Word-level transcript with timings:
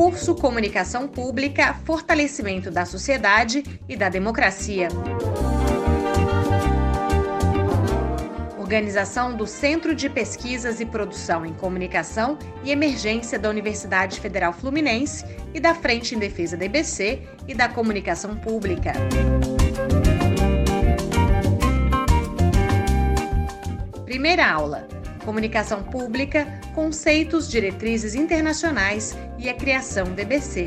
Curso 0.00 0.34
Comunicação 0.34 1.06
Pública, 1.06 1.74
Fortalecimento 1.84 2.70
da 2.70 2.86
Sociedade 2.86 3.62
e 3.86 3.94
da 3.94 4.08
Democracia. 4.08 4.88
Organização 8.58 9.36
do 9.36 9.46
Centro 9.46 9.94
de 9.94 10.08
Pesquisas 10.08 10.80
e 10.80 10.86
Produção 10.86 11.44
em 11.44 11.52
Comunicação 11.52 12.38
e 12.64 12.70
Emergência 12.70 13.38
da 13.38 13.50
Universidade 13.50 14.18
Federal 14.18 14.54
Fluminense 14.54 15.22
e 15.52 15.60
da 15.60 15.74
Frente 15.74 16.14
em 16.14 16.18
Defesa 16.18 16.56
da 16.56 16.64
IBC 16.64 17.20
e 17.46 17.52
da 17.52 17.68
Comunicação 17.68 18.34
Pública. 18.36 18.94
Primeira 24.06 24.50
aula: 24.50 24.88
Comunicação 25.20 25.82
Pública, 25.82 26.60
Conceitos, 26.74 27.48
Diretrizes 27.48 28.14
Internacionais 28.14 29.16
e 29.38 29.48
a 29.48 29.54
Criação 29.54 30.04
do 30.12 30.20
IBC. 30.20 30.66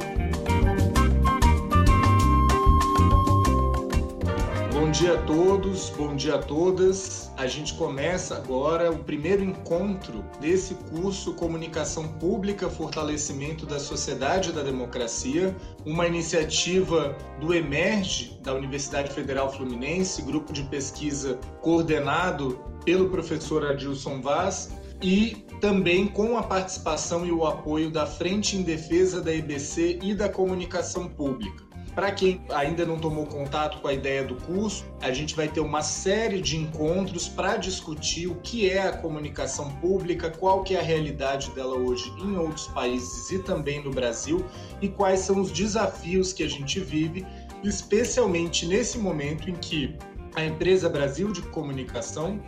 dia 4.93 5.15
a 5.15 5.21
todos, 5.23 5.89
bom 5.89 6.15
dia 6.15 6.35
a 6.35 6.37
todas. 6.37 7.31
A 7.35 7.47
gente 7.47 7.73
começa 7.73 8.37
agora 8.37 8.91
o 8.91 8.99
primeiro 8.99 9.43
encontro 9.43 10.23
desse 10.39 10.75
curso 10.75 11.33
Comunicação 11.33 12.07
Pública, 12.07 12.69
Fortalecimento 12.69 13.65
da 13.65 13.79
Sociedade 13.79 14.51
e 14.51 14.53
da 14.53 14.61
Democracia, 14.61 15.53
uma 15.83 16.05
iniciativa 16.05 17.17
do 17.39 17.55
Emerge, 17.55 18.39
da 18.43 18.53
Universidade 18.53 19.11
Federal 19.11 19.51
Fluminense, 19.51 20.21
grupo 20.21 20.53
de 20.53 20.61
pesquisa 20.61 21.39
coordenado 21.59 22.63
pelo 22.85 23.09
professor 23.09 23.65
Adilson 23.65 24.21
Vaz 24.21 24.71
e 25.01 25.45
também 25.59 26.07
com 26.07 26.37
a 26.37 26.43
participação 26.43 27.25
e 27.25 27.31
o 27.31 27.45
apoio 27.45 27.91
da 27.91 28.05
Frente 28.05 28.55
em 28.55 28.63
Defesa 28.63 29.21
da 29.21 29.33
IBC 29.33 29.99
e 30.01 30.13
da 30.13 30.29
Comunicação 30.29 31.07
Pública. 31.07 31.63
Para 31.93 32.11
quem 32.11 32.41
ainda 32.49 32.85
não 32.85 32.97
tomou 32.97 33.27
contato 33.27 33.79
com 33.79 33.87
a 33.87 33.93
ideia 33.93 34.23
do 34.23 34.35
curso, 34.35 34.83
a 34.99 35.11
gente 35.11 35.35
vai 35.35 35.47
ter 35.47 35.59
uma 35.59 35.83
série 35.83 36.41
de 36.41 36.57
encontros 36.57 37.27
para 37.27 37.55
discutir 37.55 38.27
o 38.27 38.35
que 38.35 38.67
é 38.67 38.87
a 38.87 38.97
comunicação 38.97 39.69
pública, 39.75 40.31
qual 40.31 40.63
que 40.63 40.75
é 40.75 40.79
a 40.79 40.83
realidade 40.83 41.51
dela 41.51 41.77
hoje 41.77 42.11
em 42.17 42.35
outros 42.35 42.67
países 42.69 43.29
e 43.29 43.39
também 43.39 43.83
no 43.83 43.91
Brasil 43.91 44.43
e 44.81 44.87
quais 44.87 45.19
são 45.19 45.39
os 45.39 45.51
desafios 45.51 46.33
que 46.33 46.41
a 46.41 46.49
gente 46.49 46.79
vive, 46.79 47.23
especialmente 47.63 48.65
nesse 48.65 48.97
momento 48.97 49.47
em 49.47 49.53
que 49.53 49.95
a 50.35 50.43
empresa 50.43 50.89
Brasil 50.89 51.31
de 51.31 51.43
Comunicação 51.43 52.41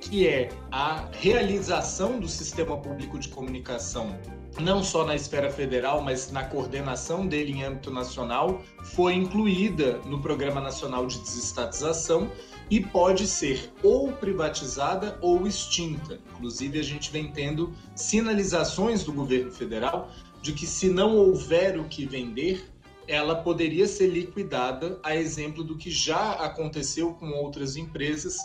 que 0.00 0.26
é 0.26 0.48
a 0.70 1.08
realização 1.12 2.18
do 2.18 2.28
sistema 2.28 2.76
público 2.76 3.18
de 3.18 3.28
comunicação 3.28 4.16
não 4.60 4.82
só 4.82 5.04
na 5.04 5.14
esfera 5.14 5.50
federal, 5.50 6.02
mas 6.02 6.30
na 6.32 6.44
coordenação 6.44 7.26
dele 7.26 7.52
em 7.52 7.62
âmbito 7.62 7.90
nacional, 7.90 8.62
foi 8.82 9.14
incluída 9.14 9.98
no 10.04 10.20
Programa 10.20 10.60
Nacional 10.60 11.06
de 11.06 11.18
Desestatização 11.18 12.30
e 12.70 12.80
pode 12.80 13.26
ser 13.26 13.72
ou 13.82 14.12
privatizada 14.12 15.18
ou 15.22 15.46
extinta. 15.46 16.18
Inclusive, 16.34 16.78
a 16.78 16.82
gente 16.82 17.10
vem 17.10 17.30
tendo 17.30 17.72
sinalizações 17.94 19.04
do 19.04 19.12
governo 19.12 19.50
federal 19.50 20.10
de 20.42 20.52
que, 20.52 20.66
se 20.66 20.88
não 20.88 21.16
houver 21.16 21.78
o 21.78 21.84
que 21.84 22.04
vender, 22.04 22.68
ela 23.06 23.36
poderia 23.36 23.86
ser 23.86 24.08
liquidada, 24.08 24.98
a 25.02 25.16
exemplo 25.16 25.64
do 25.64 25.76
que 25.76 25.90
já 25.90 26.32
aconteceu 26.32 27.14
com 27.14 27.30
outras 27.30 27.76
empresas, 27.76 28.36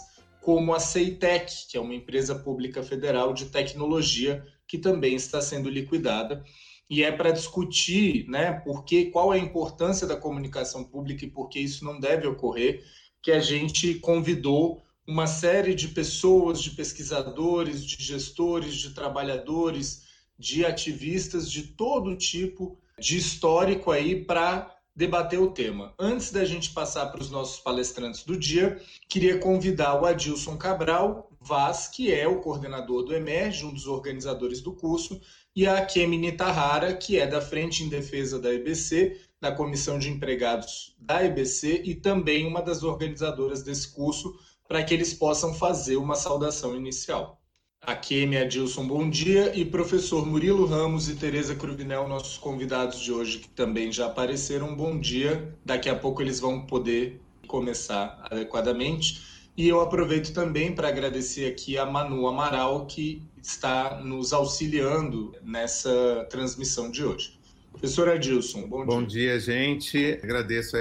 como 0.44 0.74
a 0.74 0.80
Ceitec, 0.80 1.68
que 1.70 1.78
é 1.78 1.80
uma 1.80 1.96
empresa 1.96 2.36
pública 2.36 2.84
federal 2.84 3.34
de 3.34 3.46
tecnologia 3.46 4.46
que 4.68 4.78
também 4.78 5.16
está 5.16 5.42
sendo 5.42 5.70
liquidada. 5.70 6.44
E 6.90 7.02
é 7.02 7.12
para 7.12 7.32
discutir 7.32 8.28
né, 8.28 8.52
por 8.52 8.84
que, 8.84 9.06
qual 9.06 9.34
é 9.34 9.38
a 9.40 9.44
importância 9.44 10.06
da 10.06 10.18
comunicação 10.18 10.84
pública 10.84 11.24
e 11.24 11.30
por 11.30 11.48
que 11.48 11.60
isso 11.60 11.86
não 11.86 11.98
deve 11.98 12.28
ocorrer, 12.28 12.84
que 13.22 13.32
a 13.32 13.40
gente 13.40 13.96
convidou 13.96 14.84
uma 15.08 15.28
série 15.28 15.74
de 15.74 15.88
pessoas, 15.88 16.62
de 16.62 16.72
pesquisadores, 16.72 17.84
de 17.84 18.04
gestores, 18.04 18.76
de 18.76 18.94
trabalhadores, 18.94 20.04
de 20.38 20.66
ativistas 20.66 21.50
de 21.50 21.68
todo 21.68 22.18
tipo 22.18 22.78
de 23.00 23.18
histórico 23.18 23.92
aí 23.92 24.26
para 24.26 24.73
debater 24.96 25.40
o 25.40 25.52
tema. 25.52 25.94
Antes 25.98 26.32
da 26.32 26.46
gente 26.46 26.72
passar 26.72 27.08
para 27.08 27.22
os 27.22 27.32
nossos 27.32 27.60
palestrantes 27.60 28.24
do 28.24 28.38
dia, 28.38 28.80
queria 29.10 29.40
convidar 29.40 30.00
o 30.00 30.06
Adilson 30.06 30.58
Cabral, 30.58 31.30
Vaz, 31.42 31.88
que 31.88 32.14
é 32.14 32.28
o 32.28 32.40
coordenador 32.40 33.04
do 33.04 33.14
EMERGE, 33.14 33.66
um 33.66 33.74
dos 33.74 33.88
organizadores 33.88 34.62
do 34.62 34.74
curso, 34.74 35.20
e 35.56 35.68
a 35.68 35.86
Kemi 35.86 36.18
Nitahara, 36.18 36.96
que 36.96 37.20
é 37.20 37.28
da 37.28 37.42
Frente 37.42 37.84
em 37.84 37.90
Defesa 37.90 38.40
da 38.40 38.54
EBC, 38.54 39.20
da 39.42 39.52
Comissão 39.52 40.00
de 40.00 40.10
Empregados 40.10 40.96
da 40.98 41.24
EBC 41.24 41.82
e 41.84 41.96
também 41.96 42.48
uma 42.48 42.62
das 42.62 42.82
organizadoras 42.82 43.62
desse 43.62 43.94
curso, 43.94 44.34
para 44.68 44.82
que 44.84 44.94
eles 44.94 45.14
possam 45.14 45.54
fazer 45.54 45.98
uma 45.98 46.16
saudação 46.16 46.76
inicial. 46.76 47.43
A 47.86 47.96
Kemi 47.96 48.38
Adilson, 48.38 48.88
bom 48.88 49.10
dia. 49.10 49.54
E 49.54 49.66
professor 49.66 50.26
Murilo 50.26 50.66
Ramos 50.66 51.10
e 51.10 51.16
Tereza 51.16 51.54
Cruvinel, 51.54 52.08
nossos 52.08 52.38
convidados 52.38 52.98
de 53.02 53.12
hoje, 53.12 53.40
que 53.40 53.50
também 53.50 53.92
já 53.92 54.06
apareceram, 54.06 54.74
bom 54.74 54.98
dia. 54.98 55.54
Daqui 55.66 55.90
a 55.90 55.96
pouco 55.96 56.22
eles 56.22 56.40
vão 56.40 56.62
poder 56.62 57.20
começar 57.46 58.26
adequadamente. 58.32 59.22
E 59.58 59.68
eu 59.68 59.82
aproveito 59.82 60.34
também 60.34 60.74
para 60.74 60.88
agradecer 60.88 61.46
aqui 61.46 61.78
a 61.78 61.86
Manu 61.86 62.26
Amaral, 62.26 62.86
que 62.86 63.22
está 63.42 64.00
nos 64.00 64.32
auxiliando 64.32 65.36
nessa 65.44 66.26
transmissão 66.30 66.90
de 66.90 67.04
hoje. 67.04 67.38
Professor 67.70 68.08
Adilson, 68.08 68.62
bom, 68.62 68.86
bom 68.86 68.86
dia. 68.86 68.96
Bom 68.96 69.06
dia, 69.06 69.40
gente. 69.42 70.20
Agradeço 70.24 70.78
a 70.78 70.80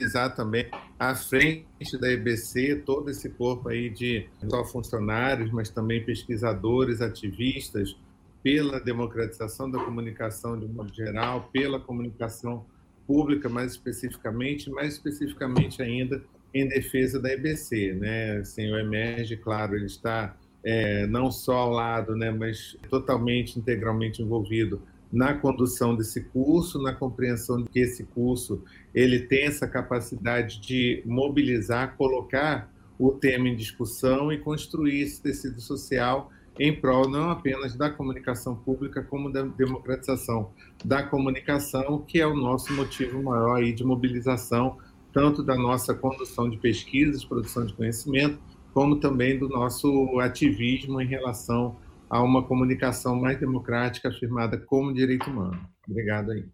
participar 0.00 0.30
também 0.30 0.66
à 0.98 1.14
frente 1.14 1.98
da 2.00 2.10
EBC, 2.10 2.82
todo 2.86 3.10
esse 3.10 3.28
corpo 3.28 3.68
aí 3.68 3.90
de 3.90 4.26
só 4.48 4.64
funcionários, 4.64 5.50
mas 5.50 5.68
também 5.70 6.04
pesquisadores, 6.04 7.00
ativistas, 7.00 7.96
pela 8.42 8.80
democratização 8.80 9.70
da 9.70 9.78
comunicação 9.78 10.58
de 10.58 10.66
modo 10.66 10.92
geral, 10.94 11.50
pela 11.52 11.78
comunicação 11.78 12.64
pública 13.06 13.48
mais 13.48 13.72
especificamente, 13.72 14.70
mais 14.70 14.94
especificamente 14.94 15.82
ainda 15.82 16.22
em 16.54 16.66
defesa 16.66 17.20
da 17.20 17.30
EBC, 17.32 17.92
né? 17.94 18.38
Assim, 18.38 18.70
o 18.72 18.78
Emerge, 18.78 19.36
claro, 19.36 19.76
ele 19.76 19.86
está 19.86 20.36
é, 20.64 21.06
não 21.06 21.30
só 21.30 21.58
ao 21.58 21.70
lado, 21.70 22.16
né, 22.16 22.30
mas 22.30 22.76
totalmente, 22.88 23.58
integralmente 23.58 24.22
envolvido 24.22 24.80
na 25.12 25.34
condução 25.34 25.96
desse 25.96 26.22
curso, 26.22 26.80
na 26.80 26.92
compreensão 26.92 27.62
de 27.62 27.68
que 27.68 27.80
esse 27.80 28.04
curso 28.04 28.62
ele 28.94 29.20
tem 29.20 29.44
essa 29.44 29.66
capacidade 29.66 30.60
de 30.60 31.02
mobilizar, 31.04 31.96
colocar 31.96 32.72
o 32.98 33.12
tema 33.12 33.48
em 33.48 33.56
discussão 33.56 34.32
e 34.32 34.38
construir 34.38 35.00
esse 35.00 35.20
tecido 35.20 35.60
social 35.60 36.30
em 36.58 36.78
prol 36.78 37.08
não 37.08 37.30
apenas 37.30 37.74
da 37.74 37.88
comunicação 37.88 38.54
pública, 38.54 39.02
como 39.02 39.32
da 39.32 39.42
democratização 39.42 40.50
da 40.84 41.02
comunicação, 41.02 42.02
que 42.06 42.20
é 42.20 42.26
o 42.26 42.36
nosso 42.36 42.72
motivo 42.74 43.22
maior 43.22 43.56
aí 43.56 43.72
de 43.72 43.82
mobilização 43.82 44.76
tanto 45.12 45.42
da 45.42 45.56
nossa 45.56 45.94
condução 45.94 46.48
de 46.48 46.56
pesquisas, 46.56 47.24
produção 47.24 47.66
de 47.66 47.72
conhecimento, 47.72 48.38
como 48.72 48.96
também 48.96 49.38
do 49.38 49.48
nosso 49.48 50.20
ativismo 50.20 51.00
em 51.00 51.06
relação 51.06 51.76
a 52.10 52.20
uma 52.22 52.42
comunicação 52.42 53.14
mais 53.14 53.38
democrática 53.38 54.08
afirmada 54.08 54.58
como 54.58 54.92
direito 54.92 55.30
humano. 55.30 55.60
Obrigado 55.88 56.32
aí. 56.32 56.44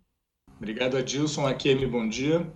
Obrigado, 0.59 0.97
Adilson. 0.97 1.47
Akemi, 1.47 1.87
bom 1.87 2.07
dia. 2.07 2.47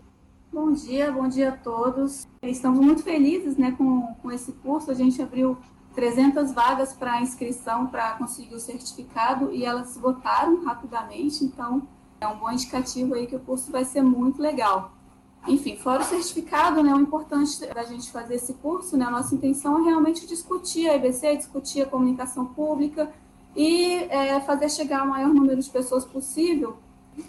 Bom 0.53 0.73
dia, 0.73 1.11
bom 1.11 1.29
dia 1.29 1.51
a 1.51 1.57
todos. 1.57 2.27
Estamos 2.43 2.85
muito 2.85 3.03
felizes 3.03 3.57
né, 3.57 3.73
com, 3.73 4.15
com 4.15 4.31
esse 4.31 4.53
curso. 4.53 4.91
A 4.91 4.95
gente 4.95 5.23
abriu 5.23 5.57
300 5.95 6.53
vagas 6.53 6.93
para 6.93 7.23
inscrição 7.23 7.87
para 7.87 8.13
conseguir 8.13 8.55
o 8.55 8.61
certificado 8.61 9.53
e 9.53 9.65
elas 9.65 9.93
esgotaram 9.93 10.65
rapidamente, 10.65 11.45
então 11.45 11.89
é 12.21 12.27
um 12.27 12.39
bom 12.39 12.51
indicativo 12.51 13.15
aí 13.15 13.27
que 13.27 13.37
o 13.37 13.41
curso 13.41 13.73
vai 13.73 13.85
ser 13.85 14.03
muito 14.03 14.41
legal. 14.43 14.93
Enfim, 15.49 15.77
fora 15.77 16.03
o 16.03 16.05
certificado, 16.05 16.83
né, 16.83 16.95
o 16.95 17.01
importante 17.01 17.67
da 17.67 17.83
gente 17.83 18.11
fazer 18.13 18.35
esse 18.35 18.55
curso, 18.55 18.97
né, 18.97 19.07
a 19.07 19.11
nossa 19.11 19.35
intenção 19.35 19.81
é 19.81 19.85
realmente 19.85 20.27
discutir 20.27 20.89
a 20.89 20.97
IBC, 20.97 21.37
discutir 21.37 21.83
a 21.83 21.87
comunicação 21.87 22.45
pública 22.45 23.11
e 23.57 23.95
é, 24.11 24.39
fazer 24.41 24.71
chegar 24.71 25.01
ao 25.01 25.07
maior 25.07 25.33
número 25.33 25.61
de 25.61 25.71
pessoas 25.71 26.05
possível 26.05 26.77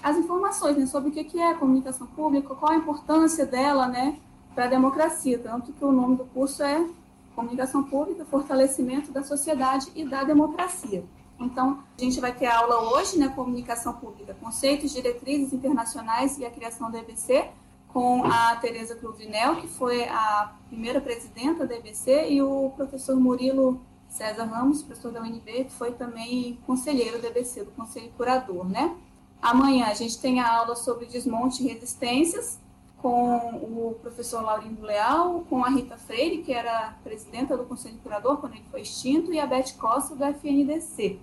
as 0.04 0.18
informações 0.18 0.78
né, 0.78 0.86
sobre 0.86 1.10
o 1.10 1.12
que 1.12 1.40
é 1.40 1.52
a 1.52 1.56
comunicação 1.56 2.08
pública, 2.08 2.54
qual 2.56 2.72
a 2.72 2.76
importância 2.76 3.46
dela 3.46 3.88
né, 3.88 4.18
para 4.54 4.66
a 4.66 4.68
democracia, 4.68 5.40
tanto 5.40 5.74
que 5.74 5.84
o 5.84 5.92
nome 5.92 6.16
do 6.16 6.26
curso 6.26 6.64
é 6.64 6.88
Comunicação 7.36 7.84
Pública, 7.84 8.26
Fortalecimento 8.26 9.12
da 9.12 9.24
Sociedade 9.24 9.88
e 9.96 10.06
da 10.06 10.24
Democracia. 10.24 11.04
Então, 11.40 11.80
a 11.98 12.02
gente 12.02 12.20
vai 12.20 12.34
ter 12.34 12.46
aula 12.46 12.94
hoje, 12.94 13.18
né, 13.18 13.30
Comunicação 13.30 13.94
Pública, 13.94 14.36
Conceitos, 14.40 14.92
Diretrizes 14.92 15.54
Internacionais 15.54 16.38
e 16.38 16.46
a 16.46 16.52
Criação 16.52 16.92
da 16.92 17.00
EBC, 17.00 17.50
com 17.94 18.24
a 18.26 18.56
Tereza 18.56 18.96
Cruvinel, 18.96 19.58
que 19.58 19.68
foi 19.68 20.04
a 20.08 20.54
primeira 20.68 21.02
presidenta 21.02 21.68
da 21.68 21.76
EBC, 21.76 22.30
e 22.30 22.42
o 22.42 22.72
professor 22.76 23.16
Murilo 23.20 23.82
César 24.08 24.46
Ramos, 24.46 24.84
professor 24.84 25.12
da 25.12 25.22
UNB, 25.22 25.66
que 25.66 25.72
foi 25.72 25.92
também 25.94 26.60
conselheiro 26.66 27.22
da 27.22 27.28
EBC, 27.28 27.64
do 27.64 27.72
Conselho 27.72 28.12
Curador, 28.18 28.68
né? 28.68 28.96
Amanhã 29.42 29.88
a 29.88 29.94
gente 29.94 30.20
tem 30.20 30.40
a 30.40 30.58
aula 30.58 30.76
sobre 30.76 31.06
desmonte 31.06 31.64
e 31.64 31.68
resistências 31.68 32.60
com 33.02 33.36
o 33.56 33.98
professor 34.02 34.44
Laurindo 34.44 34.84
Leal, 34.84 35.44
com 35.50 35.66
a 35.66 35.70
Rita 35.70 35.98
Freire, 35.98 36.44
que 36.44 36.54
era 36.54 36.96
presidenta 37.04 37.58
do 37.58 37.66
Conselho 37.66 37.98
Curador 38.04 38.38
quando 38.38 38.54
ele 38.54 38.66
foi 38.70 38.82
extinto, 38.82 39.34
e 39.34 39.40
a 39.40 39.48
Beth 39.48 39.74
Costa, 39.80 40.16
do 40.16 40.24
FNDC. 40.24 41.20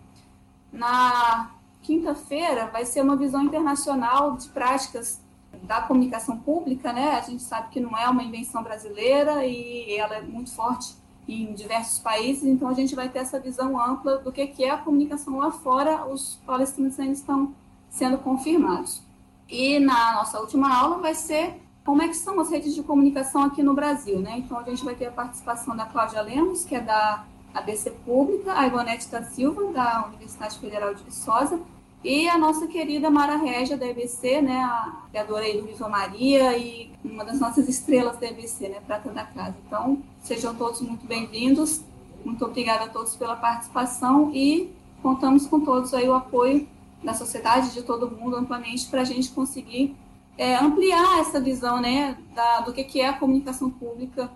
Na 0.73 1.55
quinta-feira 1.83 2.67
vai 2.67 2.85
ser 2.85 3.01
uma 3.01 3.17
visão 3.17 3.45
internacional 3.45 4.37
de 4.37 4.49
práticas 4.49 5.21
da 5.63 5.83
comunicação 5.83 6.39
pública, 6.39 6.93
né? 6.93 7.13
A 7.13 7.21
gente 7.21 7.43
sabe 7.43 7.69
que 7.71 7.81
não 7.81 7.97
é 7.97 8.09
uma 8.09 8.23
invenção 8.23 8.63
brasileira 8.63 9.45
e 9.45 9.97
ela 9.97 10.17
é 10.17 10.23
muito 10.23 10.51
forte 10.53 10.95
em 11.29 11.53
diversos 11.53 11.99
países, 11.99 12.45
então 12.45 12.69
a 12.69 12.73
gente 12.73 12.95
vai 12.95 13.09
ter 13.09 13.19
essa 13.19 13.39
visão 13.39 13.79
ampla 13.79 14.17
do 14.19 14.33
que 14.33 14.65
é 14.65 14.71
a 14.71 14.79
comunicação 14.79 15.37
lá 15.39 15.51
fora, 15.51 16.07
os 16.07 16.37
palestrantes 16.47 16.99
ainda 16.99 17.13
estão 17.13 17.55
sendo 17.91 18.17
confirmados. 18.19 19.03
E 19.47 19.79
na 19.79 20.15
nossa 20.15 20.41
última 20.41 20.75
aula 20.75 20.99
vai 20.99 21.15
ser 21.15 21.61
como 21.85 22.03
é 22.03 22.09
que 22.09 22.15
são 22.15 22.39
as 22.41 22.51
redes 22.51 22.75
de 22.75 22.83
comunicação 22.83 23.43
aqui 23.43 23.63
no 23.63 23.75
Brasil, 23.75 24.21
né? 24.21 24.39
Então 24.39 24.59
a 24.59 24.63
gente 24.63 24.85
vai 24.85 24.95
ter 24.95 25.07
a 25.07 25.13
participação 25.13 25.77
da 25.77 25.87
Cláudia 25.87 26.21
Lemos, 26.21 26.65
que 26.65 26.75
é 26.75 26.81
da 26.81 27.25
ABC 27.55 27.91
Pública, 27.91 28.53
a 28.53 28.67
Ivonete 28.67 29.09
da 29.09 29.23
Silva, 29.23 29.73
da 29.73 30.07
Universidade 30.07 30.59
Federal 30.59 30.95
de 30.95 31.03
Viçosa, 31.03 31.61
e 32.03 32.29
a 32.29 32.39
nossa 32.39 32.67
querida 32.69 33.11
Mara 33.11 33.37
Régia, 33.37 33.77
da 33.77 33.87
EBC, 33.87 34.41
né, 34.41 34.59
a 34.59 35.03
criadora 35.11 35.45
aí 35.45 35.61
do 35.61 35.67
Viva 35.67 35.89
Maria 35.89 36.57
e 36.57 36.93
uma 37.05 37.25
das 37.25 37.41
nossas 37.41 37.69
estrelas 37.69 38.19
da 38.19 38.29
EBC, 38.29 38.69
né, 38.69 38.81
Prata 38.87 39.11
da 39.11 39.25
Casa. 39.25 39.57
Então, 39.67 40.01
sejam 40.21 40.55
todos 40.55 40.81
muito 40.81 41.07
bem-vindos, 41.07 41.83
muito 42.25 42.45
obrigada 42.45 42.85
a 42.85 42.89
todos 42.89 43.17
pela 43.17 43.35
participação 43.35 44.31
e 44.33 44.73
contamos 45.03 45.47
com 45.47 45.61
todos 45.61 45.93
aí 45.93 46.09
o 46.09 46.15
apoio 46.15 46.69
da 47.03 47.15
sociedade, 47.15 47.73
de 47.73 47.83
todo 47.83 48.11
mundo, 48.11 48.37
amplamente, 48.37 48.87
para 48.89 49.03
a 49.03 49.05
gente 49.05 49.31
conseguir 49.31 49.97
é, 50.37 50.57
ampliar 50.57 51.19
essa 51.19 51.41
visão 51.41 51.81
né, 51.81 52.17
da, 52.33 52.61
do 52.61 52.73
que, 52.73 52.85
que 52.85 53.01
é 53.01 53.09
a 53.09 53.13
comunicação 53.13 53.71
pública 53.71 54.31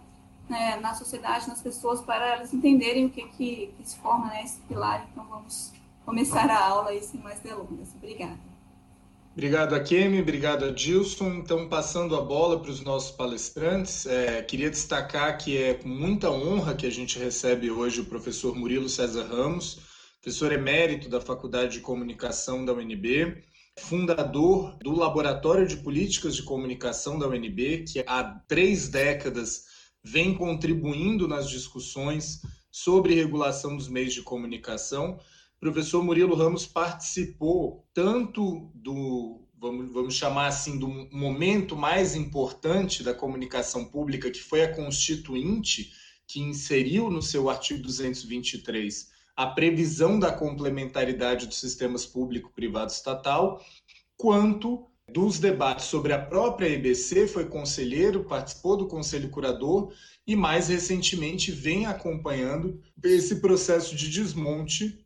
né, 0.49 0.77
na 0.81 0.95
sociedade, 0.95 1.49
nas 1.49 1.63
pessoas, 1.63 2.01
para 2.01 2.35
elas 2.35 2.53
entenderem 2.53 3.07
o 3.07 3.11
que, 3.11 3.23
que, 3.29 3.75
que 3.77 3.89
se 3.89 3.97
forma 3.99 4.27
né, 4.27 4.43
esse 4.43 4.61
pilar. 4.63 5.07
Então, 5.13 5.25
vamos 5.31 5.73
começar 6.05 6.51
a 6.51 6.67
aula 6.67 6.91
aí 6.91 7.03
sem 7.03 7.21
mais 7.21 7.41
delongas. 7.41 7.95
Obrigada. 7.95 8.53
Obrigado, 9.33 9.75
Akemi. 9.75 10.21
Obrigado, 10.21 10.67
Adilson. 10.67 11.35
Então, 11.35 11.67
passando 11.67 12.15
a 12.15 12.21
bola 12.21 12.61
para 12.61 12.71
os 12.71 12.83
nossos 12.83 13.13
palestrantes, 13.13 14.05
é, 14.05 14.43
queria 14.43 14.69
destacar 14.69 15.39
que 15.39 15.57
é 15.57 15.73
com 15.73 15.89
muita 15.89 16.31
honra 16.31 16.75
que 16.75 16.87
a 16.87 16.91
gente 16.91 17.19
recebe 17.19 17.71
hoje 17.71 18.03
o 18.03 18.05
professor 18.05 18.55
Murilo 18.55 18.91
César 18.91 19.25
Ramos, 19.25 19.81
professor 20.21 20.53
emérito 20.53 21.09
da 21.09 21.19
Faculdade 21.19 21.73
de 21.73 21.81
Comunicação 21.81 22.63
da 22.63 22.75
UNB, 22.75 23.43
fundador 23.79 24.77
do 24.83 24.95
Laboratório 24.95 25.67
de 25.67 25.79
Políticas 25.79 26.37
de 26.37 26.43
Comunicação 26.43 27.19
da 27.19 27.27
UNB, 27.27 27.85
que 27.91 28.05
há 28.07 28.23
três 28.47 28.89
décadas 28.89 29.65
vem 30.05 30.35
contribuindo 30.35 31.27
nas 31.27 31.49
discussões 31.49 32.43
sobre 32.71 33.15
regulação 33.15 33.77
dos 33.77 33.89
meios 33.89 34.13
de 34.13 34.23
comunicação. 34.23 35.19
Professor 35.63 36.03
Murilo 36.03 36.35
Ramos 36.35 36.67
participou 36.67 37.87
tanto 37.95 38.69
do, 38.75 39.47
vamos, 39.57 39.93
vamos 39.93 40.15
chamar 40.15 40.49
assim, 40.49 40.77
do 40.77 40.89
momento 40.89 41.77
mais 41.77 42.17
importante 42.17 43.05
da 43.05 43.15
comunicação 43.15 43.85
pública, 43.85 44.29
que 44.29 44.43
foi 44.43 44.65
a 44.65 44.75
Constituinte, 44.75 45.93
que 46.27 46.41
inseriu 46.41 47.09
no 47.09 47.23
seu 47.23 47.49
artigo 47.49 47.81
223 47.81 49.13
a 49.37 49.47
previsão 49.47 50.19
da 50.19 50.33
complementaridade 50.33 51.47
dos 51.47 51.61
sistemas 51.61 52.05
público-privado 52.05 52.91
estatal, 52.91 53.65
quanto 54.17 54.89
dos 55.09 55.39
debates 55.39 55.85
sobre 55.85 56.13
a 56.13 56.19
própria 56.19 56.67
EBC, 56.67 57.29
foi 57.29 57.45
conselheiro, 57.45 58.25
participou 58.25 58.77
do 58.77 58.89
conselho 58.89 59.31
curador 59.31 59.93
e 60.27 60.35
mais 60.35 60.67
recentemente 60.67 61.53
vem 61.53 61.87
acompanhando 61.87 62.81
esse 63.05 63.37
processo 63.37 63.95
de 63.95 64.11
desmonte. 64.11 65.02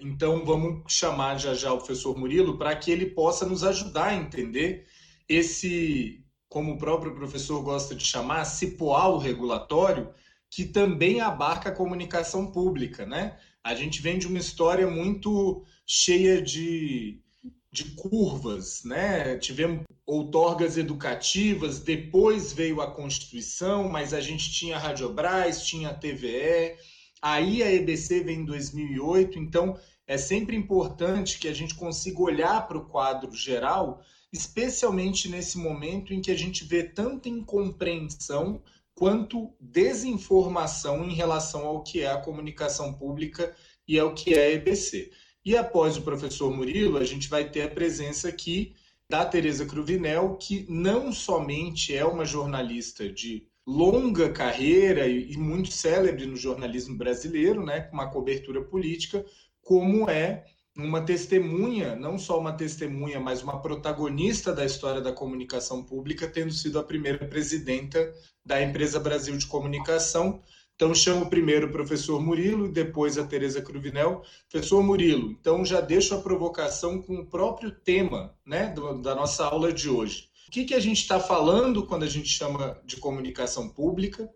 Então 0.00 0.44
vamos 0.44 0.92
chamar 0.92 1.38
já 1.38 1.54
já 1.54 1.72
o 1.72 1.78
professor 1.78 2.16
Murilo 2.16 2.56
para 2.56 2.74
que 2.74 2.90
ele 2.90 3.06
possa 3.06 3.46
nos 3.46 3.62
ajudar 3.62 4.08
a 4.08 4.14
entender 4.14 4.86
esse, 5.28 6.24
como 6.48 6.72
o 6.72 6.78
próprio 6.78 7.14
professor 7.14 7.62
gosta 7.62 7.94
de 7.94 8.04
chamar, 8.04 8.44
cipoal 8.44 9.18
regulatório, 9.18 10.12
que 10.50 10.64
também 10.64 11.20
abarca 11.20 11.70
a 11.70 11.74
comunicação 11.74 12.50
pública, 12.52 13.06
né? 13.06 13.38
A 13.64 13.74
gente 13.74 14.02
vem 14.02 14.18
de 14.18 14.26
uma 14.26 14.38
história 14.38 14.86
muito 14.86 15.64
cheia 15.86 16.42
de, 16.42 17.22
de 17.70 17.84
curvas, 17.92 18.82
né? 18.84 19.38
Tivemos 19.38 19.84
outorgas 20.04 20.76
educativas, 20.76 21.80
depois 21.80 22.52
veio 22.52 22.80
a 22.80 22.90
Constituição, 22.90 23.88
mas 23.88 24.12
a 24.12 24.20
gente 24.20 24.50
tinha 24.52 24.76
a 24.76 24.78
Radiobras, 24.78 25.64
tinha 25.64 25.90
a 25.90 25.94
TVE, 25.94 26.76
aí 27.22 27.62
a 27.62 27.72
EBC 27.72 28.24
vem 28.24 28.40
em 28.40 28.44
2008, 28.44 29.38
então 29.38 29.78
é 30.06 30.18
sempre 30.18 30.56
importante 30.56 31.38
que 31.38 31.46
a 31.46 31.54
gente 31.54 31.76
consiga 31.76 32.20
olhar 32.20 32.66
para 32.66 32.76
o 32.76 32.84
quadro 32.84 33.32
geral, 33.32 34.02
especialmente 34.32 35.28
nesse 35.28 35.56
momento 35.56 36.12
em 36.12 36.20
que 36.20 36.32
a 36.32 36.36
gente 36.36 36.64
vê 36.64 36.82
tanta 36.82 37.28
incompreensão 37.28 38.60
quanto 38.94 39.54
desinformação 39.60 41.04
em 41.04 41.14
relação 41.14 41.64
ao 41.66 41.82
que 41.82 42.00
é 42.00 42.10
a 42.10 42.20
comunicação 42.20 42.92
pública 42.92 43.54
e 43.86 43.98
ao 43.98 44.14
que 44.14 44.34
é 44.34 44.46
a 44.46 44.50
EBC. 44.50 45.10
E 45.44 45.56
após 45.56 45.96
o 45.96 46.02
professor 46.02 46.54
Murilo, 46.54 46.98
a 46.98 47.04
gente 47.04 47.28
vai 47.28 47.48
ter 47.48 47.62
a 47.62 47.68
presença 47.68 48.28
aqui 48.28 48.74
da 49.08 49.24
Tereza 49.24 49.66
Cruvinel, 49.66 50.36
que 50.36 50.66
não 50.68 51.12
somente 51.12 51.94
é 51.94 52.04
uma 52.04 52.24
jornalista 52.24 53.08
de 53.08 53.46
longa 53.66 54.30
carreira 54.30 55.06
e 55.06 55.36
muito 55.36 55.72
célebre 55.72 56.26
no 56.26 56.36
jornalismo 56.36 56.96
brasileiro, 56.96 57.64
né, 57.64 57.82
com 57.82 57.94
uma 57.94 58.10
cobertura 58.10 58.62
política, 58.62 59.24
como 59.60 60.10
é 60.10 60.44
uma 60.76 61.02
testemunha, 61.02 61.94
não 61.94 62.18
só 62.18 62.38
uma 62.40 62.52
testemunha, 62.52 63.20
mas 63.20 63.42
uma 63.42 63.60
protagonista 63.60 64.52
da 64.52 64.64
história 64.64 65.00
da 65.00 65.12
comunicação 65.12 65.84
pública, 65.84 66.26
tendo 66.26 66.52
sido 66.52 66.78
a 66.78 66.82
primeira 66.82 67.26
presidenta 67.26 68.12
da 68.44 68.62
Empresa 68.62 68.98
Brasil 68.98 69.36
de 69.36 69.46
Comunicação. 69.46 70.42
Então, 70.74 70.94
chamo 70.94 71.28
primeiro 71.28 71.68
o 71.68 71.72
professor 71.72 72.20
Murilo 72.20 72.66
e 72.66 72.72
depois 72.72 73.18
a 73.18 73.26
Tereza 73.26 73.60
Cruvinel. 73.60 74.22
Professor 74.50 74.82
Murilo, 74.82 75.30
então 75.30 75.64
já 75.64 75.80
deixo 75.80 76.14
a 76.14 76.20
provocação 76.20 77.00
com 77.02 77.16
o 77.16 77.26
próprio 77.26 77.70
tema 77.70 78.34
né, 78.44 78.68
do, 78.68 78.94
da 79.00 79.14
nossa 79.14 79.44
aula 79.44 79.72
de 79.72 79.88
hoje. 79.90 80.31
Que, 80.52 80.66
que 80.66 80.74
a 80.74 80.80
gente 80.80 80.98
está 80.98 81.18
falando 81.18 81.86
quando 81.86 82.02
a 82.02 82.08
gente 82.08 82.28
chama 82.28 82.78
de 82.84 82.98
comunicação 82.98 83.70
pública? 83.70 84.28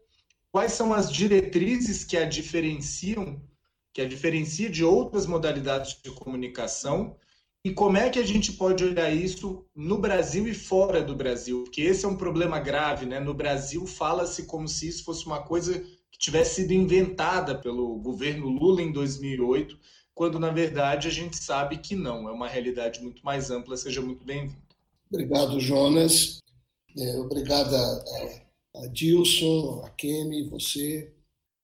Quais 0.50 0.73
são 0.73 0.94
as 0.94 1.12
diretrizes 1.12 2.04
que 2.04 2.16
a 2.16 2.25
diferenciam 2.25 3.38
que 3.92 4.00
a 4.00 4.08
diferencia 4.08 4.70
de 4.70 4.82
outras 4.82 5.26
modalidades 5.26 6.00
de 6.02 6.11
comunicação 6.11 7.18
e 7.62 7.70
como 7.70 7.99
é 7.99 8.08
que 8.08 8.18
a 8.18 8.26
gente 8.26 8.54
pode 8.54 8.82
olhar 8.82 9.11
isso 9.11 9.66
no 9.75 9.99
Brasil 9.99 10.49
e 10.49 10.54
fora 10.54 11.02
do 11.02 11.14
Brasil? 11.14 11.64
Porque 11.64 11.82
esse 11.82 12.06
é 12.06 12.08
um 12.08 12.16
problema 12.16 12.61
grave, 12.61 13.04
né? 13.04 13.20
No 13.20 13.35
Brasil 13.35 13.87
fala-se 13.87 14.46
como 14.46 14.66
se 14.66 14.88
isso 14.88 15.04
fosse 15.04 15.26
uma 15.26 15.42
coisa 15.42 15.80
que 16.11 16.18
tivesse 16.18 16.62
sido 16.62 16.73
inventada 16.73 17.54
pelo 17.58 17.94
governo 17.99 18.49
Lula 18.49 18.80
em 18.80 18.90
2008, 18.90 19.78
quando 20.14 20.38
na 20.38 20.50
verdade 20.50 21.08
a 21.08 21.11
gente 21.11 21.37
sabe 21.37 21.76
que 21.76 21.94
não, 21.94 22.26
é 22.26 22.32
uma 22.32 22.49
realidade 22.49 23.02
muito 23.02 23.23
mais 23.23 23.50
ampla. 23.50 23.76
Seja 23.76 24.00
muito 24.00 24.25
bem-vindo. 24.25 24.65
Obrigado, 25.09 25.61
Jonas. 25.61 26.43
É, 26.99 27.17
obrigado 27.19 27.75
a, 27.75 28.43
a 28.77 28.87
Dilson, 28.89 29.83
a 29.85 29.91
Kemi, 29.91 30.49
você, 30.49 31.15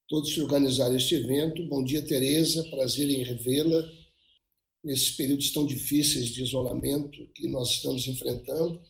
todos 0.08 0.32
que 0.32 0.40
organizaram 0.40 0.96
este 0.96 1.16
evento. 1.16 1.66
Bom 1.66 1.82
dia, 1.82 2.02
Tereza, 2.02 2.62
prazer 2.70 3.10
em 3.10 3.24
revê-la 3.24 3.82
nesses 4.84 5.10
períodos 5.10 5.50
tão 5.50 5.66
difíceis 5.66 6.26
de 6.26 6.44
isolamento 6.44 7.26
que 7.34 7.48
nós 7.48 7.70
estamos 7.70 8.06
enfrentando. 8.06 8.80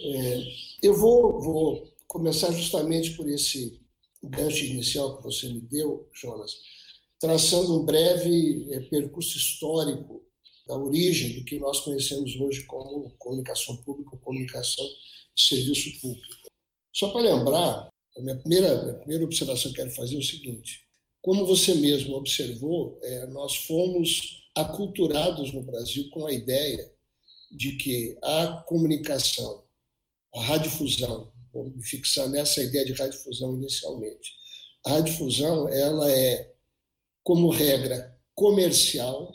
É, 0.00 0.42
eu 0.82 0.94
vou, 0.94 1.40
vou 1.40 1.92
começar 2.06 2.52
justamente 2.52 3.16
por 3.16 3.28
esse 3.28 3.80
gancho 4.22 4.64
inicial 4.66 5.16
que 5.16 5.24
você 5.24 5.48
me 5.48 5.60
deu, 5.62 6.08
Jonas, 6.12 6.52
traçando 7.18 7.80
um 7.80 7.84
breve 7.84 8.72
é, 8.72 8.80
percurso 8.82 9.36
histórico 9.36 10.22
da 10.72 10.78
origem 10.78 11.38
do 11.38 11.44
que 11.44 11.58
nós 11.58 11.80
conhecemos 11.80 12.34
hoje 12.36 12.62
como 12.64 13.10
comunicação 13.18 13.76
pública, 13.78 14.16
comunicação 14.16 14.84
de 15.34 15.42
serviço 15.42 16.00
público. 16.00 16.34
Só 16.92 17.10
para 17.10 17.20
lembrar, 17.20 17.88
a 18.16 18.20
minha 18.20 18.36
primeira, 18.36 18.90
a 18.90 18.94
primeira 18.94 19.24
observação 19.24 19.70
que 19.70 19.76
quero 19.76 19.90
fazer 19.90 20.16
é 20.16 20.18
o 20.18 20.22
seguinte: 20.22 20.84
como 21.20 21.46
você 21.46 21.74
mesmo 21.74 22.16
observou, 22.16 22.98
é, 23.02 23.26
nós 23.26 23.56
fomos 23.56 24.42
aculturados 24.54 25.52
no 25.52 25.62
Brasil 25.62 26.08
com 26.10 26.26
a 26.26 26.32
ideia 26.32 26.90
de 27.50 27.76
que 27.76 28.16
a 28.22 28.62
comunicação, 28.66 29.64
a 30.34 30.42
radiodifusão, 30.42 31.30
vou 31.52 31.64
me 31.70 31.82
fixar 31.82 32.28
nessa 32.28 32.62
ideia 32.62 32.84
de 32.84 32.92
radiodifusão 32.92 33.54
inicialmente. 33.56 34.32
A 34.84 34.90
radiodifusão, 34.90 35.68
ela 35.68 36.10
é, 36.10 36.50
como 37.22 37.50
regra, 37.50 38.18
comercial, 38.34 39.34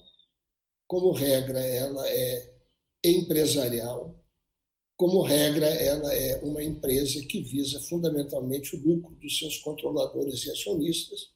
como 0.88 1.12
regra, 1.12 1.60
ela 1.60 2.10
é 2.10 2.54
empresarial. 3.04 4.16
Como 4.96 5.22
regra, 5.22 5.68
ela 5.68 6.14
é 6.14 6.44
uma 6.44 6.64
empresa 6.64 7.22
que 7.28 7.42
visa 7.42 7.80
fundamentalmente 7.82 8.76
o 8.76 8.80
lucro 8.80 9.16
dos 9.16 9.38
seus 9.38 9.58
controladores 9.58 10.46
e 10.46 10.52
acionistas 10.52 11.30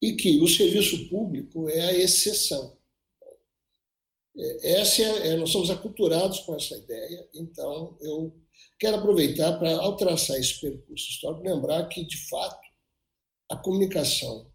e 0.00 0.14
que 0.14 0.40
o 0.40 0.48
serviço 0.48 1.08
público 1.08 1.68
é 1.68 1.80
a 1.82 1.92
exceção. 1.92 2.78
É, 4.36 4.80
essa 4.80 5.02
é, 5.02 5.28
é, 5.28 5.36
nós 5.36 5.50
somos 5.50 5.68
aculturados 5.68 6.40
com 6.40 6.54
essa 6.54 6.74
ideia, 6.76 7.28
então 7.34 7.98
eu 8.00 8.34
quero 8.78 8.96
aproveitar 8.96 9.58
para, 9.58 9.76
ao 9.76 9.96
traçar 9.96 10.38
esse 10.38 10.58
percurso 10.58 11.10
histórico, 11.10 11.42
lembrar 11.42 11.86
que, 11.88 12.02
de 12.04 12.16
fato, 12.28 12.66
a 13.50 13.56
comunicação 13.56 14.50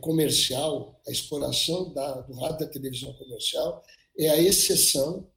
comercial, 0.00 1.00
a 1.06 1.10
exploração 1.10 1.92
da, 1.92 2.20
do 2.22 2.34
rádio 2.34 2.60
da 2.60 2.72
televisão 2.72 3.12
comercial 3.14 3.84
é 4.18 4.28
a 4.28 4.40
exceção 4.40 5.30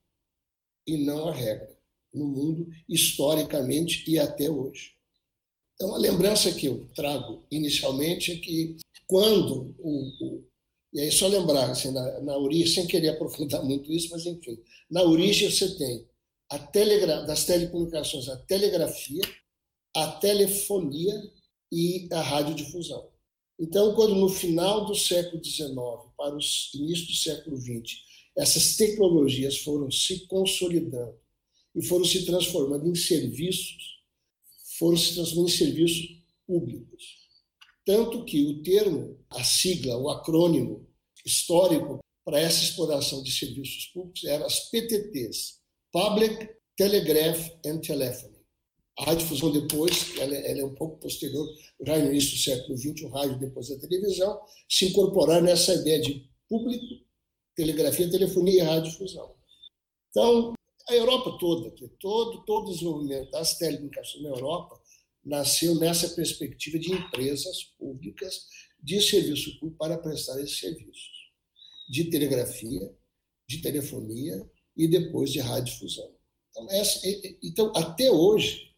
e 0.87 0.97
não 0.97 1.27
a 1.27 1.33
regra 1.33 1.77
no 2.13 2.27
mundo, 2.27 2.67
historicamente 2.89 4.03
e 4.09 4.19
até 4.19 4.49
hoje. 4.49 4.93
Então, 5.75 5.95
a 5.95 5.97
lembrança 5.97 6.51
que 6.51 6.65
eu 6.65 6.87
trago 6.93 7.45
inicialmente 7.49 8.33
é 8.33 8.37
que 8.37 8.77
quando 9.07 9.75
o, 9.79 10.25
o 10.25 10.51
e 10.93 10.99
aí 10.99 11.11
só 11.11 11.27
lembrar, 11.27 11.71
assim, 11.71 11.91
na, 11.91 12.19
na 12.19 12.37
origem, 12.37 12.67
sem 12.67 12.87
querer 12.87 13.09
aprofundar 13.09 13.63
muito 13.63 13.91
isso, 13.91 14.09
mas 14.11 14.25
enfim, 14.25 14.61
na 14.89 15.03
origem 15.03 15.49
você 15.49 15.77
tem 15.77 16.05
a 16.49 16.59
telegra 16.59 17.25
das 17.25 17.45
telecomunicações, 17.45 18.27
a 18.27 18.35
telegrafia, 18.37 19.21
a 19.95 20.11
telefonia 20.11 21.31
e 21.71 22.09
a 22.11 22.21
radiodifusão. 22.21 23.09
Então, 23.61 23.93
quando 23.93 24.15
no 24.15 24.27
final 24.27 24.85
do 24.85 24.95
século 24.95 25.43
XIX 25.43 25.69
para 26.17 26.35
os 26.35 26.71
inícios 26.73 27.07
do 27.09 27.13
século 27.13 27.57
XX, 27.57 27.99
essas 28.35 28.75
tecnologias 28.75 29.59
foram 29.59 29.91
se 29.91 30.25
consolidando 30.25 31.13
e 31.75 31.85
foram 31.85 32.03
se 32.03 32.25
transformando 32.25 32.87
em 32.87 32.95
serviços, 32.95 34.01
foram 34.79 34.97
se 34.97 35.13
transformando 35.13 35.49
em 35.49 35.57
serviços 35.57 36.23
públicos. 36.47 37.03
Tanto 37.85 38.25
que 38.25 38.43
o 38.43 38.63
termo, 38.63 39.19
a 39.29 39.43
sigla, 39.43 39.95
o 39.95 40.09
acrônimo 40.09 40.87
histórico 41.23 41.99
para 42.25 42.39
essa 42.39 42.63
exploração 42.63 43.21
de 43.21 43.31
serviços 43.31 43.85
públicos 43.93 44.23
eram 44.23 44.47
as 44.47 44.71
PTTs, 44.71 45.59
Public 45.91 46.49
Telegraph 46.75 47.51
and 47.63 47.77
Telephony. 47.81 48.30
A 48.99 49.05
radiodifusão 49.05 49.51
depois, 49.51 50.17
ela, 50.17 50.35
ela, 50.35 50.59
é 50.59 50.65
um 50.65 50.75
pouco 50.75 50.99
posterior, 50.99 51.47
já 51.85 51.97
no 51.97 52.11
início 52.11 52.31
do 52.31 52.43
século 52.43 52.77
XX, 52.77 53.03
o 53.03 53.09
rádio 53.09 53.39
depois 53.39 53.69
da 53.69 53.79
televisão, 53.79 54.39
se 54.69 54.85
incorporar 54.85 55.41
nessa 55.41 55.73
ideia 55.73 56.01
de 56.01 56.29
público, 56.47 56.85
telegrafia, 57.55 58.09
telefonia 58.09 58.61
e 58.61 58.65
radiodifusão. 58.65 59.33
Então, 60.09 60.53
a 60.89 60.95
Europa 60.95 61.37
toda, 61.39 61.71
todo, 61.99 62.43
todo 62.43 62.67
o 62.67 62.71
desenvolvimento 62.71 63.31
das 63.31 63.57
telecomunicações 63.57 64.23
na 64.23 64.29
Europa 64.29 64.81
nasceu 65.23 65.75
nessa 65.75 66.09
perspectiva 66.09 66.77
de 66.79 66.91
empresas 66.91 67.63
públicas 67.77 68.47
de 68.81 69.01
serviço 69.01 69.57
público 69.59 69.77
para 69.77 69.97
prestar 69.97 70.41
esses 70.41 70.59
serviços 70.59 71.11
de 71.89 72.09
telegrafia, 72.09 72.93
de 73.47 73.61
telefonia 73.61 74.49
e 74.75 74.87
depois 74.87 75.31
de 75.31 75.39
radiodifusão. 75.39 76.11
Então, 76.49 76.67
essa, 76.71 76.99
então, 77.41 77.71
até 77.75 78.11
hoje, 78.11 78.70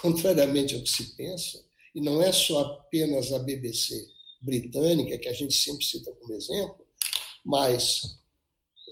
contrariamente 0.00 0.74
ao 0.74 0.82
que 0.82 0.90
se 0.90 1.16
pensa, 1.16 1.64
e 1.94 2.00
não 2.00 2.22
é 2.22 2.32
só 2.32 2.60
apenas 2.60 3.32
a 3.32 3.38
BBC 3.38 4.06
britânica, 4.42 5.18
que 5.18 5.28
a 5.28 5.32
gente 5.32 5.54
sempre 5.54 5.84
cita 5.84 6.12
como 6.12 6.34
exemplo, 6.34 6.86
mas. 7.44 8.18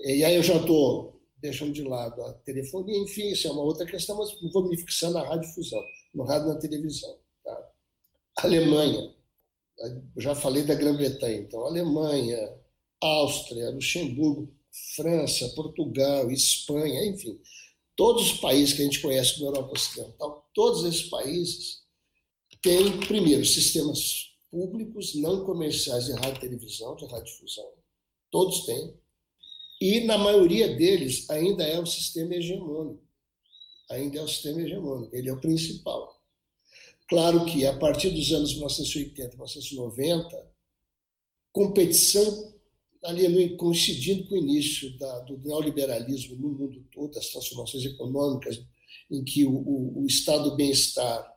E 0.05 0.25
aí 0.25 0.35
eu 0.35 0.43
já 0.43 0.57
estou 0.57 1.21
deixando 1.39 1.73
de 1.73 1.83
lado 1.83 2.23
a 2.23 2.33
telefonia, 2.35 2.97
enfim, 2.99 3.29
isso 3.29 3.49
é 3.49 3.51
uma 3.51 3.63
outra 3.63 3.85
questão, 3.85 4.17
mas 4.17 4.31
vou 4.53 4.69
me 4.69 4.77
fixar 4.77 5.11
na 5.11 5.23
radiodifusão, 5.23 5.83
no 6.15 6.25
rádio 6.25 6.49
na 6.49 6.57
televisão. 6.57 7.17
Tá? 7.45 7.71
Alemanha, 8.39 9.13
já 10.17 10.35
falei 10.35 10.63
da 10.63 10.75
Grã-Bretanha, 10.75 11.39
então 11.39 11.67
Alemanha, 11.67 12.55
Áustria, 13.01 13.71
Luxemburgo, 13.71 14.49
França, 14.95 15.49
Portugal, 15.51 16.31
Espanha, 16.31 17.05
enfim, 17.07 17.41
todos 17.97 18.33
os 18.33 18.41
países 18.41 18.75
que 18.75 18.83
a 18.83 18.85
gente 18.85 19.01
conhece 19.01 19.41
na 19.41 19.47
Europa 19.47 19.73
Ocidental, 19.73 20.42
todos 20.55 20.85
esses 20.85 21.09
países 21.09 21.83
têm, 22.61 22.99
primeiro, 23.01 23.45
sistemas 23.45 24.33
públicos 24.51 25.15
não 25.15 25.45
comerciais 25.45 26.07
de 26.07 26.13
rádio 26.13 26.37
e 26.37 26.41
televisão, 26.41 26.95
de 26.95 27.07
radiodifusão, 27.07 27.69
todos 28.31 28.65
têm, 28.67 28.95
e 29.81 30.01
na 30.01 30.17
maioria 30.17 30.77
deles 30.77 31.29
ainda 31.29 31.65
é 31.65 31.81
o 31.81 31.87
sistema 31.87 32.35
hegemônico. 32.35 33.03
Ainda 33.91 34.21
é 34.21 34.23
o 34.23 34.29
sistema 34.29 34.61
hegemônico, 34.63 35.15
ele 35.15 35.29
é 35.29 35.33
o 35.33 35.41
principal. 35.41 36.23
Claro 37.09 37.45
que 37.45 37.67
a 37.67 37.77
partir 37.77 38.11
dos 38.11 38.33
anos 38.33 38.53
1980, 38.53 39.31
1990, 39.31 40.53
competição 41.51 42.53
ali 43.03 43.57
coincidindo 43.57 44.29
com 44.29 44.35
o 44.35 44.39
início 44.39 44.97
da, 44.99 45.19
do 45.21 45.37
neoliberalismo 45.39 46.37
no 46.37 46.49
mundo 46.51 46.87
todo, 46.93 47.19
as 47.19 47.29
transformações 47.29 47.85
econômicas, 47.85 48.63
em 49.13 49.23
que 49.23 49.45
o, 49.45 49.53
o, 49.53 50.03
o 50.03 50.07
estado 50.07 50.51
do 50.51 50.57
bem-estar 50.57 51.31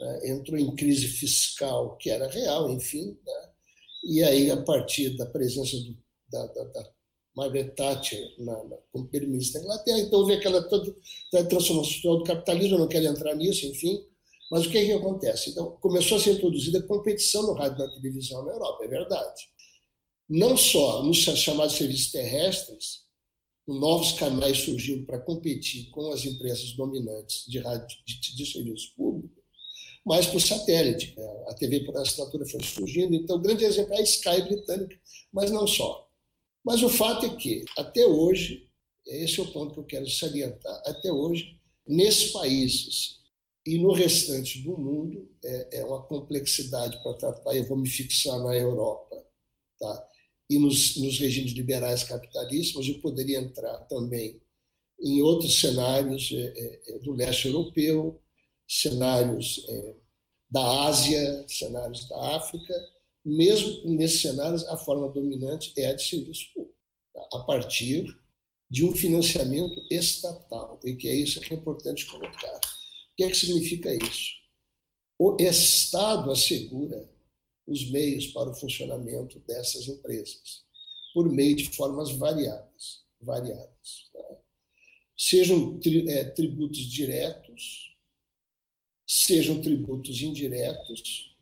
né, 0.00 0.30
entrou 0.30 0.58
em 0.58 0.74
crise 0.74 1.06
fiscal, 1.06 1.96
que 1.96 2.10
era 2.10 2.28
real, 2.28 2.70
enfim, 2.70 3.16
né, 3.24 3.52
e 4.04 4.22
aí, 4.22 4.50
a 4.50 4.60
partir 4.60 5.16
da 5.16 5.26
presença 5.26 5.76
do, 5.76 5.96
da, 6.30 6.46
da, 6.46 6.64
da 6.64 6.90
Margaret 7.36 7.70
Thatcher 7.70 8.34
na, 8.38 8.64
na, 8.64 8.76
como 8.90 9.06
primeiro-ministro 9.06 9.60
da 9.60 9.64
Inglaterra. 9.64 9.98
Então, 10.00 10.18
houve 10.18 10.34
aquela 10.34 10.62
toda, 10.62 10.94
toda 11.30 11.48
transformação 11.48 12.18
do 12.18 12.24
capitalismo, 12.24 12.78
não 12.78 12.88
quero 12.88 13.06
entrar 13.06 13.34
nisso, 13.36 13.64
enfim. 13.66 14.04
Mas 14.50 14.66
o 14.66 14.70
que, 14.70 14.78
é 14.78 14.84
que 14.84 14.92
acontece? 14.92 15.50
Então, 15.50 15.78
começou 15.80 16.18
a 16.18 16.20
ser 16.20 16.32
introduzida 16.32 16.82
competição 16.82 17.42
no 17.42 17.54
rádio 17.54 17.76
e 17.76 17.86
na 17.86 17.94
televisão 17.94 18.44
na 18.44 18.52
Europa, 18.52 18.84
é 18.84 18.88
verdade. 18.88 19.48
Não 20.28 20.56
só 20.56 21.02
nos 21.02 21.18
chamados 21.18 21.76
serviços 21.76 22.10
terrestres, 22.10 23.01
novos 23.72 24.12
canais 24.12 24.58
surgindo 24.58 25.04
para 25.04 25.18
competir 25.18 25.90
com 25.90 26.10
as 26.12 26.24
empresas 26.24 26.72
dominantes 26.72 27.44
de 27.46 27.58
rádio 27.58 27.98
de, 28.04 28.36
de 28.36 28.46
serviço 28.46 28.94
público, 28.96 29.42
mas 30.04 30.26
por 30.26 30.40
satélite. 30.40 31.14
Né? 31.16 31.44
A 31.48 31.54
TV 31.54 31.80
por 31.80 31.96
assinatura 31.96 32.46
foi 32.46 32.62
surgindo, 32.62 33.14
então 33.14 33.40
grande 33.40 33.64
exemplo 33.64 33.94
é 33.94 33.98
a 33.98 34.02
Sky 34.02 34.42
britânica, 34.42 34.98
mas 35.32 35.50
não 35.50 35.66
só. 35.66 36.08
Mas 36.64 36.82
o 36.82 36.88
fato 36.88 37.26
é 37.26 37.36
que, 37.36 37.64
até 37.76 38.06
hoje, 38.06 38.68
esse 39.06 39.40
é 39.40 39.42
o 39.42 39.52
ponto 39.52 39.74
que 39.74 39.80
eu 39.80 39.84
quero 39.84 40.08
salientar, 40.08 40.82
até 40.86 41.12
hoje, 41.12 41.58
nesses 41.86 42.30
países 42.30 43.20
e 43.66 43.78
no 43.78 43.92
restante 43.92 44.60
do 44.62 44.76
mundo, 44.76 45.28
é, 45.44 45.80
é 45.80 45.84
uma 45.84 46.02
complexidade 46.02 47.00
para 47.02 47.14
tratar, 47.14 47.54
eu 47.54 47.66
vou 47.66 47.76
me 47.76 47.88
fixar 47.88 48.38
na 48.40 48.56
Europa, 48.56 49.24
tá? 49.78 50.08
E 50.54 50.58
nos, 50.58 50.96
nos 50.96 51.18
regimes 51.18 51.52
liberais 51.52 52.04
capitalistas, 52.04 52.86
eu 52.86 53.00
poderia 53.00 53.38
entrar 53.38 53.78
também 53.86 54.40
em 55.00 55.22
outros 55.22 55.60
cenários 55.60 56.30
é, 56.32 56.36
é, 56.36 56.96
é 56.96 56.98
do 57.00 57.12
leste 57.12 57.48
europeu, 57.48 58.20
cenários 58.68 59.66
da 60.50 60.86
Ásia, 60.86 61.44
cenários 61.48 62.08
da 62.08 62.36
África, 62.36 62.74
mesmo 63.24 63.94
nesses 63.94 64.20
cenários, 64.20 64.66
a 64.66 64.76
forma 64.76 65.08
dominante 65.08 65.72
é 65.76 65.86
a 65.86 65.94
de 65.94 66.02
serviço 66.02 66.52
público, 66.52 66.76
a 67.32 67.38
partir 67.40 68.14
de 68.68 68.84
um 68.84 68.94
financiamento 68.94 69.80
estatal, 69.90 70.80
e 70.84 70.94
que 70.96 71.08
é 71.08 71.14
isso 71.14 71.40
que 71.40 71.54
é 71.54 71.56
importante 71.56 72.06
colocar. 72.06 72.56
O 72.56 73.16
que 73.16 73.24
é 73.24 73.28
que 73.28 73.36
significa 73.36 73.94
isso? 73.94 74.32
O 75.18 75.36
Estado 75.38 76.30
assegura 76.30 77.08
os 77.66 77.90
meios 77.90 78.26
para 78.28 78.50
o 78.50 78.54
funcionamento 78.54 79.38
dessas 79.40 79.88
empresas, 79.88 80.64
por 81.14 81.30
meio 81.30 81.56
de 81.56 81.70
formas 81.70 82.10
variadas, 82.12 83.04
variadas. 83.20 84.10
Tá? 84.12 84.36
Sejam 85.16 85.80
é, 86.08 86.24
tributos 86.24 86.80
diretos, 86.80 87.96
sejam 89.06 89.60
tributos 89.60 90.20
indiretos, 90.22 91.36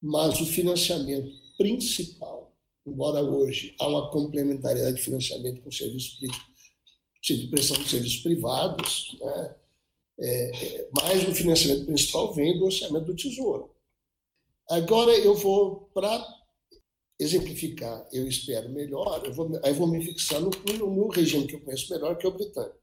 mas 0.00 0.40
o 0.40 0.46
financiamento 0.46 1.32
principal, 1.56 2.54
embora 2.86 3.22
hoje 3.22 3.74
há 3.78 3.86
uma 3.86 4.10
complementariedade 4.10 4.96
de 4.96 5.02
financiamento 5.02 5.62
com 5.62 5.70
serviços 5.70 6.18
prestação 7.50 7.82
de 7.84 7.88
serviços 7.88 8.20
privados, 8.20 9.16
né? 9.20 9.56
É, 10.18 10.50
é, 10.50 10.88
mas 10.92 11.26
o 11.26 11.34
financiamento 11.34 11.86
principal 11.86 12.32
vem 12.34 12.58
do 12.58 12.66
orçamento 12.66 13.06
do 13.06 13.16
Tesouro. 13.16 13.71
Agora 14.70 15.12
eu 15.18 15.34
vou, 15.34 15.90
para 15.94 16.26
exemplificar, 17.18 18.06
eu 18.12 18.26
espero 18.26 18.68
melhor, 18.70 19.22
eu 19.24 19.32
vou, 19.32 19.60
aí 19.62 19.72
vou 19.72 19.86
me 19.86 20.04
fixar 20.04 20.40
no, 20.40 20.50
no, 20.50 21.08
regime 21.08 21.46
que 21.46 21.56
eu 21.56 21.60
conheço 21.60 21.92
melhor, 21.92 22.16
que 22.16 22.26
é 22.26 22.28
o 22.28 22.32
britânico. 22.32 22.82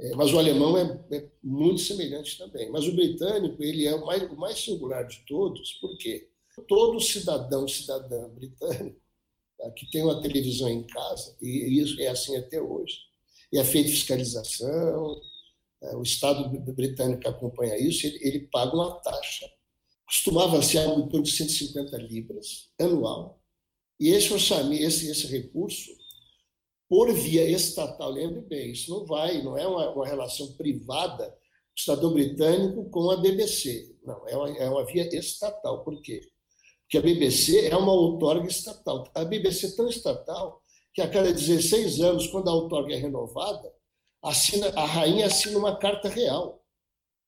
É, 0.00 0.14
mas 0.16 0.32
o 0.32 0.38
alemão 0.38 0.76
é, 0.76 1.16
é, 1.16 1.28
muito 1.42 1.80
semelhante 1.80 2.36
também. 2.36 2.70
Mas 2.70 2.86
o 2.86 2.92
britânico 2.92 3.62
ele 3.62 3.86
é 3.86 3.94
o 3.94 4.04
mais, 4.04 4.22
o 4.22 4.36
mais 4.36 4.58
singular 4.58 5.06
de 5.06 5.24
todos, 5.26 5.74
porque 5.74 6.28
todo 6.68 7.00
cidadão, 7.00 7.68
cidadã 7.68 8.28
britânico, 8.30 9.00
tá, 9.58 9.70
que 9.70 9.90
tem 9.90 10.02
uma 10.02 10.20
televisão 10.20 10.68
em 10.68 10.84
casa, 10.86 11.36
e 11.40 11.80
isso 11.80 12.00
é 12.00 12.08
assim 12.08 12.36
até 12.36 12.60
hoje, 12.60 12.98
e 13.52 13.58
é 13.58 13.64
feita 13.64 13.90
fiscalização, 13.90 15.20
é, 15.82 15.96
o 15.96 16.02
Estado 16.02 16.48
britânico 16.72 17.28
acompanha 17.28 17.78
isso, 17.78 18.06
ele, 18.06 18.18
ele 18.22 18.48
paga 18.48 18.74
uma 18.74 19.00
taxa. 19.00 19.48
Costumava 20.06 20.62
ser 20.62 20.78
algo 20.78 21.02
em 21.02 21.08
torno 21.08 21.24
de 21.24 21.32
150 21.32 21.96
libras 21.98 22.70
anual. 22.78 23.40
E 23.98 24.08
esse 24.08 24.32
orçamento, 24.32 24.82
esse, 24.82 25.08
esse 25.10 25.26
recurso, 25.26 25.90
por 26.88 27.12
via 27.12 27.48
estatal, 27.48 28.10
lembre 28.10 28.42
bem, 28.42 28.72
isso 28.72 28.90
não 28.90 29.06
vai, 29.06 29.42
não 29.42 29.56
é 29.56 29.66
uma, 29.66 29.90
uma 29.90 30.06
relação 30.06 30.52
privada 30.54 31.28
do 31.28 31.34
Estado 31.78 32.10
britânico 32.10 32.90
com 32.90 33.10
a 33.10 33.16
BBC. 33.16 33.96
Não, 34.04 34.28
é 34.28 34.36
uma, 34.36 34.58
é 34.58 34.68
uma 34.68 34.84
via 34.84 35.08
estatal. 35.16 35.82
Por 35.84 36.02
quê? 36.02 36.20
Porque 36.82 36.98
a 36.98 37.00
BBC 37.00 37.68
é 37.68 37.76
uma 37.76 37.92
outorga 37.92 38.46
estatal. 38.46 39.10
A 39.14 39.24
BBC 39.24 39.68
é 39.68 39.76
tão 39.76 39.88
estatal 39.88 40.60
que 40.92 41.00
a 41.00 41.08
cada 41.08 41.32
16 41.32 42.00
anos, 42.00 42.26
quando 42.26 42.48
a 42.48 42.54
outorga 42.54 42.94
é 42.94 42.98
renovada, 42.98 43.72
assina, 44.22 44.68
a 44.76 44.84
rainha 44.84 45.26
assina 45.26 45.58
uma 45.58 45.78
carta 45.78 46.08
real. 46.08 46.61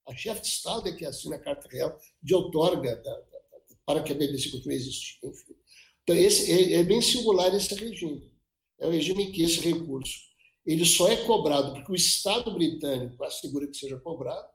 A 0.07 0.15
chefe 0.15 0.41
de 0.41 0.47
Estado 0.47 0.87
é 0.87 0.91
que 0.91 1.05
assina 1.05 1.35
a 1.35 1.39
carta 1.39 1.67
real 1.67 1.97
de 2.21 2.35
outorga 2.35 2.95
da, 2.95 3.11
da, 3.11 3.39
para 3.85 4.03
que 4.03 4.11
a 4.11 4.15
BBC 4.15 4.49
continue 4.51 4.75
a 4.75 4.77
existir. 4.77 5.19
Enfim. 5.23 5.55
Então, 6.03 6.15
esse, 6.15 6.51
é, 6.51 6.79
é, 6.79 6.83
bem 6.83 7.01
singular 7.01 7.53
esse 7.55 7.73
regime. 7.73 8.31
É 8.79 8.87
um 8.87 8.91
regime 8.91 9.23
em 9.23 9.31
que 9.31 9.43
esse 9.43 9.59
recurso 9.61 10.25
ele 10.65 10.83
só 10.83 11.07
é 11.07 11.17
cobrado 11.25 11.73
porque 11.73 11.91
o 11.91 11.95
Estado 11.95 12.51
britânico 12.51 13.23
assegura 13.23 13.67
que 13.67 13.77
seja 13.77 13.99
cobrado, 13.99 14.47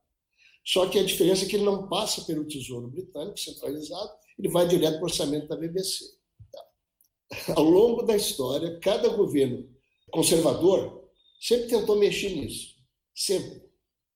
só 0.64 0.86
que 0.88 0.98
a 0.98 1.04
diferença 1.04 1.44
é 1.44 1.48
que 1.48 1.56
ele 1.56 1.64
não 1.64 1.88
passa 1.88 2.22
pelo 2.24 2.46
Tesouro 2.46 2.88
Britânico 2.88 3.38
centralizado, 3.38 4.10
ele 4.38 4.48
vai 4.48 4.66
direto 4.66 4.94
para 4.94 5.02
o 5.02 5.04
orçamento 5.04 5.46
da 5.46 5.56
BBC. 5.56 6.04
Tá? 6.52 7.54
Ao 7.56 7.62
longo 7.62 8.02
da 8.02 8.16
história, 8.16 8.78
cada 8.80 9.08
governo 9.08 9.68
conservador 10.10 11.08
sempre 11.40 11.68
tentou 11.68 11.96
mexer 11.96 12.30
nisso. 12.30 12.74
Sempre. 13.14 13.69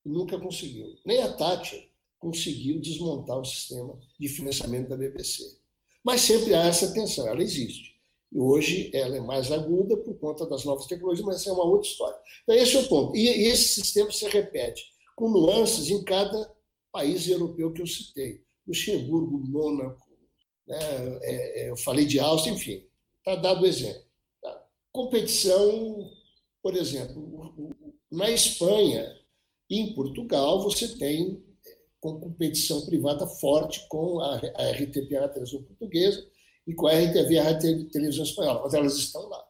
Nunca 0.04 0.38
conseguiu. 0.38 0.96
Nem 1.04 1.22
a 1.22 1.32
Thatcher 1.32 1.88
conseguiu 2.18 2.80
desmontar 2.80 3.38
o 3.38 3.44
sistema 3.44 3.98
de 4.18 4.28
financiamento 4.28 4.88
da 4.88 4.96
BBC. 4.96 5.58
Mas 6.02 6.20
sempre 6.22 6.54
há 6.54 6.66
essa 6.66 6.92
tensão, 6.92 7.26
ela 7.26 7.42
existe. 7.42 7.94
E 8.32 8.38
hoje 8.38 8.90
ela 8.92 9.16
é 9.16 9.20
mais 9.20 9.50
aguda 9.52 9.96
por 9.96 10.14
conta 10.18 10.46
das 10.46 10.64
novas 10.64 10.86
tecnologias, 10.86 11.24
mas 11.24 11.36
essa 11.36 11.50
é 11.50 11.52
uma 11.52 11.64
outra 11.64 11.88
história. 11.88 12.18
Então, 12.42 12.54
esse 12.54 12.76
é 12.76 12.80
o 12.80 12.88
ponto. 12.88 13.16
E 13.16 13.28
esse 13.28 13.80
sistema 13.80 14.10
se 14.10 14.28
repete 14.28 14.84
com 15.14 15.30
nuances 15.30 15.88
em 15.88 16.02
cada 16.02 16.52
país 16.90 17.28
europeu 17.28 17.72
que 17.72 17.82
eu 17.82 17.86
citei. 17.86 18.42
Luxemburgo, 18.66 19.38
Mônaco, 19.38 20.08
né? 20.66 20.78
É, 21.22 21.66
é, 21.66 21.70
eu 21.70 21.76
falei 21.76 22.04
de 22.06 22.18
Áustria, 22.18 22.54
enfim, 22.54 22.84
está 23.18 23.36
dado 23.36 23.62
o 23.62 23.66
exemplo. 23.66 24.02
Tá? 24.42 24.66
Competição 24.90 26.10
por 26.64 26.74
exemplo, 26.74 27.52
na 28.10 28.30
Espanha 28.30 29.14
em 29.70 29.94
Portugal, 29.94 30.62
você 30.62 30.96
tem 30.98 31.42
com 32.00 32.20
competição 32.20 32.84
privada 32.84 33.26
forte 33.26 33.86
com 33.88 34.20
a, 34.20 34.36
RTP, 34.36 35.16
a 35.16 35.28
televisão 35.28 35.62
portuguesa, 35.62 36.26
e 36.66 36.74
com 36.74 36.86
a 36.86 36.92
RTV, 36.92 37.38
a 37.38 37.58
televisão 37.58 38.24
espanhola, 38.24 38.62
mas 38.62 38.74
elas 38.74 38.96
estão 38.96 39.26
lá 39.28 39.42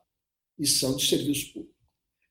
e 0.59 0.67
são 0.67 0.97
de 0.97 1.07
serviço 1.07 1.53
público. 1.53 1.75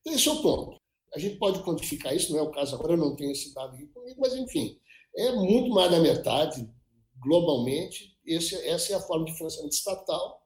Então, 0.01 0.13
esse 0.13 0.27
é 0.27 0.31
o 0.31 0.41
ponto. 0.41 0.77
A 1.13 1.19
gente 1.19 1.37
pode 1.37 1.61
quantificar 1.63 2.15
isso, 2.15 2.31
não 2.31 2.39
é 2.39 2.41
o 2.41 2.51
caso 2.51 2.75
agora, 2.75 2.93
eu 2.93 2.97
não 2.97 3.15
tenho 3.15 3.31
esse 3.31 3.53
dado 3.53 3.75
aqui 3.75 3.85
comigo, 3.87 4.19
mas, 4.19 4.33
enfim, 4.33 4.79
é 5.15 5.33
muito 5.33 5.69
mais 5.69 5.91
da 5.91 5.99
metade, 5.99 6.69
globalmente, 7.19 8.17
esse, 8.25 8.55
essa 8.67 8.93
é 8.93 8.95
a 8.95 9.01
forma 9.01 9.25
de 9.25 9.33
financiamento 9.37 9.73
estatal 9.73 10.42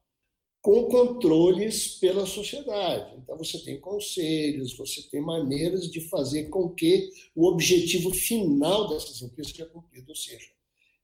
com 0.68 0.84
controles 0.90 1.96
pela 1.96 2.26
sociedade. 2.26 3.16
Então, 3.16 3.38
você 3.38 3.58
tem 3.60 3.80
conselhos, 3.80 4.76
você 4.76 5.02
tem 5.04 5.22
maneiras 5.22 5.90
de 5.90 6.02
fazer 6.02 6.50
com 6.50 6.68
que 6.72 7.10
o 7.34 7.48
objetivo 7.48 8.14
final 8.14 8.90
dessas 8.90 9.22
empresas 9.22 9.54
seja 9.54 9.66
cumprido. 9.70 10.10
Ou 10.10 10.16
seja, 10.16 10.50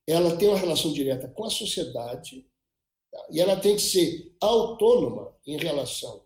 ela 0.06 0.36
tem 0.36 0.49
uma 0.49 0.58
relação 0.58 0.91
direta 0.91 1.30
com 1.30 1.45
a 1.45 1.49
sociedade 1.49 2.45
tá? 3.10 3.26
e 3.32 3.39
ela 3.39 3.56
tem 3.56 3.78
que 3.78 3.82
ser 3.82 4.36
autônoma 4.41 5.34
em 5.47 5.56
relação 5.56 6.26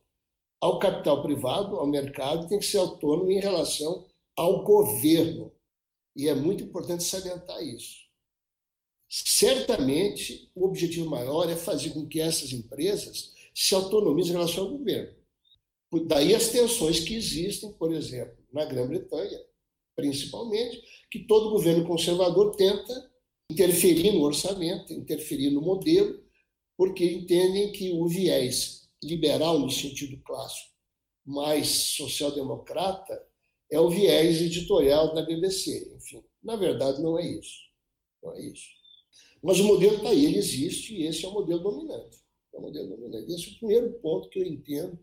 ao 0.59 0.79
capital 0.79 1.21
privado, 1.21 1.75
ao 1.75 1.85
mercado, 1.85 2.47
tem 2.47 2.57
que 2.57 2.65
ser 2.65 2.79
autônoma 2.79 3.31
em 3.31 3.39
relação 3.39 4.03
ao 4.35 4.63
governo. 4.63 5.51
E 6.15 6.27
é 6.27 6.33
muito 6.33 6.63
importante 6.63 7.03
salientar 7.03 7.61
isso. 7.61 8.06
Certamente, 9.09 10.51
o 10.53 10.65
objetivo 10.65 11.09
maior 11.09 11.49
é 11.49 11.55
fazer 11.55 11.91
com 11.91 12.05
que 12.07 12.19
essas 12.19 12.51
empresas 12.51 13.33
se 13.53 13.73
autonomizem 13.73 14.31
em 14.31 14.35
relação 14.35 14.65
ao 14.65 14.77
governo. 14.77 15.15
Daí 16.05 16.35
as 16.35 16.49
tensões 16.49 16.99
que 16.99 17.15
existem, 17.15 17.71
por 17.73 17.93
exemplo, 17.93 18.37
na 18.51 18.65
Grã-Bretanha, 18.65 19.39
principalmente, 19.95 20.81
que 21.09 21.19
todo 21.19 21.51
governo 21.51 21.87
conservador 21.87 22.55
tenta 22.55 23.11
interferir 23.49 24.11
no 24.11 24.21
orçamento, 24.23 24.93
interferir 24.93 25.49
no 25.51 25.61
modelo, 25.61 26.21
porque 26.75 27.05
entendem 27.05 27.71
que 27.71 27.91
o 27.91 28.07
viés 28.07 28.89
liberal, 29.01 29.57
no 29.57 29.69
sentido 29.71 30.21
clássico, 30.23 30.71
mais 31.25 31.67
social-democrata, 31.67 33.25
é 33.71 33.79
o 33.79 33.89
viés 33.89 34.41
editorial 34.41 35.13
da 35.13 35.21
BBC. 35.23 35.93
Enfim, 35.95 36.23
na 36.43 36.55
verdade, 36.55 37.01
não 37.01 37.17
é 37.17 37.25
isso. 37.25 37.67
Não 38.21 38.33
é 38.33 38.41
isso. 38.41 38.76
Mas 39.43 39.59
o 39.59 39.63
modelo 39.63 39.97
está 39.97 40.09
aí, 40.09 40.25
ele 40.25 40.37
existe 40.37 40.95
e 40.95 41.05
esse 41.05 41.25
é 41.25 41.27
o 41.27 41.33
modelo 41.33 41.61
dominante. 41.61 42.17
É 42.53 42.57
o 42.57 42.61
modelo 42.61 42.89
dominante. 42.89 43.31
Esse 43.31 43.49
é 43.49 43.51
o 43.51 43.57
primeiro 43.57 43.91
ponto 43.99 44.29
que 44.29 44.39
eu 44.39 44.45
entendo 44.45 44.97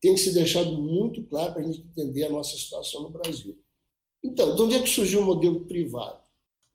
tem 0.00 0.14
que 0.14 0.20
ser 0.20 0.32
deixado 0.32 0.72
muito 0.80 1.22
claro 1.24 1.52
para 1.52 1.62
a 1.62 1.66
gente 1.66 1.80
entender 1.80 2.24
a 2.24 2.30
nossa 2.30 2.56
situação 2.56 3.02
no 3.02 3.10
Brasil. 3.10 3.58
Então, 4.24 4.56
de 4.56 4.62
onde 4.62 4.74
é 4.74 4.82
que 4.82 4.88
surgiu 4.88 5.20
o 5.20 5.24
modelo 5.24 5.60
privado? 5.66 6.20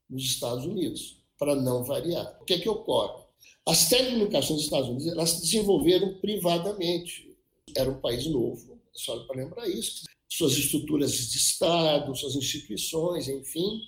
Nos 0.07 0.23
Estados 0.23 0.65
Unidos, 0.65 1.17
para 1.37 1.55
não 1.55 1.83
variar. 1.83 2.37
O 2.39 2.45
que 2.45 2.53
é 2.53 2.59
que 2.59 2.69
ocorre? 2.69 3.23
As 3.65 3.89
telecomunicações 3.89 4.57
dos 4.57 4.65
Estados 4.65 4.89
Unidos 4.89 5.07
elas 5.07 5.29
se 5.31 5.41
desenvolveram 5.41 6.13
privadamente. 6.19 7.35
Era 7.75 7.89
um 7.89 7.99
país 7.99 8.27
novo, 8.27 8.79
só 8.93 9.17
para 9.25 9.37
lembrar 9.37 9.67
isso. 9.67 10.05
Suas 10.29 10.53
estruturas 10.53 11.11
de 11.11 11.37
Estado, 11.37 12.15
suas 12.15 12.35
instituições, 12.35 13.27
enfim, 13.27 13.81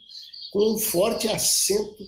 com 0.51 0.73
um 0.73 0.77
forte 0.79 1.27
acento 1.27 2.03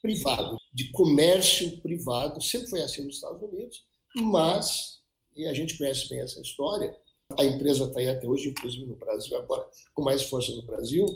privado, 0.00 0.56
de 0.72 0.90
comércio 0.90 1.80
privado, 1.80 2.40
sempre 2.42 2.68
foi 2.68 2.82
assim 2.82 3.04
nos 3.04 3.16
Estados 3.16 3.42
Unidos, 3.42 3.84
mas, 4.16 5.00
e 5.36 5.46
a 5.46 5.54
gente 5.54 5.76
conhece 5.76 6.08
bem 6.08 6.20
essa 6.20 6.40
história, 6.40 6.94
a 7.38 7.44
empresa 7.44 7.84
está 7.84 8.00
aí 8.00 8.08
até 8.08 8.26
hoje, 8.26 8.48
inclusive 8.48 8.86
no 8.86 8.96
Brasil, 8.96 9.36
agora 9.36 9.66
com 9.94 10.02
mais 10.02 10.22
força 10.22 10.52
no 10.52 10.62
Brasil, 10.62 11.06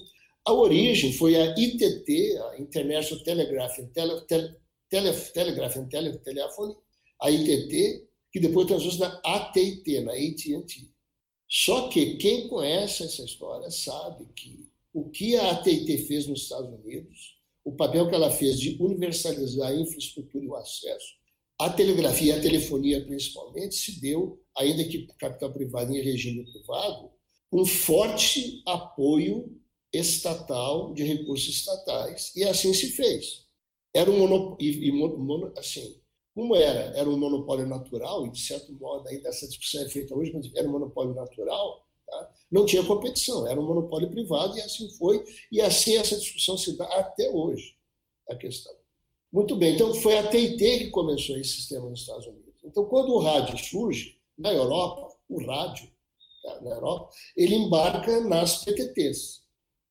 a 0.46 0.52
origem 0.52 1.12
foi 1.12 1.36
a 1.36 1.54
ITT, 1.58 2.38
a 2.38 2.60
International 2.60 3.24
Telegraph 3.24 3.78
and 3.78 3.86
Tele, 3.86 4.20
Tele, 4.26 4.56
Tele, 4.90 5.12
Telegraph 5.12 5.76
and 5.76 5.88
Tele, 5.88 6.18
Telephone, 6.18 6.76
a 7.22 7.30
ITT, 7.30 8.06
que 8.30 8.40
depois 8.40 8.66
transformou 8.66 9.08
na 9.08 9.20
AT&T, 9.24 10.00
na 10.00 10.12
AT&T. 10.12 10.90
Só 11.48 11.88
que 11.88 12.16
quem 12.16 12.48
conhece 12.48 13.04
essa 13.04 13.22
história 13.22 13.70
sabe 13.70 14.26
que 14.34 14.68
o 14.92 15.08
que 15.08 15.36
a 15.36 15.52
AT&T 15.52 15.98
fez 16.06 16.26
nos 16.26 16.42
Estados 16.42 16.68
Unidos 16.68 17.33
o 17.64 17.72
papel 17.72 18.08
que 18.08 18.14
ela 18.14 18.30
fez 18.30 18.60
de 18.60 18.76
universalizar 18.80 19.70
a 19.70 19.74
infraestrutura 19.74 20.44
e 20.44 20.48
o 20.48 20.56
acesso, 20.56 21.14
a 21.58 21.70
telegrafia 21.70 22.34
e 22.34 22.38
a 22.38 22.42
telefonia 22.42 23.04
principalmente, 23.04 23.74
se 23.74 24.00
deu, 24.00 24.40
ainda 24.56 24.84
que 24.84 25.06
capital 25.18 25.52
privado 25.52 25.94
em 25.96 26.02
regime 26.02 26.44
privado, 26.52 27.10
com 27.50 27.64
forte 27.64 28.62
apoio 28.66 29.60
estatal 29.92 30.92
de 30.92 31.04
recursos 31.04 31.48
estatais. 31.48 32.34
E 32.34 32.42
assim 32.44 32.74
se 32.74 32.90
fez. 32.90 33.44
Era 33.94 34.10
um 34.10 34.18
monopólio, 34.18 35.52
assim, 35.56 36.00
como 36.34 36.56
era? 36.56 36.98
Era 36.98 37.08
um 37.08 37.16
monopólio 37.16 37.66
natural, 37.66 38.26
e 38.26 38.30
de 38.30 38.40
certo 38.40 38.72
modo 38.72 39.08
ainda 39.08 39.28
essa 39.28 39.46
discussão 39.46 39.82
é 39.82 39.88
feita 39.88 40.14
hoje, 40.14 40.32
mas 40.34 40.52
era 40.56 40.68
um 40.68 40.72
monopólio 40.72 41.14
natural, 41.14 41.83
Tá? 42.06 42.30
Não 42.50 42.66
tinha 42.66 42.84
competição, 42.84 43.46
era 43.46 43.60
um 43.60 43.66
monopólio 43.66 44.10
privado 44.10 44.56
e 44.56 44.60
assim 44.60 44.88
foi, 44.96 45.24
e 45.50 45.60
assim 45.60 45.96
essa 45.96 46.16
discussão 46.16 46.56
se 46.56 46.76
dá 46.76 46.84
até 46.98 47.30
hoje, 47.30 47.76
a 48.28 48.36
questão. 48.36 48.74
Muito 49.32 49.56
bem, 49.56 49.74
então 49.74 49.92
foi 49.94 50.16
a 50.16 50.28
TIT 50.28 50.58
que 50.58 50.90
começou 50.90 51.36
esse 51.36 51.50
sistema 51.50 51.88
nos 51.90 52.00
Estados 52.00 52.26
Unidos. 52.26 52.44
Então, 52.64 52.84
quando 52.84 53.12
o 53.12 53.18
rádio 53.18 53.58
surge, 53.58 54.16
na 54.38 54.52
Europa, 54.52 55.08
o 55.28 55.44
rádio, 55.44 55.90
tá, 56.42 56.60
na 56.60 56.70
Europa, 56.70 57.10
ele 57.36 57.54
embarca 57.54 58.20
nas 58.20 58.64
PTTs. 58.64 59.42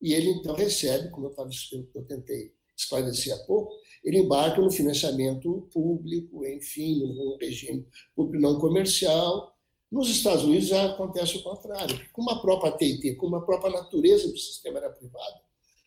E 0.02 0.13
ele, 0.13 0.32
então, 0.32 0.56
recebe, 0.56 1.10
como 1.10 1.28
eu, 1.28 1.32
tava, 1.32 1.49
eu 1.95 2.06
tentei 2.06 2.54
esclarecer 2.76 3.34
há 3.34 3.38
pouco, 3.45 3.73
ele 4.04 4.19
embarca 4.19 4.60
no 4.60 4.71
financiamento 4.71 5.67
público, 5.71 6.45
enfim, 6.45 6.99
no 7.13 7.38
regime 7.38 7.88
público 8.15 8.41
não 8.41 8.60
comercial, 8.60 9.53
nos 9.94 10.10
Estados 10.10 10.44
Unidos 10.44 10.70
já 10.70 10.86
acontece 10.86 11.38
o 11.38 11.44
contrário. 11.44 12.04
Com 12.12 12.28
a 12.28 12.42
própria 12.42 12.72
TIT, 12.72 13.16
com 13.16 13.34
a 13.36 13.46
própria 13.46 13.72
natureza 13.72 14.28
do 14.28 14.38
sistema 14.38 14.80
era 14.80 14.90
privado, 14.90 15.40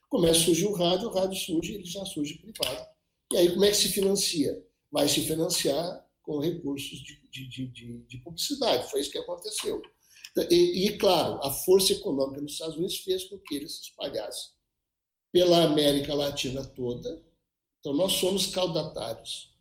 começa 0.09 0.39
a 0.39 0.45
surgir 0.45 0.67
o 0.67 0.73
rádio, 0.73 1.09
o 1.09 1.13
rádio 1.13 1.37
surge, 1.37 1.75
ele 1.75 1.85
já 1.85 2.05
surge 2.05 2.39
privado. 2.39 2.87
E 3.33 3.37
aí 3.37 3.51
como 3.51 3.65
é 3.65 3.71
que 3.71 3.77
se 3.77 3.89
financia? 3.89 4.65
Vai 4.93 5.09
se 5.09 5.23
financiar 5.23 6.07
com 6.23 6.39
recursos 6.39 7.01
de, 7.01 7.21
de, 7.29 7.67
de, 7.67 7.99
de 8.07 8.19
publicidade. 8.19 8.89
Foi 8.89 9.01
isso 9.01 9.11
que 9.11 9.19
aconteceu. 9.19 9.83
E, 10.51 10.87
e, 10.87 10.99
claro, 10.99 11.41
a 11.43 11.51
força 11.51 11.93
econômica 11.93 12.41
dos 12.41 12.53
Estados 12.53 12.77
Unidos 12.77 12.99
fez 12.99 13.25
com 13.25 13.39
que 13.39 13.57
ele 13.57 13.69
se 13.69 13.83
espalhasse 13.83 14.51
pela 15.33 15.65
América 15.65 16.15
Latina 16.15 16.65
toda. 16.65 17.21
Então, 17.81 17.93
nós 17.93 18.13
somos 18.13 18.47
caudatários 18.47 19.53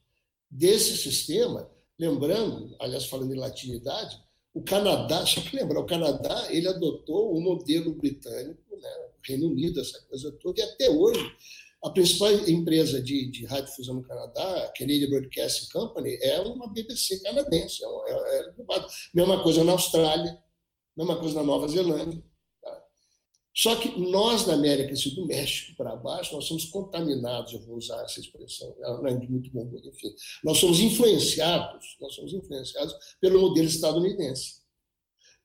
desse 0.51 0.95
sistema. 0.97 1.67
Lembrando, 1.97 2.75
aliás, 2.79 3.05
falando 3.05 3.33
em 3.33 3.39
latinidade, 3.39 4.23
o 4.55 4.63
Canadá, 4.63 5.25
só 5.25 5.41
para 5.41 5.59
lembrar, 5.59 5.81
o 5.81 5.85
Canadá 5.85 6.47
ele 6.49 6.69
adotou 6.69 7.35
o 7.35 7.41
modelo 7.41 7.93
britânico, 7.93 8.77
né, 8.77 8.89
Reino 9.21 9.49
Unido, 9.49 9.81
essa 9.81 9.99
coisa 10.03 10.31
toda, 10.31 10.61
e 10.61 10.63
até 10.63 10.89
hoje 10.89 11.35
a 11.83 11.89
principal 11.89 12.31
empresa 12.31 13.01
de, 13.01 13.29
de 13.29 13.45
radiodifusão 13.45 13.95
no 13.95 14.03
Canadá, 14.03 14.63
a 14.63 14.69
Canadian 14.69 15.09
Broadcasting 15.09 15.69
Company, 15.71 16.17
é 16.21 16.39
uma 16.39 16.71
BBC 16.71 17.19
canadense. 17.19 17.83
É, 17.83 18.11
é, 18.11 18.39
é, 18.39 18.53
mesma 19.13 19.43
coisa 19.43 19.63
na 19.63 19.73
Austrália, 19.73 20.41
mesma 20.95 21.17
coisa 21.17 21.35
na 21.35 21.43
Nova 21.43 21.67
Zelândia. 21.67 22.23
Só 23.55 23.73
que 23.77 23.97
nós, 23.97 24.45
na 24.45 24.53
América 24.53 24.93
do 24.93 25.25
México 25.25 25.77
para 25.77 25.95
baixo, 25.95 26.35
nós 26.35 26.43
somos 26.43 26.65
contaminados, 26.65 27.53
eu 27.53 27.61
vou 27.61 27.77
usar 27.77 28.03
essa 28.03 28.19
expressão, 28.19 28.75
não 28.79 29.07
é 29.07 29.17
muito 29.17 29.49
bom, 29.51 29.71
enfim. 29.85 30.13
Nós 30.43 30.57
somos 30.57 30.81
influenciados, 30.81 31.95
nós 32.01 32.13
somos 32.13 32.33
influenciados 32.33 32.93
pelo 33.21 33.39
modelo 33.39 33.67
estadunidense. 33.67 34.65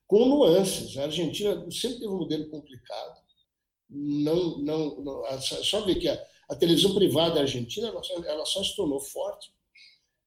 Com 0.05 0.25
nuances. 0.25 0.97
A 0.97 1.03
Argentina 1.03 1.55
sempre 1.71 1.99
teve 1.99 2.09
um 2.09 2.17
modelo 2.17 2.49
complicado. 2.49 3.21
Não, 3.89 4.57
não, 4.57 5.01
não 5.01 5.41
só 5.41 5.85
ver 5.85 5.95
que 5.95 6.09
a, 6.09 6.21
a 6.49 6.55
televisão 6.55 6.93
privada 6.93 7.39
argentina 7.39 7.87
ela 7.87 8.03
só, 8.03 8.23
ela 8.25 8.45
só 8.45 8.61
se 8.61 8.75
tornou 8.75 8.99
forte 8.99 9.53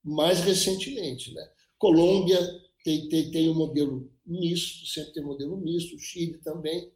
mais 0.03 0.41
recentemente. 0.41 1.35
Né? 1.35 1.47
Colômbia 1.77 2.41
tem, 2.83 3.11
tem, 3.11 3.31
tem 3.31 3.51
um 3.51 3.55
modelo 3.55 4.11
misto, 4.25 4.87
sempre 4.87 5.13
tem 5.13 5.23
um 5.23 5.29
modelo 5.29 5.57
misto, 5.59 5.99
Chile 5.99 6.39
também. 6.39 6.91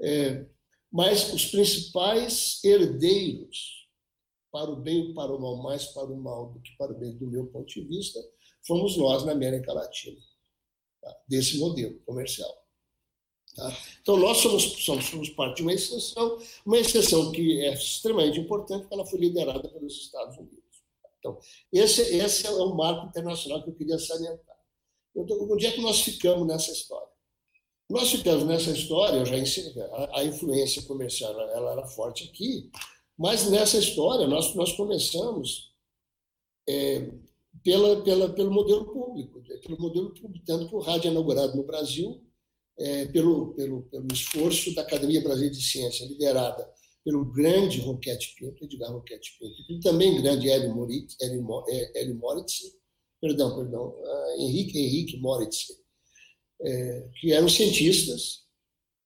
É, 0.00 0.46
mas 0.92 1.32
os 1.32 1.46
principais 1.46 2.62
herdeiros, 2.64 3.88
para 4.50 4.70
o 4.70 4.76
bem 4.76 5.08
ou 5.08 5.14
para 5.14 5.34
o 5.34 5.40
mal, 5.40 5.62
mais 5.62 5.86
para 5.86 6.10
o 6.10 6.16
mal 6.16 6.52
do 6.52 6.60
que 6.60 6.76
para 6.76 6.92
o 6.92 6.98
bem, 6.98 7.16
do 7.16 7.26
meu 7.26 7.46
ponto 7.46 7.66
de 7.66 7.82
vista, 7.82 8.18
fomos 8.66 8.96
nós 8.96 9.24
na 9.24 9.32
América 9.32 9.72
Latina, 9.72 10.20
tá? 11.00 11.16
desse 11.28 11.58
modelo 11.58 11.98
comercial. 12.00 12.50
Tá? 13.54 13.76
Então, 14.02 14.16
nós 14.16 14.38
somos, 14.38 14.62
somos, 14.84 15.04
somos, 15.06 15.30
parte 15.30 15.56
de 15.56 15.62
uma 15.62 15.72
exceção, 15.72 16.38
uma 16.64 16.78
exceção 16.78 17.32
que 17.32 17.60
é 17.60 17.72
extremamente 17.72 18.38
importante, 18.38 18.82
porque 18.82 18.94
ela 18.94 19.06
foi 19.06 19.18
liderada 19.20 19.68
pelos 19.68 19.94
Estados 19.94 20.36
Unidos. 20.36 20.82
Então, 21.18 21.38
esse, 21.72 22.02
esse 22.02 22.46
é 22.46 22.50
o 22.50 22.74
marco 22.74 23.06
internacional 23.06 23.62
que 23.62 23.70
eu 23.70 23.74
queria 23.74 23.98
salientar. 23.98 24.56
Então, 25.14 25.38
onde 25.50 25.66
é 25.66 25.72
que 25.72 25.80
nós 25.80 26.00
ficamos 26.02 26.46
nessa 26.46 26.70
história? 26.70 27.15
Nós 27.88 28.10
ficamos 28.10 28.44
nessa 28.44 28.70
história, 28.70 29.18
eu 29.18 29.26
já 29.26 29.38
ensinei, 29.38 29.80
a, 29.80 30.20
a 30.20 30.24
influência 30.24 30.82
comercial 30.82 31.32
ela 31.50 31.72
era 31.72 31.86
forte 31.86 32.24
aqui, 32.24 32.70
mas 33.16 33.48
nessa 33.48 33.78
história 33.78 34.26
nós, 34.26 34.54
nós 34.54 34.72
começamos 34.72 35.72
é, 36.68 37.10
pela, 37.62 38.02
pela, 38.02 38.28
pelo 38.30 38.50
modelo 38.50 38.86
público, 38.86 39.40
pelo 39.62 39.80
modelo 39.80 40.12
público, 40.14 40.44
tanto 40.44 40.68
que 40.68 40.74
o 40.74 40.80
rádio 40.80 41.08
é 41.08 41.10
inaugurado 41.12 41.56
no 41.56 41.62
Brasil 41.62 42.22
é, 42.78 43.06
pelo, 43.06 43.54
pelo, 43.54 43.82
pelo 43.82 44.08
esforço 44.12 44.74
da 44.74 44.82
Academia 44.82 45.22
Brasileira 45.22 45.54
de 45.54 45.62
Ciência, 45.62 46.06
liderada 46.06 46.68
pelo 47.04 47.24
grande 47.24 47.80
Roquete 47.80 48.34
Pinto, 48.36 48.64
Edgar 48.64 48.92
Roquete 48.92 49.38
Pinto, 49.38 49.72
e 49.72 49.80
também 49.80 50.20
grande 50.20 50.50
Hélio 50.50 50.74
Moritz, 50.74 51.16
Hélio, 51.20 51.46
Hélio 51.94 52.16
Moritz 52.16 52.62
perdão, 53.20 53.56
perdão, 53.56 53.88
uh, 53.88 54.40
Henrique 54.40 54.78
Henrique 54.78 55.16
Moritz, 55.18 55.68
é, 56.60 57.08
que 57.20 57.32
eram 57.32 57.48
cientistas 57.48 58.44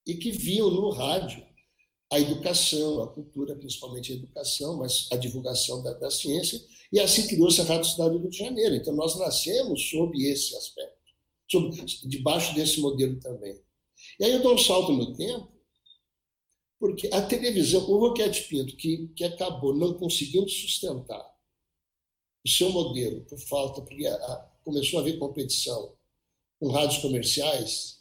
e 0.07 0.15
que 0.15 0.31
viam 0.31 0.71
no 0.71 0.91
rádio 0.91 1.45
a 2.13 2.19
educação, 2.19 3.03
a 3.03 3.07
cultura, 3.07 3.55
principalmente 3.55 4.13
a 4.13 4.17
educação, 4.17 4.77
mas 4.77 5.07
a 5.13 5.17
divulgação 5.17 5.83
da, 5.83 5.93
da 5.95 6.11
ciência, 6.11 6.61
e 6.93 6.99
assim 6.99 7.27
criou-se 7.29 7.61
a 7.61 7.65
Rádio 7.65 7.89
Cidade 7.89 8.11
do 8.11 8.19
Rio 8.19 8.31
de 8.31 8.39
Janeiro. 8.39 8.75
Então, 8.75 8.93
nós 8.95 9.17
nascemos 9.17 9.89
sob 9.89 10.21
esse 10.27 10.57
aspecto, 10.57 10.97
sob, 11.49 11.71
debaixo 12.05 12.53
desse 12.55 12.81
modelo 12.81 13.21
também. 13.21 13.61
E 14.19 14.25
aí 14.25 14.33
eu 14.33 14.43
dou 14.43 14.55
um 14.55 14.59
salto 14.59 14.93
no 14.93 15.15
tempo, 15.15 15.53
porque 16.81 17.09
a 17.13 17.23
televisão, 17.23 17.89
o 17.89 17.99
Roquete 17.99 18.49
Pinto, 18.49 18.75
que, 18.75 19.07
que 19.09 19.23
acabou 19.23 19.75
não 19.75 19.95
conseguindo 19.95 20.49
sustentar 20.49 21.25
o 22.45 22.49
seu 22.49 22.71
modelo, 22.71 23.21
por 23.27 23.39
falta, 23.39 23.83
porque 23.83 24.07
a, 24.07 24.15
a, 24.15 24.37
começou 24.65 24.99
a 24.99 25.03
haver 25.03 25.19
competição 25.19 25.95
com 26.61 26.69
rádios 26.69 26.99
comerciais, 26.99 28.01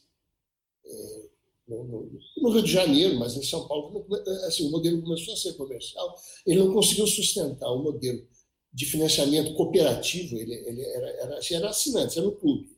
é, 0.86 1.30
no, 1.70 1.84
no, 1.86 2.20
no, 2.38 2.50
Rio 2.52 2.64
de 2.64 2.72
Janeiro, 2.72 3.18
mas 3.18 3.36
em 3.38 3.44
São 3.44 3.68
Paulo, 3.68 4.06
assim, 4.46 4.68
o 4.68 4.72
modelo 4.72 5.02
começou 5.02 5.34
a 5.34 5.38
ser 5.38 5.54
comercial, 5.54 6.16
ele 6.46 6.60
não 6.60 6.74
conseguiu 6.74 7.08
sustentar 7.08 7.72
o 7.72 7.82
modelo 7.82 8.28
de 8.74 8.86
financiamento 8.86 9.54
cooperativo, 9.56 10.36
ele, 10.36 10.54
ele 10.54 10.82
era, 10.82 11.10
era, 11.10 11.38
assim, 11.38 11.56
era 11.56 11.70
assinante, 11.70 12.20
era 12.20 12.28
um 12.28 12.36
clube. 12.36 12.70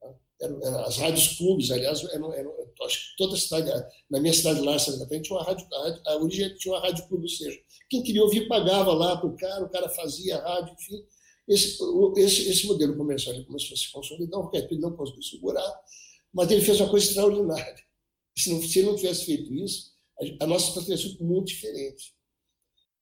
Tá? 0.00 0.14
Era, 0.42 0.58
era, 0.62 0.86
as 0.86 0.96
rádios 0.98 1.38
clubes, 1.38 1.70
aliás, 1.70 2.04
eram, 2.12 2.32
eram, 2.34 2.52
acho 2.82 2.98
que 2.98 3.16
toda 3.16 3.34
a 3.34 3.38
cidade, 3.38 3.86
na 4.10 4.20
minha 4.20 4.34
cidade 4.34 4.60
lá, 4.60 4.78
Santa 4.78 4.98
Catarina, 4.98 5.22
tinha 5.22 5.38
uma 5.38 5.44
rádio, 5.44 5.66
a 6.06 6.16
origem 6.16 6.54
tinha 6.56 6.74
uma 6.74 6.80
rádio 6.80 7.08
clube, 7.08 7.22
ou 7.22 7.28
seja, 7.28 7.58
quem 7.88 8.02
queria 8.02 8.22
ouvir 8.22 8.46
pagava 8.46 8.92
lá 8.92 9.16
para 9.16 9.28
o 9.28 9.36
cara, 9.36 9.64
o 9.64 9.70
cara 9.70 9.88
fazia 9.88 10.36
a 10.36 10.54
rádio, 10.54 10.74
enfim. 10.74 11.04
Esse, 11.46 11.78
esse, 12.16 12.48
esse 12.50 12.66
modelo 12.66 12.96
comercial 12.96 13.34
ele 13.34 13.44
começou 13.44 13.74
a 13.74 13.76
se 13.76 13.92
consolidar, 13.92 14.40
o 14.40 14.50
Caetano 14.50 14.80
não 14.80 14.96
conseguiu 14.96 15.22
segurar, 15.22 15.80
mas 16.32 16.50
ele 16.50 16.62
fez 16.62 16.80
uma 16.80 16.90
coisa 16.90 17.06
extraordinária. 17.06 17.84
Se, 18.36 18.50
não, 18.50 18.60
se 18.60 18.80
ele 18.80 18.88
não 18.88 18.96
tivesse 18.96 19.26
feito 19.26 19.54
isso, 19.54 19.92
a, 20.18 20.44
a 20.44 20.46
nossa 20.48 20.66
situação 20.66 20.96
teria 20.96 21.08
sido 21.08 21.24
muito 21.24 21.46
diferente. 21.46 22.12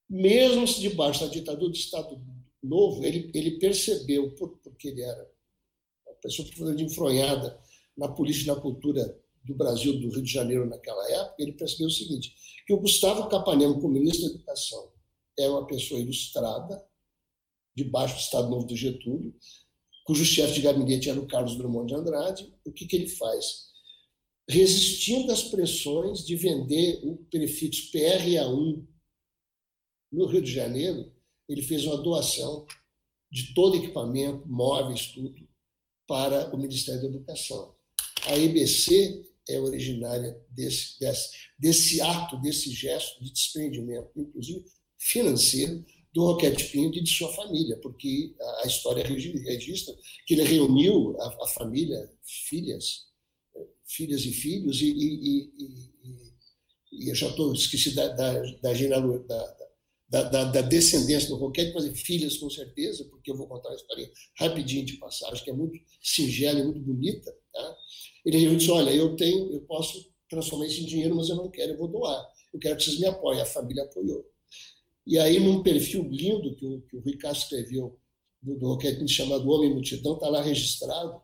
Mesmo 0.07 0.66
debaixo 0.66 1.20
da 1.24 1.33
ditadura 1.33 1.70
do 1.70 1.74
Estado 1.74 2.20
Novo, 2.62 3.02
ele, 3.02 3.31
ele 3.35 3.59
percebeu, 3.59 4.31
porque 4.35 4.88
ele 4.88 5.00
era 5.00 5.31
uma 6.07 6.14
pessoa 6.16 6.46
profundamente 6.46 6.85
enfronhada 6.85 7.59
na 7.96 8.09
política 8.09 8.44
e 8.44 8.55
na 8.55 8.61
cultura 8.61 9.18
do 9.44 9.55
Brasil, 9.55 9.98
do 9.98 10.11
Rio 10.11 10.22
de 10.22 10.33
Janeiro 10.33 10.68
naquela 10.68 11.11
época, 11.11 11.37
ele 11.38 11.52
percebeu 11.52 11.88
o 11.88 11.90
seguinte, 11.90 12.35
que 12.66 12.72
o 12.72 12.81
Gustavo 12.81 13.28
Capanema, 13.28 13.74
como 13.74 13.88
ministro 13.88 14.28
da 14.28 14.35
Educação, 14.35 14.92
é 15.38 15.48
uma 15.48 15.66
pessoa 15.66 16.00
ilustrada, 16.00 16.85
debaixo 17.74 18.14
do 18.14 18.20
Estado 18.20 18.50
Novo 18.50 18.66
do 18.66 18.76
Getúlio, 18.76 19.35
cujo 20.04 20.24
chefe 20.24 20.54
de 20.54 20.62
gabinete 20.62 21.08
era 21.08 21.20
o 21.20 21.26
Carlos 21.26 21.56
Drummond 21.56 21.87
de 21.87 21.94
Andrade. 21.94 22.54
O 22.64 22.72
que, 22.72 22.87
que 22.87 22.96
ele 22.96 23.08
faz? 23.08 23.70
Resistindo 24.48 25.32
às 25.32 25.44
pressões 25.44 26.26
de 26.26 26.37
vender 26.37 27.00
o 27.04 27.16
prefixo 27.30 27.90
PRA1 27.92 28.87
no 30.11 30.26
Rio 30.26 30.42
de 30.42 30.52
Janeiro, 30.52 31.12
ele 31.48 31.62
fez 31.62 31.87
uma 31.87 31.96
doação 31.96 32.66
de 33.30 33.54
todo 33.54 33.76
equipamento, 33.76 34.46
móveis, 34.46 35.06
tudo, 35.06 35.48
para 36.06 36.54
o 36.54 36.58
Ministério 36.58 37.00
da 37.00 37.08
Educação. 37.08 37.74
A 38.26 38.37
EBC 38.37 39.24
é 39.48 39.58
originária 39.58 40.38
desse, 40.50 40.98
desse, 41.00 41.30
desse 41.58 42.00
ato, 42.00 42.40
desse 42.40 42.70
gesto 42.70 43.22
de 43.24 43.32
desprendimento, 43.32 44.11
inclusive 44.16 44.64
financeiro, 44.98 45.85
do 46.12 46.27
Roquete 46.27 46.64
Pinto 46.64 46.98
e 46.98 47.03
de 47.03 47.11
sua 47.11 47.33
família, 47.33 47.77
porque 47.79 48.35
a 48.62 48.66
história 48.66 49.03
registra 49.05 49.94
que 50.27 50.35
ele 50.35 50.42
reuniu 50.42 51.16
a, 51.18 51.44
a 51.44 51.46
família, 51.48 52.11
filhas, 52.22 53.07
filhas 53.87 54.25
e 54.25 54.33
filhos, 54.33 54.81
e, 54.81 54.90
e, 54.90 55.51
e, 55.59 55.92
e 56.92 57.09
eu 57.09 57.14
já 57.14 57.29
estou 57.29 57.53
esqueci 57.55 57.94
da, 57.94 58.09
da, 58.09 58.33
da, 58.62 58.72
da, 60.09 60.22
da, 60.25 60.44
da, 60.44 60.61
descendência 60.61 61.31
do 61.31 61.37
Roquete, 61.37 61.72
mas 61.75 62.01
filhas 62.01 62.37
com 62.37 62.51
certeza, 62.51 63.05
porque 63.07 63.31
eu 63.31 63.37
vou 63.37 63.48
contar 63.48 63.70
uma 63.70 63.77
história 63.77 64.11
rapidinho 64.38 64.85
de 64.85 64.98
passagem, 64.98 65.42
que 65.42 65.51
é 65.51 65.55
muito 65.55 65.79
singela 66.03 66.61
e 66.61 66.64
muito 66.64 66.81
bonita. 66.81 67.35
Tá? 67.51 67.77
Ele 68.27 68.57
disse: 68.57 68.70
Olha, 68.70 68.90
eu 68.90 69.16
tenho, 69.16 69.51
eu 69.51 69.62
posso 69.62 70.12
transformar 70.29 70.66
isso 70.66 70.83
em 70.83 70.87
dinheiro, 70.87 71.14
mas 71.14 71.31
eu 71.31 71.37
não 71.37 71.51
quero, 71.51 71.72
eu 71.72 71.79
vou 71.79 71.88
doar. 71.88 72.27
Eu 72.53 72.61
quero 72.61 72.77
que 72.77 72.85
vocês 72.85 72.98
me 73.01 73.07
apoiem. 73.07 73.40
A 73.40 73.46
família 73.46 73.85
apoiou. 73.85 74.31
E 75.06 75.18
aí, 75.18 75.40
num 75.40 75.62
perfil 75.62 76.08
lindo 76.08 76.54
que 76.54 76.66
o, 76.66 76.80
que 76.82 76.96
o 76.96 77.00
Rui 77.00 77.16
Castro 77.16 77.58
escreveu, 77.58 77.98
do, 78.40 78.58
do 78.58 78.68
Roquete, 78.68 79.06
chamado 79.08 79.48
Homem 79.48 79.72
Multidão, 79.72 80.14
está 80.14 80.28
lá 80.28 80.42
registrado, 80.42 81.20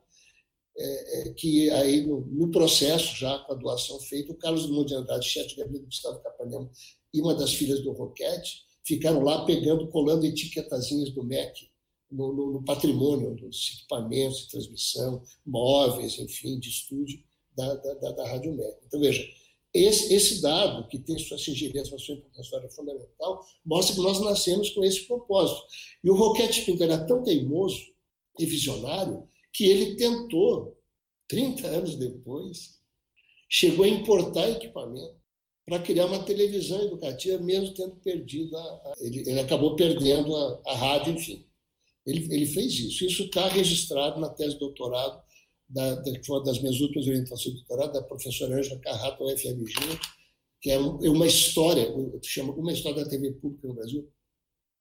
é, 0.76 1.20
é, 1.28 1.32
que 1.34 1.68
aí 1.70 2.06
no, 2.06 2.20
no, 2.20 2.50
processo, 2.50 3.16
já 3.16 3.38
com 3.40 3.52
a 3.52 3.56
doação 3.56 3.98
feita, 4.00 4.32
o 4.32 4.36
Carlos 4.36 4.66
Drummond 4.66 4.88
de 4.88 4.94
Andrade, 4.94 5.26
chefe 5.26 5.48
de 5.48 5.56
gabinete 5.56 5.82
do 5.82 5.86
Gustavo 5.86 6.20
Capanema, 6.20 6.70
e 7.12 7.20
uma 7.20 7.34
das 7.34 7.52
filhas 7.52 7.80
do 7.80 7.92
Roquete, 7.92 8.62
ficaram 8.84 9.22
lá 9.22 9.44
pegando, 9.44 9.88
colando 9.88 10.24
etiquetazinhas 10.24 11.10
do 11.10 11.24
MEC 11.24 11.68
no, 12.10 12.32
no, 12.32 12.52
no 12.52 12.64
patrimônio 12.64 13.34
dos 13.34 13.78
equipamentos 13.78 14.42
de 14.42 14.50
transmissão, 14.50 15.22
móveis, 15.44 16.18
enfim, 16.18 16.58
de 16.58 16.68
estúdio 16.68 17.22
da, 17.56 17.74
da, 17.74 17.94
da, 17.94 18.12
da 18.12 18.28
Rádio 18.28 18.54
MEC. 18.54 18.76
Então, 18.86 19.00
veja, 19.00 19.26
esse, 19.72 20.14
esse 20.14 20.40
dado, 20.40 20.88
que 20.88 20.98
tem 20.98 21.18
sua 21.18 21.38
singeleza, 21.38 21.96
sua 21.98 22.14
importância 22.14 22.68
fundamental, 22.70 23.44
mostra 23.64 23.94
que 23.94 24.00
nós 24.00 24.20
nascemos 24.20 24.70
com 24.70 24.82
esse 24.84 25.06
propósito. 25.06 25.62
E 26.02 26.10
o 26.10 26.14
Roquete 26.14 26.62
Pinto 26.62 26.82
era 26.82 27.04
tão 27.06 27.22
teimoso, 27.22 27.78
e 28.38 28.46
visionário 28.46 29.28
que 29.52 29.66
ele 29.66 29.96
tentou, 29.96 30.78
30 31.28 31.66
anos 31.66 31.96
depois, 31.96 32.78
chegou 33.48 33.84
a 33.84 33.88
importar 33.88 34.50
equipamento 34.50 35.18
para 35.66 35.80
criar 35.80 36.06
uma 36.06 36.22
televisão 36.22 36.80
educativa, 36.82 37.42
mesmo 37.42 37.74
tendo 37.74 37.96
perdido 37.96 38.56
a. 38.56 38.60
a 38.60 38.94
ele, 39.00 39.20
ele, 39.28 39.40
acabou 39.40 39.76
perdendo 39.76 40.34
a, 40.34 40.60
a 40.66 40.74
rádio, 40.74 41.14
enfim. 41.14 41.44
Ele, 42.06 42.26
ele, 42.34 42.46
fez 42.46 42.72
isso. 42.78 43.04
Isso 43.04 43.24
está 43.24 43.48
registrado 43.48 44.18
na 44.18 44.30
tese 44.30 44.54
de 44.54 44.60
doutorado, 44.60 45.22
da, 45.68 45.94
da, 45.96 46.12
que 46.12 46.24
foi 46.24 46.38
uma 46.38 46.44
das 46.44 46.60
minhas 46.60 46.80
últimas 46.80 47.06
orientações 47.06 47.54
de 47.54 47.64
doutorado, 47.64 47.92
da 47.92 48.02
professora 48.02 48.56
Ângela 48.56 48.80
Carrato, 48.80 49.24
UFMG, 49.24 49.74
que 50.60 50.70
é 50.70 50.78
uma 50.78 51.26
história, 51.26 51.86
chama 52.22 52.52
Uma 52.54 52.72
História 52.72 53.04
da 53.04 53.10
TV 53.10 53.32
Pública 53.32 53.68
no 53.68 53.74
Brasil, 53.74 54.10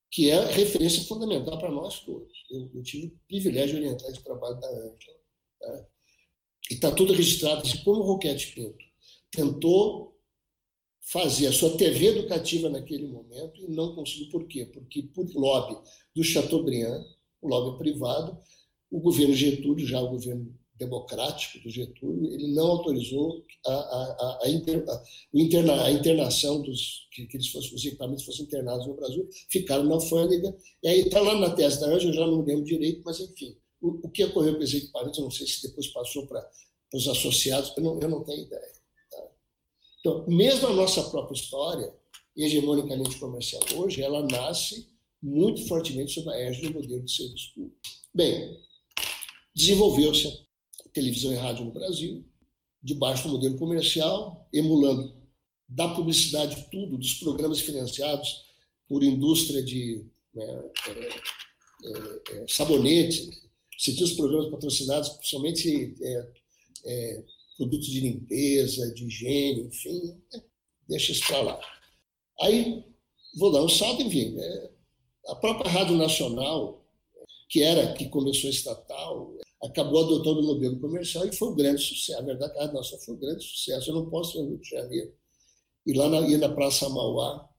que 0.10 0.30
é 0.30 0.46
referência 0.46 1.04
fundamental 1.04 1.58
para 1.60 1.72
nós 1.72 2.00
todos. 2.00 2.32
Eu, 2.50 2.72
eu, 2.74 2.82
tive 2.82 3.08
o 3.08 3.20
privilégio 3.28 3.76
de 3.76 3.84
orientar 3.84 4.10
esse 4.10 4.24
trabalho 4.24 4.60
da 4.60 4.68
Ângela. 4.70 5.18
Tá? 5.60 5.88
E 6.72 6.74
está 6.74 6.92
tudo 6.92 7.14
registrado. 7.14 7.62
Assim, 7.62 7.84
como 7.84 8.02
o 8.02 8.06
Roquete 8.06 8.54
Pinto 8.54 8.84
tentou 9.30 10.18
fazer 11.02 11.48
a 11.48 11.54
sua 11.54 11.78
TV 11.78 12.08
educativa 12.08 12.70
naquele 12.70 13.08
momento 13.08 13.62
e 13.62 13.68
não 13.68 13.96
conseguiu. 13.96 14.30
Por 14.30 14.48
quê? 14.48 14.66
Porque, 14.66 15.04
por 15.04 15.26
lobby 15.36 15.78
do 16.16 16.24
Chateaubriand, 16.24 17.04
o 17.42 17.48
lobby 17.48 17.78
privado, 17.78 18.38
o 18.90 19.00
governo 19.00 19.34
Getúlio, 19.34 19.86
já 19.86 20.02
o 20.02 20.10
governo 20.10 20.54
democrático 20.78 21.60
do 21.60 21.70
Getúlio, 21.70 22.34
ele 22.34 22.54
não 22.54 22.68
autorizou 22.68 23.44
a, 23.66 23.72
a, 23.72 24.40
a, 24.44 24.50
inter, 24.50 24.86
interna, 25.34 25.84
a 25.84 25.92
internação 25.92 26.62
dos 26.62 27.08
que, 27.12 27.26
que 27.26 27.38
eles 27.38 27.48
fossem, 27.48 27.74
os 27.74 27.86
equipamentos 27.86 28.26
fossem 28.26 28.46
internados 28.46 28.86
no 28.86 28.96
Brasil, 28.96 29.28
ficaram 29.50 29.84
na 29.84 29.96
alfândega, 29.96 30.56
e 30.84 30.88
aí 30.88 31.00
está 31.02 31.20
lá 31.20 31.36
na 31.36 31.50
tese 31.50 31.80
da 31.80 31.88
Ângela, 31.88 32.12
eu 32.12 32.14
já 32.14 32.28
não 32.28 32.44
lembro 32.44 32.64
direito, 32.64 33.02
mas 33.04 33.20
enfim, 33.20 33.58
o, 33.82 34.08
o 34.08 34.10
que 34.10 34.24
ocorreu 34.24 34.56
com 34.56 34.64
os 34.64 34.74
equipamentos, 34.74 35.18
eu 35.18 35.24
não 35.24 35.32
sei 35.32 35.48
se 35.48 35.68
depois 35.68 35.88
passou 35.88 36.28
para 36.28 36.48
os 36.94 37.08
associados, 37.08 37.74
eu 37.76 37.84
não, 37.84 38.00
eu 38.00 38.10
não 38.10 38.24
tenho 38.24 38.44
ideia. 38.44 38.72
Tá? 39.12 39.24
Então, 40.00 40.26
mesmo 40.28 40.68
a 40.68 40.74
nossa 40.74 41.04
própria 41.10 41.36
história, 41.36 41.94
hegemonicamente 42.36 43.18
comercial 43.20 43.64
hoje, 43.76 44.02
ela 44.02 44.22
nasce 44.28 44.88
muito 45.22 45.68
fortemente 45.68 46.14
sob 46.14 46.30
a 46.30 46.40
égide 46.40 46.68
do 46.68 46.76
modelo 46.76 47.04
de 47.04 47.12
serviço 47.12 47.54
público. 47.56 47.78
Bem, 48.14 48.60
desenvolveu-se 49.56 50.47
televisão 50.98 51.32
e 51.32 51.36
rádio 51.36 51.66
no 51.66 51.72
Brasil, 51.72 52.26
debaixo 52.82 53.28
do 53.28 53.34
modelo 53.34 53.58
comercial, 53.58 54.48
emulando 54.52 55.16
da 55.70 55.88
publicidade 55.90 56.68
tudo, 56.72 56.98
dos 56.98 57.14
programas 57.16 57.60
financiados 57.60 58.46
por 58.88 59.04
indústria 59.04 59.62
de 59.62 60.04
né, 60.34 60.64
é, 60.88 60.92
é, 60.92 62.38
é, 62.38 62.46
sabonete, 62.48 63.30
você 63.78 63.94
tinha 63.94 64.06
os 64.06 64.14
programas 64.14 64.50
patrocinados 64.50 65.20
somente 65.22 65.96
é, 66.02 66.28
é, 66.86 67.24
produtos 67.58 67.88
de 67.88 68.00
limpeza, 68.00 68.92
de 68.94 69.06
higiene, 69.06 69.68
enfim, 69.68 70.20
né, 70.34 70.42
deixa 70.90 71.12
isso 71.12 71.28
para 71.28 71.42
lá. 71.42 71.60
Aí, 72.42 72.84
vou 73.36 73.52
dar 73.52 73.62
um 73.62 73.70
salto, 73.70 74.02
enfim, 74.02 74.36
é, 74.40 74.70
a 75.28 75.36
própria 75.36 75.70
Rádio 75.70 75.96
Nacional, 75.96 76.84
que 77.50 77.62
era, 77.62 77.94
que 77.94 78.10
começou 78.10 78.50
estatal, 78.50 79.38
acabou 79.64 80.06
adotando 80.06 80.40
o 80.40 80.44
modelo 80.44 80.80
comercial 80.80 81.26
e 81.28 81.36
foi 81.36 81.50
um 81.50 81.56
grande 81.56 81.82
sucesso. 81.82 82.20
A 82.20 82.24
verdade 82.24 82.58
é 82.58 82.64
a 82.64 82.72
nossa 82.72 82.98
foi 83.00 83.16
um 83.16 83.20
grande 83.20 83.44
sucesso. 83.44 83.90
Eu 83.90 83.96
não 83.96 84.10
posso 84.10 84.38
ir 84.38 84.44
no 84.44 84.50
Rio 84.50 84.60
de 84.60 84.70
Janeiro 84.70 85.14
ir 85.88 85.94
lá 85.94 86.10
na, 86.10 86.20
ir 86.28 86.38
na 86.38 86.50
Praça 86.50 86.90
Mauá 86.90 87.50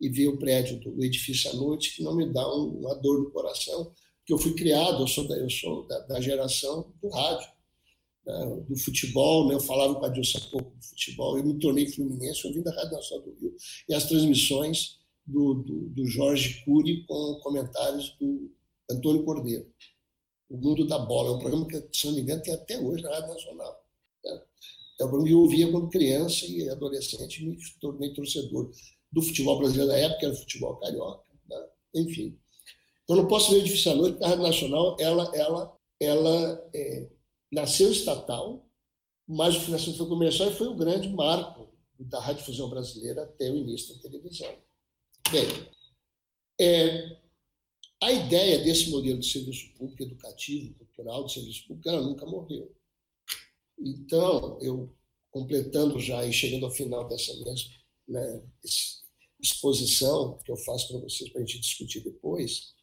e 0.00 0.08
ver 0.10 0.28
o 0.28 0.38
prédio 0.38 0.78
do 0.78 1.02
edifício 1.02 1.50
à 1.50 1.54
noite, 1.54 1.96
que 1.96 2.02
não 2.02 2.14
me 2.14 2.30
dá 2.30 2.46
um, 2.54 2.80
uma 2.80 2.94
dor 2.96 3.20
no 3.20 3.30
coração, 3.30 3.86
porque 4.18 4.32
eu 4.32 4.38
fui 4.38 4.54
criado, 4.54 5.02
eu 5.02 5.06
sou 5.06 5.26
da, 5.26 5.36
eu 5.36 5.50
sou 5.50 5.86
da, 5.86 5.98
da 6.00 6.20
geração 6.20 6.92
do 7.02 7.08
rádio, 7.08 7.48
né, 8.24 8.64
do 8.68 8.76
futebol, 8.76 9.48
né, 9.48 9.54
eu 9.54 9.60
falava 9.60 9.94
com 9.94 10.04
a 10.04 10.08
Dilson 10.08 10.38
há 10.38 10.50
pouco 10.50 10.76
do 10.76 10.84
futebol, 10.84 11.38
eu 11.38 11.44
me 11.44 11.58
tornei 11.58 11.90
fluminense 11.90 12.46
ouvindo 12.46 12.68
a 12.68 12.74
Rádio 12.74 12.92
Nacional 12.92 13.24
do 13.24 13.34
Rio 13.40 13.56
e 13.88 13.94
as 13.94 14.04
transmissões 14.04 14.98
do, 15.26 15.54
do, 15.54 15.88
do 15.88 16.06
Jorge 16.06 16.62
Cury 16.64 17.04
com 17.06 17.40
comentários 17.42 18.14
do 18.20 18.52
Antônio 18.90 19.24
Cordeiro. 19.24 19.66
O 20.48 20.56
Mundo 20.56 20.86
da 20.86 20.98
Bola. 20.98 21.30
É 21.30 21.32
um 21.32 21.38
programa 21.38 21.66
que, 21.66 21.88
se 21.92 22.06
não 22.06 22.14
me 22.14 22.22
engano, 22.22 22.42
tem 22.42 22.54
até 22.54 22.78
hoje 22.78 23.02
na 23.02 23.10
Rádio 23.10 23.34
Nacional. 23.34 23.84
Né? 24.24 24.42
É 25.00 25.04
um 25.04 25.08
programa 25.08 25.26
que 25.26 25.34
eu 25.34 25.40
ouvia 25.40 25.70
quando 25.70 25.90
criança 25.90 26.46
e 26.46 26.68
adolescente, 26.68 27.44
me 27.44 27.56
tornei 27.80 28.12
torcedor 28.12 28.70
do 29.12 29.22
futebol 29.22 29.58
brasileiro 29.58 29.90
da 29.90 29.98
época, 29.98 30.26
era 30.26 30.34
o 30.34 30.38
futebol 30.38 30.76
carioca. 30.76 31.24
Né? 31.48 31.66
Enfim. 31.94 32.38
Então, 33.04 33.16
não 33.16 33.26
posso 33.26 33.52
ver 33.52 33.62
difícil 33.62 33.92
à 33.92 33.94
noite, 33.94 34.12
porque 34.12 34.24
a 34.24 34.28
Rádio 34.28 34.44
Nacional 34.44 34.96
ela, 35.00 35.30
ela, 35.34 35.78
ela 36.00 36.70
é, 36.74 37.08
nasceu 37.50 37.90
estatal, 37.90 38.66
mas 39.26 39.56
o 39.56 39.60
financiamento 39.60 39.98
foi 39.98 40.08
comercial 40.08 40.50
e 40.50 40.54
foi 40.54 40.68
o 40.68 40.76
grande 40.76 41.08
marco 41.08 41.68
da 41.98 42.20
radiodifusão 42.20 42.68
brasileira 42.70 43.22
até 43.22 43.50
o 43.50 43.56
início 43.56 43.94
da 43.94 44.02
televisão. 44.02 44.54
Bem, 45.30 45.46
é, 46.60 47.16
a 48.00 48.12
ideia 48.12 48.58
desse 48.62 48.90
modelo 48.90 49.18
de 49.18 49.30
serviço 49.30 49.72
público 49.74 50.02
educativo, 50.02 50.74
cultural, 50.74 51.24
de 51.24 51.32
serviço 51.32 51.66
público, 51.66 51.88
ela 51.88 52.02
nunca 52.02 52.24
morreu. 52.26 52.72
Então, 53.78 54.58
eu, 54.60 54.94
completando 55.30 55.98
já 55.98 56.24
e 56.24 56.32
chegando 56.32 56.66
ao 56.66 56.72
final 56.72 57.08
dessa 57.08 57.32
minha 57.34 57.54
né, 58.08 58.42
exposição 59.40 60.38
que 60.44 60.50
eu 60.50 60.56
faço 60.56 60.88
para 60.88 60.98
vocês, 60.98 61.30
para 61.30 61.42
a 61.42 61.44
gente 61.44 61.60
discutir 61.60 62.00
depois, 62.00 62.74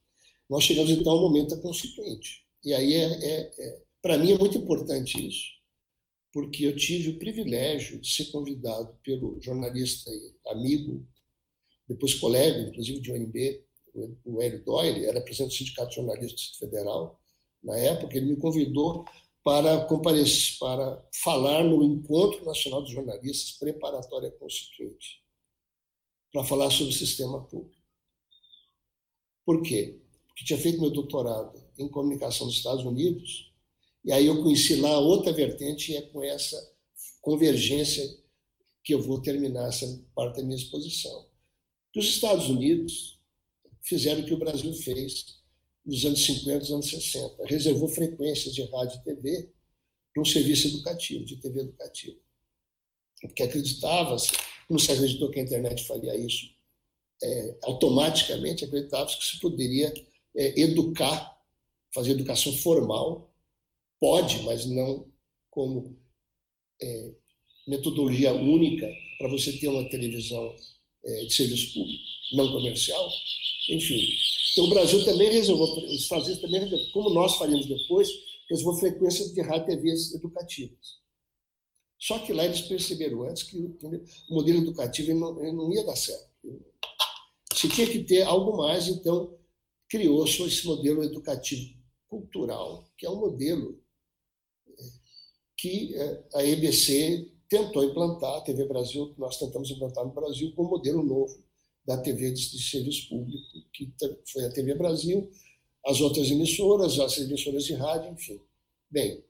nós 0.49 0.63
chegamos 0.63 0.91
então 0.91 1.13
ao 1.13 1.21
momento 1.21 1.55
da 1.55 1.61
Constituinte. 1.61 2.45
E 2.63 2.73
aí, 2.73 2.93
é, 2.93 3.25
é, 3.25 3.51
é 3.57 3.81
para 4.01 4.17
mim, 4.17 4.31
é 4.31 4.37
muito 4.37 4.57
importante 4.57 5.25
isso, 5.27 5.45
porque 6.31 6.65
eu 6.65 6.75
tive 6.75 7.09
o 7.09 7.19
privilégio 7.19 7.99
de 7.99 8.09
ser 8.09 8.25
convidado 8.25 8.93
pelo 9.03 9.41
jornalista 9.41 10.11
e 10.11 10.35
amigo, 10.49 11.07
depois 11.87 12.13
colega, 12.15 12.59
inclusive 12.59 12.99
de 12.99 13.11
UNB, 13.11 13.63
o 14.25 14.41
Hélio 14.41 14.63
Doyle, 14.63 15.05
era 15.05 15.21
presidente 15.21 15.53
do 15.53 15.57
Sindicato 15.57 15.89
de 15.89 15.95
Jornalistas 15.95 16.57
Federal, 16.57 17.19
na 17.65 17.77
época, 17.77 18.15
ele 18.15 18.27
me 18.27 18.37
convidou 18.37 19.05
para 19.43 19.85
comparecer, 19.85 20.57
para 20.59 21.03
falar 21.23 21.63
no 21.63 21.83
Encontro 21.83 22.45
Nacional 22.45 22.81
dos 22.81 22.91
Jornalistas 22.91 23.57
Preparatória 23.57 24.29
Constituinte, 24.31 25.23
para 26.31 26.43
falar 26.43 26.69
sobre 26.69 26.93
o 26.93 26.97
sistema 26.97 27.43
público. 27.43 27.75
Por 29.43 29.61
quê? 29.63 29.99
Porque 30.27 30.45
tinha 30.45 30.59
feito 30.59 30.79
meu 30.79 30.91
doutorado 30.91 31.59
em 31.77 31.87
comunicação 31.87 32.45
nos 32.45 32.57
Estados 32.57 32.83
Unidos, 32.83 33.51
e 34.03 34.11
aí 34.11 34.27
eu 34.27 34.43
conheci 34.43 34.75
lá 34.75 34.99
outra 34.99 35.33
vertente, 35.33 35.91
e 35.91 35.95
é 35.95 36.01
com 36.03 36.23
essa 36.23 36.73
convergência 37.21 38.03
que 38.83 38.93
eu 38.93 39.01
vou 39.01 39.21
terminar 39.21 39.69
essa 39.69 40.03
parte 40.13 40.37
da 40.37 40.43
minha 40.43 40.57
exposição. 40.57 41.27
Os 41.95 42.05
Estados 42.05 42.47
Unidos 42.49 43.14
fizeram 43.85 44.21
o 44.21 44.25
que 44.25 44.33
o 44.33 44.39
Brasil 44.39 44.73
fez 44.73 45.37
nos 45.85 46.03
anos 46.03 46.25
50 46.25 46.59
nos 46.59 46.71
anos 46.71 46.89
60. 46.89 47.45
Reservou 47.45 47.87
frequências 47.87 48.53
de 48.53 48.63
rádio 48.63 48.99
e 48.99 49.03
TV 49.03 49.49
para 50.13 50.21
um 50.21 50.25
serviço 50.25 50.67
educativo, 50.67 51.25
de 51.25 51.37
TV 51.37 51.61
educativa. 51.61 52.17
Porque 53.21 53.43
acreditava-se, 53.43 54.31
não 54.69 54.79
se 54.79 54.91
acreditou 54.91 55.29
que 55.29 55.39
a 55.39 55.43
internet 55.43 55.85
faria 55.85 56.15
isso 56.15 56.55
é, 57.21 57.57
automaticamente, 57.63 58.65
acreditava-se 58.65 59.17
que 59.17 59.25
se 59.25 59.39
poderia 59.39 59.93
é, 60.35 60.59
educar, 60.59 61.37
fazer 61.93 62.11
educação 62.11 62.51
formal, 62.57 63.33
pode, 63.99 64.41
mas 64.43 64.65
não 64.65 65.11
como 65.49 65.97
é, 66.81 67.11
metodologia 67.67 68.33
única 68.33 68.89
para 69.17 69.29
você 69.29 69.53
ter 69.53 69.67
uma 69.67 69.87
televisão 69.89 70.55
de 71.05 71.33
serviço 71.33 71.73
público, 71.73 72.03
não 72.33 72.51
comercial, 72.51 73.09
enfim. 73.69 74.09
Então, 74.51 74.65
o 74.65 74.69
Brasil 74.69 75.03
também 75.05 75.31
resolveu, 75.31 75.85
os 75.85 76.01
Estados 76.01 76.25
Unidos 76.25 76.41
também 76.41 76.61
resolveu, 76.61 76.91
como 76.91 77.09
nós 77.09 77.35
faríamos 77.35 77.65
depois, 77.65 78.09
resolveu 78.49 78.79
frequência 78.79 79.27
de 79.33 79.41
rádio 79.41 79.73
e 79.73 79.77
TVs 79.77 80.13
educativas. 80.13 81.05
Só 81.99 82.19
que 82.19 82.33
lá 82.33 82.45
eles 82.45 82.61
perceberam 82.61 83.23
antes 83.23 83.43
que 83.43 83.57
o 83.57 84.33
modelo 84.33 84.59
educativo 84.59 85.13
não, 85.13 85.33
não 85.53 85.73
ia 85.73 85.83
dar 85.83 85.95
certo. 85.95 86.29
Se 87.53 87.69
tinha 87.69 87.87
que 87.87 88.03
ter 88.03 88.23
algo 88.23 88.57
mais, 88.57 88.87
então 88.87 89.37
criou-se 89.89 90.41
esse 90.43 90.65
modelo 90.65 91.03
educativo 91.03 91.73
cultural, 92.07 92.89
que 92.97 93.05
é 93.05 93.09
um 93.09 93.19
modelo 93.19 93.81
é, 94.67 94.83
que 95.57 95.95
é, 95.95 96.23
a 96.33 96.45
EBC 96.45 97.31
tentou 97.49 97.83
implantar, 97.83 98.37
a 98.37 98.41
TV 98.41 98.65
Brasil, 98.65 99.13
nós 99.17 99.37
tentamos 99.37 99.69
implantar 99.69 100.05
no 100.05 100.11
Brasil, 100.11 100.53
com 100.55 100.63
um 100.63 100.69
modelo 100.69 101.03
novo 101.03 101.43
da 101.85 101.97
TV 101.97 102.31
de, 102.31 102.61
serviço 102.61 103.09
público, 103.09 103.43
que 103.71 103.93
foi 104.25 104.45
a 104.45 104.51
TV 104.51 104.73
Brasil, 104.75 105.29
as 105.85 106.01
outras 106.01 106.31
emissoras, 106.31 106.99
as 106.99 107.17
emissoras 107.19 107.63
de 107.65 107.73
rádio, 107.73 108.11
enfim. 108.11 108.41
Bem, 108.89 109.23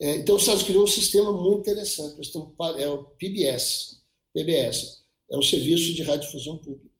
é, 0.00 0.16
então 0.16 0.36
os 0.36 0.42
Estados 0.42 0.62
criou 0.62 0.84
um 0.84 0.88
sistema 0.88 1.32
muito 1.32 1.60
interessante, 1.60 2.30
é 2.78 2.88
o 2.88 3.04
PBS, 3.04 4.02
PBS, 4.34 5.02
é 5.30 5.36
o 5.36 5.42
Serviço 5.42 5.94
de 5.94 6.02
Radiodifusão 6.02 6.58
Pública, 6.58 6.90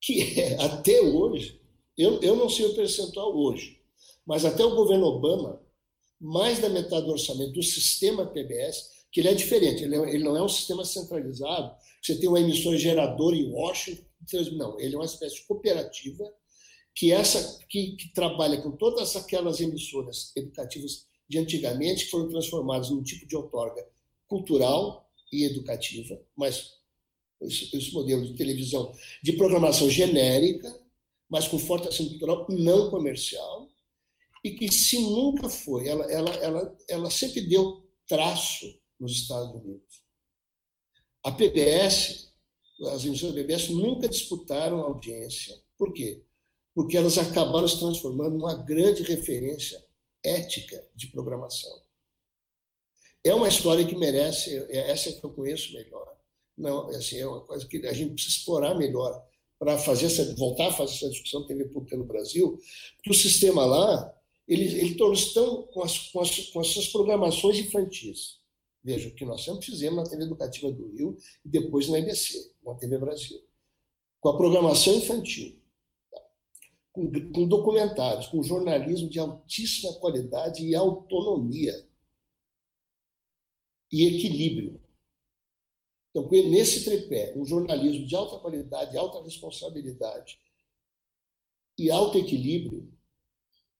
que 0.00 0.40
é, 0.40 0.54
até 0.62 1.00
hoje 1.02 1.60
Eu, 1.96 2.20
eu 2.20 2.36
não 2.36 2.48
sei 2.48 2.66
o 2.66 2.74
percentual 2.74 3.34
hoje, 3.34 3.80
mas 4.26 4.44
até 4.44 4.64
o 4.64 4.76
governo 4.76 5.06
Obama, 5.06 5.62
mais 6.20 6.58
da 6.60 6.68
metade 6.68 7.06
do 7.06 7.12
orçamento 7.12 7.52
do 7.52 7.62
sistema 7.62 8.26
PBS, 8.26 8.90
que 9.10 9.20
ele 9.20 9.28
é 9.28 9.34
diferente, 9.34 9.84
ele, 9.84 9.96
é, 9.96 10.14
ele 10.14 10.24
não 10.24 10.36
é 10.36 10.42
um 10.42 10.48
sistema 10.48 10.84
centralizado, 10.84 11.74
você 12.02 12.16
tem 12.16 12.28
uma 12.28 12.40
emissora 12.40 12.76
geradora 12.76 13.36
em 13.36 13.50
Washington, 13.50 14.04
não, 14.52 14.78
ele 14.80 14.94
é 14.94 14.98
uma 14.98 15.04
espécie 15.04 15.36
de 15.36 15.42
cooperativa 15.46 16.24
que 16.94 17.12
essa 17.12 17.58
que, 17.68 17.92
que 17.96 18.12
trabalha 18.14 18.60
com 18.60 18.72
todas 18.72 19.14
aquelas 19.14 19.60
emissoras 19.60 20.32
educativas 20.34 21.06
de 21.28 21.38
antigamente 21.38 22.04
que 22.04 22.10
foram 22.10 22.28
transformadas 22.28 22.90
num 22.90 23.02
tipo 23.02 23.26
de 23.26 23.36
outorga 23.36 23.86
cultural 24.26 25.08
e 25.30 25.44
educativa, 25.44 26.20
mas 26.34 26.72
esse, 27.40 27.92
modelo 27.92 28.24
de 28.24 28.34
televisão 28.34 28.92
de 29.22 29.32
programação 29.34 29.90
genérica, 29.90 30.74
mas 31.28 31.46
com 31.46 31.58
forte 31.58 31.88
ação 31.88 32.08
cultural 32.08 32.46
não 32.48 32.90
comercial, 32.90 33.65
e 34.46 34.54
que 34.54 34.72
se 34.72 35.00
nunca 35.00 35.48
foi, 35.48 35.88
ela, 35.88 36.04
ela, 36.04 36.30
ela, 36.36 36.78
ela 36.88 37.10
sempre 37.10 37.40
deu 37.40 37.84
traço 38.06 38.80
nos 38.98 39.10
Estados 39.10 39.52
Unidos. 39.60 40.04
A 41.24 41.32
PBS, 41.32 42.32
as 42.92 43.04
emissoras 43.04 43.34
da 43.34 43.40
PBS 43.40 43.70
nunca 43.70 44.08
disputaram 44.08 44.78
audiência. 44.78 45.60
Por 45.76 45.92
quê? 45.92 46.22
Porque 46.72 46.96
elas 46.96 47.18
acabaram 47.18 47.66
se 47.66 47.80
transformando 47.80 48.38
numa 48.38 48.54
grande 48.54 49.02
referência 49.02 49.84
ética 50.22 50.88
de 50.94 51.08
programação. 51.08 51.82
É 53.24 53.34
uma 53.34 53.48
história 53.48 53.84
que 53.84 53.96
merece, 53.96 54.56
é 54.68 54.92
essa 54.92 55.12
que 55.12 55.24
eu 55.24 55.30
conheço 55.30 55.72
melhor. 55.72 56.16
Não, 56.56 56.88
assim, 56.90 57.18
é 57.18 57.26
uma 57.26 57.40
coisa 57.40 57.66
que 57.66 57.84
a 57.84 57.92
gente 57.92 58.14
precisa 58.14 58.36
explorar 58.36 58.76
melhor 58.76 59.26
para 59.58 59.76
fazer 59.78 60.06
essa, 60.06 60.34
voltar 60.36 60.68
a 60.68 60.72
fazer 60.72 60.94
essa 60.94 61.10
discussão 61.10 61.44
TV 61.46 61.64
pública 61.64 61.96
no 61.96 62.04
Brasil, 62.04 62.58
porque 62.96 63.10
o 63.10 63.14
sistema 63.14 63.64
lá, 63.64 64.15
ele, 64.46 64.64
ele 64.78 64.94
todos 64.94 65.20
estão 65.20 65.66
com 65.68 65.82
as, 65.82 66.08
com, 66.10 66.20
as, 66.20 66.38
com 66.50 66.60
as 66.60 66.68
suas 66.68 66.88
programações 66.88 67.58
infantis. 67.58 68.40
Veja, 68.82 69.08
o 69.08 69.14
que 69.14 69.24
nós 69.24 69.44
sempre 69.44 69.66
fizemos 69.66 69.96
na 69.96 70.08
TV 70.08 70.22
Educativa 70.22 70.70
do 70.70 70.88
Rio 70.92 71.16
e 71.44 71.48
depois 71.48 71.88
na 71.88 71.98
IBC, 71.98 72.54
na 72.64 72.74
TV 72.74 72.98
Brasil. 72.98 73.42
Com 74.20 74.28
a 74.28 74.36
programação 74.36 74.94
infantil, 74.94 75.60
tá? 76.10 76.20
com, 76.92 77.10
com 77.32 77.48
documentários, 77.48 78.28
com 78.28 78.42
jornalismo 78.42 79.08
de 79.08 79.18
altíssima 79.18 79.92
qualidade 79.94 80.64
e 80.64 80.74
autonomia 80.74 81.74
e 83.90 84.06
equilíbrio. 84.06 84.80
Então, 86.10 86.28
nesse 86.30 86.84
tripé, 86.84 87.34
um 87.36 87.44
jornalismo 87.44 88.06
de 88.06 88.14
alta 88.14 88.38
qualidade, 88.38 88.96
alta 88.96 89.22
responsabilidade 89.22 90.38
e 91.76 91.90
alto 91.90 92.16
equilíbrio, 92.16 92.95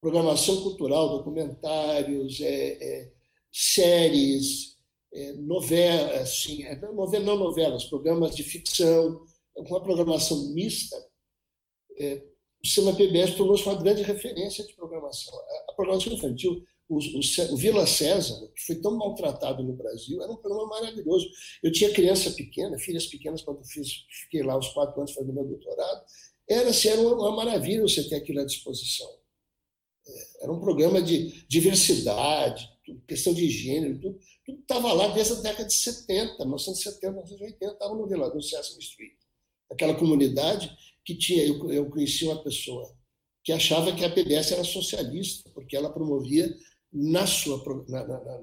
programação 0.00 0.62
cultural, 0.62 1.18
documentários, 1.18 2.40
é, 2.40 2.72
é, 2.80 3.12
séries, 3.52 4.76
é, 5.12 5.32
novelas, 5.34 6.20
assim, 6.20 6.62
é, 6.64 6.76
novela, 6.92 7.24
não 7.24 7.36
novelas, 7.36 7.84
programas 7.84 8.34
de 8.36 8.42
ficção, 8.42 9.24
com 9.54 9.62
uma 9.62 9.82
programação 9.82 10.52
mista, 10.52 10.96
é, 11.98 12.22
o 12.62 12.66
Sistema 12.66 12.94
PBS 12.94 13.36
tornou-se 13.36 13.64
uma 13.64 13.80
grande 13.80 14.02
referência 14.02 14.66
de 14.66 14.74
programação. 14.74 15.34
A, 15.34 15.72
a 15.72 15.74
programação 15.74 16.12
infantil 16.12 16.62
o, 16.88 16.98
o, 16.98 17.54
o, 17.54 17.56
Vila 17.56 17.86
César, 17.86 18.48
que 18.54 18.64
foi 18.64 18.76
tão 18.76 18.96
maltratado 18.96 19.62
no 19.62 19.74
Brasil, 19.74 20.22
era 20.22 20.30
um 20.30 20.36
programa 20.36 20.68
maravilhoso. 20.68 21.28
Eu 21.62 21.72
tinha 21.72 21.92
criança 21.92 22.30
pequena, 22.30 22.78
filhas 22.78 23.06
pequenas, 23.06 23.42
quando 23.42 23.64
fiz, 23.64 24.04
fiquei 24.22 24.42
lá 24.42 24.56
os 24.56 24.68
quatro 24.68 24.98
anos 25.00 25.12
fazendo 25.12 25.32
meu 25.32 25.44
doutorado. 25.44 26.04
Era, 26.48 26.70
assim, 26.70 26.88
era 26.88 27.00
uma, 27.00 27.14
uma 27.14 27.36
maravilha 27.36 27.82
você 27.82 28.08
ter 28.08 28.16
aquilo 28.16 28.40
à 28.40 28.44
disposição. 28.44 29.08
Era 30.40 30.52
um 30.52 30.60
programa 30.60 31.00
de 31.00 31.44
diversidade, 31.48 32.68
questão 33.06 33.34
de 33.34 33.48
gênero, 33.48 33.98
tudo 33.98 34.18
estava 34.60 34.92
lá 34.92 35.08
desde 35.08 35.34
a 35.34 35.36
década 35.36 35.66
de 35.66 35.74
70, 35.74 36.38
1970, 36.38 37.12
1980, 37.12 37.72
estava 37.72 37.94
no 37.94 38.06
Vila, 38.06 38.32
no 38.32 38.42
Sesame 38.42 38.80
Street. 38.80 39.16
Aquela 39.70 39.94
comunidade 39.94 40.76
que 41.04 41.16
tinha, 41.16 41.44
eu, 41.44 41.72
eu 41.72 41.90
conheci 41.90 42.24
uma 42.24 42.42
pessoa 42.42 42.94
que 43.42 43.52
achava 43.52 43.94
que 43.94 44.04
a 44.04 44.10
PBS 44.10 44.52
era 44.52 44.64
socialista, 44.64 45.50
porque 45.54 45.76
ela 45.76 45.92
promovia 45.92 46.52
na 46.92 47.26
sua, 47.26 47.62
na, 47.88 48.06
na, 48.06 48.40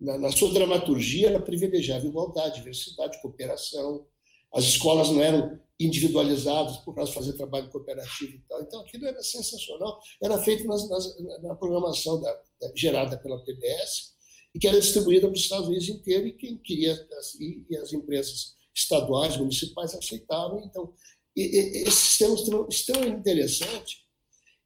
na, 0.00 0.18
na 0.18 0.32
sua 0.32 0.52
dramaturgia, 0.52 1.28
ela 1.28 1.40
privilegiava 1.40 2.06
igualdade, 2.06 2.56
diversidade, 2.56 3.20
cooperação. 3.20 4.06
As 4.54 4.64
escolas 4.64 5.10
não 5.10 5.20
eram 5.20 5.60
individualizadas 5.78 6.76
por 6.78 6.94
causa 6.94 7.10
de 7.10 7.16
fazer 7.16 7.32
trabalho 7.32 7.68
cooperativo 7.70 8.32
e 8.32 8.40
tal. 8.48 8.62
Então, 8.62 8.80
aquilo 8.80 9.06
era 9.06 9.20
sensacional. 9.22 10.00
Era 10.22 10.40
feito 10.42 10.64
nas, 10.66 10.88
nas, 10.88 11.42
na 11.42 11.54
programação 11.56 12.20
da, 12.20 12.32
da, 12.60 12.72
gerada 12.74 13.18
pela 13.18 13.42
PBS 13.44 14.14
e 14.54 14.58
que 14.58 14.68
era 14.68 14.80
distribuída 14.80 15.26
para 15.26 15.34
os 15.34 15.40
Estados 15.40 15.66
Unidos 15.66 15.88
inteiro 15.88 16.28
e 16.28 16.32
quem 16.32 16.56
queria, 16.58 16.94
e, 17.40 17.66
e 17.68 17.76
as 17.76 17.92
empresas 17.92 18.54
estaduais, 18.72 19.36
municipais 19.36 19.94
aceitavam. 19.94 20.62
Então, 20.64 20.94
e, 21.36 21.42
e, 21.42 21.82
esse 21.82 21.96
sistema 21.96 22.68
extremamente 22.68 23.18
interessante. 23.18 24.04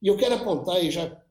E 0.02 0.08
eu 0.08 0.16
quero 0.18 0.34
apontar, 0.34 0.84
e 0.84 0.90
já 0.90 1.24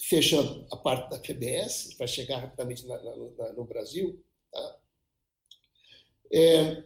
fechando 0.00 0.66
a 0.72 0.76
parte 0.76 1.08
da 1.08 1.18
PBS, 1.20 1.94
para 1.94 2.06
chegar 2.06 2.38
rapidamente 2.38 2.84
na, 2.86 3.00
na, 3.00 3.52
no 3.52 3.64
Brasil, 3.64 4.22
tá? 4.50 4.80
é, 6.32 6.84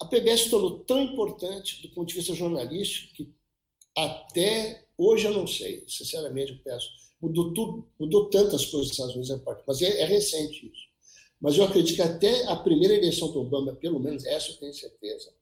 a 0.00 0.06
PBS 0.06 0.48
tornou 0.48 0.80
tão 0.80 1.00
importante 1.02 1.82
do 1.82 1.92
ponto 1.94 2.08
de 2.08 2.14
vista 2.14 2.34
jornalístico 2.34 3.14
que 3.14 3.34
até 3.96 4.86
hoje 4.96 5.26
eu 5.26 5.32
não 5.32 5.46
sei, 5.46 5.84
sinceramente 5.88 6.52
eu 6.52 6.58
peço, 6.62 6.88
mudou 7.20 7.52
tudo, 7.52 7.88
mudou 7.98 8.30
tantas 8.30 8.66
coisas 8.66 8.88
nos 8.88 8.90
Estados 8.92 9.14
Unidos, 9.14 9.62
mas 9.66 9.82
é, 9.82 10.00
é 10.00 10.04
recente 10.04 10.66
isso. 10.66 10.88
Mas 11.40 11.56
eu 11.56 11.64
acredito 11.64 11.96
que 11.96 12.02
até 12.02 12.46
a 12.46 12.56
primeira 12.56 12.94
eleição 12.94 13.30
do 13.32 13.40
Obama, 13.40 13.74
pelo 13.76 13.98
menos 13.98 14.24
essa 14.24 14.50
eu 14.50 14.56
tenho 14.56 14.74
certeza, 14.74 15.32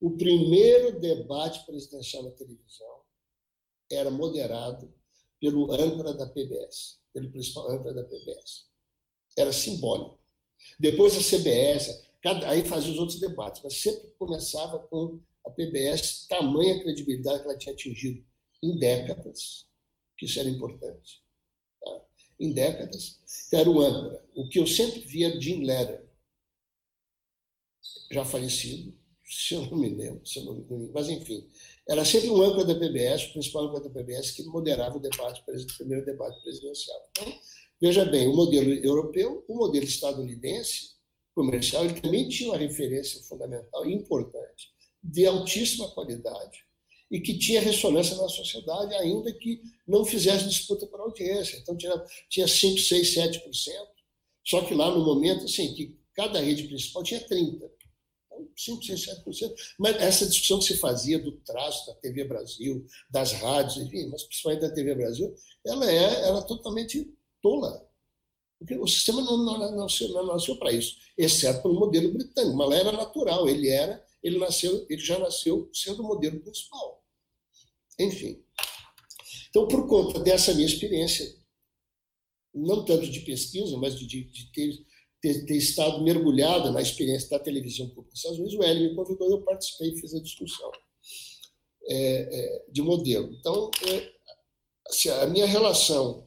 o 0.00 0.16
primeiro 0.16 0.98
debate 1.00 1.64
presidencial 1.64 2.24
na 2.24 2.30
televisão 2.30 3.02
era 3.90 4.10
moderado 4.10 4.92
pelo 5.40 5.72
âncora 5.72 6.14
da 6.14 6.26
PBS, 6.26 6.98
pelo 7.12 7.30
principal 7.30 7.70
âncora 7.70 7.94
da 7.94 8.04
PBS. 8.04 8.66
Era 9.36 9.52
simbólico. 9.52 10.18
Depois 10.78 11.16
a 11.16 11.20
CBS, 11.20 12.03
cada, 12.24 12.48
aí 12.48 12.64
fazia 12.64 12.90
os 12.90 12.98
outros 12.98 13.20
debates, 13.20 13.60
mas 13.62 13.82
sempre 13.82 14.08
começava 14.18 14.78
com 14.78 15.20
a 15.46 15.50
PBS, 15.50 16.26
tamanha 16.26 16.82
credibilidade 16.82 17.42
que 17.42 17.44
ela 17.44 17.58
tinha 17.58 17.74
atingido 17.74 18.24
em 18.62 18.78
décadas, 18.78 19.66
que 20.16 20.24
isso 20.24 20.40
era 20.40 20.48
importante. 20.48 21.22
Tá? 21.82 22.00
Em 22.40 22.54
décadas, 22.54 23.20
era 23.52 23.68
o 23.68 23.78
âncora. 23.78 24.24
O 24.34 24.48
que 24.48 24.58
eu 24.58 24.66
sempre 24.66 25.00
via 25.00 25.38
Jim 25.38 25.66
Lehrer, 25.66 26.02
já 28.10 28.24
falecido, 28.24 28.98
se 29.22 29.54
eu 29.54 29.66
não 29.66 29.76
me 29.76 29.90
lembro, 29.90 30.26
se 30.26 30.38
eu 30.38 30.44
não 30.46 30.54
me 30.54 30.62
lembro, 30.62 30.92
mas 30.94 31.10
enfim, 31.10 31.46
era 31.86 32.06
sempre 32.06 32.30
um 32.30 32.40
âncora 32.40 32.64
da 32.64 32.74
PBS, 32.74 33.24
o 33.24 33.32
principal 33.34 33.64
âncora 33.64 33.84
da 33.84 33.90
PBS, 33.90 34.30
que 34.30 34.44
moderava 34.44 34.96
o 34.96 35.00
debate, 35.00 35.42
o 35.42 35.76
primeiro 35.76 36.06
debate 36.06 36.40
presidencial. 36.42 37.06
Então, 37.10 37.38
veja 37.78 38.06
bem, 38.06 38.26
o 38.28 38.34
modelo 38.34 38.72
europeu, 38.72 39.44
o 39.46 39.56
modelo 39.56 39.84
estadunidense, 39.84 40.93
comercial, 41.34 41.84
ele 41.84 42.00
também 42.00 42.28
tinha 42.28 42.50
uma 42.50 42.58
referência 42.58 43.22
fundamental 43.24 43.84
e 43.86 43.92
importante, 43.92 44.72
de 45.02 45.26
altíssima 45.26 45.90
qualidade, 45.90 46.64
e 47.10 47.20
que 47.20 47.38
tinha 47.38 47.60
ressonância 47.60 48.16
na 48.16 48.28
sociedade, 48.28 48.94
ainda 48.94 49.32
que 49.32 49.60
não 49.86 50.04
fizesse 50.04 50.48
disputa 50.48 50.86
por 50.86 51.00
audiência. 51.00 51.58
Então, 51.58 51.76
tinha, 51.76 52.04
tinha 52.28 52.48
5, 52.48 52.78
6, 52.78 53.14
7%, 53.14 53.42
só 54.44 54.62
que 54.62 54.74
lá 54.74 54.90
no 54.90 55.04
momento, 55.04 55.44
assim, 55.44 55.74
que 55.74 55.98
cada 56.14 56.40
rede 56.40 56.64
principal 56.64 57.02
tinha 57.02 57.20
30%. 57.26 57.70
5, 58.56 58.84
6, 58.84 59.06
7%. 59.24 59.54
Mas 59.78 59.96
essa 59.96 60.26
discussão 60.26 60.58
que 60.58 60.66
se 60.66 60.76
fazia 60.76 61.18
do 61.18 61.32
traço 61.40 61.86
da 61.86 61.94
TV 61.94 62.24
Brasil, 62.24 62.86
das 63.10 63.32
rádios, 63.32 63.76
enfim, 63.78 64.08
mas 64.08 64.22
principalmente 64.24 64.62
da 64.62 64.74
TV 64.74 64.94
Brasil, 64.94 65.34
ela 65.64 65.90
é, 65.90 66.26
ela 66.26 66.40
é 66.40 66.46
totalmente 66.46 67.12
tola. 67.42 67.83
O 68.80 68.86
sistema 68.86 69.20
não, 69.22 69.36
não, 69.36 69.76
nasceu, 69.76 70.08
não 70.08 70.26
nasceu 70.26 70.56
para 70.56 70.72
isso, 70.72 70.96
exceto 71.18 71.62
pelo 71.62 71.78
modelo 71.78 72.12
britânico. 72.12 72.56
Mas 72.56 72.68
lá 72.68 72.76
era 72.76 72.92
natural, 72.92 73.48
ele 73.48 73.68
era, 73.68 74.04
ele 74.22 74.38
nasceu, 74.38 74.86
ele 74.88 75.02
já 75.02 75.18
nasceu 75.18 75.68
sendo 75.72 76.02
o 76.02 76.06
modelo 76.06 76.40
principal. 76.40 77.04
Enfim. 77.98 78.42
Então, 79.50 79.68
por 79.68 79.86
conta 79.86 80.20
dessa 80.20 80.54
minha 80.54 80.66
experiência, 80.66 81.36
não 82.54 82.84
tanto 82.84 83.08
de 83.08 83.20
pesquisa, 83.20 83.76
mas 83.76 83.98
de, 83.98 84.06
de, 84.06 84.52
ter 84.52 84.84
ter, 85.20 85.46
ter, 85.46 85.56
estado 85.56 86.02
mergulhada 86.02 86.70
na 86.70 86.82
experiência 86.82 87.30
da 87.30 87.38
televisão 87.38 87.88
pública 87.88 88.10
dos 88.10 88.18
Estados 88.18 88.38
Unidos, 88.38 88.56
o 88.56 88.62
Hélio 88.62 88.90
me 88.90 88.94
convidou 88.94 89.30
eu 89.30 89.42
participei 89.42 89.88
e 89.90 89.98
fiz 89.98 90.14
a 90.14 90.20
discussão 90.20 90.70
é, 91.88 91.96
é, 91.96 92.64
de 92.70 92.82
modelo. 92.82 93.32
Então, 93.32 93.70
é, 93.88 94.12
assim, 94.86 95.08
a 95.08 95.26
minha 95.26 95.46
relação 95.46 96.23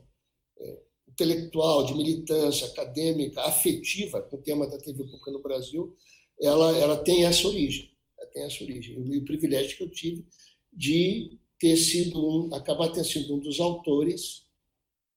intelectual, 1.18 1.84
de 1.86 1.96
militância, 1.96 2.68
acadêmica, 2.68 3.42
afetiva 3.42 4.22
com 4.22 4.38
o 4.38 4.42
tema 4.42 4.68
da 4.68 4.78
TV 4.78 5.04
pública 5.04 5.32
no 5.32 5.42
Brasil, 5.42 5.98
ela, 6.40 6.78
ela 6.78 6.98
tem 6.98 7.26
essa 7.26 7.48
origem. 7.48 7.92
Ela 8.20 8.30
tem 8.30 8.44
essa 8.44 8.64
origem. 8.64 8.96
E 9.12 9.18
o 9.18 9.26
privilégio 9.26 9.76
que 9.76 9.84
eu 9.84 9.90
tive 9.90 10.26
de 10.72 11.40
ter 11.60 11.76
sido 11.76 12.20
um, 12.24 12.54
acabar 12.54 12.90
ter 12.90 13.04
sido 13.04 13.36
um 13.36 13.40
dos 13.40 13.60
autores 13.60 14.44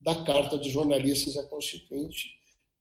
da 0.00 0.24
Carta 0.24 0.56
dos 0.56 0.72
Jornalistas 0.72 1.36
à 1.36 1.44
Constituinte. 1.44 2.30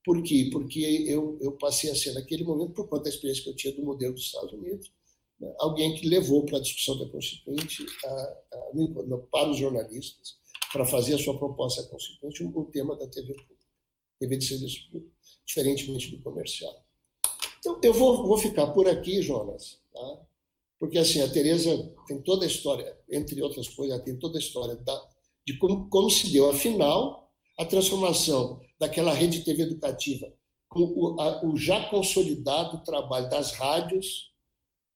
Por 0.05 0.23
quê? 0.23 0.49
Porque 0.49 0.79
eu, 0.79 1.37
eu 1.41 1.51
passei 1.57 1.91
a 1.91 1.95
ser, 1.95 2.13
naquele 2.13 2.45
momento, 2.45 2.71
por 2.71 2.87
conta 2.87 3.03
da 3.03 3.09
experiência 3.09 3.43
que 3.43 3.49
eu 3.49 3.55
tinha 3.55 3.75
do 3.75 3.83
modelo 3.83 4.13
dos 4.13 4.23
Estados 4.23 4.53
Unidos, 4.53 4.89
né, 5.37 5.53
alguém 5.59 5.93
que 5.95 6.07
levou 6.07 6.45
para 6.45 6.57
a 6.57 6.61
discussão 6.61 6.97
da 6.97 7.05
Constituinte, 7.09 7.85
a, 8.05 8.07
a, 8.53 9.17
para 9.29 9.51
os 9.51 9.57
jornalistas, 9.57 10.38
para 10.71 10.85
fazer 10.85 11.15
a 11.15 11.17
sua 11.17 11.37
proposta 11.37 11.83
constituinte, 11.83 12.43
um 12.43 12.65
tema 12.65 12.95
da 12.95 13.07
TV 13.07 13.33
pública, 13.33 13.65
TV 14.19 14.37
de 14.37 14.45
serviço 14.45 14.91
público, 14.91 15.15
diferentemente 15.45 16.15
do 16.15 16.21
comercial. 16.21 16.85
Então, 17.59 17.79
eu 17.83 17.93
vou, 17.93 18.27
vou 18.27 18.37
ficar 18.37 18.67
por 18.67 18.87
aqui, 18.87 19.21
Jonas, 19.21 19.81
tá? 19.91 20.21
porque 20.79 20.97
assim, 20.97 21.21
a 21.21 21.29
Tereza 21.29 21.93
tem 22.07 22.21
toda 22.21 22.45
a 22.45 22.47
história, 22.47 22.97
entre 23.09 23.41
outras 23.41 23.67
coisas, 23.67 24.01
tem 24.03 24.17
toda 24.17 24.37
a 24.37 24.41
história 24.41 24.75
da, 24.75 25.09
de 25.45 25.57
como, 25.57 25.89
como 25.89 26.09
se 26.09 26.31
deu, 26.31 26.49
afinal, 26.49 27.29
a 27.57 27.65
transformação 27.65 28.61
daquela 28.79 29.13
rede 29.13 29.43
TV 29.43 29.63
educativa 29.63 30.31
com 30.69 30.81
o, 30.81 31.19
a, 31.19 31.45
o 31.45 31.57
já 31.57 31.89
consolidado 31.89 32.83
trabalho 32.83 33.29
das 33.29 33.51
rádios, 33.53 34.29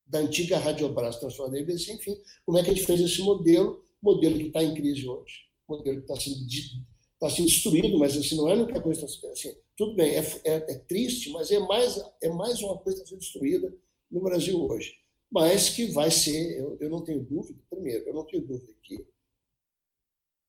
da 0.05 0.19
antiga 0.19 0.59
Rádio 0.59 0.87
Brás 0.89 1.17
transformada 1.17 1.59
em 1.59 1.63
ABC, 1.63 1.93
enfim, 1.93 2.15
como 2.45 2.57
é 2.57 2.63
que 2.63 2.69
a 2.69 2.73
gente 2.73 2.85
fez 2.85 3.01
esse 3.01 3.21
modelo, 3.21 3.83
modelo 4.01 4.37
que 4.37 4.47
está 4.47 4.63
em 4.63 4.73
crise 4.73 5.07
hoje, 5.07 5.33
modelo 5.77 6.01
que 6.01 6.11
está 6.11 6.19
sendo, 6.19 6.45
está 6.45 7.29
sendo 7.29 7.47
destruído, 7.47 7.97
mas 7.97 8.17
assim, 8.17 8.35
não 8.35 8.49
é 8.49 8.53
a 8.53 8.57
única 8.57 8.81
coisa 8.81 8.99
que 8.99 9.05
está 9.05 9.21
sendo 9.21 9.31
assim, 9.31 9.61
tudo 9.75 9.95
bem, 9.95 10.15
é, 10.15 10.19
é, 10.19 10.53
é, 10.55 10.77
triste, 10.79 11.29
mas 11.31 11.51
é 11.51 11.59
mais, 11.59 11.99
é 12.21 12.29
mais 12.29 12.61
uma 12.61 12.77
coisa 12.77 12.99
que 12.99 13.03
está 13.03 13.09
sendo 13.09 13.19
destruída 13.19 13.75
no 14.09 14.21
Brasil 14.21 14.61
hoje. 14.61 14.95
Mas 15.31 15.69
que 15.69 15.87
vai 15.87 16.11
ser, 16.11 16.59
eu, 16.59 16.77
eu 16.79 16.89
não 16.89 17.03
tenho 17.03 17.23
dúvida, 17.23 17.59
primeiro, 17.69 18.07
eu 18.07 18.13
não 18.13 18.25
tenho 18.25 18.45
dúvida 18.45 18.71
que 18.83 19.05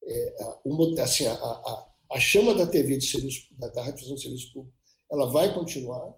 é, 0.06 0.36
a, 0.42 1.02
assim, 1.02 1.26
a, 1.26 1.32
a, 1.32 1.90
a, 2.12 2.20
chama 2.20 2.54
da 2.54 2.66
TV 2.66 2.98
de 2.98 3.06
serviço, 3.06 3.46
da, 3.58 3.68
da 3.68 3.80
radiodifusão 3.80 4.16
de 4.16 4.22
serviço 4.22 4.52
público, 4.52 4.76
ela 5.10 5.26
vai 5.30 5.54
continuar. 5.54 6.14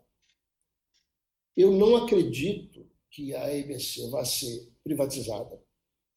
Eu 1.57 1.71
não 1.73 1.97
acredito 1.97 2.87
que 3.11 3.35
a 3.35 3.55
EBC 3.55 4.11
vai 4.11 4.25
ser 4.25 4.69
privatizada. 4.83 5.63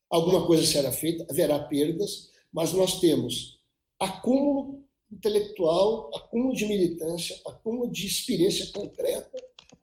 Alguma 0.10 0.46
coisa 0.46 0.66
será 0.66 0.92
feita, 0.92 1.26
haverá 1.30 1.60
perdas, 1.60 2.32
mas 2.52 2.74
nós 2.74 3.00
temos 3.00 3.60
acúmulo 4.00 4.84
intelectual, 5.12 6.12
acúmulo 6.16 6.56
de 6.56 6.66
militância, 6.66 7.40
acúmulo 7.46 7.92
de 7.92 8.06
experiência 8.06 8.72
concreta 8.72 9.38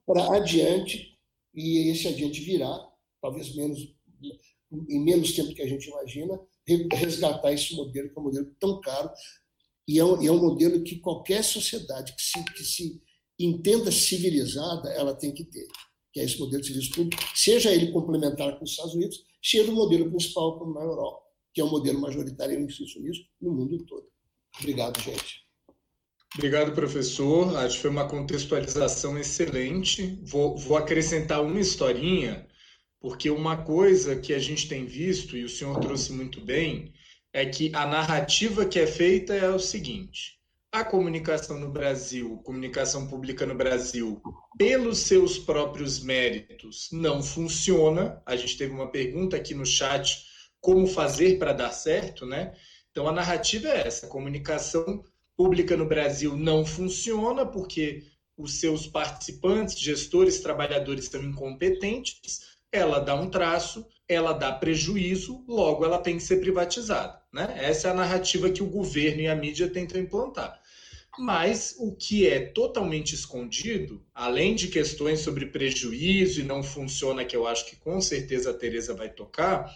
para 0.07 0.37
adiante, 0.37 1.19
e 1.55 1.91
esse 1.91 2.07
adiante 2.07 2.41
virá, 2.41 2.89
talvez 3.21 3.55
menos 3.55 3.95
em 4.89 5.01
menos 5.01 5.33
tempo 5.33 5.55
que 5.55 5.63
a 5.63 5.69
gente 5.69 5.89
imagina, 5.89 6.41
resgatar 6.95 7.53
esse 7.53 7.75
modelo, 7.75 8.11
que 8.11 8.19
é 8.19 8.21
um 8.21 8.25
modelo 8.25 8.57
tão 8.59 8.81
caro, 8.81 9.11
e 9.87 9.99
é 9.99 10.05
um, 10.05 10.23
e 10.23 10.27
é 10.27 10.33
um 10.33 10.41
modelo 10.41 10.83
que 10.83 10.99
qualquer 10.99 11.45
sociedade 11.45 12.15
que 12.15 12.23
se, 12.23 12.45
que 12.53 12.65
se 12.65 13.03
entenda 13.39 13.93
civilizada, 13.93 14.91
ela 14.91 15.15
tem 15.15 15.33
que 15.33 15.45
ter, 15.45 15.67
que 16.13 16.21
é 16.21 16.25
esse 16.25 16.39
modelo 16.39 16.61
de 16.61 16.69
serviço 16.69 16.93
público, 16.93 17.23
seja 17.35 17.73
ele 17.73 17.93
complementar 17.93 18.59
com 18.59 18.65
os 18.65 18.71
Estados 18.71 18.95
Unidos, 18.95 19.25
seja 19.43 19.71
o 19.71 19.75
modelo 19.75 20.11
principal 20.11 20.59
como 20.59 20.75
na 20.75 20.83
Europa, 20.83 21.26
que 21.57 21.61
é 21.63 21.65
o 21.65 21.71
modelo 21.71 21.99
majoritário, 21.99 22.53
eu 22.53 22.61
insisto 22.61 23.01
nisso, 23.01 23.25
no 23.41 23.51
mundo 23.51 23.83
todo. 23.87 24.07
Obrigado, 24.61 25.01
gente. 25.01 25.47
Obrigado, 26.35 26.75
professor. 26.75 27.57
Acho 27.57 27.77
que 27.77 27.81
foi 27.81 27.91
uma 27.91 28.07
contextualização 28.07 29.19
excelente. 29.19 30.21
Vou, 30.23 30.55
vou, 30.59 30.77
acrescentar 30.77 31.43
uma 31.43 31.59
historinha, 31.59 32.47
porque 33.01 33.31
uma 33.31 33.57
coisa 33.57 34.17
que 34.17 34.35
a 34.35 34.39
gente 34.39 34.69
tem 34.69 34.85
visto, 34.85 35.35
e 35.35 35.45
o 35.45 35.49
senhor 35.49 35.81
trouxe 35.81 36.13
muito 36.13 36.43
bem, 36.45 36.93
é 37.33 37.47
que 37.47 37.75
a 37.75 37.87
narrativa 37.87 38.67
que 38.67 38.79
é 38.79 38.87
feita 38.87 39.33
é 39.33 39.49
o 39.49 39.59
seguinte: 39.59 40.39
a 40.71 40.85
comunicação 40.85 41.59
no 41.59 41.73
Brasil, 41.73 42.37
comunicação 42.45 43.07
pública 43.09 43.47
no 43.47 43.55
Brasil, 43.55 44.21
pelos 44.59 44.99
seus 44.99 45.39
próprios 45.39 46.01
méritos, 46.01 46.91
não 46.93 47.23
funciona. 47.23 48.23
A 48.27 48.37
gente 48.37 48.59
teve 48.59 48.75
uma 48.75 48.91
pergunta 48.91 49.39
aqui 49.39 49.55
no 49.55 49.65
chat: 49.65 50.36
como 50.61 50.87
fazer 50.87 51.39
para 51.39 51.53
dar 51.53 51.71
certo, 51.73 52.27
né? 52.27 52.55
Então, 52.91 53.07
a 53.07 53.13
narrativa 53.13 53.69
é 53.69 53.87
essa: 53.87 54.07
a 54.07 54.11
comunicação 54.11 55.05
pública 55.37 55.77
no 55.77 55.87
Brasil 55.87 56.37
não 56.37 56.65
funciona 56.65 57.45
porque 57.45 58.05
os 58.37 58.61
seus 58.61 58.87
participantes, 58.87 59.79
gestores, 59.79 60.41
trabalhadores 60.41 61.05
estão 61.05 61.23
incompetentes, 61.23 62.57
ela 62.71 62.99
dá 62.99 63.15
um 63.15 63.31
traço, 63.31 63.87
ela 64.09 64.33
dá 64.33 64.53
prejuízo, 64.53 65.45
logo 65.49 65.85
ela 65.85 65.99
tem 65.99 66.17
que 66.17 66.23
ser 66.23 66.41
privatizada. 66.41 67.21
Né? 67.33 67.55
Essa 67.59 67.89
é 67.89 67.91
a 67.91 67.95
narrativa 67.95 68.51
que 68.51 68.63
o 68.63 68.71
governo 68.71 69.23
e 69.23 69.29
a 69.29 69.35
mídia 69.35 69.69
tentam 69.69 70.01
implantar. 70.01 70.61
Mas 71.19 71.75
o 71.79 71.97
que 71.97 72.27
é 72.27 72.41
totalmente 72.41 73.15
escondido, 73.15 74.05
além 74.15 74.55
de 74.55 74.69
questões 74.69 75.21
sobre 75.21 75.47
prejuízo 75.47 76.41
e 76.41 76.45
não 76.45 76.63
funciona, 76.63 77.25
que 77.25 77.35
eu 77.35 77.47
acho 77.47 77.65
que 77.67 77.77
com 77.77 78.01
certeza 78.03 78.51
a 78.51 78.55
Tereza 78.55 78.93
vai 78.93 79.09
tocar, 79.09 79.75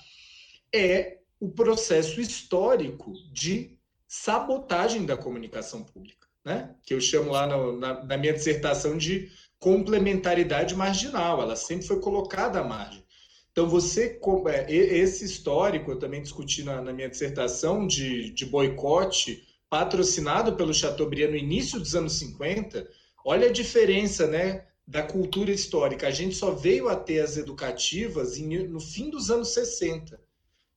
é 0.72 1.18
o 1.38 1.50
processo 1.50 2.20
histórico 2.20 3.12
de 3.32 3.78
sabotagem 4.06 5.06
da 5.06 5.16
comunicação 5.16 5.82
pública, 5.82 6.26
né? 6.44 6.74
que 6.84 6.92
eu 6.92 7.00
chamo 7.00 7.30
lá 7.30 7.46
no, 7.46 7.78
na, 7.78 8.04
na, 8.04 8.16
minha 8.16 8.32
dissertação 8.32 8.98
de 8.98 9.30
complementaridade 9.58 10.74
marginal, 10.74 11.40
ela 11.40 11.54
sempre 11.54 11.86
foi 11.86 12.00
colocada 12.00 12.60
à 12.60 12.64
margem. 12.64 13.04
Então, 13.52 13.68
você, 13.68 14.20
é, 14.46 14.72
esse 14.72 15.24
histórico, 15.24 15.90
eu 15.90 15.98
também 15.98 16.22
discuti 16.22 16.62
na, 16.62 16.80
na 16.80 16.92
minha 16.92 17.08
dissertação 17.08 17.86
de, 17.86 18.30
de 18.30 18.46
boicote 18.46 19.46
patrocinado 19.68 20.56
pelo 20.56 20.74
Chateaubriand 20.74 21.30
no 21.30 21.36
início 21.36 21.78
dos 21.78 21.94
anos 21.94 22.18
50, 22.18 22.88
olha 23.24 23.48
a 23.48 23.52
diferença 23.52 24.26
né, 24.26 24.66
da 24.86 25.02
cultura 25.02 25.52
histórica. 25.52 26.08
A 26.08 26.10
gente 26.10 26.34
só 26.34 26.50
veio 26.50 26.88
a 26.88 26.96
ter 26.96 27.20
as 27.20 27.36
educativas 27.36 28.36
no 28.38 28.80
fim 28.80 29.08
dos 29.08 29.30
anos 29.30 29.54
60. 29.54 30.20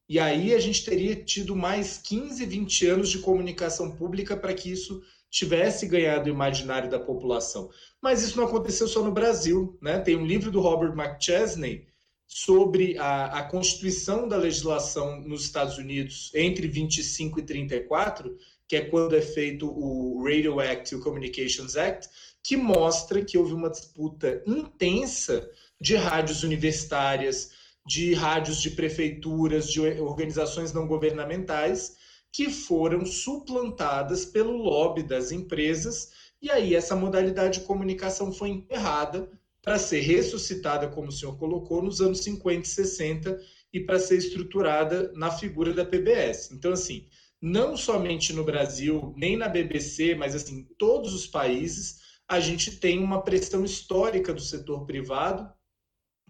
E 0.08 0.20
aí 0.20 0.54
a 0.54 0.60
gente 0.60 0.84
teria 0.84 1.16
tido 1.16 1.56
mais 1.56 1.98
15, 1.98 2.46
20 2.46 2.88
anos 2.88 3.10
de 3.10 3.20
comunicação 3.20 3.92
pública 3.96 4.36
para 4.36 4.54
que 4.54 4.72
isso 4.72 5.02
tivesse 5.30 5.88
ganhado 5.88 6.30
o 6.30 6.34
imaginário 6.34 6.90
da 6.90 7.00
população. 7.00 7.70
Mas 8.02 8.22
isso 8.22 8.38
não 8.38 8.46
aconteceu 8.46 8.88
só 8.88 9.02
no 9.02 9.12
Brasil. 9.12 9.78
Né? 9.82 10.00
Tem 10.00 10.16
um 10.16 10.26
livro 10.26 10.52
do 10.52 10.60
Robert 10.60 10.94
McChesney 10.94 11.88
sobre 12.28 12.98
a, 12.98 13.40
a 13.40 13.44
constituição 13.44 14.28
da 14.28 14.38
legislação 14.38 15.22
nos 15.22 15.44
Estados 15.44 15.78
Unidos 15.78 16.32
entre 16.34 16.68
25 16.68 17.40
e 17.40 17.44
34, 17.44 18.38
que 18.68 18.76
é 18.76 18.82
quando 18.82 19.16
é 19.16 19.22
feito 19.22 19.68
o 19.68 20.24
Radio 20.24 20.60
Act 20.60 20.94
e 20.94 20.98
o 20.98 21.02
Communications 21.02 21.76
Act, 21.76 22.10
que 22.44 22.58
mostra 22.58 23.24
que 23.24 23.38
houve 23.38 23.54
uma 23.54 23.70
disputa 23.70 24.44
intensa 24.46 25.50
de 25.80 25.96
rádios 25.96 26.44
universitárias, 26.44 27.52
de 27.86 28.14
rádios 28.14 28.62
de 28.62 28.72
prefeituras, 28.72 29.70
de 29.70 29.82
organizações 29.82 30.72
não 30.72 30.88
governamentais, 30.88 31.96
que 32.32 32.50
foram 32.50 33.06
suplantadas 33.06 34.26
pelo 34.26 34.58
lobby 34.58 35.04
das 35.04 35.32
empresas, 35.32 36.12
e 36.42 36.50
aí 36.50 36.76
essa 36.76 36.96
modalidade 36.96 37.60
de 37.60 37.66
comunicação 37.66 38.32
foi 38.32 38.50
enterrada 38.50 39.30
para 39.62 39.80
ser 39.80 40.02
ressuscitada, 40.02 40.90
como 40.90 41.08
o 41.08 41.12
senhor 41.12 41.38
colocou, 41.38 41.82
nos 41.82 42.02
anos 42.02 42.24
50 42.24 42.68
e 42.68 42.70
60 42.70 43.40
e 43.72 43.80
para 43.80 44.00
ser 44.00 44.18
estruturada 44.18 45.12
na 45.16 45.32
figura 45.32 45.74
da 45.74 45.86
PBS. 45.86 46.52
Então, 46.52 46.74
assim, 46.74 47.08
não 47.42 47.78
somente 47.78 48.34
no 48.34 48.44
Brasil, 48.44 49.14
nem 49.16 49.38
na 49.38 49.48
BBC, 49.48 50.16
mas 50.16 50.36
assim, 50.36 50.68
todos 50.78 51.14
os 51.14 51.28
países, 51.28 52.00
a 52.28 52.40
gente 52.40 52.78
tem 52.78 53.00
uma 53.00 53.22
pressão 53.22 53.64
histórica 53.64 54.34
do 54.34 54.42
setor 54.42 54.86
privado 54.86 55.50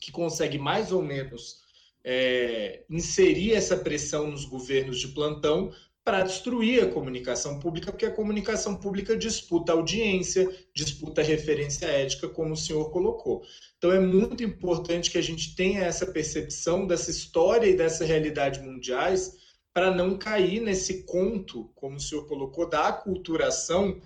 que 0.04 0.12
consegue 0.12 0.58
mais 0.58 0.92
ou 0.92 1.02
menos 1.02 1.62
é, 2.04 2.84
inserir 2.90 3.54
essa 3.54 3.78
pressão 3.78 4.30
nos 4.30 4.44
governos 4.44 5.00
de 5.00 5.08
plantão 5.08 5.72
para 6.04 6.24
destruir 6.24 6.84
a 6.84 6.92
comunicação 6.92 7.60
pública, 7.60 7.90
porque 7.90 8.06
a 8.06 8.12
comunicação 8.12 8.76
pública 8.76 9.16
disputa 9.16 9.72
audiência, 9.72 10.54
disputa 10.76 11.22
referência 11.22 11.86
ética, 11.86 12.28
como 12.28 12.54
o 12.54 12.58
senhor 12.58 12.92
colocou. 12.92 13.42
Então 13.78 13.90
é 13.90 14.02
muito 14.02 14.44
importante 14.44 15.10
que 15.10 15.18
a 15.18 15.22
gente 15.24 15.56
tenha 15.56 15.80
essa 15.80 16.06
percepção 16.06 16.86
dessa 16.86 17.10
história 17.10 17.68
e 17.68 17.78
dessa 17.78 18.04
realidade 18.04 18.60
mundiais 18.60 19.38
para 19.74 19.96
não 19.96 20.18
cair 20.18 20.60
nesse 20.60 21.04
conto, 21.04 21.72
como 21.74 21.96
o 21.96 22.02
senhor 22.02 22.28
colocou, 22.28 22.70
da 22.70 22.90
aculturação 22.90 24.02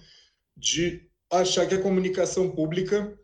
de 0.56 1.10
achar 1.32 1.66
que 1.68 1.74
a 1.74 1.82
comunicação 1.82 2.52
pública 2.52 3.18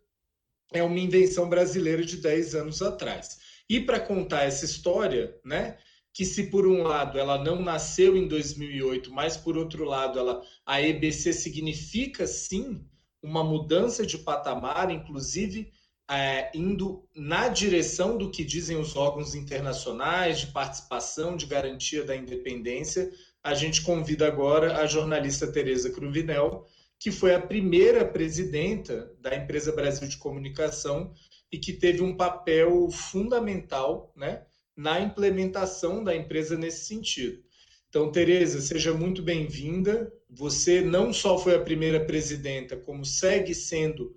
é 0.74 0.84
uma 0.84 0.99
invenção 0.99 1.47
brasileira 1.47 2.03
de 2.03 2.17
10 2.17 2.55
anos 2.55 2.82
atrás. 2.82 3.38
E 3.69 3.80
para 3.80 3.99
contar 3.99 4.43
essa 4.43 4.65
história, 4.65 5.39
né, 5.45 5.78
que 6.11 6.26
se 6.26 6.43
por 6.47 6.67
um 6.67 6.84
lado 6.84 7.17
ela 7.17 7.43
não 7.43 7.61
nasceu 7.61 8.15
em 8.17 8.28
2008, 8.28 9.11
mas 9.11 9.38
por 9.38 9.57
outro 9.57 9.84
lado 9.86 10.19
ela 10.19 10.41
a 10.65 10.82
EBC 10.82 11.34
significa 11.34 12.28
sim 12.28 12.86
uma 13.21 13.43
mudança 13.43 14.05
de 14.05 14.17
patamar, 14.17 14.91
inclusive 14.91 15.71
é, 16.09 16.51
indo 16.53 17.07
na 17.15 17.47
direção 17.47 18.17
do 18.17 18.30
que 18.30 18.43
dizem 18.43 18.78
os 18.78 18.95
órgãos 18.95 19.34
internacionais 19.34 20.41
de 20.41 20.47
participação, 20.47 21.36
de 21.38 21.45
garantia 21.45 22.03
da 22.03 22.15
independência, 22.15 23.09
a 23.41 23.53
gente 23.53 23.82
convida 23.82 24.28
agora 24.28 24.78
a 24.78 24.86
jornalista 24.86 25.51
Tereza 25.51 25.89
Cruvinel, 25.89 26.65
que 27.04 27.12
foi 27.12 27.36
a 27.36 27.41
primeira 27.41 28.06
presidenta 28.06 29.12
da 29.20 29.36
empresa 29.36 29.74
Brasil 29.74 30.08
de 30.08 30.16
Comunicação 30.16 31.14
e 31.51 31.58
que 31.58 31.74
teve 31.74 32.01
um 32.01 32.16
papel 32.16 32.89
fundamental 32.89 34.14
né, 34.16 34.43
na 34.74 35.01
implementação 35.01 36.01
da 36.01 36.16
empresa 36.16 36.58
nesse 36.58 36.86
sentido. 36.86 37.43
Então, 37.89 38.10
Tereza, 38.10 38.62
seja 38.62 38.93
muito 38.93 39.22
bem-vinda. 39.22 40.14
Você 40.30 40.80
não 40.80 41.12
só 41.12 41.38
foi 41.38 41.56
a 41.56 41.62
primeira 41.62 42.06
presidenta, 42.06 42.78
como 42.78 43.04
segue 43.04 43.54
sendo 43.54 44.16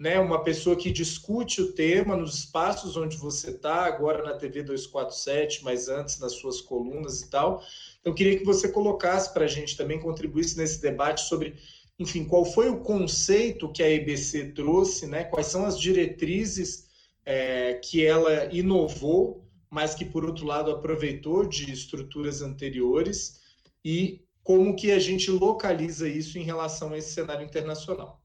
né, 0.00 0.18
uma 0.18 0.42
pessoa 0.42 0.76
que 0.76 0.90
discute 0.90 1.60
o 1.60 1.72
tema 1.72 2.16
nos 2.16 2.38
espaços 2.38 2.96
onde 2.96 3.18
você 3.18 3.50
está, 3.50 3.84
agora 3.84 4.22
na 4.22 4.34
TV 4.34 4.62
247, 4.62 5.62
mas 5.62 5.88
antes 5.88 6.18
nas 6.20 6.36
suas 6.36 6.60
colunas 6.62 7.20
e 7.20 7.28
tal. 7.28 7.60
Então, 8.00 8.14
queria 8.14 8.38
que 8.38 8.44
você 8.44 8.68
colocasse 8.68 9.34
para 9.34 9.44
a 9.44 9.48
gente 9.48 9.76
também, 9.76 9.98
contribuísse 9.98 10.56
nesse 10.56 10.80
debate 10.80 11.20
sobre, 11.22 11.54
enfim, 12.00 12.24
qual 12.24 12.44
foi 12.44 12.68
o 12.68 12.80
conceito 12.80 13.70
que 13.70 13.82
a 13.82 13.88
EBC 13.88 14.52
trouxe, 14.52 15.06
né, 15.06 15.22
quais 15.22 15.46
são 15.46 15.64
as 15.64 15.78
diretrizes 15.78 16.88
é, 17.24 17.74
que 17.74 18.04
ela 18.04 18.52
inovou 18.52 19.48
mas 19.70 19.94
que 19.94 20.04
por 20.04 20.24
outro 20.24 20.44
lado 20.44 20.70
aproveitou 20.72 21.46
de 21.46 21.70
estruturas 21.70 22.42
anteriores 22.42 23.40
e 23.84 24.26
como 24.42 24.74
que 24.74 24.90
a 24.90 24.98
gente 24.98 25.30
localiza 25.30 26.08
isso 26.08 26.38
em 26.38 26.42
relação 26.42 26.92
a 26.92 26.98
esse 26.98 27.14
cenário 27.14 27.46
internacional. 27.46 28.20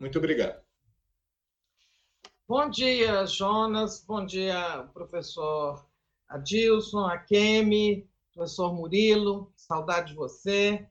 Muito 0.00 0.18
obrigado. 0.18 0.60
Bom 2.48 2.68
dia, 2.68 3.24
Jonas. 3.26 4.04
Bom 4.04 4.26
dia, 4.26 4.88
professor 4.92 5.86
Adilson, 6.28 7.06
Akemi, 7.06 8.10
professor 8.34 8.74
Murilo. 8.74 9.52
Saudade 9.54 10.08
de 10.08 10.16
você. 10.16 10.88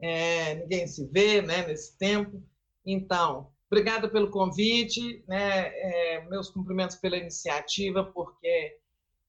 É, 0.00 0.54
ninguém 0.56 0.86
se 0.86 1.06
vê 1.06 1.42
né, 1.42 1.66
nesse 1.66 1.96
tempo. 1.98 2.42
Então, 2.84 3.50
obrigada 3.70 4.08
pelo 4.08 4.30
convite. 4.30 5.24
Né, 5.26 5.68
é, 5.68 6.28
meus 6.28 6.50
cumprimentos 6.50 6.96
pela 6.96 7.16
iniciativa, 7.16 8.04
porque 8.04 8.76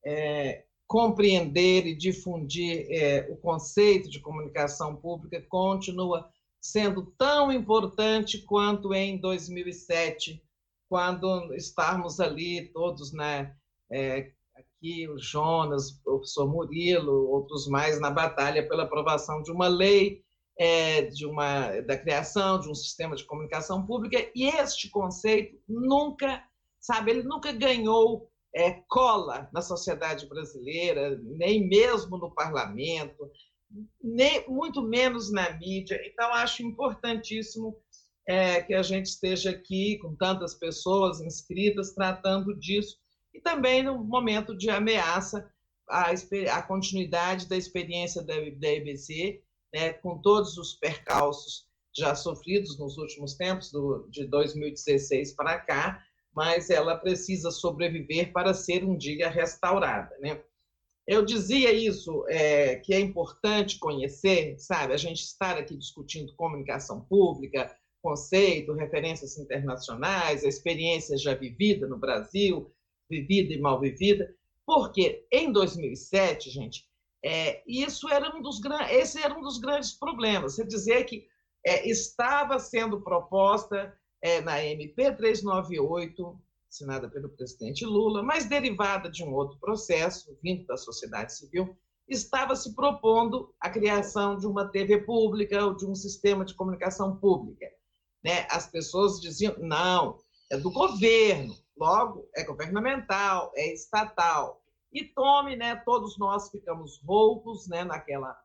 é, 0.05 0.63
compreender 0.87 1.85
e 1.85 1.95
difundir 1.95 2.87
é, 2.89 3.27
o 3.31 3.37
conceito 3.37 4.09
de 4.09 4.19
comunicação 4.19 4.95
pública 4.95 5.39
continua 5.47 6.29
sendo 6.59 7.05
tão 7.17 7.51
importante 7.51 8.39
quanto 8.39 8.93
em 8.93 9.17
2007, 9.17 10.43
quando 10.89 11.53
estávamos 11.53 12.19
ali 12.19 12.67
todos, 12.73 13.13
né, 13.13 13.55
é, 13.91 14.31
aqui 14.55 15.07
o 15.07 15.17
Jonas, 15.19 15.91
o 15.91 16.03
professor 16.03 16.47
Murilo, 16.47 17.29
outros 17.29 17.67
mais 17.67 17.99
na 17.99 18.09
batalha 18.09 18.67
pela 18.67 18.83
aprovação 18.83 19.41
de 19.41 19.51
uma 19.51 19.67
lei 19.67 20.23
é, 20.59 21.03
de 21.03 21.25
uma 21.25 21.79
da 21.81 21.97
criação 21.97 22.59
de 22.59 22.69
um 22.69 22.75
sistema 22.75 23.15
de 23.15 23.23
comunicação 23.23 23.85
pública 23.85 24.29
e 24.35 24.45
este 24.45 24.89
conceito 24.89 25.57
nunca, 25.67 26.43
sabe, 26.81 27.11
ele 27.11 27.23
nunca 27.23 27.53
ganhou 27.53 28.29
é, 28.53 28.81
cola 28.89 29.49
na 29.53 29.61
sociedade 29.61 30.27
brasileira, 30.27 31.17
nem 31.23 31.65
mesmo 31.67 32.17
no 32.17 32.33
parlamento, 32.33 33.31
nem 34.03 34.45
muito 34.49 34.81
menos 34.81 35.31
na 35.31 35.51
mídia. 35.51 36.01
Então, 36.05 36.33
acho 36.33 36.61
importantíssimo 36.61 37.77
é, 38.27 38.61
que 38.61 38.73
a 38.73 38.81
gente 38.81 39.05
esteja 39.05 39.51
aqui 39.51 39.97
com 39.99 40.13
tantas 40.15 40.55
pessoas 40.55 41.21
inscritas 41.21 41.93
tratando 41.93 42.57
disso 42.59 42.97
e 43.33 43.39
também 43.39 43.81
no 43.81 44.03
momento 44.03 44.57
de 44.57 44.69
ameaça 44.69 45.49
à, 45.87 46.11
à 46.51 46.61
continuidade 46.63 47.47
da 47.47 47.55
experiência 47.55 48.21
da, 48.23 48.33
da 48.33 48.67
EBC, 48.67 49.41
né, 49.73 49.93
com 49.93 50.17
todos 50.21 50.57
os 50.57 50.73
percalços 50.73 51.67
já 51.95 52.15
sofridos 52.15 52.77
nos 52.77 52.97
últimos 52.97 53.35
tempos, 53.35 53.71
do, 53.71 54.07
de 54.09 54.25
2016 54.25 55.35
para 55.35 55.59
cá, 55.59 56.03
mas 56.33 56.69
ela 56.69 56.95
precisa 56.95 57.51
sobreviver 57.51 58.31
para 58.31 58.53
ser 58.53 58.83
um 58.83 58.95
dia 58.95 59.29
restaurada, 59.29 60.15
né? 60.19 60.41
Eu 61.07 61.25
dizia 61.25 61.73
isso, 61.73 62.23
é, 62.29 62.75
que 62.75 62.93
é 62.93 62.99
importante 62.99 63.79
conhecer, 63.79 64.59
sabe, 64.59 64.93
a 64.93 64.97
gente 64.97 65.21
estar 65.21 65.57
aqui 65.57 65.75
discutindo 65.75 66.35
comunicação 66.35 67.01
pública, 67.01 67.75
conceito, 67.99 68.73
referências 68.73 69.35
internacionais, 69.37 70.45
a 70.45 70.47
experiência 70.47 71.17
já 71.17 71.33
vivida 71.33 71.87
no 71.87 71.97
Brasil, 71.97 72.71
vivida 73.09 73.51
e 73.51 73.59
mal 73.59 73.79
vivida, 73.79 74.31
porque 74.67 75.25
em 75.31 75.51
2007, 75.51 76.51
gente, 76.51 76.85
é, 77.23 77.61
isso 77.67 78.07
era 78.09 78.35
um 78.35 78.41
dos 78.41 78.61
esse 78.91 79.21
era 79.21 79.37
um 79.37 79.41
dos 79.41 79.57
grandes 79.57 79.91
problemas. 79.93 80.55
Você 80.55 80.65
dizer 80.65 81.03
que 81.05 81.25
é, 81.65 81.89
estava 81.89 82.59
sendo 82.59 83.01
proposta 83.01 83.93
é, 84.21 84.41
na 84.41 84.63
MP 84.63 85.11
398, 85.15 86.39
assinada 86.69 87.09
pelo 87.09 87.29
presidente 87.29 87.85
Lula, 87.85 88.21
mas 88.23 88.45
derivada 88.45 89.09
de 89.09 89.23
um 89.23 89.33
outro 89.33 89.57
processo, 89.59 90.37
vindo 90.41 90.65
da 90.65 90.77
sociedade 90.77 91.35
civil, 91.35 91.75
estava 92.07 92.55
se 92.55 92.73
propondo 92.75 93.53
a 93.59 93.69
criação 93.69 94.37
de 94.37 94.47
uma 94.47 94.67
TV 94.67 94.99
pública 94.99 95.65
ou 95.65 95.75
de 95.75 95.85
um 95.85 95.95
sistema 95.95 96.45
de 96.45 96.55
comunicação 96.55 97.17
pública. 97.17 97.65
Né? 98.23 98.47
As 98.49 98.67
pessoas 98.67 99.19
diziam, 99.21 99.55
não, 99.59 100.17
é 100.51 100.57
do 100.57 100.71
governo, 100.71 101.55
logo 101.77 102.27
é 102.35 102.43
governamental, 102.43 103.51
é 103.55 103.73
estatal. 103.73 104.58
E 104.91 105.03
tome, 105.03 105.55
né, 105.55 105.75
todos 105.75 106.17
nós 106.17 106.49
ficamos 106.49 106.99
roucos 107.03 107.67
né, 107.67 107.83
naquela, 107.83 108.37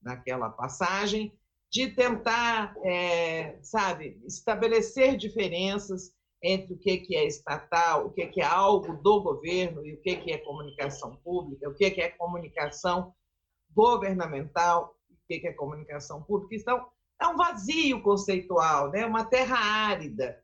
naquela 0.00 0.50
passagem, 0.50 1.32
de 1.70 1.88
tentar, 1.88 2.74
é, 2.84 3.58
sabe, 3.62 4.20
estabelecer 4.26 5.16
diferenças 5.16 6.14
entre 6.42 6.74
o 6.74 6.78
que 6.78 7.16
é 7.16 7.24
estatal, 7.24 8.06
o 8.06 8.10
que 8.10 8.40
é 8.40 8.44
algo 8.44 9.00
do 9.00 9.22
governo 9.22 9.86
e 9.86 9.94
o 9.94 10.00
que 10.00 10.32
é 10.32 10.38
comunicação 10.38 11.16
pública, 11.16 11.68
o 11.68 11.74
que 11.74 11.84
é 11.84 12.08
comunicação 12.10 13.14
governamental 13.74 14.94
o 15.10 15.16
que 15.26 15.46
é 15.46 15.52
comunicação 15.52 16.22
pública. 16.22 16.54
Então, 16.56 16.86
é 17.20 17.26
um 17.26 17.36
vazio 17.36 18.02
conceitual, 18.02 18.90
né? 18.90 19.06
uma 19.06 19.24
terra 19.24 19.56
árida. 19.56 20.42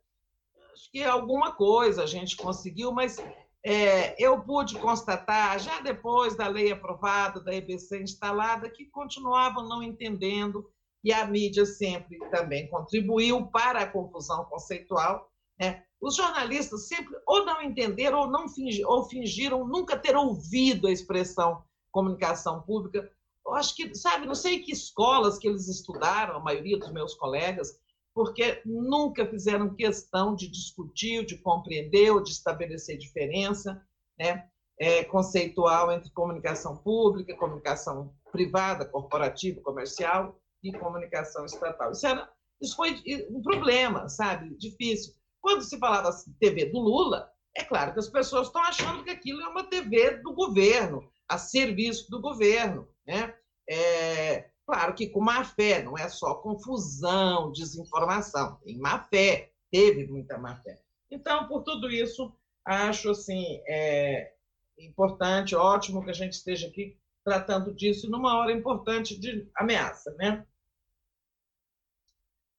Acho 0.72 0.90
que 0.90 1.02
alguma 1.02 1.52
coisa 1.54 2.04
a 2.04 2.06
gente 2.06 2.36
conseguiu, 2.36 2.92
mas 2.92 3.18
é, 3.64 4.14
eu 4.22 4.40
pude 4.42 4.78
constatar, 4.78 5.58
já 5.58 5.80
depois 5.80 6.36
da 6.36 6.48
lei 6.48 6.70
aprovada, 6.70 7.40
da 7.40 7.54
EBC 7.54 8.02
instalada, 8.02 8.70
que 8.70 8.86
continuavam 8.86 9.68
não 9.68 9.82
entendendo 9.82 10.70
e 11.02 11.12
a 11.12 11.26
mídia 11.26 11.64
sempre 11.64 12.18
também 12.30 12.68
contribuiu 12.68 13.46
para 13.46 13.80
a 13.80 13.86
confusão 13.86 14.44
conceitual. 14.44 15.30
Né? 15.58 15.82
Os 16.00 16.16
jornalistas 16.16 16.86
sempre 16.86 17.16
ou 17.26 17.44
não 17.44 17.62
entenderam 17.62 18.20
ou 18.20 18.30
não 18.30 18.48
fingiram, 18.48 18.90
ou 18.90 19.04
fingiram 19.04 19.66
nunca 19.66 19.98
ter 19.98 20.16
ouvido 20.16 20.86
a 20.86 20.92
expressão 20.92 21.62
comunicação 21.90 22.62
pública. 22.62 23.10
Eu 23.44 23.54
acho 23.54 23.74
que, 23.74 23.94
sabe, 23.94 24.26
não 24.26 24.34
sei 24.34 24.60
que 24.60 24.72
escolas 24.72 25.38
que 25.38 25.48
eles 25.48 25.68
estudaram, 25.68 26.36
a 26.36 26.40
maioria 26.40 26.78
dos 26.78 26.92
meus 26.92 27.14
colegas, 27.14 27.78
porque 28.18 28.60
nunca 28.66 29.24
fizeram 29.24 29.76
questão 29.76 30.34
de 30.34 30.48
discutir, 30.48 31.24
de 31.24 31.38
compreender 31.38 32.10
ou 32.10 32.20
de 32.20 32.32
estabelecer 32.32 32.98
diferença 32.98 33.80
né, 34.18 34.48
é, 34.76 35.04
conceitual 35.04 35.92
entre 35.92 36.10
comunicação 36.10 36.76
pública, 36.78 37.36
comunicação 37.36 38.12
privada, 38.32 38.84
corporativa, 38.84 39.60
comercial 39.60 40.36
de 40.60 40.76
comunicação 40.76 41.44
estatal. 41.44 41.92
Isso, 41.92 42.04
era, 42.08 42.28
isso 42.60 42.74
foi 42.74 42.96
um 43.30 43.40
problema, 43.40 44.08
sabe? 44.08 44.52
Difícil. 44.58 45.14
Quando 45.40 45.62
se 45.62 45.78
falava 45.78 46.08
assim, 46.08 46.34
TV 46.40 46.64
do 46.64 46.80
Lula, 46.80 47.30
é 47.56 47.62
claro 47.62 47.92
que 47.92 48.00
as 48.00 48.08
pessoas 48.08 48.48
estão 48.48 48.62
achando 48.62 49.04
que 49.04 49.10
aquilo 49.10 49.40
é 49.42 49.48
uma 49.48 49.62
TV 49.62 50.16
do 50.24 50.34
governo, 50.34 51.08
a 51.28 51.38
serviço 51.38 52.10
do 52.10 52.20
governo, 52.20 52.88
né? 53.06 53.32
É, 53.70 54.47
claro 54.68 54.94
que 54.94 55.08
com 55.08 55.20
má 55.20 55.42
fé, 55.44 55.82
não 55.82 55.96
é 55.96 56.10
só 56.10 56.34
confusão, 56.34 57.50
desinformação, 57.52 58.56
tem 58.56 58.76
má 58.76 59.02
fé, 59.04 59.50
teve 59.70 60.06
muita 60.06 60.36
má 60.36 60.56
fé. 60.56 60.78
Então, 61.10 61.48
por 61.48 61.62
tudo 61.62 61.90
isso, 61.90 62.36
acho 62.62 63.10
assim 63.10 63.62
é, 63.66 64.34
importante, 64.78 65.56
ótimo 65.56 66.04
que 66.04 66.10
a 66.10 66.14
gente 66.14 66.34
esteja 66.34 66.68
aqui 66.68 66.98
tratando 67.24 67.74
disso 67.74 68.10
numa 68.10 68.36
hora 68.36 68.52
importante 68.52 69.18
de 69.18 69.48
ameaça, 69.56 70.14
né? 70.18 70.46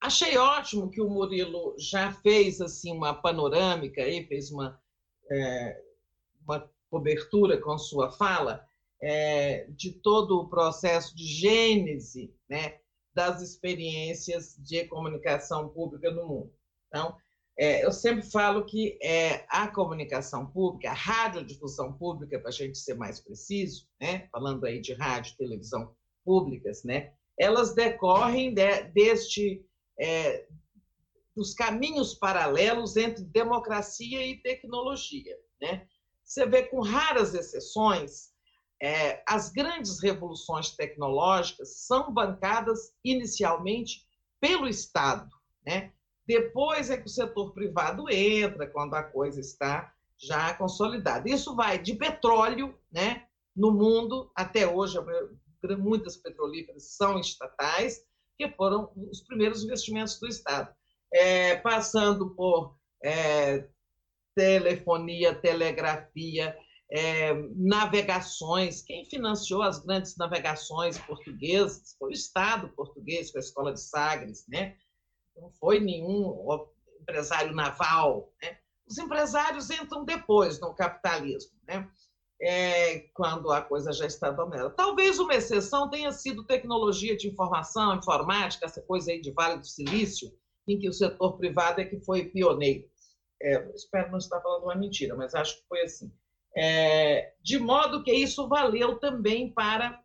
Achei 0.02 0.36
ótimo 0.36 0.90
que 0.90 1.02
o 1.02 1.10
Murilo 1.10 1.76
já 1.78 2.12
fez 2.12 2.60
assim 2.60 2.92
uma 2.92 3.14
panorâmica 3.14 4.02
e 4.02 4.26
fez 4.26 4.50
uma, 4.50 4.82
é, 5.30 5.80
uma 6.44 6.68
cobertura 6.90 7.62
com 7.62 7.78
sua 7.78 8.10
fala 8.10 8.68
é, 9.02 9.66
de 9.70 9.92
todo 10.02 10.40
o 10.40 10.50
processo 10.50 11.16
de 11.16 11.26
gênese 11.26 12.34
né, 12.50 12.80
das 13.14 13.42
experiências 13.42 14.56
de 14.58 14.86
comunicação 14.86 15.70
pública 15.70 16.12
no 16.12 16.28
mundo. 16.28 16.54
Então, 16.88 17.16
É, 17.62 17.84
eu 17.84 17.92
sempre 17.92 18.24
falo 18.24 18.66
que 18.66 18.98
é, 19.04 19.46
a 19.50 19.68
comunicação 19.68 20.46
pública, 20.50 20.92
a 20.92 20.94
radiodifusão 20.94 21.92
pública, 21.92 22.40
para 22.40 22.48
a 22.48 22.54
gente 22.54 22.78
ser 22.78 22.96
mais 22.96 23.20
preciso, 23.20 23.86
né? 24.00 24.30
falando 24.32 24.66
aí 24.66 24.80
de 24.80 24.94
rádio 24.94 25.36
televisão 25.36 25.94
públicas, 26.24 26.86
né? 26.86 27.12
elas 27.38 27.76
decorrem 27.76 28.54
de, 28.54 28.84
deste, 28.94 29.62
é, 30.00 30.48
dos 31.36 31.54
caminhos 31.54 32.14
paralelos 32.14 32.96
entre 32.96 33.26
democracia 33.26 34.26
e 34.26 34.42
tecnologia. 34.42 35.36
Né? 35.62 35.86
Você 36.24 36.46
vê, 36.46 36.64
com 36.64 36.80
raras 36.80 37.34
exceções, 37.34 38.32
é, 38.82 39.22
as 39.28 39.50
grandes 39.50 40.02
revoluções 40.02 40.72
tecnológicas 40.72 41.86
são 41.86 42.14
bancadas 42.14 42.94
inicialmente 43.04 44.06
pelo 44.40 44.68
Estado. 44.68 45.30
Né? 45.66 45.92
Depois 46.26 46.90
é 46.90 46.98
que 46.98 47.08
o 47.08 47.10
setor 47.10 47.54
privado 47.54 48.10
entra, 48.10 48.68
quando 48.68 48.94
a 48.94 49.04
coisa 49.04 49.40
está 49.40 49.94
já 50.18 50.54
consolidada. 50.54 51.30
Isso 51.30 51.56
vai 51.56 51.78
de 51.78 51.96
petróleo, 51.96 52.78
né? 52.92 53.26
no 53.56 53.72
mundo, 53.72 54.32
até 54.36 54.66
hoje, 54.66 54.98
muitas 55.78 56.16
petrolíferas 56.16 56.96
são 56.96 57.20
estatais, 57.20 58.02
que 58.38 58.50
foram 58.52 58.90
os 58.96 59.22
primeiros 59.22 59.64
investimentos 59.64 60.18
do 60.18 60.28
Estado. 60.28 60.74
É, 61.14 61.58
passando 61.58 62.30
por 62.36 62.78
é, 63.04 63.68
telefonia, 64.36 65.36
telegrafia, 65.36 66.56
é, 66.92 67.34
navegações. 67.56 68.82
Quem 68.82 69.06
financiou 69.06 69.62
as 69.62 69.80
grandes 69.80 70.16
navegações 70.18 70.98
portuguesas 70.98 71.96
foi 71.98 72.10
o 72.10 72.14
Estado 72.14 72.70
português, 72.70 73.32
com 73.32 73.38
a 73.38 73.42
Escola 73.42 73.74
de 73.74 73.82
Sagres, 73.82 74.46
né? 74.48 74.76
Não 75.36 75.52
foi 75.52 75.80
nenhum 75.80 76.36
empresário 77.02 77.54
naval. 77.54 78.34
Né? 78.42 78.58
Os 78.88 78.98
empresários 78.98 79.70
entram 79.70 80.04
depois 80.04 80.60
no 80.60 80.74
capitalismo, 80.74 81.58
né? 81.68 81.90
É, 82.42 83.00
quando 83.14 83.52
a 83.52 83.62
coisa 83.62 83.92
já 83.92 84.06
está 84.06 84.32
dominada. 84.32 84.70
Talvez 84.70 85.20
uma 85.20 85.36
exceção 85.36 85.90
tenha 85.90 86.10
sido 86.12 86.46
tecnologia 86.46 87.16
de 87.16 87.28
informação, 87.28 87.96
informática, 87.96 88.66
essa 88.66 88.82
coisa 88.82 89.12
aí 89.12 89.20
de 89.20 89.32
Vale 89.32 89.60
do 89.60 89.68
Silício, 89.68 90.32
em 90.66 90.80
que 90.80 90.88
o 90.88 90.94
setor 90.94 91.38
privado 91.38 91.82
é 91.82 91.86
que 91.86 92.00
foi 92.00 92.30
pioneiro. 92.30 92.88
É, 93.42 93.70
espero 93.76 94.12
não 94.12 94.18
estar 94.18 94.40
falando 94.40 94.64
uma 94.64 94.76
mentira, 94.76 95.16
mas 95.18 95.36
acho 95.36 95.58
que 95.58 95.68
foi 95.68 95.82
assim. 95.82 96.10
É, 96.56 97.34
de 97.42 97.60
modo 97.60 98.04
que 98.04 98.12
isso 98.12 98.48
valeu 98.48 98.98
também 99.00 99.52
para, 99.52 100.02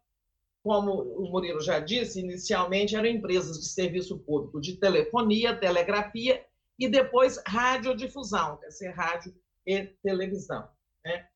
como 0.62 0.92
o 0.92 1.30
Murilo 1.30 1.60
já 1.60 1.78
disse, 1.78 2.20
inicialmente 2.20 2.96
eram 2.96 3.06
empresas 3.06 3.58
de 3.58 3.66
serviço 3.66 4.18
público 4.20 4.60
de 4.60 4.78
telefonia, 4.78 5.58
telegrafia 5.58 6.44
e 6.78 6.88
depois 6.88 7.40
radiodifusão, 7.46 8.58
quer 8.58 8.68
dizer, 8.68 8.90
rádio 8.90 9.34
e 9.66 9.86
televisão. 10.02 10.68
Né? 11.04 11.26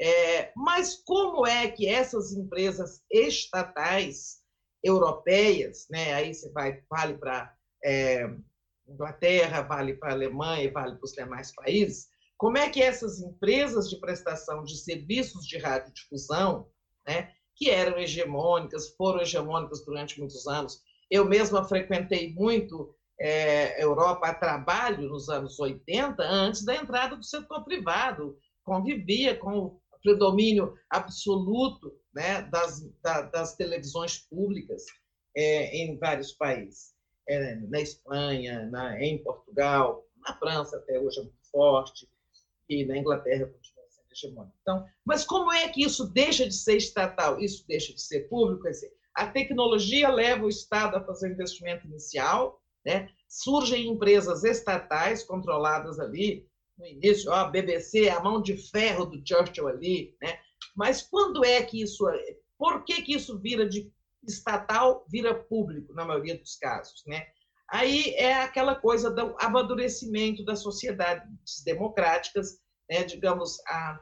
É, 0.00 0.52
mas 0.54 0.94
como 1.04 1.46
é 1.46 1.68
que 1.68 1.88
essas 1.88 2.32
empresas 2.32 3.02
estatais 3.10 4.38
europeias, 4.82 5.86
né, 5.90 6.14
aí 6.14 6.32
você 6.32 6.50
vai, 6.52 6.82
vale 6.88 7.18
para 7.18 7.54
é, 7.84 8.30
Inglaterra, 8.86 9.62
vale 9.62 9.94
para 9.94 10.10
a 10.10 10.12
Alemanha, 10.12 10.70
vale 10.72 10.96
para 10.96 11.04
os 11.04 11.12
demais 11.12 11.52
países, 11.52 12.08
como 12.38 12.56
é 12.56 12.70
que 12.70 12.80
essas 12.80 13.20
empresas 13.20 13.90
de 13.90 13.98
prestação 13.98 14.62
de 14.62 14.78
serviços 14.78 15.44
de 15.44 15.58
radiodifusão, 15.58 16.68
né, 17.06 17.32
que 17.56 17.68
eram 17.68 17.98
hegemônicas, 17.98 18.94
foram 18.96 19.20
hegemônicas 19.20 19.84
durante 19.84 20.18
muitos 20.20 20.46
anos, 20.46 20.80
eu 21.10 21.24
mesma 21.24 21.64
frequentei 21.64 22.32
muito 22.32 22.94
é, 23.20 23.82
Europa 23.82 24.28
a 24.28 24.34
trabalho 24.34 25.08
nos 25.08 25.28
anos 25.28 25.58
80, 25.58 26.22
antes 26.22 26.64
da 26.64 26.76
entrada 26.76 27.16
do 27.16 27.24
setor 27.24 27.64
privado, 27.64 28.38
convivia 28.64 29.36
com 29.36 29.58
o 29.58 29.80
predomínio 30.00 30.74
absoluto 30.88 31.92
né, 32.14 32.42
das, 32.42 32.88
da, 33.02 33.22
das 33.22 33.56
televisões 33.56 34.18
públicas 34.28 34.84
é, 35.36 35.76
em 35.76 35.98
vários 35.98 36.32
países. 36.32 36.94
É, 37.28 37.56
na 37.56 37.80
Espanha, 37.80 38.66
na, 38.70 39.02
em 39.02 39.22
Portugal, 39.24 40.04
na 40.18 40.38
França 40.38 40.76
até 40.76 41.00
hoje 41.00 41.18
é 41.18 41.22
muito 41.22 41.50
forte, 41.50 42.08
e 42.68 42.84
na 42.84 42.98
Inglaterra 42.98 43.46
continua 43.46 43.84
sendo 43.88 44.12
hegemônico. 44.12 44.56
Então, 44.62 44.86
mas 45.04 45.24
como 45.24 45.52
é 45.52 45.68
que 45.68 45.82
isso 45.82 46.06
deixa 46.06 46.46
de 46.46 46.54
ser 46.54 46.76
estatal? 46.76 47.40
Isso 47.40 47.64
deixa 47.66 47.92
de 47.92 48.00
ser 48.00 48.28
público? 48.28 48.62
Quer 48.62 48.70
dizer, 48.70 48.92
a 49.14 49.26
tecnologia 49.26 50.08
leva 50.10 50.44
o 50.44 50.48
Estado 50.48 50.96
a 50.96 51.04
fazer 51.04 51.28
o 51.28 51.32
investimento 51.32 51.86
inicial, 51.86 52.62
né? 52.84 53.08
surgem 53.28 53.88
empresas 53.88 54.44
estatais 54.44 55.22
controladas 55.22 55.98
ali, 55.98 56.46
no 56.78 56.86
início, 56.86 57.30
ó, 57.30 57.34
a 57.34 57.44
BBC, 57.48 58.08
a 58.08 58.20
mão 58.20 58.40
de 58.40 58.56
ferro 58.56 59.04
do 59.04 59.20
Churchill 59.26 59.66
ali, 59.66 60.16
né? 60.22 60.38
mas 60.76 61.02
quando 61.02 61.44
é 61.44 61.62
que 61.62 61.82
isso, 61.82 62.06
por 62.56 62.84
que, 62.84 63.02
que 63.02 63.14
isso 63.14 63.38
vira 63.38 63.68
de 63.68 63.92
estatal, 64.26 65.04
vira 65.08 65.34
público, 65.34 65.92
na 65.92 66.04
maioria 66.04 66.38
dos 66.38 66.56
casos, 66.56 67.04
né? 67.06 67.26
Aí 67.70 68.14
é 68.14 68.42
aquela 68.42 68.74
coisa 68.74 69.10
do 69.10 69.36
amadurecimento 69.38 70.44
das 70.44 70.60
sociedades 70.60 71.62
democráticas, 71.64 72.58
né, 72.90 73.04
digamos, 73.04 73.60
a 73.66 74.00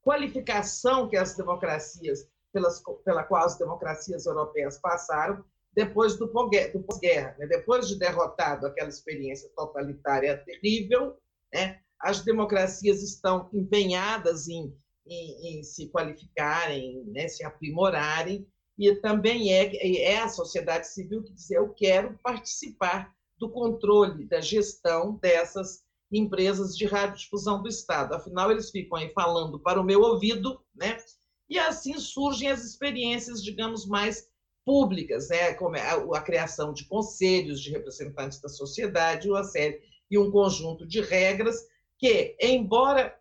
qualificação 0.00 1.08
que 1.08 1.16
as 1.16 1.36
democracias, 1.36 2.28
pelas, 2.52 2.80
pela 3.04 3.24
qual 3.24 3.44
as 3.44 3.58
democracias 3.58 4.26
europeias 4.26 4.78
passaram, 4.78 5.44
depois 5.72 6.16
do 6.16 6.28
pós-guerra, 6.28 7.36
né, 7.38 7.46
depois 7.46 7.88
de 7.88 7.98
derrotado 7.98 8.66
aquela 8.66 8.88
experiência 8.88 9.50
totalitária 9.56 10.38
terrível, 10.44 11.16
né, 11.52 11.80
as 12.00 12.22
democracias 12.22 13.02
estão 13.02 13.50
empenhadas 13.52 14.48
em, 14.48 14.74
em, 15.06 15.58
em 15.58 15.62
se 15.62 15.88
qualificarem, 15.88 17.04
né, 17.06 17.26
se 17.28 17.44
aprimorarem, 17.44 18.46
e 18.80 18.94
também 18.96 19.52
é, 19.52 19.76
é 19.98 20.20
a 20.20 20.28
sociedade 20.30 20.88
civil 20.88 21.22
que 21.22 21.34
diz: 21.34 21.50
eu 21.50 21.68
quero 21.74 22.18
participar 22.22 23.14
do 23.38 23.50
controle, 23.50 24.24
da 24.24 24.40
gestão 24.40 25.16
dessas 25.16 25.82
empresas 26.10 26.74
de 26.74 26.86
radiodifusão 26.86 27.62
do 27.62 27.68
Estado. 27.68 28.14
Afinal, 28.14 28.50
eles 28.50 28.70
ficam 28.70 28.96
aí 28.96 29.10
falando 29.10 29.60
para 29.60 29.78
o 29.78 29.84
meu 29.84 30.00
ouvido, 30.00 30.60
né? 30.74 30.96
E 31.46 31.58
assim 31.58 31.98
surgem 31.98 32.48
as 32.48 32.64
experiências, 32.64 33.44
digamos, 33.44 33.86
mais 33.86 34.28
públicas, 34.64 35.28
né? 35.28 35.52
Como 35.54 35.76
a, 35.76 35.78
é 35.78 36.16
a 36.16 36.22
criação 36.22 36.72
de 36.72 36.86
conselhos 36.86 37.60
de 37.60 37.70
representantes 37.70 38.40
da 38.40 38.48
sociedade, 38.48 39.28
uma 39.28 39.44
série 39.44 39.82
e 40.10 40.16
um 40.16 40.30
conjunto 40.30 40.86
de 40.86 41.02
regras 41.02 41.56
que, 41.98 42.34
embora 42.40 43.14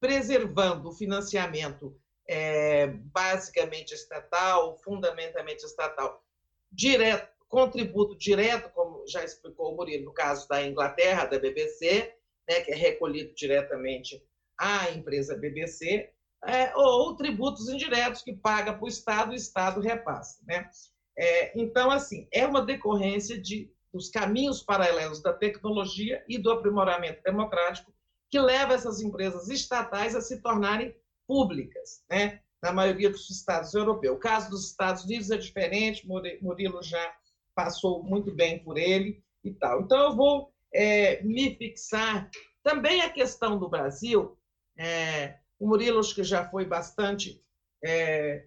preservando 0.00 0.88
o 0.88 0.92
financiamento 0.92 1.99
é, 2.32 2.86
basicamente 2.86 3.92
estatal, 3.92 4.78
fundamentalmente 4.84 5.64
estatal, 5.64 6.24
direto, 6.70 7.28
contributo 7.48 8.16
direto, 8.16 8.70
como 8.70 9.04
já 9.08 9.24
explicou 9.24 9.72
o 9.72 9.76
Murilo, 9.76 10.04
no 10.04 10.12
caso 10.12 10.46
da 10.48 10.64
Inglaterra, 10.64 11.24
da 11.24 11.40
BBC, 11.40 12.14
né, 12.48 12.60
que 12.60 12.70
é 12.70 12.76
recolhido 12.76 13.34
diretamente 13.34 14.24
à 14.56 14.92
empresa 14.92 15.36
BBC, 15.36 16.08
é, 16.46 16.72
ou 16.76 17.16
tributos 17.16 17.68
indiretos 17.68 18.22
que 18.22 18.32
paga 18.32 18.74
para 18.74 18.84
o 18.84 18.88
Estado, 18.88 19.32
o 19.32 19.34
Estado 19.34 19.80
repassa. 19.80 20.38
Né? 20.46 20.70
É, 21.18 21.60
então, 21.60 21.90
assim, 21.90 22.28
é 22.30 22.46
uma 22.46 22.62
decorrência 22.64 23.40
de, 23.40 23.68
dos 23.92 24.08
caminhos 24.08 24.62
paralelos 24.62 25.20
da 25.20 25.32
tecnologia 25.32 26.24
e 26.28 26.38
do 26.38 26.52
aprimoramento 26.52 27.24
democrático 27.24 27.92
que 28.30 28.38
leva 28.38 28.74
essas 28.74 29.00
empresas 29.00 29.48
estatais 29.48 30.14
a 30.14 30.20
se 30.20 30.40
tornarem 30.40 30.94
públicas, 31.30 32.02
né? 32.10 32.40
na 32.60 32.72
maioria 32.72 33.08
dos 33.08 33.30
estados 33.30 33.72
europeus. 33.72 34.16
O 34.16 34.20
caso 34.20 34.50
dos 34.50 34.66
Estados 34.66 35.04
Unidos 35.04 35.30
é 35.30 35.36
diferente, 35.36 36.04
Murilo 36.42 36.82
já 36.82 37.14
passou 37.54 38.02
muito 38.02 38.34
bem 38.34 38.58
por 38.64 38.76
ele 38.76 39.22
e 39.44 39.52
tal. 39.52 39.82
Então, 39.82 40.10
eu 40.10 40.16
vou 40.16 40.52
é, 40.74 41.22
me 41.22 41.54
fixar 41.54 42.28
também 42.64 43.00
a 43.02 43.08
questão 43.08 43.56
do 43.60 43.68
Brasil. 43.68 44.36
É, 44.76 45.38
o 45.56 45.68
Murilo, 45.68 46.00
acho 46.00 46.16
que 46.16 46.24
já 46.24 46.50
foi 46.50 46.64
bastante 46.64 47.40
é, 47.84 48.46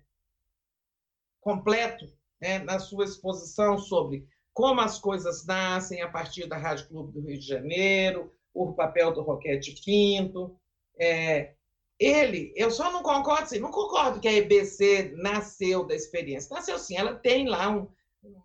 completo 1.40 2.06
né, 2.42 2.60
na 2.60 2.80
sua 2.80 3.06
exposição 3.06 3.78
sobre 3.78 4.28
como 4.54 4.82
as 4.82 5.00
coisas 5.00 5.46
nascem 5.46 6.02
a 6.02 6.10
partir 6.10 6.48
da 6.48 6.58
Rádio 6.58 6.90
Clube 6.90 7.14
do 7.14 7.22
Rio 7.22 7.40
de 7.40 7.48
Janeiro, 7.48 8.32
o 8.54 8.74
papel 8.74 9.14
do 9.14 9.22
Roquete 9.24 9.74
Pinto, 9.84 10.60
é, 11.00 11.56
ele, 12.00 12.54
eu 12.56 12.72
só 12.72 12.92
não 12.92 13.04
concordo, 13.04 13.44
assim, 13.44 13.60
não 13.60 13.72
concordo 13.72 14.20
que 14.20 14.28
a 14.28 14.34
EBC 14.34 15.14
nasceu 15.18 15.86
da 15.86 15.96
experiência. 15.96 16.54
Nasceu 16.54 16.78
sim, 16.80 16.98
ela 16.98 17.16
tem 17.16 17.48
lá 17.48 17.70
um, 17.70 17.88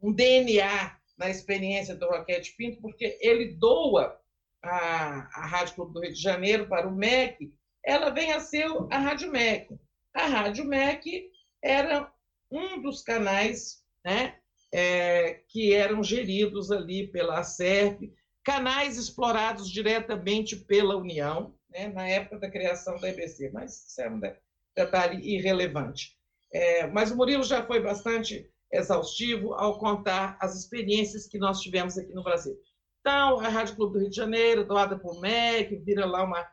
um 0.03 0.13
DNA 0.13 0.97
na 1.17 1.29
experiência 1.29 1.95
do 1.97 2.07
Roquete 2.07 2.55
Pinto, 2.57 2.81
porque 2.81 3.19
ele 3.21 3.55
doa 3.55 4.19
a, 4.63 5.29
a 5.41 5.47
Rádio 5.47 5.75
Clube 5.75 5.93
do 5.93 6.01
Rio 6.01 6.13
de 6.13 6.21
Janeiro 6.21 6.69
para 6.69 6.89
o 6.89 6.95
MEC, 6.95 7.53
ela 7.85 8.11
vem 8.11 8.33
a 8.33 8.41
ser 8.41 8.67
a 8.91 8.99
Rádio 8.99 9.31
MEC. 9.31 9.79
A 10.15 10.27
Rádio 10.27 10.65
MEC 10.65 11.31
era 11.63 12.11
um 12.51 12.81
dos 12.81 13.03
canais 13.03 13.83
né, 14.05 14.37
é, 14.73 15.41
que 15.49 15.73
eram 15.73 16.03
geridos 16.03 16.71
ali 16.71 17.07
pela 17.09 17.43
SERP, 17.43 18.13
canais 18.45 18.97
explorados 18.97 19.71
diretamente 19.71 20.57
pela 20.57 20.97
União, 20.97 21.55
né, 21.71 21.89
na 21.89 22.07
época 22.09 22.39
da 22.39 22.51
criação 22.51 22.99
da 22.99 23.09
EBC, 23.09 23.51
mas 23.53 23.87
isso 23.87 24.01
é 24.01 24.11
um 24.11 24.21
detalhe 24.77 25.21
irrelevante. 25.23 26.17
É, 26.53 26.87
mas 26.87 27.11
o 27.11 27.17
Murilo 27.17 27.43
já 27.43 27.65
foi 27.67 27.81
bastante 27.81 28.51
exaustivo 28.73 29.55
ao 29.55 29.79
contar 29.79 30.37
as 30.41 30.57
experiências 30.57 31.27
que 31.27 31.39
nós 31.39 31.61
tivemos 31.61 31.97
aqui 31.99 32.13
no 32.13 32.23
Brasil. 32.23 32.59
Então, 33.01 33.41
a 33.41 33.49
Rádio 33.49 33.77
Clube 33.77 33.95
do 33.95 33.99
Rio 34.01 34.11
de 34.11 34.17
Janeiro, 34.17 34.67
doada 34.67 34.99
por 34.99 35.21
MEC, 35.21 35.77
vira 35.77 36.05
lá 36.05 36.25
uma 36.25 36.47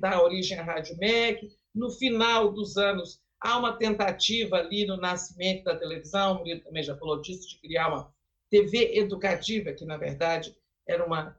dá 0.00 0.22
origem 0.22 0.58
à 0.58 0.62
Rádio 0.62 0.96
MEC. 0.96 1.50
No 1.74 1.90
final 1.90 2.52
dos 2.52 2.76
anos, 2.76 3.20
há 3.40 3.58
uma 3.58 3.76
tentativa 3.76 4.56
ali 4.56 4.86
no 4.86 4.96
nascimento 4.96 5.64
da 5.64 5.76
televisão, 5.76 6.32
o 6.32 6.38
Murilo 6.38 6.60
também 6.60 6.82
já 6.82 6.96
falou 6.96 7.20
disso, 7.20 7.48
de 7.48 7.60
criar 7.60 7.88
uma 7.88 8.14
TV 8.50 8.96
educativa, 8.98 9.72
que 9.72 9.84
na 9.84 9.96
verdade 9.96 10.56
era 10.86 11.04
uma, 11.04 11.36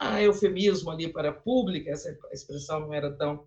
um 0.00 0.18
eufemismo 0.18 0.90
ali 0.90 1.12
para 1.12 1.32
pública, 1.32 1.90
essa 1.90 2.16
expressão 2.32 2.80
não 2.80 2.94
era 2.94 3.10
tão 3.12 3.46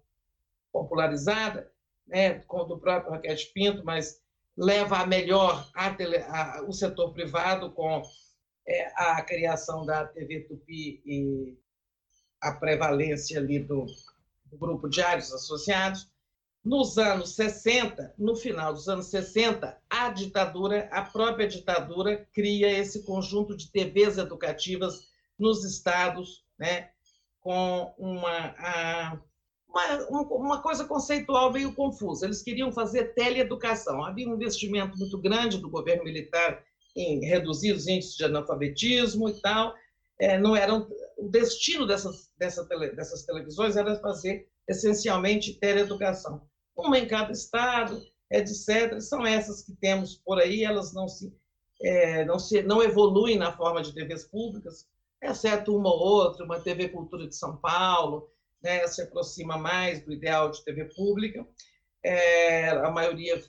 popularizada, 0.72 1.72
né, 2.08 2.39
com 2.39 2.68
do 2.68 2.80
próprio 2.80 3.12
Raquete 3.12 3.52
Pinto, 3.54 3.84
mas 3.84 4.22
leva 4.58 4.97
a 4.97 5.08
melhor 5.08 5.70
a 5.74 5.93
tele, 5.93 6.18
a, 6.18 6.64
o 6.68 6.74
setor 6.74 7.14
privado 7.14 7.72
com 7.72 8.02
é, 8.68 8.88
a 8.95 9.22
criação 9.22 9.86
da 9.86 10.06
TV 10.06 10.41
Tupi 10.41 11.02
e 11.06 11.58
a 12.41 12.52
prevalência 12.54 13.39
ali 13.39 13.60
do, 13.60 13.86
do 14.45 14.58
grupo 14.58 14.89
Diários 14.89 15.32
Associados. 15.32 16.10
Nos 16.64 16.97
anos 16.97 17.36
60, 17.36 18.16
no 18.18 18.36
final 18.36 18.74
dos 18.74 18.89
anos 18.89 19.08
60, 19.08 19.78
a 19.89 20.10
ditadura, 20.10 20.89
a 20.91 21.04
própria 21.04 21.47
ditadura, 21.47 22.28
cria 22.34 22.70
esse 22.70 23.04
conjunto 23.04 23.56
de 23.56 23.72
TVs 23.72 24.18
educativas 24.18 25.09
nos 25.39 25.63
estados, 25.63 26.43
né, 26.59 26.89
com 27.39 27.93
uma, 27.97 28.55
uma, 29.67 30.21
uma 30.23 30.61
coisa 30.61 30.85
conceitual 30.85 31.51
meio 31.51 31.73
confusa. 31.73 32.25
Eles 32.25 32.41
queriam 32.41 32.71
fazer 32.71 33.13
teleeducação. 33.13 34.03
Havia 34.03 34.27
um 34.27 34.35
investimento 34.35 34.97
muito 34.97 35.17
grande 35.19 35.57
do 35.57 35.69
governo 35.69 36.03
militar 36.03 36.63
em 36.95 37.25
reduzir 37.25 37.71
os 37.71 37.87
índices 37.87 38.15
de 38.15 38.25
analfabetismo 38.25 39.29
e 39.29 39.41
tal. 39.41 39.73
É, 40.19 40.37
não 40.37 40.55
eram 40.55 40.87
o 41.17 41.29
destino 41.29 41.87
dessas, 41.87 42.29
dessa 42.37 42.65
tele, 42.65 42.89
dessas 42.91 43.23
televisões 43.23 43.77
era 43.77 43.95
fazer 43.99 44.49
essencialmente 44.67 45.53
teleeducação. 45.53 46.41
Uma 46.75 46.99
em 46.99 47.07
cada 47.07 47.31
estado, 47.31 48.01
etc. 48.29 48.99
São 48.99 49.25
essas 49.25 49.61
que 49.63 49.73
temos 49.73 50.15
por 50.15 50.39
aí. 50.39 50.63
Elas 50.63 50.93
não 50.93 51.07
se 51.07 51.33
é, 51.81 52.25
não 52.25 52.37
se 52.37 52.61
não 52.63 52.83
evoluem 52.83 53.37
na 53.37 53.55
forma 53.55 53.81
de 53.81 53.93
TVs 53.93 54.25
públicas, 54.25 54.85
exceto 55.22 55.76
uma 55.76 55.89
ou 55.89 55.99
outra, 55.99 56.45
uma 56.45 56.59
TV 56.59 56.89
Cultura 56.89 57.28
de 57.28 57.36
São 57.36 57.57
Paulo, 57.57 58.30
né, 58.61 58.86
se 58.88 59.01
aproxima 59.01 59.57
mais 59.57 60.03
do 60.03 60.11
ideal 60.11 60.51
de 60.51 60.63
TV 60.63 60.86
pública. 60.95 61.45
É, 62.03 62.70
a 62.70 62.91
maioria 62.91 63.41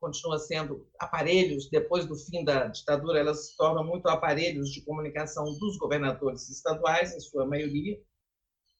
continua 0.00 0.38
sendo 0.38 0.86
aparelhos, 1.00 1.68
depois 1.70 2.06
do 2.06 2.16
fim 2.16 2.44
da 2.44 2.66
ditadura, 2.66 3.18
elas 3.18 3.48
se 3.48 3.56
tornam 3.56 3.84
muito 3.84 4.06
aparelhos 4.08 4.70
de 4.70 4.84
comunicação 4.84 5.44
dos 5.44 5.76
governadores 5.78 6.48
estaduais, 6.48 7.14
em 7.14 7.20
sua 7.20 7.46
maioria. 7.46 7.98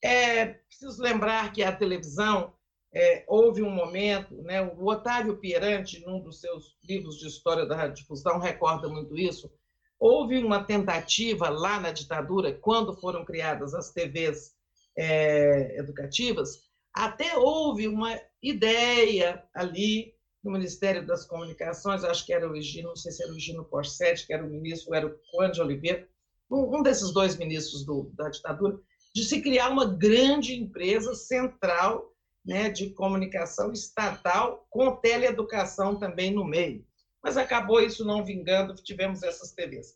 É 0.03 0.45
preciso 0.45 1.01
lembrar 1.01 1.51
que 1.51 1.63
a 1.63 1.75
televisão 1.75 2.53
é, 2.93 3.25
houve 3.27 3.61
um 3.61 3.69
momento, 3.69 4.35
né, 4.43 4.61
o 4.61 4.85
Otávio 4.85 5.37
Pierante, 5.37 5.99
num 6.05 6.21
dos 6.21 6.39
seus 6.39 6.77
livros 6.83 7.17
de 7.17 7.27
história 7.27 7.65
da 7.65 7.75
radiodifusão, 7.75 8.39
recorda 8.39 8.87
muito 8.87 9.17
isso. 9.17 9.51
Houve 9.99 10.37
uma 10.37 10.63
tentativa 10.63 11.49
lá 11.49 11.79
na 11.79 11.91
ditadura, 11.91 12.53
quando 12.53 12.99
foram 12.99 13.25
criadas 13.25 13.73
as 13.73 13.91
TVs 13.91 14.55
é, 14.97 15.77
educativas, 15.79 16.67
até 16.93 17.37
houve 17.37 17.87
uma 17.87 18.19
ideia 18.41 19.43
ali 19.53 20.13
no 20.43 20.51
Ministério 20.51 21.05
das 21.05 21.25
Comunicações, 21.25 22.03
acho 22.03 22.25
que 22.25 22.33
era 22.33 22.49
o 22.49 22.55
Egino, 22.55 22.89
não 22.89 22.95
sei 22.95 23.11
se 23.11 23.23
era 23.23 23.31
o 23.31 23.35
Egino 23.35 23.65
Porsetti, 23.65 24.25
que 24.25 24.33
era 24.33 24.45
o 24.45 24.49
ministro, 24.49 24.93
era 24.93 25.05
o 25.07 25.15
Juan 25.31 25.51
Oliveira, 25.63 26.07
um, 26.49 26.77
um 26.77 26.83
desses 26.83 27.11
dois 27.11 27.35
ministros 27.35 27.85
do, 27.85 28.11
da 28.15 28.29
ditadura, 28.29 28.79
de 29.13 29.23
se 29.23 29.41
criar 29.41 29.69
uma 29.69 29.85
grande 29.85 30.55
empresa 30.55 31.13
central 31.13 32.13
né, 32.45 32.69
de 32.69 32.91
comunicação 32.91 33.71
estatal 33.73 34.65
com 34.69 34.95
teleeducação 34.95 35.99
também 35.99 36.31
no 36.31 36.45
meio. 36.45 36.85
Mas 37.23 37.37
acabou 37.37 37.79
isso 37.81 38.05
não 38.05 38.23
vingando, 38.23 38.75
tivemos 38.75 39.23
essas 39.23 39.51
TVs. 39.51 39.95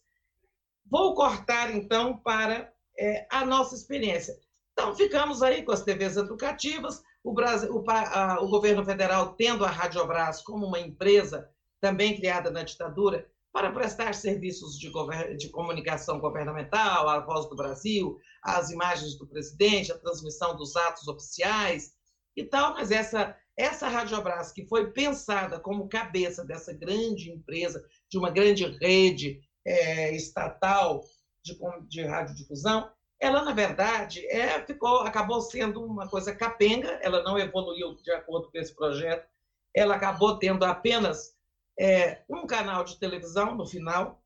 Vou 0.85 1.15
cortar, 1.15 1.73
então, 1.73 2.17
para 2.17 2.73
é, 2.97 3.25
a 3.29 3.45
nossa 3.45 3.75
experiência. 3.75 4.37
Então, 4.73 4.95
ficamos 4.95 5.41
aí 5.43 5.63
com 5.63 5.71
as 5.71 5.83
TVs 5.83 6.17
educativas, 6.17 7.03
o, 7.23 7.33
Brasil, 7.33 7.73
o, 7.73 7.83
a, 7.89 8.41
o 8.41 8.49
governo 8.49 8.83
federal 8.83 9.33
tendo 9.33 9.63
a 9.63 9.69
Radiobras 9.69 10.41
como 10.41 10.65
uma 10.65 10.79
empresa 10.79 11.49
também 11.79 12.15
criada 12.15 12.49
na 12.49 12.63
ditadura 12.63 13.29
para 13.51 13.71
prestar 13.71 14.13
serviços 14.13 14.77
de, 14.79 14.89
de, 15.37 15.49
comunicação 15.49 16.19
governamental, 16.19 17.09
a 17.09 17.19
voz 17.19 17.49
do 17.49 17.55
Brasil, 17.55 18.17
as 18.41 18.69
imagens 18.69 19.15
do 19.17 19.27
presidente, 19.27 19.91
a 19.91 19.97
transmissão 19.97 20.55
dos 20.55 20.75
atos 20.75 21.07
oficiais 21.07 21.93
e 22.35 22.43
tal, 22.43 22.73
mas 22.73 22.91
essa 22.91 23.35
essa 23.61 23.87
Radiobras 23.87 24.51
que 24.51 24.65
foi 24.65 24.91
pensada 24.91 25.59
como 25.59 25.87
cabeça 25.87 26.43
dessa 26.43 26.73
grande 26.73 27.29
empresa, 27.29 27.85
de 28.09 28.17
uma 28.17 28.31
grande 28.31 28.65
rede 28.65 29.39
é, 29.63 30.15
estatal 30.15 31.03
de, 31.43 31.57
de 31.87 32.03
radiodifusão, 32.03 32.91
ela 33.19 33.43
na 33.43 33.53
verdade 33.53 34.25
é, 34.25 34.65
ficou, 34.65 35.01
acabou 35.01 35.41
sendo 35.41 35.85
uma 35.85 36.09
coisa 36.09 36.33
capenga, 36.35 36.99
ela 37.03 37.21
não 37.21 37.37
evoluiu 37.37 37.95
de 38.01 38.11
acordo 38.11 38.51
com 38.51 38.57
esse 38.57 38.73
projeto, 38.75 39.29
ela 39.75 39.95
acabou 39.95 40.39
tendo 40.39 40.65
apenas 40.65 41.35
é, 41.79 42.23
um 42.27 42.47
canal 42.47 42.83
de 42.83 42.97
televisão 42.97 43.55
no 43.55 43.67
final, 43.67 44.23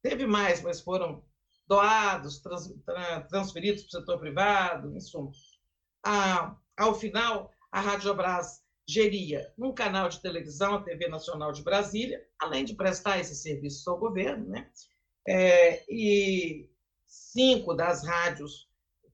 teve 0.00 0.26
mais, 0.26 0.62
mas 0.62 0.80
foram 0.80 1.24
doados, 1.66 2.38
trans, 2.38 2.72
transferidos 3.28 3.82
para 3.82 3.98
o 3.98 4.00
setor 4.00 4.20
privado, 4.20 4.96
em 4.96 5.00
suma. 5.00 5.32
A, 6.04 6.54
ao 6.76 6.94
final, 6.94 7.50
a 7.72 7.80
Radiobras 7.80 8.64
geria 8.86 9.52
um 9.58 9.72
canal 9.72 10.08
de 10.08 10.20
televisão, 10.20 10.74
a 10.76 10.82
TV 10.82 11.08
Nacional 11.08 11.52
de 11.52 11.62
Brasília, 11.62 12.24
além 12.38 12.64
de 12.64 12.74
prestar 12.74 13.18
esses 13.18 13.42
serviços 13.42 13.86
ao 13.86 13.98
governo, 13.98 14.46
né? 14.46 14.70
É, 15.28 15.84
e 15.92 16.70
cinco 17.06 17.74
das 17.74 18.06
rádios, 18.06 18.68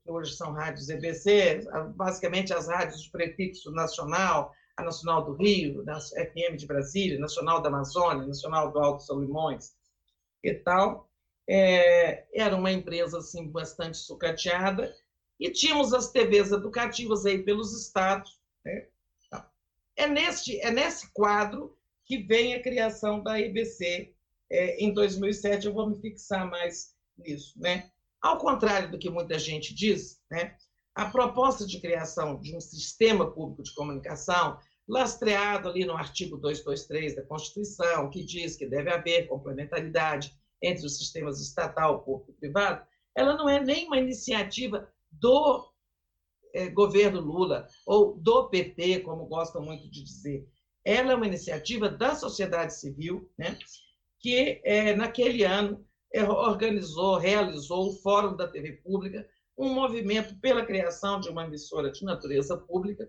que 0.05 0.11
hoje 0.11 0.35
são 0.35 0.53
rádios 0.53 0.89
EBC, 0.89 1.65
basicamente 1.95 2.53
as 2.53 2.69
rádios 2.69 3.03
de 3.03 3.11
prefixo 3.11 3.71
nacional, 3.71 4.53
a 4.77 4.83
Nacional 4.83 5.25
do 5.25 5.35
Rio, 5.35 5.83
da 5.85 5.99
FM 6.01 6.57
de 6.57 6.67
Brasília, 6.67 7.19
Nacional 7.19 7.63
da 7.63 7.69
Amazônia, 7.69 8.27
Nacional 8.27 8.73
do 8.73 8.79
Alto 8.79 9.03
São 9.05 9.21
Limões 9.21 9.73
e 10.43 10.55
tal, 10.55 11.09
é, 11.49 12.27
era 12.35 12.57
uma 12.57 12.73
empresa 12.73 13.19
assim 13.19 13.49
bastante 13.49 13.99
sucateada 13.99 14.95
e 15.39 15.51
tínhamos 15.51 15.93
as 15.93 16.11
TVs 16.11 16.53
educativas 16.53 17.27
aí 17.27 17.43
pelos 17.43 17.73
estados. 17.81 18.41
Né? 18.65 18.89
É, 19.97 20.07
neste, 20.07 20.59
é 20.61 20.71
nesse 20.71 21.13
quadro 21.13 21.77
que 22.05 22.19
vem 22.19 22.55
a 22.55 22.63
criação 22.63 23.23
da 23.23 23.41
IBC 23.41 24.15
é, 24.51 24.85
em 24.85 24.93
2007. 24.93 25.67
Eu 25.67 25.73
vou 25.73 25.89
me 25.89 26.01
fixar 26.01 26.49
mais 26.49 26.95
nisso. 27.17 27.55
Né? 27.57 27.91
Ao 28.21 28.39
contrário 28.39 28.91
do 28.91 28.99
que 28.99 29.11
muita 29.11 29.39
gente 29.39 29.75
diz, 29.75 30.21
né, 30.31 30.57
a 30.95 31.07
proposta 31.07 31.67
de 31.67 31.81
criação 31.81 32.39
de 32.39 32.55
um 32.57 32.61
sistema 32.61 33.31
público 33.31 33.63
de 33.63 33.75
comunicação, 33.75 34.59
lastreado 34.89 35.69
ali 35.69 35.85
no 35.85 35.97
artigo 35.97 36.37
223 36.37 37.17
da 37.17 37.23
Constituição, 37.23 38.11
que 38.11 38.25
diz 38.25 38.57
que 38.57 38.67
deve 38.67 38.91
haver 38.91 39.27
complementaridade 39.27 40.33
entre 40.63 40.87
os 40.87 40.99
sistemas 40.99 41.41
estatal, 41.41 42.03
público 42.03 42.33
e 42.33 42.35
privado, 42.35 42.87
ela 43.17 43.37
não 43.37 43.49
é 43.49 43.61
nem 43.61 43.87
uma 43.87 43.99
iniciativa 43.99 44.89
do 45.11 45.72
é, 46.55 46.69
governo 46.69 47.21
Lula 47.21 47.67
ou 47.87 48.17
do 48.17 48.49
PT, 48.49 49.01
como 49.01 49.27
gostam 49.27 49.63
muito 49.63 49.89
de 49.91 50.03
dizer. 50.03 50.47
Ela 50.85 51.13
é 51.13 51.15
uma 51.15 51.27
iniciativa 51.27 51.89
da 51.89 52.15
sociedade 52.15 52.75
civil, 52.75 53.31
né, 53.39 53.57
que 54.21 54.61
é, 54.65 54.95
naquele 54.95 55.45
ano 55.45 55.85
organizou, 56.15 57.17
realizou 57.17 57.89
o 57.89 57.97
Fórum 58.03 58.37
da 58.37 58.47
TV 58.47 58.73
Pública, 58.85 59.27
um 59.57 59.73
movimento 59.73 60.39
pela 60.41 60.65
criação 60.65 61.21
de 61.21 61.29
uma 61.29 61.47
emissora 61.47 61.91
de 61.91 62.05
natureza 62.05 62.57
pública 62.57 63.09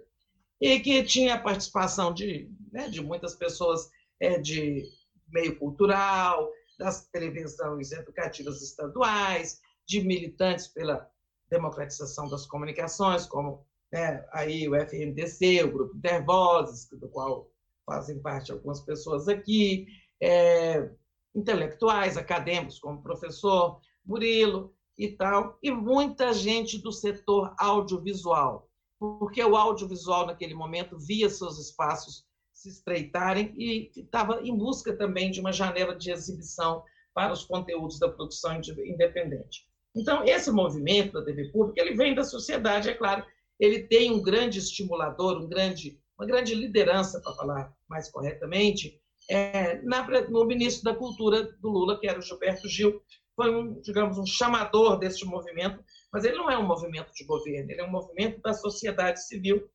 e 0.61 0.79
que 0.79 1.03
tinha 1.03 1.35
a 1.35 1.39
participação 1.39 2.13
de, 2.13 2.49
né, 2.71 2.87
de 2.87 3.01
muitas 3.01 3.35
pessoas 3.35 3.89
é, 4.19 4.39
de 4.39 4.83
meio 5.27 5.57
cultural, 5.57 6.49
das 6.77 7.07
televisões 7.07 7.91
educativas 7.91 8.61
estaduais, 8.61 9.59
de 9.85 10.01
militantes 10.01 10.67
pela 10.67 11.09
democratização 11.53 12.27
das 12.27 12.45
comunicações, 12.45 13.25
como 13.25 13.65
né, 13.91 14.25
aí 14.31 14.67
o 14.67 14.75
FMDC, 14.75 15.63
o 15.63 15.71
Grupo 15.71 15.97
Intervozes, 15.97 16.89
do 16.89 17.07
qual 17.09 17.47
fazem 17.85 18.19
parte 18.19 18.51
algumas 18.51 18.81
pessoas 18.81 19.27
aqui, 19.27 19.85
é, 20.21 20.89
intelectuais, 21.35 22.17
acadêmicos, 22.17 22.79
como 22.79 22.99
o 22.99 23.03
professor 23.03 23.79
Murilo, 24.05 24.73
e 24.97 25.09
tal, 25.09 25.57
e 25.61 25.71
muita 25.71 26.33
gente 26.33 26.77
do 26.77 26.91
setor 26.91 27.53
audiovisual, 27.57 28.69
porque 28.99 29.43
o 29.43 29.55
audiovisual 29.55 30.27
naquele 30.27 30.53
momento 30.53 30.97
via 30.99 31.29
seus 31.29 31.57
espaços 31.57 32.25
se 32.53 32.69
estreitarem 32.69 33.53
e 33.57 33.91
estava 33.95 34.41
em 34.41 34.55
busca 34.55 34.95
também 34.95 35.31
de 35.31 35.39
uma 35.39 35.51
janela 35.51 35.95
de 35.95 36.11
exibição 36.11 36.83
para 37.13 37.33
os 37.33 37.43
conteúdos 37.43 37.99
da 37.99 38.09
produção 38.09 38.55
independente. 38.55 39.67
Então, 39.95 40.23
esse 40.23 40.51
movimento 40.51 41.13
da 41.13 41.23
TV 41.23 41.49
pública, 41.49 41.81
ele 41.81 41.95
vem 41.95 42.15
da 42.15 42.23
sociedade, 42.23 42.89
é 42.89 42.93
claro, 42.93 43.25
ele 43.59 43.83
tem 43.83 44.11
um 44.11 44.21
grande 44.21 44.59
estimulador, 44.59 45.37
um 45.37 45.47
grande, 45.47 45.99
uma 46.17 46.25
grande 46.25 46.55
liderança, 46.55 47.21
para 47.21 47.33
falar 47.35 47.73
mais 47.87 48.09
corretamente, 48.09 48.99
é, 49.29 49.81
na, 49.83 50.05
no 50.29 50.45
ministro 50.45 50.83
da 50.83 50.95
Cultura 50.95 51.43
do 51.43 51.69
Lula, 51.69 51.99
que 51.99 52.07
era 52.07 52.19
o 52.19 52.21
Gilberto 52.21 52.67
Gil, 52.67 53.01
foi 53.35 53.53
um, 53.53 53.79
digamos, 53.81 54.17
um 54.17 54.25
chamador 54.25 54.97
deste 54.97 55.25
movimento, 55.25 55.83
mas 56.11 56.23
ele 56.23 56.37
não 56.37 56.49
é 56.49 56.57
um 56.57 56.67
movimento 56.67 57.11
de 57.13 57.25
governo, 57.25 57.71
ele 57.71 57.81
é 57.81 57.85
um 57.85 57.91
movimento 57.91 58.41
da 58.41 58.53
sociedade 58.53 59.25
civil 59.25 59.69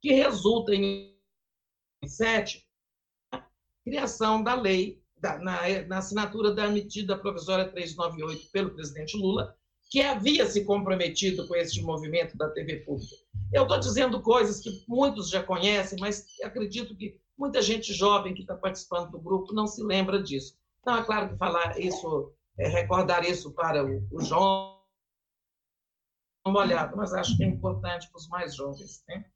que 0.00 0.12
resulta 0.12 0.74
em 0.74 1.14
2007 2.02 2.66
a 3.32 3.46
criação 3.84 4.42
da 4.42 4.54
lei, 4.54 5.02
da, 5.16 5.38
na, 5.38 5.60
na 5.86 5.98
assinatura 5.98 6.52
da 6.52 6.68
medida 6.68 7.18
provisória 7.18 7.70
398 7.70 8.50
pelo 8.50 8.74
presidente 8.74 9.16
Lula, 9.16 9.56
que 9.92 10.00
havia 10.00 10.46
se 10.46 10.64
comprometido 10.64 11.46
com 11.46 11.54
este 11.54 11.82
movimento 11.82 12.34
da 12.34 12.48
TV 12.48 12.76
pública. 12.76 13.14
Eu 13.52 13.64
estou 13.64 13.78
dizendo 13.78 14.22
coisas 14.22 14.58
que 14.58 14.82
muitos 14.88 15.28
já 15.28 15.42
conhecem, 15.42 15.98
mas 16.00 16.24
acredito 16.42 16.96
que 16.96 17.20
muita 17.36 17.60
gente 17.60 17.92
jovem 17.92 18.32
que 18.32 18.40
está 18.40 18.56
participando 18.56 19.10
do 19.10 19.20
grupo 19.20 19.52
não 19.52 19.66
se 19.66 19.82
lembra 19.82 20.22
disso. 20.22 20.56
Então, 20.80 20.96
é 20.96 21.04
claro 21.04 21.28
que 21.28 21.36
falar 21.36 21.78
isso 21.78 22.32
é, 22.56 22.68
recordar 22.68 23.22
isso 23.22 23.52
para 23.52 23.84
o, 23.84 24.08
o 24.10 24.22
jovem, 24.22 24.80
uma 26.46 26.60
olhada, 26.60 26.96
mas 26.96 27.12
acho 27.12 27.36
que 27.36 27.44
é 27.44 27.46
importante 27.46 28.08
para 28.08 28.18
os 28.18 28.28
mais 28.28 28.54
jovens. 28.54 29.04
Né? 29.06 29.26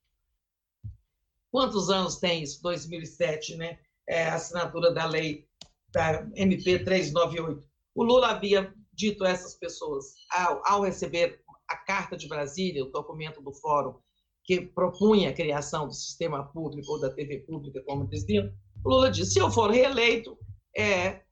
Quantos 1.50 1.90
anos 1.90 2.16
tem 2.16 2.42
isso? 2.42 2.62
2007, 2.62 3.56
né? 3.56 3.78
É 4.08 4.24
a 4.24 4.36
assinatura 4.36 4.90
da 4.90 5.04
lei 5.04 5.46
da 5.92 6.26
MP 6.34 6.78
398. 6.78 7.62
O 7.94 8.02
Lula 8.02 8.28
havia 8.28 8.74
dito 8.96 9.24
a 9.24 9.28
essas 9.28 9.54
pessoas, 9.54 10.14
ao, 10.30 10.62
ao 10.64 10.82
receber 10.82 11.40
a 11.68 11.76
Carta 11.76 12.16
de 12.16 12.28
Brasília, 12.28 12.84
o 12.84 12.90
documento 12.90 13.42
do 13.42 13.52
Fórum, 13.52 13.98
que 14.44 14.60
propunha 14.60 15.30
a 15.30 15.34
criação 15.34 15.86
do 15.86 15.92
sistema 15.92 16.44
público 16.52 16.92
ou 16.92 17.00
da 17.00 17.10
TV 17.10 17.40
pública, 17.40 17.82
como 17.84 18.08
diziam, 18.08 18.50
o 18.84 18.88
Lula 18.88 19.10
disse: 19.10 19.32
se 19.32 19.38
eu 19.40 19.50
for 19.50 19.70
reeleito, 19.70 20.38
é, 20.76 21.22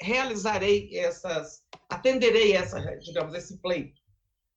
realizarei 0.00 0.96
essas, 0.96 1.62
atenderei 1.88 2.52
essa, 2.52 2.80
digamos, 2.98 3.34
esse 3.34 3.58
pleito. 3.58 4.00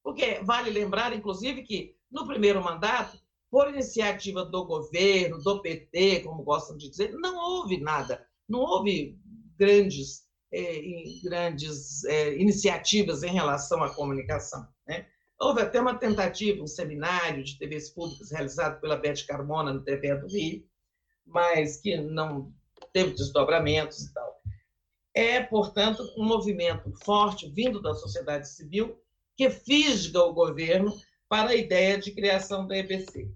Porque 0.02 0.40
vale 0.44 0.70
lembrar, 0.70 1.14
inclusive, 1.14 1.64
que 1.64 1.96
no 2.10 2.26
primeiro 2.26 2.64
mandato, 2.64 3.20
por 3.52 3.68
iniciativa 3.70 4.46
do 4.46 4.66
governo, 4.66 5.40
do 5.40 5.62
PT, 5.62 6.22
como 6.22 6.44
gostam 6.44 6.78
de 6.78 6.90
dizer, 6.90 7.12
não 7.14 7.38
houve 7.38 7.80
nada, 7.80 8.26
não 8.48 8.60
houve 8.60 9.20
grandes, 9.58 10.24
eh, 10.52 10.82
grandes 11.24 12.04
eh, 12.06 12.38
iniciativas 12.38 13.24
em 13.24 13.32
relação 13.32 13.84
à 13.84 13.94
comunicação. 13.94 14.68
Né? 14.88 15.06
Houve 15.40 15.62
até 15.62 15.80
uma 15.80 15.98
tentativa, 15.98 16.62
um 16.62 16.68
seminário 16.68 17.44
de 17.44 17.58
TVs 17.58 17.90
públicas 17.90 18.32
realizado 18.32 18.80
pela 18.82 18.98
Beth 18.98 19.26
Carmona 19.28 19.74
no 19.74 19.84
TV 19.84 20.16
do 20.16 20.28
Rio, 20.28 20.64
mas 21.26 21.78
que 21.78 21.98
não 21.98 22.54
teve 22.94 23.14
desdobramentos 23.14 24.02
e 24.02 24.14
tal 24.14 24.40
é, 25.20 25.42
portanto, 25.42 26.02
um 26.18 26.24
movimento 26.24 26.92
forte 27.04 27.50
vindo 27.50 27.82
da 27.82 27.94
sociedade 27.94 28.48
civil 28.48 28.98
que 29.36 29.50
fisga 29.50 30.22
o 30.24 30.34
governo 30.34 30.94
para 31.28 31.50
a 31.50 31.56
ideia 31.56 31.98
de 31.98 32.12
criação 32.12 32.68
da 32.68 32.78
EBC. 32.78 33.30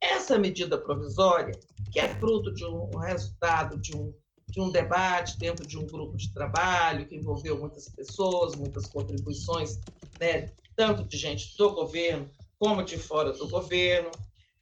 Essa 0.00 0.38
medida 0.38 0.76
provisória, 0.76 1.52
que 1.92 2.00
é 2.00 2.08
fruto 2.16 2.52
de 2.52 2.64
um 2.64 2.90
resultado 2.98 3.80
de 3.80 3.96
um, 3.96 4.12
de 4.48 4.60
um 4.60 4.70
debate 4.70 5.38
dentro 5.38 5.66
de 5.66 5.78
um 5.78 5.86
grupo 5.86 6.16
de 6.16 6.32
trabalho 6.32 7.06
que 7.06 7.16
envolveu 7.16 7.58
muitas 7.58 7.88
pessoas, 7.88 8.54
muitas 8.54 8.86
contribuições, 8.86 9.80
né, 10.20 10.50
tanto 10.76 11.04
de 11.04 11.16
gente 11.16 11.56
do 11.56 11.72
governo 11.72 12.30
como 12.58 12.82
de 12.82 12.96
fora 12.96 13.32
do 13.32 13.48
governo, 13.48 14.10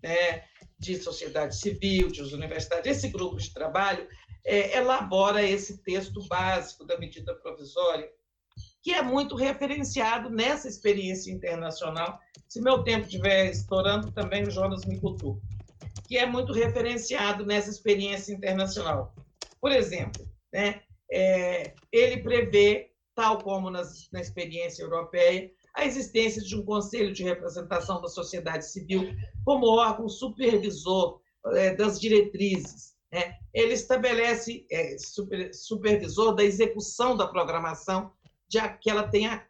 né, 0.02 0.44
de 0.78 0.96
sociedade 0.96 1.56
civil, 1.56 2.08
de 2.08 2.22
universidades. 2.34 2.98
Esse 2.98 3.08
grupo 3.08 3.36
de 3.36 3.52
trabalho 3.52 4.08
é, 4.44 4.76
elabora 4.76 5.42
esse 5.42 5.78
texto 5.78 6.26
básico 6.26 6.84
da 6.84 6.98
medida 6.98 7.34
provisória, 7.34 8.08
que 8.82 8.92
é 8.92 9.02
muito 9.02 9.36
referenciado 9.36 10.28
nessa 10.28 10.68
experiência 10.68 11.30
internacional. 11.30 12.18
Se 12.48 12.60
meu 12.60 12.82
tempo 12.82 13.06
estiver 13.06 13.50
estourando, 13.50 14.10
também 14.10 14.42
o 14.42 14.50
Jonas 14.50 14.84
me 14.84 14.98
cultua, 14.98 15.38
que 16.08 16.18
é 16.18 16.26
muito 16.26 16.52
referenciado 16.52 17.46
nessa 17.46 17.70
experiência 17.70 18.32
internacional. 18.32 19.14
Por 19.62 19.72
exemplo, 19.72 20.28
né, 20.52 20.82
é, 21.10 21.72
ele 21.90 22.22
prevê, 22.22 22.90
tal 23.14 23.38
como 23.38 23.70
nas, 23.70 24.10
na 24.12 24.20
experiência 24.20 24.82
europeia, 24.82 25.50
a 25.74 25.86
existência 25.86 26.42
de 26.42 26.54
um 26.54 26.64
conselho 26.64 27.14
de 27.14 27.24
representação 27.24 28.02
da 28.02 28.08
sociedade 28.08 28.70
civil 28.70 29.14
como 29.42 29.66
órgão 29.66 30.06
supervisor 30.06 31.22
é, 31.54 31.74
das 31.74 31.98
diretrizes 31.98 32.92
né? 33.12 33.36
Ele 33.52 33.74
estabelece 33.74 34.66
é, 34.70 34.96
super, 34.96 35.52
supervisor 35.52 36.34
da 36.34 36.42
execução 36.42 37.14
da 37.14 37.26
programação, 37.26 38.10
já 38.48 38.68
que 38.70 38.88
ela 38.88 39.06
tenha, 39.06 39.46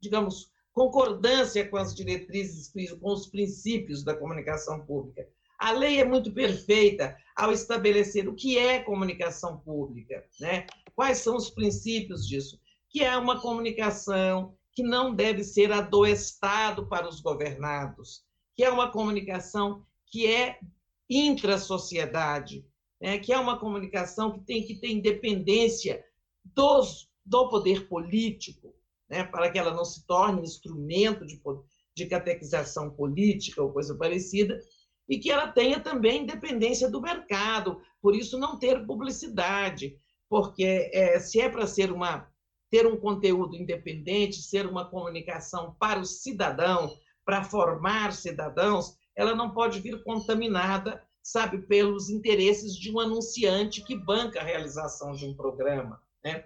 digamos, 0.00 0.50
concordância 0.72 1.66
com 1.68 1.76
as 1.76 1.94
diretrizes, 1.94 2.72
com 3.00 3.12
os 3.12 3.28
princípios 3.28 4.02
da 4.02 4.16
comunicação 4.16 4.84
pública. 4.84 5.28
A 5.58 5.72
lei 5.72 6.00
é 6.00 6.04
muito 6.04 6.32
perfeita 6.32 7.16
ao 7.36 7.52
estabelecer 7.52 8.28
o 8.28 8.34
que 8.34 8.58
é 8.58 8.80
comunicação 8.80 9.58
pública, 9.58 10.24
né? 10.40 10.66
quais 10.94 11.18
são 11.18 11.36
os 11.36 11.50
princípios 11.50 12.26
disso, 12.26 12.60
que 12.88 13.02
é 13.02 13.16
uma 13.16 13.40
comunicação 13.40 14.54
que 14.72 14.82
não 14.82 15.14
deve 15.14 15.44
ser 15.44 15.72
a 15.72 15.80
do 15.80 16.06
Estado 16.06 16.86
para 16.86 17.08
os 17.08 17.20
governados, 17.20 18.24
que 18.56 18.64
é 18.64 18.70
uma 18.70 18.90
comunicação 18.90 19.84
que 20.06 20.26
é 20.26 20.58
intra-sociedade, 21.08 22.64
né, 23.00 23.18
que 23.18 23.32
é 23.32 23.38
uma 23.38 23.58
comunicação 23.58 24.32
que 24.32 24.40
tem 24.40 24.64
que 24.64 24.76
ter 24.76 24.90
independência 24.90 26.04
dos, 26.44 27.08
do 27.24 27.48
poder 27.48 27.88
político, 27.88 28.74
né, 29.08 29.24
para 29.24 29.50
que 29.50 29.58
ela 29.58 29.72
não 29.72 29.84
se 29.84 30.06
torne 30.06 30.42
instrumento 30.42 31.26
de, 31.26 31.40
de 31.94 32.06
catequização 32.06 32.90
política 32.90 33.62
ou 33.62 33.72
coisa 33.72 33.94
parecida, 33.96 34.58
e 35.08 35.18
que 35.18 35.30
ela 35.30 35.48
tenha 35.48 35.80
também 35.80 36.22
independência 36.22 36.90
do 36.90 37.00
mercado, 37.00 37.80
por 38.00 38.14
isso 38.14 38.38
não 38.38 38.58
ter 38.58 38.86
publicidade, 38.86 39.98
porque 40.28 40.90
é, 40.92 41.18
se 41.20 41.40
é 41.40 41.48
para 41.48 41.66
ser 41.66 41.92
uma 41.92 42.28
ter 42.70 42.86
um 42.86 42.96
conteúdo 42.96 43.54
independente, 43.54 44.42
ser 44.42 44.66
uma 44.66 44.90
comunicação 44.90 45.76
para 45.78 46.00
o 46.00 46.04
cidadão, 46.04 46.96
para 47.24 47.44
formar 47.44 48.12
cidadãos, 48.12 48.96
ela 49.14 49.32
não 49.32 49.52
pode 49.52 49.78
vir 49.78 50.02
contaminada 50.02 51.00
sabe, 51.24 51.62
pelos 51.62 52.10
interesses 52.10 52.76
de 52.76 52.92
um 52.92 53.00
anunciante 53.00 53.82
que 53.82 53.96
banca 53.96 54.40
a 54.40 54.44
realização 54.44 55.12
de 55.12 55.24
um 55.24 55.34
programa. 55.34 56.00
Né? 56.22 56.44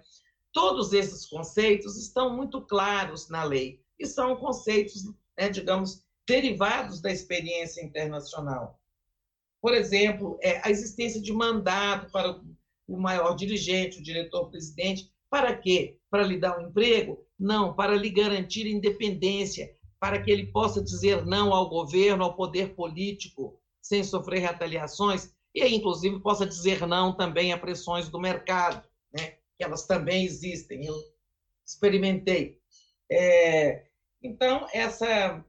Todos 0.53 0.93
esses 0.93 1.25
conceitos 1.25 1.97
estão 1.97 2.35
muito 2.35 2.61
claros 2.61 3.27
na 3.27 3.43
lei 3.43 3.83
e 3.99 4.07
são 4.07 4.37
conceitos, 4.37 5.03
né, 5.37 5.49
digamos, 5.49 6.05
derivados 6.29 7.01
da 7.01 7.11
experiência 7.11 7.83
internacional. 7.83 8.79
Por 9.59 9.73
exemplo, 9.73 10.37
é, 10.43 10.61
a 10.63 10.69
existência 10.69 11.19
de 11.19 11.33
mandato 11.33 12.11
para 12.11 12.39
o 12.87 12.97
maior 12.97 13.33
dirigente, 13.35 13.99
o 13.99 14.03
diretor-presidente, 14.03 15.11
para 15.27 15.57
quê? 15.57 15.97
Para 16.09 16.23
lhe 16.23 16.39
dar 16.39 16.59
um 16.59 16.67
emprego? 16.67 17.25
Não, 17.37 17.73
para 17.73 17.95
lhe 17.95 18.11
garantir 18.11 18.67
independência, 18.67 19.75
para 19.99 20.21
que 20.21 20.29
ele 20.29 20.51
possa 20.51 20.83
dizer 20.83 21.25
não 21.25 21.51
ao 21.51 21.67
governo, 21.67 22.23
ao 22.23 22.35
poder 22.35 22.75
político, 22.75 23.59
sem 23.81 24.03
sofrer 24.03 24.39
retaliações, 24.39 25.33
e 25.53 25.63
aí, 25.63 25.73
inclusive, 25.73 26.19
possa 26.19 26.45
dizer 26.45 26.85
não 26.85 27.17
também 27.17 27.51
a 27.51 27.57
pressões 27.57 28.07
do 28.07 28.19
mercado, 28.19 28.87
né? 29.11 29.37
que 29.57 29.63
elas 29.63 29.87
também 29.87 30.23
existem, 30.23 30.85
eu 30.85 30.95
experimentei. 31.65 32.59
É, 33.11 33.87
então, 34.21 34.67
essa, 34.71 35.43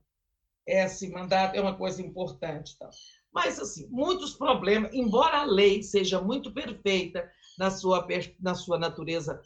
esse 0.70 1.10
mandato 1.10 1.56
é 1.56 1.60
uma 1.60 1.76
coisa 1.76 2.00
importante. 2.02 2.78
Tá? 2.78 2.88
Mas, 3.32 3.58
assim, 3.58 3.88
muitos 3.90 4.34
problemas, 4.34 4.92
embora 4.92 5.38
a 5.38 5.44
lei 5.44 5.82
seja 5.82 6.20
muito 6.20 6.52
perfeita 6.52 7.28
na 7.58 7.70
sua, 7.70 8.06
na 8.38 8.54
sua 8.54 8.78
natureza, 8.78 9.40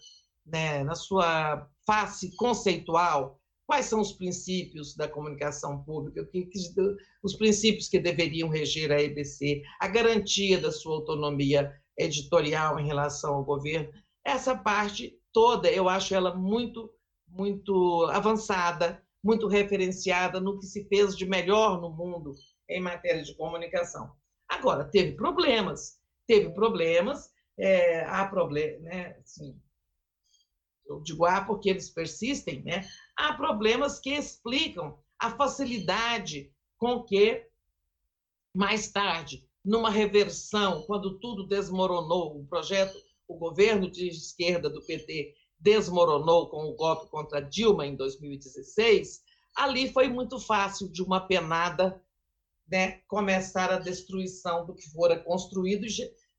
né, 0.46 0.84
na 0.84 0.94
sua 0.94 1.68
face 1.86 2.34
conceitual, 2.36 3.40
Quais 3.66 3.86
são 3.86 4.00
os 4.00 4.12
princípios 4.12 4.94
da 4.94 5.08
comunicação 5.08 5.82
pública? 5.84 6.28
Os 7.22 7.34
princípios 7.34 7.88
que 7.88 7.98
deveriam 7.98 8.48
reger 8.48 8.92
a 8.92 9.00
EBC? 9.00 9.62
A 9.80 9.88
garantia 9.88 10.60
da 10.60 10.70
sua 10.70 10.96
autonomia 10.96 11.72
editorial 11.98 12.78
em 12.78 12.86
relação 12.86 13.34
ao 13.34 13.44
governo? 13.44 13.90
Essa 14.24 14.56
parte 14.56 15.18
toda, 15.32 15.70
eu 15.70 15.88
acho 15.88 16.14
ela 16.14 16.34
muito, 16.34 16.90
muito 17.26 18.06
avançada, 18.12 19.02
muito 19.24 19.48
referenciada 19.48 20.38
no 20.38 20.58
que 20.58 20.66
se 20.66 20.84
fez 20.84 21.16
de 21.16 21.24
melhor 21.24 21.80
no 21.80 21.88
mundo 21.88 22.34
em 22.68 22.80
matéria 22.80 23.22
de 23.22 23.34
comunicação. 23.34 24.12
Agora, 24.46 24.84
teve 24.84 25.12
problemas, 25.12 25.98
teve 26.26 26.50
problemas, 26.50 27.32
é, 27.58 28.04
há 28.04 28.26
problemas, 28.26 28.82
né, 28.82 29.16
assim, 29.24 29.58
eu 30.86 31.00
digo 31.00 31.24
há 31.24 31.42
porque 31.42 31.70
eles 31.70 31.88
persistem, 31.88 32.62
né, 32.62 32.86
há 33.16 33.32
problemas 33.32 33.98
que 33.98 34.10
explicam 34.10 34.98
a 35.18 35.30
facilidade 35.30 36.52
com 36.76 37.02
que, 37.02 37.46
mais 38.54 38.92
tarde, 38.92 39.48
numa 39.64 39.88
reversão, 39.88 40.82
quando 40.82 41.18
tudo 41.18 41.46
desmoronou, 41.46 42.38
o 42.38 42.46
projeto, 42.46 42.94
o 43.26 43.38
governo 43.38 43.90
de 43.90 44.08
esquerda 44.08 44.68
do 44.68 44.84
PT 44.84 45.34
desmoronou 45.64 46.50
com 46.50 46.66
o 46.66 46.76
golpe 46.76 47.10
contra 47.10 47.40
Dilma 47.40 47.86
em 47.86 47.96
2016, 47.96 49.22
ali 49.56 49.90
foi 49.90 50.08
muito 50.08 50.38
fácil 50.38 50.92
de 50.92 51.02
uma 51.02 51.26
penada 51.26 52.00
né, 52.70 53.00
começar 53.08 53.72
a 53.72 53.78
destruição 53.78 54.66
do 54.66 54.74
que 54.74 54.90
fora 54.90 55.18
construído 55.18 55.86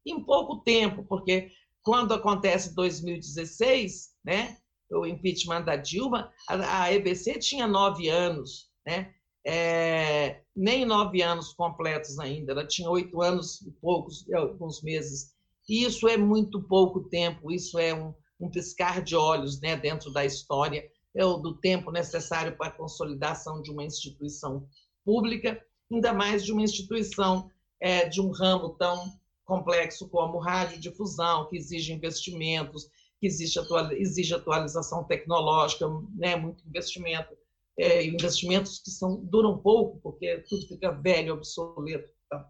em 0.06 0.24
pouco 0.24 0.58
tempo, 0.58 1.04
porque 1.04 1.50
quando 1.82 2.14
acontece 2.14 2.76
2016, 2.76 4.12
né, 4.24 4.58
o 4.92 5.08
impeachment 5.08 5.64
da 5.64 5.76
Dilma, 5.76 6.32
a, 6.48 6.94
EBC 6.94 7.40
tinha 7.40 7.68
nove 7.68 8.08
anos, 8.08 8.70
né, 8.86 9.12
é, 9.44 10.42
nem 10.56 10.86
nove 10.86 11.24
anos 11.24 11.52
completos 11.54 12.20
ainda, 12.20 12.52
ela 12.52 12.68
tinha 12.68 12.90
oito 12.90 13.22
anos 13.24 13.62
e 13.62 13.72
poucos, 13.72 14.32
alguns 14.32 14.84
meses. 14.84 15.34
E 15.68 15.84
isso 15.84 16.08
é 16.08 16.16
muito 16.16 16.62
pouco 16.62 17.02
tempo, 17.10 17.52
isso 17.52 17.80
é 17.80 17.94
um, 17.94 18.14
um 18.40 18.50
piscar 18.50 19.02
de 19.02 19.16
olhos 19.16 19.60
né, 19.62 19.76
dentro 19.76 20.12
da 20.12 20.26
história 20.26 20.90
é 21.16 21.26
o 21.26 21.38
do 21.38 21.56
tempo 21.56 21.92
necessário 21.92 22.58
para 22.58 22.68
a 22.68 22.72
consolidação 22.72 23.62
de 23.62 23.72
uma 23.72 23.84
instituição 23.84 24.68
pública, 25.04 25.62
ainda 25.92 26.14
mais 26.14 26.44
de 26.44 26.52
uma 26.52 26.62
instituição 26.62 27.50
é, 27.80 28.08
de 28.10 28.20
um 28.20 28.32
ramo 28.32 28.70
tão 28.72 29.18
complexo 29.46 30.10
como 30.10 30.40
radiodifusão, 30.40 31.48
que 31.48 31.58
exige 31.58 31.94
investimentos, 31.94 32.90
que 33.20 33.28
exige, 33.28 33.60
exige 33.98 34.34
atualização 34.34 35.04
tecnológica, 35.04 35.88
né, 36.16 36.36
muito 36.36 36.68
investimento, 36.68 37.38
é, 37.78 38.06
investimentos 38.06 38.80
que 38.80 38.90
são, 38.90 39.24
duram 39.24 39.58
pouco, 39.58 40.00
porque 40.02 40.44
tudo 40.50 40.68
fica 40.68 40.92
velho, 40.92 41.36
obsoleto. 41.36 42.12
Tá? 42.30 42.50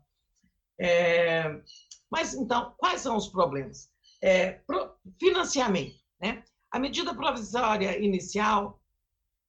É, 0.79 1.61
mas, 2.09 2.33
então, 2.33 2.73
quais 2.77 3.01
são 3.01 3.17
os 3.17 3.27
problemas? 3.27 3.89
É, 4.25 4.59
financiamento. 5.19 5.99
Né? 6.19 6.43
A 6.71 6.79
medida 6.79 7.13
provisória 7.13 8.03
inicial. 8.03 8.81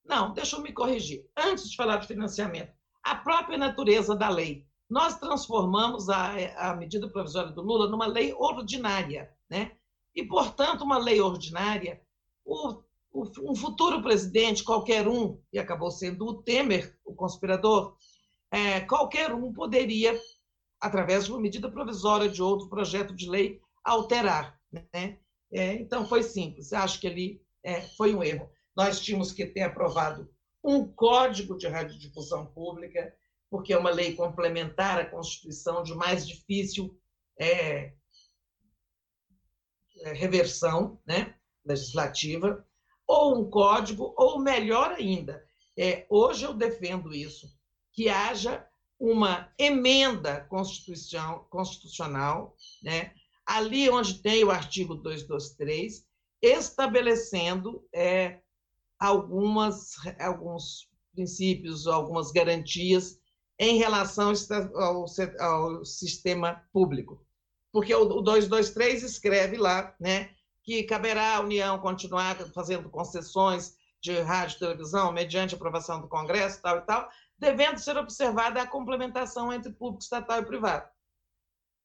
Não, 0.05 0.35
deixa 0.35 0.57
eu 0.57 0.61
me 0.61 0.71
corrigir. 0.71 1.27
Antes 1.35 1.71
de 1.71 1.77
falar 1.77 1.97
de 1.97 2.07
financiamento, 2.07 2.71
a 3.03 3.15
própria 3.15 3.57
natureza 3.57 4.15
da 4.15 4.29
lei. 4.29 4.67
Nós 4.89 5.19
transformamos 5.19 6.11
a, 6.11 6.35
a 6.59 6.77
medida 6.77 7.09
provisória 7.09 7.51
do 7.53 7.63
Lula 7.63 7.89
numa 7.89 8.07
lei 8.07 8.35
ordinária. 8.35 9.35
Né? 9.49 9.73
E, 10.15 10.23
portanto, 10.23 10.85
uma 10.85 10.99
lei 10.99 11.23
ordinária, 11.23 12.03
o, 12.45 12.83
o, 13.11 13.51
um 13.51 13.55
futuro 13.55 14.03
presidente, 14.03 14.63
qualquer 14.63 15.09
um, 15.09 15.41
e 15.51 15.59
acabou 15.59 15.91
sendo 15.91 16.27
o 16.27 16.43
Temer, 16.43 16.97
o 17.03 17.15
conspirador, 17.15 17.97
é, 18.51 18.81
qualquer 18.81 19.33
um 19.33 19.53
poderia, 19.55 20.21
através 20.79 21.25
de 21.25 21.33
uma 21.33 21.41
medida 21.41 21.71
provisória 21.71 22.29
de 22.29 22.43
outro 22.43 22.69
projeto 22.69 23.15
de 23.15 23.29
lei, 23.29 23.61
alterar. 23.83 24.56
Né? 24.73 25.19
É, 25.53 25.75
então, 25.75 26.07
foi 26.09 26.23
simples. 26.23 26.73
Acho 26.73 27.01
que 27.01 27.07
ali 27.07 27.43
é, 27.63 27.81
foi 27.97 28.15
um 28.15 28.23
erro. 28.23 28.51
Nós 28.77 29.01
tínhamos 29.01 29.33
que 29.33 29.47
ter 29.47 29.63
aprovado 29.63 30.31
um 30.63 30.87
código 30.87 31.57
de 31.57 31.69
radiodifusão 31.69 32.47
pública, 32.47 33.15
porque 33.49 33.73
é 33.73 33.79
uma 33.79 33.91
lei 33.91 34.15
complementar 34.15 34.99
à 34.99 35.07
Constituição, 35.07 35.83
de 35.83 35.95
mais 35.95 36.27
difícil 36.27 36.99
é, 37.39 37.93
é 40.01 40.13
reversão 40.13 41.01
né, 41.07 41.35
legislativa, 41.65 42.67
ou 43.07 43.39
um 43.39 43.49
código, 43.49 44.13
ou 44.17 44.41
melhor 44.41 44.91
ainda, 44.91 45.47
é, 45.79 46.07
hoje 46.09 46.45
eu 46.45 46.55
defendo 46.55 47.15
isso, 47.15 47.47
que 47.93 48.09
haja 48.09 48.67
uma 48.99 49.53
emenda 49.59 50.41
constitucional, 50.49 51.45
constitucional 51.51 52.57
né, 52.83 53.15
ali 53.47 53.89
onde 53.89 54.21
tem 54.21 54.43
o 54.45 54.51
artigo 54.51 54.95
223, 54.95 56.05
estabelecendo 56.43 57.87
é, 57.95 58.41
algumas, 58.99 59.93
alguns 60.19 60.89
princípios, 61.15 61.87
algumas 61.87 62.33
garantias 62.33 63.19
em 63.59 63.79
relação 63.79 64.33
ao, 64.75 65.07
ao 65.41 65.85
sistema 65.85 66.63
público. 66.73 67.25
Porque 67.73 67.95
o 67.95 68.21
223 68.21 69.03
escreve 69.03 69.57
lá 69.57 69.95
né, 70.01 70.31
que 70.63 70.83
caberá 70.83 71.37
à 71.37 71.41
União 71.41 71.79
continuar 71.79 72.37
fazendo 72.53 72.91
concessões 72.91 73.77
de 74.01 74.21
rádio 74.21 74.57
e 74.57 74.59
televisão 74.61 75.13
mediante 75.13 75.55
aprovação 75.55 76.01
do 76.01 76.09
Congresso, 76.09 76.61
tal 76.61 76.79
e 76.79 76.81
tal, 76.83 77.09
devendo 77.39 77.79
ser 77.79 77.97
observada 77.97 78.61
a 78.63 78.67
complementação 78.67 79.53
entre 79.53 79.73
público, 79.73 80.03
estatal 80.03 80.41
e 80.41 80.45
privado. 80.45 80.89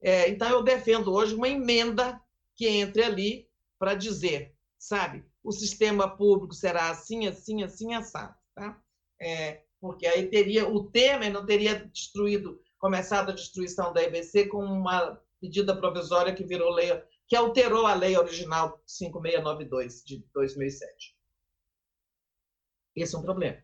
É, 0.02 0.30
então, 0.30 0.50
eu 0.50 0.64
defendo 0.64 1.14
hoje 1.14 1.36
uma 1.36 1.48
emenda 1.48 2.20
que 2.56 2.68
entre 2.68 3.04
ali 3.04 3.48
para 3.78 3.94
dizer, 3.94 4.56
sabe, 4.78 5.24
o 5.44 5.52
sistema 5.52 6.08
público 6.18 6.54
será 6.54 6.90
assim, 6.90 7.28
assim, 7.28 7.64
assim, 7.64 7.94
assado. 7.94 8.36
Tá? 8.56 8.82
É, 9.20 9.64
porque 9.80 10.06
aí 10.06 10.28
teria, 10.28 10.68
o 10.68 10.90
Temer 10.90 11.32
não 11.32 11.46
teria 11.46 11.86
destruído, 11.86 12.60
começado 12.78 13.30
a 13.30 13.36
destruição 13.36 13.94
da 13.94 14.04
EBC 14.04 14.48
com 14.48 14.64
uma 14.64 15.20
medida 15.42 15.76
provisória 15.76 16.34
que 16.34 16.44
virou 16.44 16.72
lei, 16.72 16.90
que 17.28 17.36
alterou 17.36 17.86
a 17.86 17.94
lei 17.94 18.18
original 18.18 18.82
5692 18.86 20.04
de 20.04 20.26
2007. 20.34 21.16
Esse 22.96 23.16
é 23.16 23.20
um 23.20 23.24
problema. 23.24 23.58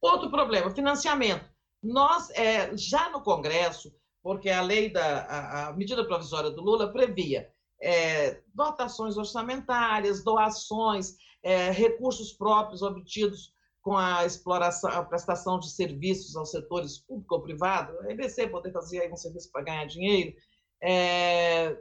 Outro 0.00 0.30
problema, 0.30 0.74
financiamento. 0.74 1.48
Nós, 1.82 2.30
é, 2.30 2.76
já 2.76 3.10
no 3.10 3.22
Congresso, 3.22 3.94
porque 4.22 4.50
a 4.50 4.62
lei 4.62 4.90
da 4.90 5.20
a, 5.22 5.68
a 5.68 5.72
medida 5.72 6.04
provisória 6.04 6.50
do 6.50 6.62
Lula 6.62 6.92
previa 6.92 7.50
é, 7.80 8.40
dotações 8.54 9.16
orçamentárias, 9.16 10.22
doações, 10.22 11.16
é, 11.42 11.70
recursos 11.70 12.32
próprios 12.32 12.82
obtidos 12.82 13.54
com 13.80 13.96
a 13.96 14.26
exploração, 14.26 14.90
a 14.90 15.02
prestação 15.02 15.58
de 15.58 15.70
serviços 15.70 16.36
aos 16.36 16.50
setores 16.50 16.98
público 16.98 17.34
ou 17.34 17.42
privado, 17.42 17.98
a 18.00 18.12
EBC 18.12 18.48
poder 18.48 18.72
fazer 18.72 19.00
aí 19.00 19.10
um 19.10 19.16
serviço 19.16 19.50
para 19.50 19.64
ganhar 19.64 19.86
dinheiro, 19.86 20.36
é, 20.82 21.78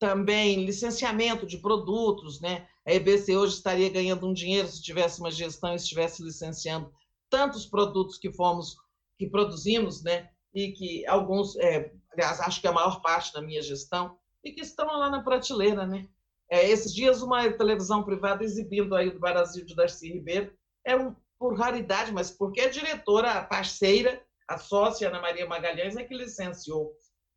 também 0.00 0.64
licenciamento 0.64 1.46
de 1.46 1.58
produtos, 1.58 2.40
né? 2.40 2.66
A 2.84 2.92
EBC 2.92 3.36
hoje 3.36 3.54
estaria 3.54 3.88
ganhando 3.88 4.26
um 4.26 4.32
dinheiro 4.32 4.66
se 4.66 4.82
tivesse 4.82 5.20
uma 5.20 5.30
gestão 5.30 5.72
e 5.72 5.76
estivesse 5.76 6.22
licenciando 6.22 6.90
tantos 7.28 7.66
produtos 7.66 8.18
que 8.18 8.32
fomos 8.32 8.76
que 9.16 9.28
produzimos, 9.28 10.02
né? 10.02 10.30
E 10.54 10.72
que 10.72 11.06
alguns, 11.06 11.56
é, 11.56 11.92
aliás, 12.12 12.40
acho 12.40 12.60
que 12.60 12.66
a 12.66 12.72
maior 12.72 13.00
parte 13.00 13.32
da 13.32 13.40
minha 13.40 13.62
gestão, 13.62 14.16
e 14.42 14.52
que 14.52 14.60
estão 14.60 14.86
lá 14.86 15.10
na 15.10 15.22
prateleira, 15.22 15.86
né? 15.86 16.08
É, 16.50 16.68
esses 16.68 16.92
dias, 16.92 17.22
uma 17.22 17.50
televisão 17.52 18.02
privada 18.02 18.42
exibindo 18.42 18.94
aí 18.96 19.10
do 19.10 19.20
Brasil 19.20 19.64
de 19.64 19.74
Darcy 19.74 20.12
Ribeiro, 20.12 20.52
é 20.84 20.96
um, 20.96 21.14
por 21.38 21.56
raridade, 21.56 22.12
mas 22.12 22.30
porque 22.30 22.60
a 22.60 22.70
diretora, 22.70 23.32
a 23.32 23.44
parceira, 23.44 24.20
a 24.48 24.58
sócia 24.58 25.08
Ana 25.08 25.20
Maria 25.20 25.46
Magalhães 25.46 25.96
é 25.96 26.02
que 26.02 26.14
licenciou, 26.14 26.92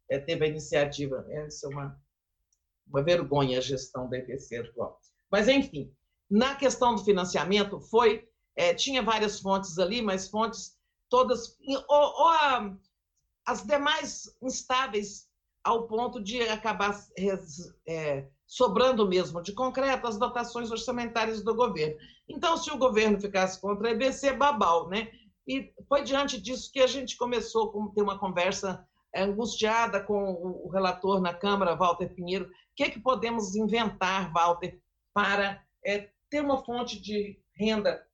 é, 0.09 0.17
teve 0.17 0.45
a 0.45 0.47
iniciativa. 0.47 1.25
Essa 1.29 1.67
é 1.67 1.69
uma, 1.69 2.01
uma 2.87 3.03
vergonha 3.03 3.59
a 3.59 3.61
gestão 3.61 4.09
da 4.09 4.17
EPC 4.17 4.57
atual. 4.57 4.99
Mas, 5.31 5.47
enfim, 5.47 5.93
na 6.29 6.55
questão 6.55 6.95
do 6.95 7.05
financiamento, 7.05 7.79
foi, 7.79 8.27
é, 8.55 8.73
tinha 8.73 9.03
várias 9.03 9.39
fontes 9.39 9.77
ali, 9.77 10.01
mas 10.01 10.27
fontes 10.27 10.75
todas, 11.07 11.55
ou, 11.67 11.85
ou 11.87 12.27
a, 12.29 12.75
as 13.45 13.63
demais 13.63 14.37
instáveis 14.41 15.27
ao 15.63 15.87
ponto 15.87 16.21
de 16.21 16.41
acabar 16.41 16.97
é, 17.87 18.27
sobrando 18.45 19.07
mesmo 19.07 19.41
de 19.41 19.53
concreto 19.53 20.07
as 20.07 20.17
dotações 20.17 20.69
orçamentárias 20.71 21.41
do 21.41 21.55
governo. 21.55 21.97
Então, 22.27 22.57
se 22.57 22.71
o 22.71 22.77
governo 22.77 23.19
ficasse 23.19 23.59
contra 23.59 23.87
a 23.87 23.91
EBC, 23.91 24.33
babau, 24.33 24.89
né? 24.89 25.11
E 25.47 25.73
foi 25.87 26.03
diante 26.03 26.39
disso 26.39 26.71
que 26.71 26.79
a 26.79 26.87
gente 26.87 27.17
começou 27.17 27.69
a 27.69 27.93
ter 27.93 28.01
uma 28.01 28.19
conversa 28.19 28.87
angustiada 29.15 30.01
com 30.01 30.33
o 30.33 30.69
relator 30.69 31.21
na 31.21 31.33
Câmara, 31.33 31.75
Walter 31.75 32.13
Pinheiro. 32.13 32.45
O 32.45 32.49
que, 32.75 32.83
é 32.83 32.89
que 32.89 32.99
podemos 32.99 33.55
inventar, 33.55 34.31
Walter, 34.33 34.79
para 35.13 35.63
é, 35.85 36.09
ter 36.29 36.41
uma 36.41 36.63
fonte 36.63 36.99
de 36.99 37.39
renda 37.55 38.05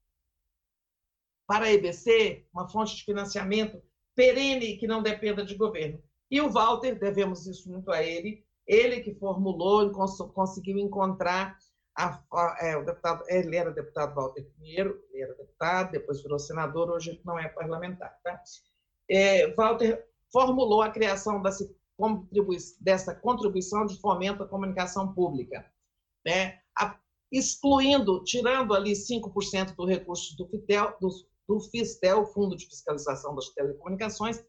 para 1.48 1.66
a 1.66 1.72
EBC, 1.72 2.46
uma 2.54 2.68
fonte 2.68 2.96
de 2.96 3.04
financiamento 3.04 3.82
perene 4.20 4.76
que 4.76 4.86
não 4.86 5.02
dependa 5.02 5.46
de 5.46 5.56
governo. 5.56 6.04
E 6.30 6.42
o 6.42 6.52
Walter, 6.52 7.00
devemos 7.00 7.48
isso 7.48 7.72
muito 7.72 7.90
a 7.90 8.04
ele, 8.04 8.44
ele 8.68 9.00
que 9.00 9.16
formulou 9.16 9.88
e 9.88 9.94
cons 9.94 10.18
conseguiu 10.34 10.78
encontrar 10.78 11.58
a, 11.98 12.22
a, 12.34 12.58
é, 12.60 12.76
o 12.76 12.84
deputado, 12.84 13.24
ele 13.30 13.56
era 13.56 13.72
deputado 13.72 14.14
Walter 14.14 14.44
Pinheiro, 14.58 15.02
ele 15.10 15.24
era 15.24 15.34
deputado, 15.36 15.92
depois 15.92 16.22
virou 16.22 16.38
senador, 16.38 16.90
hoje 16.92 17.22
não 17.24 17.40
é 17.40 17.48
parlamentar. 17.48 18.14
Tá? 18.22 18.44
É, 19.10 19.54
Walter 19.54 20.06
formulou 20.34 20.82
a 20.82 20.92
criação 20.92 21.42
dessa, 21.42 21.74
contribui 21.96 22.58
dessa 22.82 23.16
contribuição 23.16 23.86
de 23.86 23.98
fomento 24.02 24.44
à 24.44 24.48
comunicação 24.50 25.14
pública, 25.14 25.66
né? 26.26 26.60
a, 26.78 27.00
excluindo, 27.32 28.22
tirando 28.26 28.74
ali 28.74 28.92
5% 28.92 29.76
do 29.76 29.86
recurso 29.86 30.36
do 30.36 30.46
FITEL, 30.46 30.98
do, 31.00 31.10
do 31.50 31.60
FISTEL, 31.60 32.28
Fundo 32.28 32.56
de 32.56 32.68
Fiscalização 32.68 33.34
das 33.34 33.50
Telecomunicações, 33.50 34.40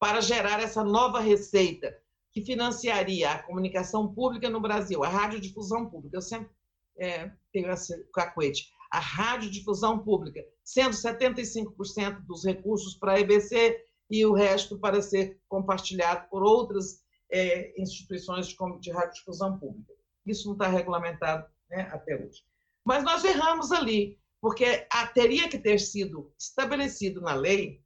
para 0.00 0.20
gerar 0.20 0.60
essa 0.60 0.82
nova 0.82 1.20
receita 1.20 1.96
que 2.32 2.44
financiaria 2.44 3.30
a 3.30 3.42
comunicação 3.44 4.12
pública 4.12 4.50
no 4.50 4.60
Brasil, 4.60 5.04
a 5.04 5.08
radiodifusão 5.08 5.88
pública. 5.88 6.16
Eu 6.16 6.22
sempre 6.22 6.50
é, 6.98 7.30
tenho 7.52 7.70
esse 7.70 7.96
cacuete. 8.12 8.72
A 8.90 8.98
radiodifusão 8.98 10.00
pública, 10.00 10.44
sendo 10.64 10.96
75% 10.96 12.22
dos 12.26 12.44
recursos 12.44 12.96
para 12.96 13.12
a 13.12 13.20
EBC 13.20 13.78
e 14.10 14.26
o 14.26 14.32
resto 14.32 14.76
para 14.80 15.00
ser 15.00 15.40
compartilhado 15.48 16.28
por 16.28 16.42
outras 16.42 17.02
é, 17.30 17.80
instituições 17.80 18.48
de, 18.48 18.56
de 18.80 18.90
radiodifusão 18.90 19.60
pública. 19.60 19.92
Isso 20.26 20.46
não 20.46 20.54
está 20.54 20.66
regulamentado 20.66 21.46
né, 21.70 21.88
até 21.92 22.16
hoje. 22.16 22.42
Mas 22.84 23.04
nós 23.04 23.22
erramos 23.24 23.70
ali, 23.70 24.18
porque 24.42 24.88
teria 25.14 25.48
que 25.48 25.56
ter 25.56 25.78
sido 25.78 26.34
estabelecido 26.36 27.20
na 27.20 27.32
lei 27.32 27.80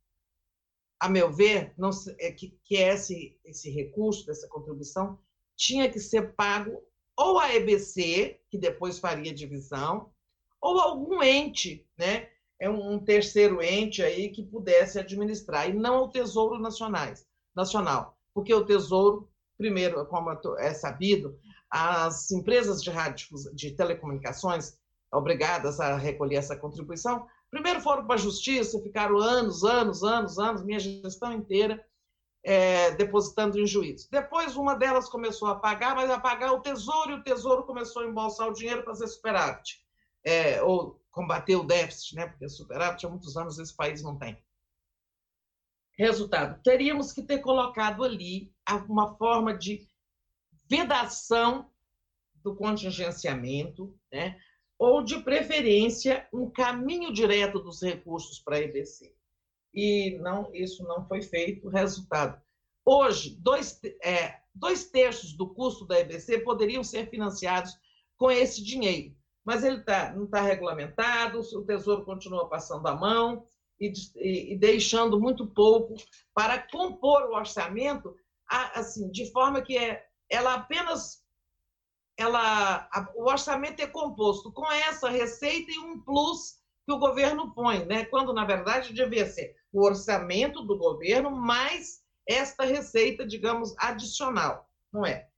a 0.98 1.06
meu 1.06 1.30
ver, 1.30 1.74
não, 1.76 1.90
é 2.18 2.32
que, 2.32 2.58
que 2.64 2.76
esse, 2.76 3.38
esse 3.44 3.70
recurso, 3.70 4.24
dessa 4.24 4.48
contribuição, 4.48 5.18
tinha 5.54 5.90
que 5.90 6.00
ser 6.00 6.34
pago 6.34 6.82
ou 7.14 7.38
a 7.38 7.54
EBC, 7.54 8.40
que 8.48 8.56
depois 8.56 8.98
faria 8.98 9.34
divisão, 9.34 10.10
ou 10.58 10.80
algum 10.80 11.22
ente, 11.22 11.86
né? 11.98 12.30
É 12.58 12.70
um 12.70 12.98
terceiro 12.98 13.62
ente 13.62 14.02
aí 14.02 14.30
que 14.30 14.42
pudesse 14.42 14.98
administrar, 14.98 15.68
e 15.68 15.74
não 15.74 16.04
o 16.04 16.08
Tesouro 16.08 16.58
Nacionais, 16.58 17.26
Nacional. 17.54 18.18
Porque 18.32 18.54
o 18.54 18.64
Tesouro, 18.64 19.30
primeiro, 19.58 20.06
como 20.06 20.30
é 20.58 20.72
sabido, 20.72 21.38
as 21.68 22.30
empresas 22.30 22.82
de, 22.82 22.88
rádio, 22.88 23.28
de 23.54 23.72
telecomunicações 23.72 24.78
obrigadas 25.12 25.80
a 25.80 25.96
recolher 25.96 26.36
essa 26.36 26.56
contribuição 26.56 27.26
Primeiro 27.50 27.80
foram 27.80 28.06
para 28.06 28.16
a 28.16 28.18
justiça, 28.18 28.82
ficaram 28.82 29.18
anos, 29.18 29.64
anos, 29.64 30.02
anos, 30.02 30.38
anos, 30.38 30.64
minha 30.64 30.78
gestão 30.78 31.32
inteira, 31.32 31.84
é, 32.44 32.90
depositando 32.92 33.58
em 33.58 33.66
juízo. 33.66 34.08
Depois, 34.10 34.56
uma 34.56 34.74
delas 34.74 35.08
começou 35.08 35.48
a 35.48 35.56
pagar, 35.56 35.94
mas 35.94 36.10
a 36.10 36.20
pagar 36.20 36.52
o 36.52 36.60
tesouro, 36.60 37.12
e 37.12 37.14
o 37.14 37.22
tesouro 37.22 37.64
começou 37.64 38.02
a 38.02 38.06
embolsar 38.06 38.48
o 38.48 38.52
dinheiro 38.52 38.82
para 38.82 38.92
fazer 38.92 39.08
superávit, 39.08 39.80
é, 40.24 40.62
ou 40.62 41.00
combater 41.10 41.56
o 41.56 41.64
déficit, 41.64 42.14
né? 42.16 42.26
porque 42.26 42.48
superávit 42.48 43.06
há 43.06 43.08
muitos 43.08 43.36
anos 43.36 43.58
esse 43.58 43.74
país 43.74 44.02
não 44.02 44.18
tem. 44.18 44.44
Resultado: 45.98 46.60
teríamos 46.62 47.12
que 47.12 47.22
ter 47.22 47.38
colocado 47.38 48.04
ali 48.04 48.52
uma 48.88 49.16
forma 49.16 49.56
de 49.56 49.88
vedação 50.68 51.70
do 52.44 52.54
contingenciamento, 52.54 53.98
né? 54.12 54.38
Ou, 54.78 55.02
de 55.02 55.18
preferência, 55.20 56.28
um 56.32 56.50
caminho 56.50 57.12
direto 57.12 57.58
dos 57.58 57.82
recursos 57.82 58.38
para 58.38 58.56
a 58.56 58.60
EBC. 58.60 59.14
E 59.72 60.18
não, 60.20 60.54
isso 60.54 60.82
não 60.84 61.06
foi 61.06 61.22
feito. 61.22 61.68
Resultado: 61.68 62.40
hoje, 62.84 63.36
dois, 63.40 63.80
é, 64.02 64.40
dois 64.54 64.84
terços 64.90 65.32
do 65.32 65.52
custo 65.52 65.86
da 65.86 66.00
EBC 66.00 66.40
poderiam 66.40 66.82
ser 66.82 67.08
financiados 67.10 67.76
com 68.16 68.30
esse 68.30 68.64
dinheiro, 68.64 69.14
mas 69.44 69.62
ele 69.62 69.80
tá, 69.82 70.12
não 70.14 70.24
está 70.24 70.40
regulamentado, 70.40 71.40
o 71.40 71.64
Tesouro 71.64 72.04
continua 72.04 72.48
passando 72.48 72.86
a 72.86 72.94
mão 72.94 73.46
e, 73.78 73.92
e, 74.16 74.54
e 74.54 74.58
deixando 74.58 75.20
muito 75.20 75.46
pouco 75.46 75.94
para 76.34 76.58
compor 76.58 77.24
o 77.24 77.36
orçamento, 77.36 78.16
assim, 78.48 79.10
de 79.10 79.30
forma 79.30 79.60
que 79.60 79.76
é, 79.76 80.06
ela 80.30 80.54
apenas 80.54 81.22
ela, 82.16 82.88
a, 82.90 83.12
o 83.14 83.28
orçamento 83.28 83.80
é 83.80 83.86
composto 83.86 84.50
com 84.50 84.70
essa 84.72 85.08
receita 85.08 85.70
e 85.70 85.78
um 85.78 86.00
plus 86.00 86.58
que 86.86 86.92
o 86.92 86.98
governo 86.98 87.52
põe, 87.52 87.84
né? 87.84 88.04
quando, 88.06 88.32
na 88.32 88.44
verdade, 88.44 88.94
devia 88.94 89.26
ser 89.26 89.56
o 89.72 89.84
orçamento 89.84 90.62
do 90.62 90.78
governo 90.78 91.30
mais 91.30 92.02
esta 92.26 92.64
receita, 92.64 93.26
digamos, 93.26 93.74
adicional, 93.78 94.68
não 94.92 95.04
é? 95.04 95.28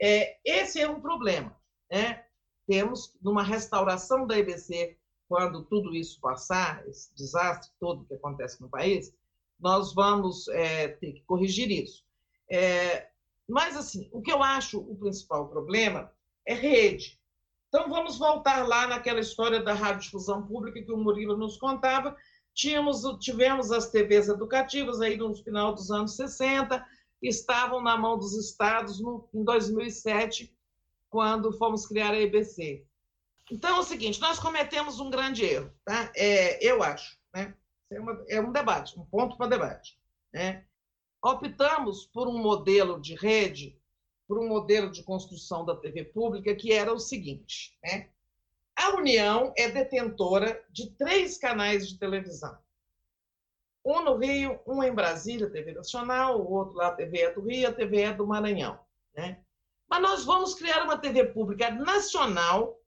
é 0.00 0.38
esse 0.44 0.80
é 0.80 0.88
um 0.88 1.00
problema. 1.00 1.56
Né? 1.90 2.24
Temos, 2.66 3.16
numa 3.22 3.42
restauração 3.42 4.26
da 4.26 4.38
EBC, 4.38 4.98
quando 5.28 5.64
tudo 5.64 5.94
isso 5.94 6.20
passar, 6.20 6.86
esse 6.88 7.14
desastre 7.14 7.72
todo 7.80 8.04
que 8.04 8.14
acontece 8.14 8.60
no 8.60 8.68
país, 8.68 9.14
nós 9.58 9.94
vamos 9.94 10.48
é, 10.48 10.88
ter 10.88 11.12
que 11.12 11.22
corrigir 11.22 11.70
isso. 11.70 12.04
É, 12.50 13.08
mas, 13.48 13.76
assim, 13.76 14.08
o 14.12 14.20
que 14.20 14.30
eu 14.30 14.42
acho 14.42 14.80
o 14.80 14.96
principal 14.96 15.48
problema 15.48 16.12
é 16.46 16.54
rede. 16.54 17.18
Então, 17.68 17.88
vamos 17.88 18.16
voltar 18.18 18.66
lá 18.66 18.86
naquela 18.86 19.20
história 19.20 19.60
da 19.62 19.74
radiodifusão 19.74 20.46
pública 20.46 20.82
que 20.82 20.92
o 20.92 20.96
Murilo 20.96 21.36
nos 21.36 21.56
contava. 21.56 22.16
Tínhamos, 22.54 23.02
tivemos 23.20 23.70
as 23.70 23.90
TVs 23.90 24.28
educativas 24.28 25.00
aí 25.00 25.16
no 25.16 25.34
final 25.34 25.74
dos 25.74 25.90
anos 25.90 26.16
60, 26.16 26.84
estavam 27.20 27.82
na 27.82 27.96
mão 27.96 28.16
dos 28.16 28.34
estados 28.34 29.00
no, 29.00 29.28
em 29.34 29.44
2007, 29.44 30.56
quando 31.10 31.52
fomos 31.58 31.86
criar 31.86 32.12
a 32.12 32.20
EBC. 32.20 32.84
Então, 33.50 33.76
é 33.76 33.80
o 33.80 33.84
seguinte, 33.84 34.20
nós 34.20 34.38
cometemos 34.38 34.98
um 34.98 35.10
grande 35.10 35.44
erro, 35.44 35.70
tá? 35.84 36.10
É, 36.16 36.64
eu 36.64 36.82
acho, 36.82 37.18
né? 37.34 37.54
É, 37.90 38.00
uma, 38.00 38.24
é 38.28 38.40
um 38.40 38.50
debate, 38.50 38.98
um 38.98 39.04
ponto 39.04 39.36
para 39.36 39.46
debate. 39.48 39.98
Né? 40.32 40.64
Optamos 41.22 42.06
por 42.06 42.26
um 42.26 42.38
modelo 42.38 43.00
de 43.00 43.14
rede 43.14 43.78
por 44.26 44.38
um 44.38 44.48
modelo 44.48 44.90
de 44.90 45.02
construção 45.02 45.64
da 45.64 45.76
TV 45.76 46.04
pública 46.04 46.54
que 46.54 46.72
era 46.72 46.92
o 46.92 46.98
seguinte: 46.98 47.76
né? 47.82 48.10
a 48.76 48.94
União 48.96 49.52
é 49.56 49.68
detentora 49.70 50.62
de 50.70 50.90
três 50.90 51.38
canais 51.38 51.88
de 51.88 51.98
televisão. 51.98 52.56
Um 53.84 54.02
no 54.02 54.16
Rio, 54.16 54.60
um 54.66 54.82
em 54.82 54.92
Brasília, 54.92 55.48
TV 55.48 55.72
Nacional, 55.72 56.40
o 56.40 56.52
outro 56.52 56.74
lá, 56.74 56.90
TV 56.90 57.20
é 57.20 57.32
do 57.32 57.40
Rio, 57.40 57.68
a 57.68 57.72
TV 57.72 58.02
é 58.02 58.12
do 58.12 58.26
Maranhão. 58.26 58.78
Né? 59.14 59.40
Mas 59.88 60.02
nós 60.02 60.24
vamos 60.24 60.54
criar 60.54 60.82
uma 60.82 60.98
TV 60.98 61.26
pública 61.26 61.70
nacional, 61.70 62.80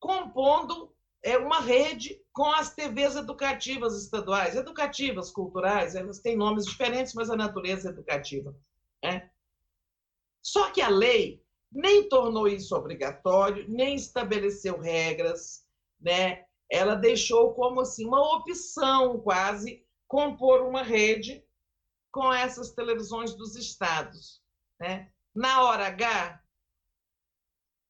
compondo 0.00 0.92
é, 1.22 1.38
uma 1.38 1.60
rede 1.60 2.20
com 2.32 2.50
as 2.50 2.74
TVs 2.74 3.16
educativas 3.16 4.00
estaduais, 4.00 4.56
educativas, 4.56 5.30
culturais, 5.30 5.94
elas 5.94 6.18
têm 6.20 6.36
nomes 6.36 6.66
diferentes, 6.66 7.14
mas 7.14 7.30
a 7.30 7.36
natureza 7.36 7.88
é 7.88 7.92
educativa. 7.92 8.54
Né? 9.02 9.30
Só 10.50 10.70
que 10.70 10.80
a 10.80 10.88
lei 10.88 11.44
nem 11.70 12.08
tornou 12.08 12.48
isso 12.48 12.74
obrigatório, 12.74 13.66
nem 13.68 13.94
estabeleceu 13.94 14.80
regras, 14.80 15.66
né? 16.00 16.46
Ela 16.70 16.94
deixou 16.94 17.52
como 17.52 17.82
assim 17.82 18.06
uma 18.06 18.36
opção 18.36 19.20
quase 19.20 19.84
compor 20.06 20.62
uma 20.62 20.82
rede 20.82 21.44
com 22.10 22.32
essas 22.32 22.70
televisões 22.70 23.34
dos 23.34 23.56
estados, 23.56 24.42
né? 24.80 25.12
Na 25.34 25.64
hora 25.64 25.86
H, 25.88 26.42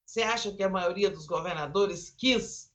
você 0.05 0.23
acha 0.23 0.53
que 0.53 0.65
a 0.65 0.69
maioria 0.69 1.11
dos 1.11 1.27
governadores 1.27 2.11
quis, 2.11 2.73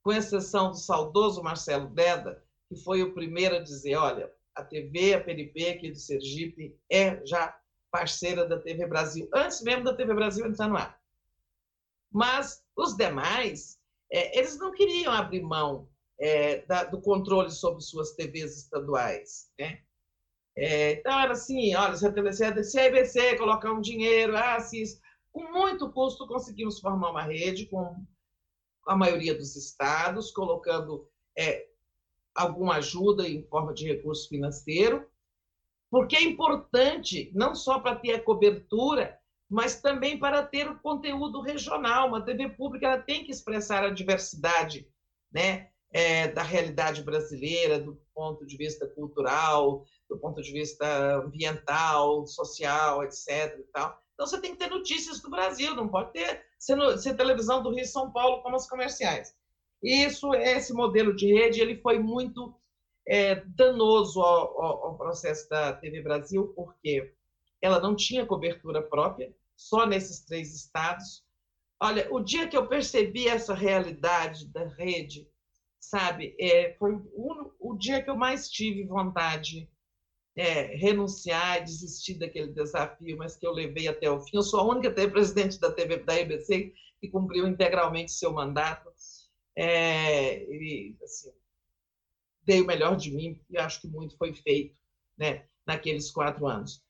com 0.00 0.12
exceção 0.12 0.70
do 0.70 0.76
saudoso 0.76 1.42
Marcelo 1.42 1.88
Deda, 1.88 2.44
que 2.68 2.76
foi 2.76 3.02
o 3.02 3.12
primeiro 3.12 3.56
a 3.56 3.60
dizer, 3.60 3.96
olha, 3.96 4.32
a 4.54 4.62
TV, 4.62 5.14
a 5.14 5.24
PNP 5.24 5.70
aqui 5.70 5.90
do 5.90 5.98
Sergipe 5.98 6.78
é 6.88 7.20
já 7.26 7.58
parceira 7.94 8.44
da 8.44 8.58
TV 8.58 8.88
Brasil, 8.88 9.28
antes 9.32 9.62
mesmo 9.62 9.84
da 9.84 9.94
TV 9.94 10.12
Brasil 10.14 10.44
entrar 10.44 10.66
no 10.66 10.76
ar. 10.76 11.00
Mas 12.10 12.60
os 12.76 12.96
demais, 12.96 13.78
é, 14.10 14.36
eles 14.36 14.58
não 14.58 14.72
queriam 14.72 15.12
abrir 15.12 15.42
mão 15.42 15.88
é, 16.18 16.66
da, 16.66 16.82
do 16.82 17.00
controle 17.00 17.52
sobre 17.52 17.80
suas 17.82 18.10
TVs 18.16 18.56
estaduais, 18.56 19.48
né? 19.56 19.80
É, 20.56 20.94
então 20.94 21.20
era 21.20 21.34
assim, 21.34 21.72
olha, 21.76 21.94
se 21.94 22.04
a, 22.44 22.64
se 22.64 22.80
a 22.80 22.86
IBC 22.86 23.36
colocar 23.36 23.70
um 23.72 23.80
dinheiro, 23.80 24.36
ah, 24.36 24.58
se 24.58 24.82
isso, 24.82 25.00
com 25.32 25.52
muito 25.52 25.88
custo 25.92 26.26
conseguimos 26.26 26.80
formar 26.80 27.12
uma 27.12 27.22
rede 27.22 27.66
com 27.66 28.04
a 28.88 28.96
maioria 28.96 29.36
dos 29.36 29.54
estados, 29.54 30.32
colocando 30.32 31.08
é, 31.38 31.68
alguma 32.34 32.74
ajuda 32.76 33.28
em 33.28 33.44
forma 33.44 33.72
de 33.72 33.86
recurso 33.86 34.28
financeiro, 34.28 35.08
porque 35.94 36.16
é 36.16 36.22
importante 36.24 37.30
não 37.32 37.54
só 37.54 37.78
para 37.78 37.94
ter 37.94 38.14
a 38.14 38.20
cobertura, 38.20 39.16
mas 39.48 39.80
também 39.80 40.18
para 40.18 40.42
ter 40.42 40.68
o 40.68 40.80
conteúdo 40.80 41.40
regional. 41.40 42.08
Uma 42.08 42.24
TV 42.24 42.48
pública 42.48 42.86
ela 42.86 43.00
tem 43.00 43.22
que 43.22 43.30
expressar 43.30 43.84
a 43.84 43.90
diversidade 43.90 44.88
né, 45.32 45.68
é, 45.92 46.26
da 46.26 46.42
realidade 46.42 47.00
brasileira, 47.04 47.78
do 47.78 47.96
ponto 48.12 48.44
de 48.44 48.56
vista 48.56 48.88
cultural, 48.88 49.84
do 50.10 50.18
ponto 50.18 50.42
de 50.42 50.50
vista 50.50 50.84
ambiental, 51.24 52.26
social, 52.26 53.04
etc. 53.04 53.56
E 53.60 53.62
tal. 53.72 53.96
Então 54.14 54.26
você 54.26 54.40
tem 54.40 54.50
que 54.50 54.58
ter 54.58 54.70
notícias 54.70 55.20
do 55.20 55.30
Brasil, 55.30 55.76
não 55.76 55.86
pode 55.86 56.12
ter 56.12 56.44
ser, 56.58 57.14
televisão 57.14 57.62
do 57.62 57.70
Rio 57.70 57.84
e 57.84 57.86
São 57.86 58.10
Paulo 58.10 58.42
como 58.42 58.56
as 58.56 58.68
comerciais. 58.68 59.32
Isso, 59.80 60.34
esse 60.34 60.72
modelo 60.72 61.14
de 61.14 61.32
rede, 61.32 61.60
ele 61.60 61.80
foi 61.80 62.00
muito 62.00 62.52
é, 63.06 63.36
danoso 63.46 64.20
ao, 64.20 64.62
ao, 64.62 64.84
ao, 64.86 64.96
processo 64.96 65.48
da 65.48 65.72
TV 65.72 66.02
Brasil, 66.02 66.52
porque 66.56 67.12
ela 67.60 67.80
não 67.80 67.94
tinha 67.94 68.26
cobertura 68.26 68.82
própria, 68.82 69.34
só 69.56 69.86
nesses 69.86 70.24
três 70.24 70.54
estados. 70.54 71.24
Olha, 71.80 72.08
o 72.12 72.20
dia 72.20 72.48
que 72.48 72.56
eu 72.56 72.66
percebi 72.66 73.28
essa 73.28 73.54
realidade 73.54 74.46
da 74.48 74.66
rede, 74.68 75.28
sabe, 75.78 76.34
é, 76.40 76.74
foi 76.78 76.94
o, 76.94 77.76
dia 77.76 78.02
que 78.02 78.08
eu 78.08 78.16
mais 78.16 78.48
tive 78.48 78.84
vontade 78.84 79.68
é, 80.36 80.76
renunciar, 80.76 81.62
desistir 81.62 82.14
daquele 82.14 82.52
desafio, 82.52 83.16
mas 83.18 83.36
que 83.36 83.46
eu 83.46 83.52
levei 83.52 83.86
até 83.86 84.10
o 84.10 84.20
fim. 84.20 84.36
Eu 84.36 84.42
sou 84.42 84.60
a 84.60 84.64
única 84.64 84.90
presidente 84.90 85.60
da 85.60 85.70
TV 85.70 85.98
da 85.98 86.18
EBC 86.18 86.72
que 87.00 87.08
cumpriu 87.08 87.46
integralmente 87.46 88.12
seu 88.12 88.32
mandato. 88.32 88.90
É, 89.56 90.42
e, 90.50 90.96
assim, 91.02 91.30
dei 92.46 92.60
o 92.60 92.66
melhor 92.66 92.96
de 92.96 93.10
mim 93.10 93.40
e 93.50 93.58
acho 93.58 93.80
que 93.80 93.88
muito 93.88 94.16
foi 94.16 94.32
feito, 94.32 94.76
né, 95.16 95.46
naqueles 95.66 96.10
quatro 96.10 96.46
anos. 96.46 96.82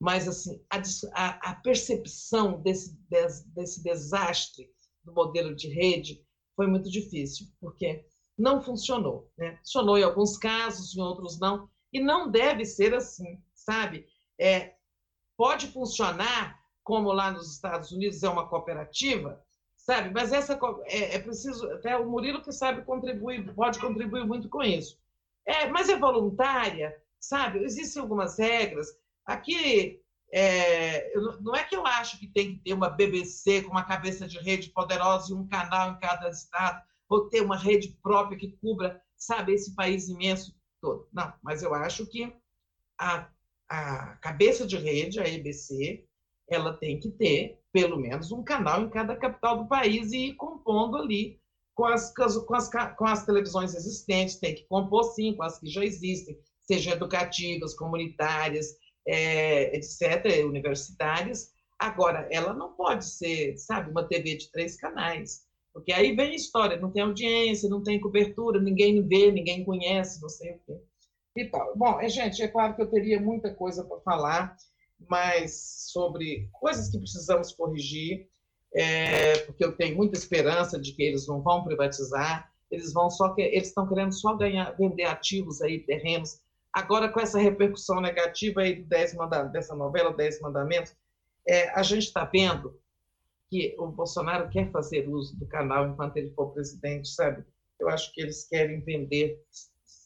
Mas 0.00 0.26
assim, 0.26 0.60
a, 0.68 1.50
a, 1.50 1.54
percepção 1.56 2.60
desse, 2.60 2.98
desse, 3.08 3.48
desse 3.50 3.82
desastre 3.82 4.68
do 5.04 5.12
modelo 5.12 5.54
de 5.54 5.68
rede 5.68 6.24
foi 6.56 6.66
muito 6.66 6.90
difícil, 6.90 7.46
porque 7.60 8.04
não 8.36 8.60
funcionou. 8.60 9.30
Né? 9.38 9.56
Funcionou 9.58 9.96
em 9.96 10.02
alguns 10.02 10.36
casos, 10.36 10.96
em 10.96 11.00
outros 11.00 11.38
não. 11.38 11.68
E 11.92 12.00
não 12.00 12.30
deve 12.30 12.64
ser 12.64 12.94
assim, 12.94 13.40
sabe? 13.54 14.06
É, 14.40 14.74
pode 15.36 15.68
funcionar 15.68 16.60
como 16.82 17.12
lá 17.12 17.30
nos 17.30 17.52
Estados 17.52 17.92
Unidos 17.92 18.22
é 18.22 18.28
uma 18.28 18.48
cooperativa, 18.48 19.40
sabe? 19.76 20.10
Mas 20.10 20.32
essa 20.32 20.58
é, 20.86 21.16
é 21.16 21.18
preciso 21.18 21.70
até 21.70 21.96
o 21.96 22.08
Murilo 22.08 22.42
que 22.42 22.52
sabe 22.52 22.82
contribuir, 22.82 23.54
pode 23.54 23.78
contribuir 23.78 24.26
muito 24.26 24.48
com 24.48 24.62
isso. 24.62 24.98
É, 25.46 25.66
mas 25.68 25.88
é 25.88 25.96
voluntária, 25.96 26.96
sabe? 27.18 27.64
Existem 27.64 28.00
algumas 28.00 28.38
regras. 28.38 28.88
Aqui 29.24 30.00
é, 30.32 31.12
não 31.40 31.54
é 31.54 31.62
que 31.62 31.76
eu 31.76 31.86
acho 31.86 32.18
que 32.18 32.26
tem 32.26 32.54
que 32.54 32.60
ter 32.60 32.72
uma 32.72 32.88
BBC 32.88 33.62
com 33.62 33.70
uma 33.70 33.84
cabeça 33.84 34.26
de 34.26 34.38
rede 34.38 34.70
poderosa 34.70 35.32
e 35.32 35.36
um 35.36 35.46
canal 35.46 35.92
em 35.92 36.00
cada 36.00 36.30
estado, 36.30 36.82
ou 37.08 37.28
ter 37.28 37.42
uma 37.42 37.56
rede 37.56 37.96
própria 38.02 38.38
que 38.38 38.56
cubra, 38.60 39.02
sabe, 39.16 39.52
esse 39.52 39.74
país 39.74 40.08
imenso 40.08 40.54
todo. 40.80 41.06
Não, 41.12 41.32
mas 41.42 41.62
eu 41.62 41.74
acho 41.74 42.06
que 42.06 42.34
a, 42.98 43.28
a 43.68 44.16
cabeça 44.16 44.66
de 44.66 44.76
rede, 44.76 45.20
a 45.20 45.28
EBC, 45.28 46.06
ela 46.48 46.72
tem 46.74 46.98
que 46.98 47.10
ter 47.10 47.60
pelo 47.70 47.98
menos 47.98 48.32
um 48.32 48.42
canal 48.42 48.82
em 48.82 48.90
cada 48.90 49.16
capital 49.16 49.58
do 49.58 49.68
país 49.68 50.12
e 50.12 50.28
ir 50.28 50.34
compondo 50.34 50.96
ali 50.96 51.41
com 51.74 51.86
as, 51.86 52.12
com 52.12 52.54
as, 52.54 52.70
com 52.96 53.06
as 53.06 53.24
televisões 53.24 53.74
existentes, 53.74 54.36
tem 54.36 54.54
que 54.54 54.64
compor 54.64 55.04
sim 55.14 55.34
com 55.34 55.42
as 55.42 55.58
que 55.58 55.68
já 55.68 55.84
existem, 55.84 56.38
seja 56.60 56.92
educativas, 56.92 57.74
comunitárias, 57.74 58.76
é, 59.06 59.76
etc., 59.76 60.44
universitárias. 60.44 61.52
Agora, 61.78 62.28
ela 62.30 62.52
não 62.52 62.72
pode 62.74 63.04
ser, 63.04 63.56
sabe, 63.56 63.90
uma 63.90 64.06
TV 64.06 64.36
de 64.36 64.50
três 64.50 64.76
canais. 64.76 65.42
Porque 65.72 65.92
aí 65.92 66.14
vem 66.14 66.32
a 66.32 66.36
história, 66.36 66.76
não 66.76 66.90
tem 66.90 67.02
audiência, 67.02 67.68
não 67.68 67.82
tem 67.82 67.98
cobertura, 67.98 68.60
ninguém 68.60 69.06
vê, 69.06 69.32
ninguém 69.32 69.64
conhece, 69.64 70.20
não 70.20 70.28
sei 70.28 70.52
o 70.52 70.60
quê. 70.66 70.80
E 71.34 71.46
tal. 71.46 71.74
Bom, 71.76 71.98
é, 71.98 72.08
gente, 72.08 72.42
é 72.42 72.48
claro 72.48 72.76
que 72.76 72.82
eu 72.82 72.90
teria 72.90 73.18
muita 73.18 73.54
coisa 73.54 73.82
para 73.84 74.00
falar, 74.00 74.56
mas 75.08 75.88
sobre 75.90 76.48
coisas 76.52 76.90
que 76.90 76.98
precisamos 76.98 77.52
corrigir, 77.52 78.28
é, 78.74 79.38
porque 79.38 79.64
eu 79.64 79.76
tenho 79.76 79.96
muita 79.96 80.18
esperança 80.18 80.80
de 80.80 80.92
que 80.92 81.02
eles 81.02 81.26
não 81.26 81.42
vão 81.42 81.64
privatizar, 81.64 82.50
eles 82.70 82.92
vão 82.92 83.10
só 83.10 83.34
que 83.34 83.42
eles 83.42 83.68
estão 83.68 83.86
querendo 83.86 84.12
só 84.12 84.34
ganhar, 84.34 84.72
vender 84.72 85.04
ativos 85.04 85.60
aí, 85.60 85.80
terrenos. 85.80 86.40
Agora 86.72 87.08
com 87.10 87.20
essa 87.20 87.38
repercussão 87.38 88.00
negativa 88.00 88.62
aí 88.62 88.76
do 88.76 88.88
dez 88.88 89.14
dessa 89.52 89.74
novela 89.74 90.14
Dez 90.14 90.40
Mandamentos, 90.40 90.94
é, 91.46 91.68
a 91.70 91.82
gente 91.82 92.04
está 92.04 92.24
vendo 92.24 92.80
que 93.50 93.76
o 93.78 93.88
Bolsonaro 93.88 94.48
quer 94.48 94.70
fazer 94.70 95.06
uso 95.06 95.38
do 95.38 95.46
canal 95.46 95.86
enquanto 95.86 96.16
ele 96.16 96.30
for 96.30 96.52
presidente, 96.54 97.08
sabe? 97.08 97.44
Eu 97.78 97.90
acho 97.90 98.10
que 98.14 98.22
eles 98.22 98.48
querem 98.48 98.80
vender, 98.80 99.38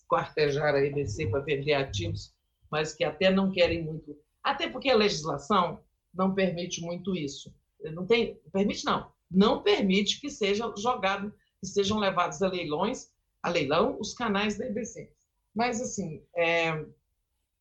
quartejar 0.08 0.74
a 0.74 0.84
EBC 0.84 1.28
para 1.28 1.40
vender 1.40 1.74
ativos, 1.74 2.34
mas 2.70 2.92
que 2.92 3.04
até 3.04 3.30
não 3.30 3.52
querem 3.52 3.84
muito. 3.84 4.18
Até 4.42 4.68
porque 4.68 4.90
a 4.90 4.96
legislação 4.96 5.80
não 6.12 6.34
permite 6.34 6.80
muito 6.80 7.14
isso. 7.14 7.54
Não 7.90 8.06
tem, 8.06 8.36
permite 8.52 8.84
não, 8.84 9.10
não 9.30 9.62
permite 9.62 10.20
que 10.20 10.30
sejam 10.30 10.76
jogados, 10.76 11.32
que 11.60 11.66
sejam 11.66 11.98
levados 11.98 12.42
a 12.42 12.48
leilões, 12.48 13.10
a 13.42 13.50
leilão, 13.50 13.98
os 14.00 14.14
canais 14.14 14.56
da 14.56 14.66
EBC. 14.66 15.12
Mas, 15.54 15.80
assim, 15.80 16.22
é, 16.36 16.84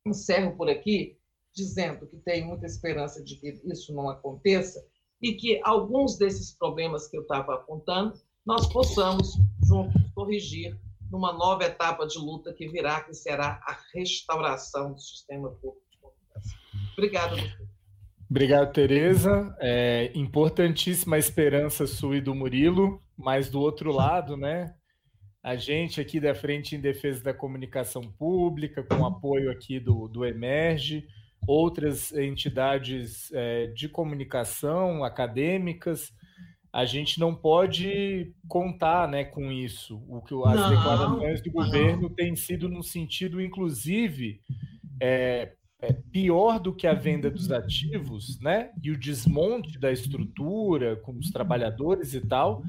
encerro 0.06 0.56
por 0.56 0.70
aqui 0.70 1.18
dizendo 1.54 2.06
que 2.06 2.18
tenho 2.18 2.48
muita 2.48 2.66
esperança 2.66 3.24
de 3.24 3.38
que 3.38 3.62
isso 3.66 3.94
não 3.94 4.10
aconteça, 4.10 4.86
e 5.22 5.34
que 5.34 5.62
alguns 5.64 6.18
desses 6.18 6.52
problemas 6.52 7.08
que 7.08 7.18
eu 7.18 7.22
estava 7.22 7.56
apontando, 7.56 8.20
nós 8.46 8.68
possamos 8.68 9.38
juntos 9.66 10.02
corrigir 10.14 10.78
numa 11.10 11.32
nova 11.32 11.64
etapa 11.64 12.06
de 12.06 12.20
luta 12.20 12.54
que 12.54 12.68
virá, 12.68 13.02
que 13.02 13.14
será 13.14 13.60
a 13.64 13.78
restauração 13.94 14.94
do 14.94 15.00
sistema 15.00 15.50
público 15.50 15.86
de 15.90 15.98
comunicação. 15.98 16.60
Obrigada, 16.94 17.36
doutor. 17.38 17.75
Obrigado, 18.36 18.74
Tereza. 18.74 19.56
É 19.62 20.12
importantíssima 20.14 21.16
a 21.16 21.20
esperança 21.20 21.88
sua 21.88 22.18
e 22.18 22.22
do 22.22 22.36
Murilo, 22.36 23.02
mas 23.18 23.50
do 23.50 23.62
outro 23.62 23.94
lado, 23.94 24.36
né? 24.36 24.76
A 25.42 25.56
gente 25.56 26.02
aqui 26.02 26.20
da 26.20 26.36
Frente 26.36 26.76
em 26.76 26.82
Defesa 26.82 27.24
da 27.24 27.34
Comunicação 27.34 28.02
Pública, 28.20 28.84
com 28.84 29.06
apoio 29.06 29.50
aqui 29.50 29.80
do, 29.80 30.10
do 30.10 30.26
Emerge, 30.26 31.08
outras 31.48 32.12
entidades 32.12 33.32
é, 33.32 33.68
de 33.68 33.88
comunicação 33.88 35.06
acadêmicas, 35.06 36.12
a 36.74 36.84
gente 36.84 37.22
não 37.22 37.34
pode 37.34 38.34
contar 38.50 39.08
né, 39.08 39.24
com 39.24 39.50
isso. 39.50 40.04
O 40.10 40.22
que 40.22 40.34
as 40.46 40.60
não, 40.60 40.70
declarações 40.72 41.42
do 41.42 41.52
governo 41.54 42.10
têm 42.10 42.36
sido 42.36 42.68
no 42.68 42.84
sentido, 42.84 43.42
inclusive, 43.42 44.42
é, 45.02 45.54
é, 45.82 45.94
pior 45.94 46.60
do 46.60 46.74
que 46.74 46.88
a 46.88 46.94
venda 46.94 47.30
dos 47.30 47.52
ativos, 47.52 48.40
né? 48.40 48.72
E 48.82 48.92
o 48.92 49.00
desmonte 49.00 49.78
da 49.78 49.92
estrutura 49.92 50.96
com 50.98 51.18
os 51.18 51.30
trabalhadores 51.32 52.14
e 52.14 52.22
tal, 52.22 52.64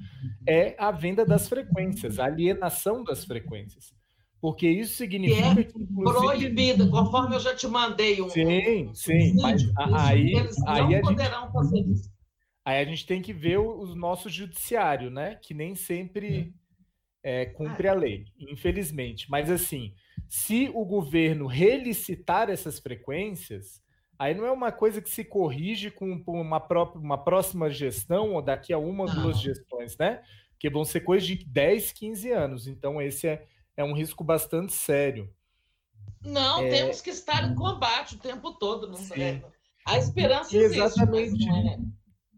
é 0.47 0.74
a 0.78 0.91
venda 0.91 1.24
das 1.24 1.49
frequências, 1.49 2.19
a 2.19 2.27
alienação 2.27 3.05
das 3.05 3.24
frequências. 3.24 3.95
Porque 4.41 4.69
isso 4.69 4.97
significa 4.97 5.55
que, 5.55 5.61
é 5.61 5.65
que 5.65 5.87
proibido, 5.95 6.91
conforme 6.91 7.37
eu 7.37 7.41
já 7.41 7.55
te 7.55 7.66
mandei 7.66 8.20
um. 8.20 8.28
Sim, 8.28 8.91
sim. 8.95 9.35
Mas 9.41 9.62
aí, 9.95 10.35
eles 10.35 10.57
não 10.59 10.69
aí 10.69 11.01
poderão 11.01 11.43
gente, 11.43 11.53
fazer 11.53 11.81
isso. 11.81 12.11
Aí 12.65 12.81
a 12.81 12.85
gente 12.85 13.07
tem 13.07 13.23
que 13.23 13.33
ver 13.33 13.59
o, 13.59 13.81
o 13.81 13.95
nosso 13.95 14.28
judiciário, 14.28 15.11
né? 15.11 15.37
Que 15.37 15.55
nem 15.55 15.74
sempre 15.74 16.37
é, 16.37 16.49
cumpre 17.47 17.89
a 17.89 17.94
lei, 17.94 18.27
infelizmente. 18.39 19.31
Mas 19.31 19.51
assim, 19.51 19.93
se 20.28 20.70
o 20.74 20.85
governo 20.85 21.47
relicitar 21.47 22.48
essas 22.51 22.78
frequências, 22.78 23.82
aí 24.19 24.35
não 24.35 24.47
é 24.47 24.53
uma 24.53 24.70
coisa 24.70 25.03
que 25.03 25.11
se 25.11 25.24
corrige 25.24 25.90
com 25.90 26.23
uma, 26.27 26.61
própria, 26.61 27.01
uma 27.01 27.19
próxima 27.19 27.69
gestão 27.69 28.35
ou 28.35 28.43
daqui 28.43 28.73
a 28.73 28.78
uma 28.78 29.05
ou 29.05 29.11
duas 29.11 29.40
gestões, 29.40 29.97
né? 29.98 30.23
Porque 30.51 30.70
vão 30.70 30.85
ser 30.85 31.01
coisas 31.01 31.27
de 31.27 31.44
10, 31.44 31.93
15 31.93 32.31
anos. 32.31 32.66
Então, 32.66 33.03
esse 33.03 33.27
é 33.27 33.47
é 33.77 33.85
um 33.85 33.93
risco 33.93 34.24
bastante 34.24 34.73
sério. 34.73 35.31
Não, 36.24 36.61
é... 36.61 36.70
temos 36.70 37.01
que 37.01 37.11
estar 37.11 37.44
em 37.44 37.55
combate 37.55 38.15
o 38.15 38.19
tempo 38.19 38.53
todo. 38.55 38.89
Não 38.89 38.98
é? 39.15 39.43
A 39.86 39.98
esperança 39.98 40.57
e 40.57 40.61
exatamente, 40.61 41.35
existe, 41.35 41.48
é? 41.48 41.78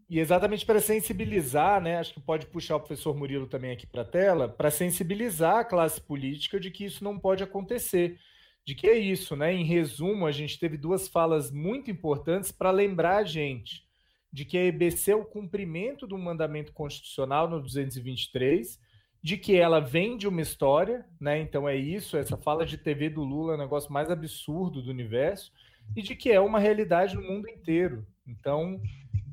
E 0.09 0.19
exatamente 0.19 0.65
para 0.65 0.79
sensibilizar, 0.79 1.79
né? 1.81 1.97
Acho 1.97 2.13
que 2.13 2.19
pode 2.19 2.47
puxar 2.47 2.77
o 2.77 2.79
professor 2.79 3.15
Murilo 3.15 3.45
também 3.45 3.71
aqui 3.71 3.85
para 3.85 4.01
a 4.01 4.05
tela, 4.05 4.49
para 4.49 4.71
sensibilizar 4.71 5.57
a 5.57 5.65
classe 5.65 6.01
política 6.01 6.59
de 6.59 6.71
que 6.71 6.85
isso 6.85 7.03
não 7.03 7.19
pode 7.19 7.43
acontecer. 7.43 8.17
De 8.65 8.73
que 8.73 8.87
é 8.87 8.97
isso, 8.97 9.35
né? 9.35 9.53
Em 9.53 9.63
resumo, 9.63 10.25
a 10.25 10.31
gente 10.31 10.57
teve 10.57 10.77
duas 10.77 11.07
falas 11.07 11.51
muito 11.51 11.91
importantes 11.91 12.51
para 12.51 12.71
lembrar 12.71 13.17
a 13.17 13.23
gente 13.23 13.87
de 14.31 14.45
que 14.45 14.57
a 14.57 14.65
EBC 14.65 15.11
é 15.11 15.15
o 15.15 15.25
cumprimento 15.25 16.05
do 16.07 16.17
mandamento 16.17 16.71
constitucional 16.73 17.49
no 17.49 17.61
223 17.61 18.79
de 19.21 19.37
que 19.37 19.55
ela 19.55 19.79
vende 19.79 20.27
uma 20.27 20.41
história, 20.41 21.05
né? 21.19 21.39
Então 21.39 21.67
é 21.67 21.75
isso, 21.75 22.15
essa 22.15 22.37
fala 22.37 22.65
de 22.65 22.77
TV 22.77 23.09
do 23.09 23.23
Lula 23.23 23.53
é 23.53 23.55
o 23.55 23.59
negócio 23.59 23.91
mais 23.91 24.09
absurdo 24.09 24.81
do 24.81 24.89
universo, 24.89 25.51
e 25.95 26.01
de 26.01 26.15
que 26.15 26.31
é 26.31 26.39
uma 26.39 26.59
realidade 26.59 27.15
no 27.15 27.21
mundo 27.21 27.49
inteiro. 27.49 28.05
Então 28.25 28.79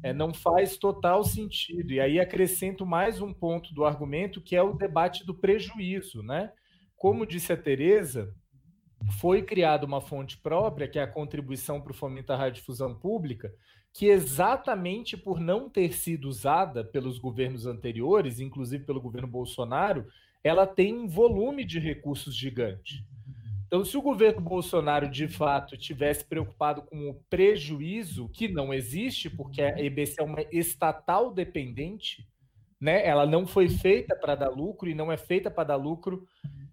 é, 0.03 0.13
não 0.13 0.33
faz 0.33 0.77
total 0.77 1.25
sentido. 1.25 1.93
E 1.93 2.01
aí 2.01 2.21
acrescento 2.21 2.85
mais 2.85 3.21
um 3.21 3.33
ponto 3.33 3.75
do 3.75 3.85
argumento, 3.85 4.41
que 4.41 4.57
é 4.57 4.63
o 4.63 4.75
debate 4.75 5.25
do 5.25 5.35
prejuízo, 5.35 6.23
né? 6.23 6.53
Como 6.97 7.27
disse 7.27 7.53
a 7.53 7.57
Tereza, 7.57 8.35
foi 9.21 9.43
criada 9.43 9.87
uma 9.87 10.01
fonte 10.01 10.39
própria, 10.39 10.89
que 10.89 10.99
é 10.99 11.03
a 11.03 11.07
contribuição 11.07 11.81
para 11.81 11.93
o 11.93 11.95
fomento 11.95 12.29
da 12.29 12.37
radiodifusão 12.37 12.95
pública, 12.95 13.53
que 13.93 14.07
exatamente 14.07 15.17
por 15.17 15.41
não 15.41 15.71
ter 15.71 15.93
sido 15.93 16.29
usada 16.29 16.85
pelos 16.85 17.19
governos 17.19 17.67
anteriores, 17.67 18.41
inclusive 18.41 18.85
pelo 18.85 19.01
governo 19.01 19.29
Bolsonaro, 19.29 20.07
ela 20.45 20.67
tem 20.67 20.95
um 20.95 21.09
volume 21.09 21.65
de 21.65 21.79
recursos 21.79 22.37
gigante. 22.37 23.05
Então, 23.67 23.85
se 23.85 23.97
o 23.97 24.03
governo 24.03 24.41
Bolsonaro 24.41 25.09
de 25.11 25.27
fato 25.27 25.77
tivesse 25.77 26.25
preocupado 26.25 26.83
com 26.83 27.11
o 27.11 27.15
prejuízo, 27.29 28.29
que 28.29 28.47
não 28.47 28.73
existe, 28.73 29.29
porque 29.29 29.61
a 29.61 29.81
EBC 29.81 30.21
é 30.21 30.23
uma 30.23 30.43
estatal 30.53 31.33
dependente, 31.33 32.27
né? 32.81 33.05
ela 33.05 33.27
não 33.27 33.47
foi 33.47 33.69
feita 33.69 34.15
para 34.15 34.37
dar 34.37 34.51
lucro 34.51 34.89
e 34.89 34.95
não 34.95 35.11
é 35.11 35.17
feita 35.17 35.51
para 35.51 35.65
dar 35.65 35.77
lucro 35.77 36.27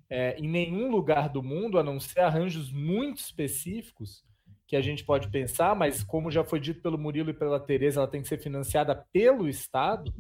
é, 0.10 0.38
em 0.38 0.48
nenhum 0.48 0.92
lugar 0.92 1.30
do 1.30 1.42
mundo, 1.42 1.80
a 1.80 1.84
não 1.84 2.00
ser 2.00 2.20
arranjos 2.20 2.72
muito 2.72 3.18
específicos 3.18 4.24
que 4.68 4.76
a 4.76 4.82
gente 4.82 5.04
pode 5.04 5.30
pensar, 5.30 5.76
mas 5.76 6.04
como 6.04 6.30
já 6.30 6.44
foi 6.44 6.60
dito 6.60 6.82
pelo 6.82 6.98
Murilo 6.98 7.32
e 7.32 7.34
pela 7.34 7.60
Tereza, 7.60 8.00
ela 8.00 8.08
tem 8.08 8.22
que 8.22 8.28
ser 8.28 8.38
financiada 8.38 8.96
pelo 9.12 9.50
Estado. 9.50 10.14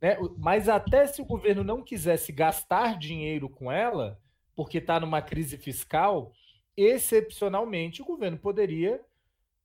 Né? 0.00 0.16
Mas 0.38 0.68
até 0.68 1.06
se 1.06 1.20
o 1.20 1.24
governo 1.24 1.64
não 1.64 1.82
quisesse 1.82 2.32
gastar 2.32 2.98
dinheiro 2.98 3.48
com 3.48 3.70
ela, 3.70 4.18
porque 4.54 4.78
está 4.78 5.00
numa 5.00 5.22
crise 5.22 5.56
fiscal, 5.56 6.32
excepcionalmente 6.76 8.02
o 8.02 8.04
governo 8.04 8.38
poderia 8.38 9.00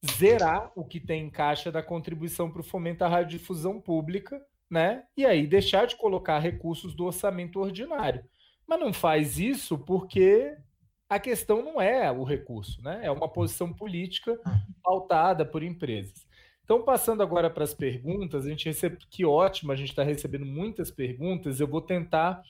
zerar 0.06 0.72
o 0.76 0.86
que 0.86 1.00
tem 1.00 1.26
em 1.26 1.30
caixa 1.30 1.72
da 1.72 1.82
contribuição 1.82 2.52
para 2.52 2.62
o 2.62 2.64
fomento 2.64 3.04
à 3.04 3.08
radiodifusão 3.08 3.82
pública, 3.82 4.42
né? 4.70 5.04
E 5.16 5.26
aí 5.26 5.48
deixar 5.48 5.88
de 5.88 5.96
colocar 5.96 6.40
recursos 6.40 6.94
do 6.94 7.06
orçamento 7.06 7.60
ordinário. 7.60 8.24
Mas 8.68 8.80
não 8.80 8.94
faz 8.94 9.40
isso 9.40 9.78
porque 9.78 10.56
a 11.10 11.20
questão 11.20 11.64
não 11.64 11.82
é 11.82 12.12
o 12.12 12.24
recurso, 12.24 12.82
né? 12.82 13.00
É 13.04 13.12
uma 13.12 13.30
posição 13.30 13.74
política 13.74 14.40
pautada 14.84 15.46
por 15.46 15.64
empresas. 15.64 16.28
Então, 16.64 16.84
passando 16.84 17.24
agora 17.24 17.50
para 17.50 17.64
as 17.64 17.74
perguntas, 17.74 18.46
a 18.46 18.50
gente 18.50 18.66
recebe 18.66 18.98
que 19.10 19.24
ótimo, 19.24 19.72
a 19.72 19.76
gente 19.76 19.90
está 19.90 20.04
recebendo 20.04 20.46
muitas 20.46 20.92
perguntas. 20.92 21.62
Eu 21.62 21.68
vou 21.68 21.82
tentar 21.82 22.44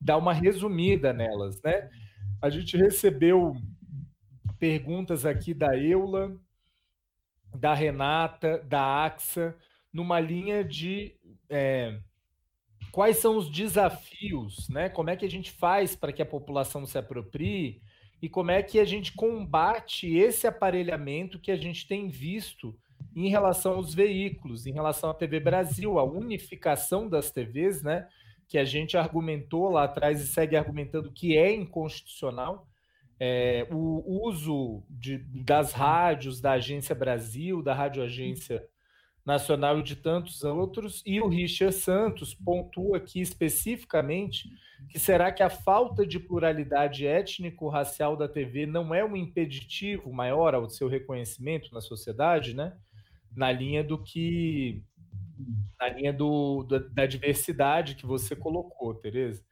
dar 0.00 0.16
uma 0.16 0.32
resumida 0.32 1.12
nelas, 1.12 1.60
né? 1.62 1.90
A 2.40 2.48
gente 2.48 2.76
recebeu 2.76 3.54
perguntas 4.58 5.26
aqui 5.26 5.52
da 5.52 5.76
Eula, 5.76 6.36
da 7.54 7.74
Renata, 7.74 8.58
da 8.58 9.04
Axa, 9.04 9.54
numa 9.92 10.20
linha 10.20 10.64
de 10.64 11.14
é, 11.48 11.98
quais 12.90 13.18
são 13.18 13.36
os 13.36 13.50
desafios, 13.50 14.68
né? 14.68 14.88
Como 14.88 15.10
é 15.10 15.16
que 15.16 15.24
a 15.24 15.30
gente 15.30 15.50
faz 15.50 15.94
para 15.94 16.12
que 16.12 16.22
a 16.22 16.26
população 16.26 16.86
se 16.86 16.96
aproprie 16.96 17.80
e 18.22 18.28
como 18.28 18.50
é 18.50 18.62
que 18.62 18.78
a 18.78 18.84
gente 18.84 19.12
combate 19.12 20.14
esse 20.14 20.46
aparelhamento 20.46 21.38
que 21.38 21.50
a 21.50 21.56
gente 21.56 21.86
tem 21.86 22.08
visto 22.08 22.76
em 23.14 23.28
relação 23.28 23.74
aos 23.74 23.94
veículos, 23.94 24.66
em 24.66 24.72
relação 24.72 25.10
à 25.10 25.14
TV 25.14 25.40
Brasil, 25.40 25.98
a 25.98 26.04
unificação 26.04 27.08
das 27.08 27.30
TVs, 27.30 27.82
né? 27.82 28.06
Que 28.50 28.58
a 28.58 28.64
gente 28.64 28.98
argumentou 28.98 29.70
lá 29.70 29.84
atrás 29.84 30.20
e 30.20 30.26
segue 30.26 30.56
argumentando 30.56 31.10
que 31.10 31.38
é 31.38 31.54
inconstitucional. 31.54 32.68
É, 33.18 33.66
o 33.70 34.26
uso 34.26 34.82
de, 34.90 35.18
das 35.44 35.72
rádios 35.72 36.40
da 36.40 36.52
Agência 36.52 36.94
Brasil, 36.94 37.62
da 37.62 37.72
Rádio 37.72 38.02
Agência 38.02 38.66
Nacional 39.24 39.78
e 39.78 39.82
de 39.82 39.94
tantos 39.94 40.42
outros, 40.42 41.02
e 41.06 41.20
o 41.20 41.28
Richard 41.28 41.74
Santos 41.74 42.34
pontua 42.34 42.96
aqui 42.96 43.20
especificamente 43.20 44.48
que 44.88 44.98
será 44.98 45.30
que 45.30 45.42
a 45.42 45.50
falta 45.50 46.06
de 46.06 46.18
pluralidade 46.18 47.06
étnico-racial 47.06 48.16
da 48.16 48.28
TV 48.28 48.66
não 48.66 48.94
é 48.94 49.04
um 49.04 49.16
impeditivo 49.16 50.12
maior 50.12 50.54
ao 50.54 50.68
seu 50.68 50.88
reconhecimento 50.88 51.72
na 51.72 51.80
sociedade, 51.80 52.54
né? 52.54 52.76
Na 53.36 53.52
linha 53.52 53.84
do 53.84 54.02
que 54.02 54.82
na 55.78 55.88
linha 55.88 56.12
do, 56.12 56.64
da, 56.64 56.78
da 56.78 57.06
diversidade 57.06 57.94
que 57.94 58.06
você 58.06 58.34
colocou, 58.36 58.94
Tereza. 58.94 59.42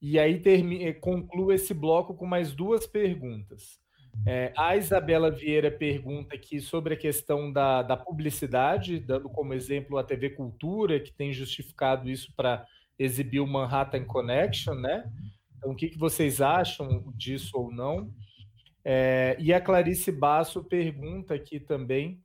E 0.00 0.18
aí 0.18 0.40
termina, 0.40 0.92
concluo 0.94 1.52
esse 1.52 1.74
bloco 1.74 2.14
com 2.14 2.26
mais 2.26 2.54
duas 2.54 2.86
perguntas. 2.86 3.78
É, 4.26 4.52
a 4.56 4.76
Isabela 4.76 5.30
Vieira 5.30 5.70
pergunta 5.70 6.34
aqui 6.34 6.60
sobre 6.60 6.94
a 6.94 6.96
questão 6.96 7.52
da, 7.52 7.82
da 7.82 7.96
publicidade, 7.96 8.98
dando 8.98 9.28
como 9.28 9.54
exemplo 9.54 9.96
a 9.98 10.04
TV 10.04 10.30
Cultura, 10.30 11.00
que 11.00 11.12
tem 11.12 11.32
justificado 11.32 12.08
isso 12.10 12.32
para 12.34 12.66
exibir 12.98 13.40
o 13.40 13.46
Manhattan 13.46 14.04
Connection, 14.04 14.74
né? 14.74 15.10
Então, 15.56 15.72
o 15.72 15.76
que, 15.76 15.88
que 15.88 15.98
vocês 15.98 16.40
acham 16.40 17.12
disso 17.14 17.58
ou 17.58 17.70
não? 17.72 18.12
É, 18.84 19.36
e 19.38 19.52
a 19.52 19.60
Clarice 19.60 20.10
Basso 20.10 20.64
pergunta 20.64 21.34
aqui 21.34 21.60
também 21.60 22.20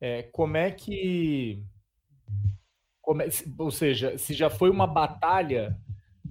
é, 0.00 0.22
como 0.24 0.56
é 0.56 0.70
que. 0.70 1.62
Ou 3.58 3.70
seja, 3.70 4.18
se 4.18 4.34
já 4.34 4.50
foi 4.50 4.68
uma 4.68 4.86
batalha 4.86 5.76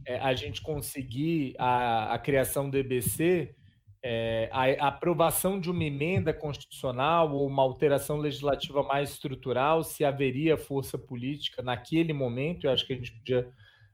é, 0.06 0.18
a 0.20 0.34
gente 0.34 0.62
conseguir 0.62 1.56
a, 1.58 2.14
a 2.14 2.20
criação 2.20 2.70
do 2.70 2.78
EBC, 2.78 3.56
é, 4.04 4.50
a, 4.52 4.86
a, 4.86 4.88
aprovação 4.90 5.60
de 5.60 5.72
uma 5.72 5.84
emenda 5.84 6.32
constitucional 6.34 7.34
ou 7.34 7.48
uma 7.48 7.64
alteração 7.64 8.18
legislativa 8.18 8.84
mais 8.84 9.12
estrutural, 9.12 9.84
se 9.84 10.06
haveria 10.06 10.58
força 10.58 10.98
política 10.98 11.64
naquele 11.64 12.14
momento, 12.14 12.66
eu 12.68 12.72
acho 12.72 12.86
que 12.86 12.94
a 12.94 12.96
gente 12.96 13.14
podia 13.14 13.50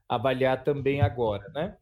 avaliar 0.08 0.64
também 0.64 1.00
agora, 1.00 1.48
né? 1.54 1.76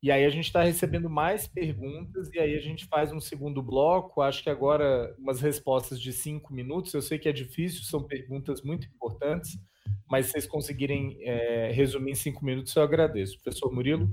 E 0.00 0.12
aí 0.12 0.24
a 0.24 0.30
gente 0.30 0.46
está 0.46 0.62
recebendo 0.62 1.10
mais 1.10 1.48
perguntas 1.48 2.30
e 2.32 2.38
aí 2.38 2.56
a 2.56 2.60
gente 2.60 2.86
faz 2.86 3.12
um 3.12 3.20
segundo 3.20 3.60
bloco. 3.60 4.22
Acho 4.22 4.44
que 4.44 4.50
agora 4.50 5.12
umas 5.18 5.40
respostas 5.40 6.00
de 6.00 6.12
cinco 6.12 6.54
minutos. 6.54 6.94
Eu 6.94 7.02
sei 7.02 7.18
que 7.18 7.28
é 7.28 7.32
difícil, 7.32 7.82
são 7.82 8.04
perguntas 8.04 8.62
muito 8.62 8.86
importantes, 8.86 9.58
mas 10.08 10.26
se 10.26 10.32
vocês 10.32 10.46
conseguirem 10.46 11.18
é, 11.22 11.70
resumir 11.72 12.12
em 12.12 12.14
cinco 12.14 12.44
minutos, 12.44 12.74
eu 12.74 12.82
agradeço. 12.82 13.38
Professor 13.42 13.72
Murilo. 13.72 14.10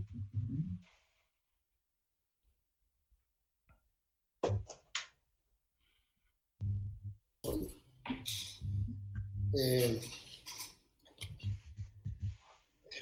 É, 9.58 10.00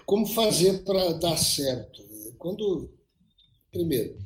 como 0.06 0.28
fazer 0.28 0.84
para 0.84 1.14
dar 1.14 1.38
certo? 1.38 2.04
Quando, 2.38 2.94
primeiro, 3.72 4.20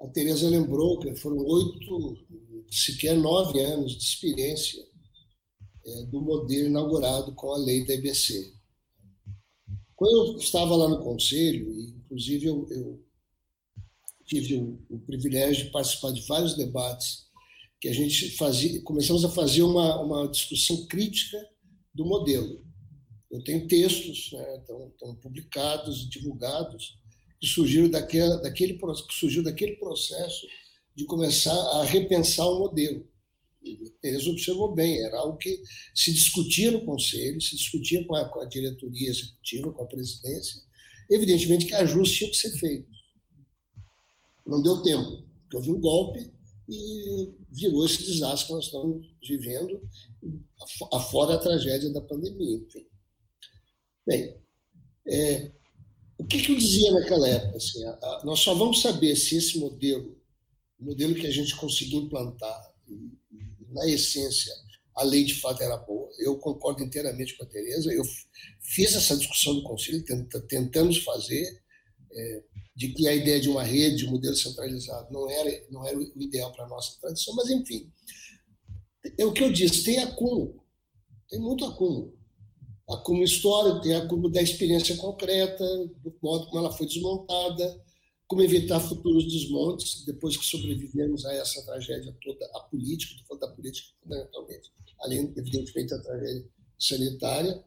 a 0.00 0.08
Teresa 0.08 0.48
lembrou 0.48 0.98
que 0.98 1.14
foram 1.16 1.38
oito, 1.38 2.16
sequer 2.70 3.16
nove 3.16 3.60
anos 3.60 3.96
de 3.96 4.02
experiência 4.02 4.82
é, 5.84 6.02
do 6.06 6.20
modelo 6.20 6.68
inaugurado 6.68 7.34
com 7.34 7.52
a 7.52 7.58
lei 7.58 7.84
da 7.84 7.94
EBC. 7.94 8.52
Quando 9.96 10.32
eu 10.32 10.38
estava 10.38 10.74
lá 10.74 10.88
no 10.88 11.02
conselho, 11.02 11.70
inclusive 11.72 12.46
eu, 12.46 12.66
eu 12.70 13.04
tive 14.24 14.56
o, 14.56 14.80
o, 14.88 14.98
privilégio 15.00 15.66
de 15.66 15.70
participar 15.70 16.12
de 16.12 16.26
vários 16.26 16.56
debates 16.56 17.26
que 17.80 17.88
a 17.88 17.92
gente 17.92 18.30
fazia, 18.36 18.80
começamos 18.82 19.24
a 19.24 19.28
fazer 19.28 19.62
uma, 19.62 20.00
uma 20.00 20.28
discussão 20.28 20.86
crítica 20.86 21.38
do 21.94 22.04
modelo. 22.04 22.64
Eu 23.30 23.42
tenho 23.42 23.66
textos, 23.66 24.30
né, 24.32 24.56
estão, 24.58 24.88
estão 24.88 25.14
publicados 25.16 26.02
e 26.02 26.08
divulgados 26.08 26.98
que 27.40 27.46
surgiram 27.46 27.88
daquele, 27.90 28.36
daquele 28.40 28.74
que 28.74 29.14
surgiu 29.14 29.42
daquele 29.42 29.76
processo 29.76 30.46
de 30.94 31.04
começar 31.06 31.54
a 31.54 31.84
repensar 31.84 32.46
o 32.46 32.58
modelo. 32.58 33.06
Eles 34.02 34.26
observou 34.26 34.74
bem, 34.74 35.04
era 35.04 35.18
algo 35.18 35.38
que 35.38 35.62
se 35.94 36.12
discutia 36.12 36.70
no 36.70 36.84
conselho, 36.84 37.40
se 37.40 37.56
discutia 37.56 38.04
com 38.06 38.14
a, 38.14 38.28
com 38.28 38.40
a 38.40 38.44
diretoria 38.44 39.10
executiva, 39.10 39.72
com 39.72 39.82
a 39.82 39.86
presidência. 39.86 40.60
Evidentemente 41.10 41.66
que 41.66 41.74
ajustes 41.74 42.18
tinham 42.18 42.30
que 42.30 42.36
ser 42.36 42.50
feitos. 42.58 43.02
Não 44.46 44.62
deu 44.62 44.82
tempo, 44.82 45.22
porque 45.42 45.56
houve 45.56 45.70
um 45.70 45.80
golpe 45.80 46.32
e 46.68 47.32
virou 47.50 47.84
esse 47.84 48.02
desastre 48.04 48.46
que 48.46 48.52
nós 48.54 48.64
estamos 48.64 49.06
vivendo, 49.26 49.80
afora 50.92 51.34
a 51.34 51.38
tragédia 51.38 51.92
da 51.92 52.00
pandemia. 52.00 52.56
Enfim. 52.56 52.86
Bem, 54.06 54.36
é, 55.06 55.52
o 56.18 56.24
que, 56.24 56.40
que, 56.40 56.52
eu 56.52 56.56
dizia 56.56 56.92
naquela 56.92 57.28
época? 57.28 57.56
Assim, 57.56 57.84
a, 57.84 57.90
a, 57.90 58.22
nós 58.24 58.40
só 58.40 58.54
vamos 58.54 58.80
saber 58.80 59.14
se 59.16 59.36
esse 59.36 59.58
modelo, 59.58 60.16
o 60.78 60.84
modelo 60.84 61.14
que 61.14 61.26
a 61.26 61.30
gente 61.30 61.54
conseguiu 61.56 62.00
implantar, 62.00 62.72
na 63.72 63.86
essência, 63.88 64.52
a 64.94 65.02
lei 65.02 65.24
de 65.24 65.34
fato 65.34 65.62
era 65.62 65.76
boa. 65.76 66.10
Eu 66.18 66.38
concordo 66.38 66.82
inteiramente 66.82 67.36
com 67.36 67.44
a 67.44 67.48
Tereza. 67.48 67.92
Eu 67.92 68.04
fiz 68.60 68.94
essa 68.94 69.16
discussão 69.16 69.54
no 69.54 69.62
Conselho, 69.62 70.04
tentamos 70.48 70.98
fazer, 70.98 71.62
é, 72.12 72.42
de 72.74 72.88
que 72.88 73.08
a 73.08 73.14
ideia 73.14 73.40
de 73.40 73.48
uma 73.48 73.62
rede, 73.62 73.96
de 73.98 74.06
um 74.06 74.10
modelo 74.10 74.36
centralizado, 74.36 75.12
não 75.12 75.30
era, 75.30 75.66
não 75.70 75.86
era 75.86 75.98
o 75.98 76.22
ideal 76.22 76.52
para 76.52 76.64
a 76.64 76.68
nossa 76.68 76.98
tradição, 77.00 77.34
mas, 77.34 77.50
enfim. 77.50 77.90
É 79.18 79.24
o 79.24 79.32
que 79.32 79.42
eu 79.42 79.52
disse: 79.52 79.82
tem 79.82 79.98
acúmulo, 79.98 80.62
tem 81.28 81.40
muito 81.40 81.64
acúmulo 81.64 82.16
acúmulo 82.94 83.24
histórico, 83.24 83.80
tem 83.80 83.94
acúmulo 83.94 84.30
da 84.30 84.42
experiência 84.42 84.96
concreta, 84.96 85.64
do 86.02 86.14
modo 86.22 86.46
como 86.46 86.58
ela 86.58 86.72
foi 86.72 86.86
desmontada, 86.86 87.80
como 88.32 88.42
evitar 88.42 88.80
futuros 88.80 89.30
desmontes 89.30 90.06
depois 90.06 90.38
que 90.38 90.44
sobrevivemos 90.46 91.26
a 91.26 91.34
essa 91.34 91.62
tragédia 91.66 92.16
toda, 92.22 92.46
a 92.54 92.60
política, 92.60 93.12
estou 93.12 93.26
falando 93.26 93.40
da 93.42 93.54
política 93.54 93.88
fundamentalmente, 94.02 94.72
além, 95.00 95.34
evidentemente, 95.36 95.90
da 95.90 96.02
tragédia 96.02 96.48
sanitária. 96.78 97.62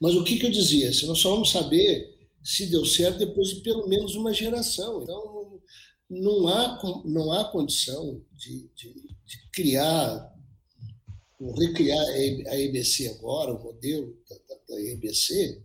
Mas 0.00 0.16
o 0.16 0.24
que, 0.24 0.36
que 0.36 0.46
eu 0.46 0.50
dizia? 0.50 0.92
Se 0.92 1.06
nós 1.06 1.18
só 1.20 1.30
vamos 1.30 1.52
saber 1.52 2.12
se 2.42 2.66
deu 2.66 2.84
certo 2.84 3.18
depois 3.18 3.50
de 3.50 3.60
pelo 3.60 3.86
menos 3.86 4.16
uma 4.16 4.34
geração. 4.34 5.04
Então, 5.04 5.62
não 6.10 6.48
há, 6.48 7.02
não 7.04 7.30
há 7.30 7.44
condição 7.44 8.20
de, 8.32 8.68
de, 8.74 8.92
de 8.92 9.50
criar, 9.52 10.34
recriar 11.56 12.04
a 12.48 12.58
EBC 12.58 13.10
agora, 13.10 13.54
o 13.54 13.62
modelo 13.62 14.12
da, 14.28 14.36
da, 14.48 14.60
da 14.70 14.82
EBC, 14.82 15.62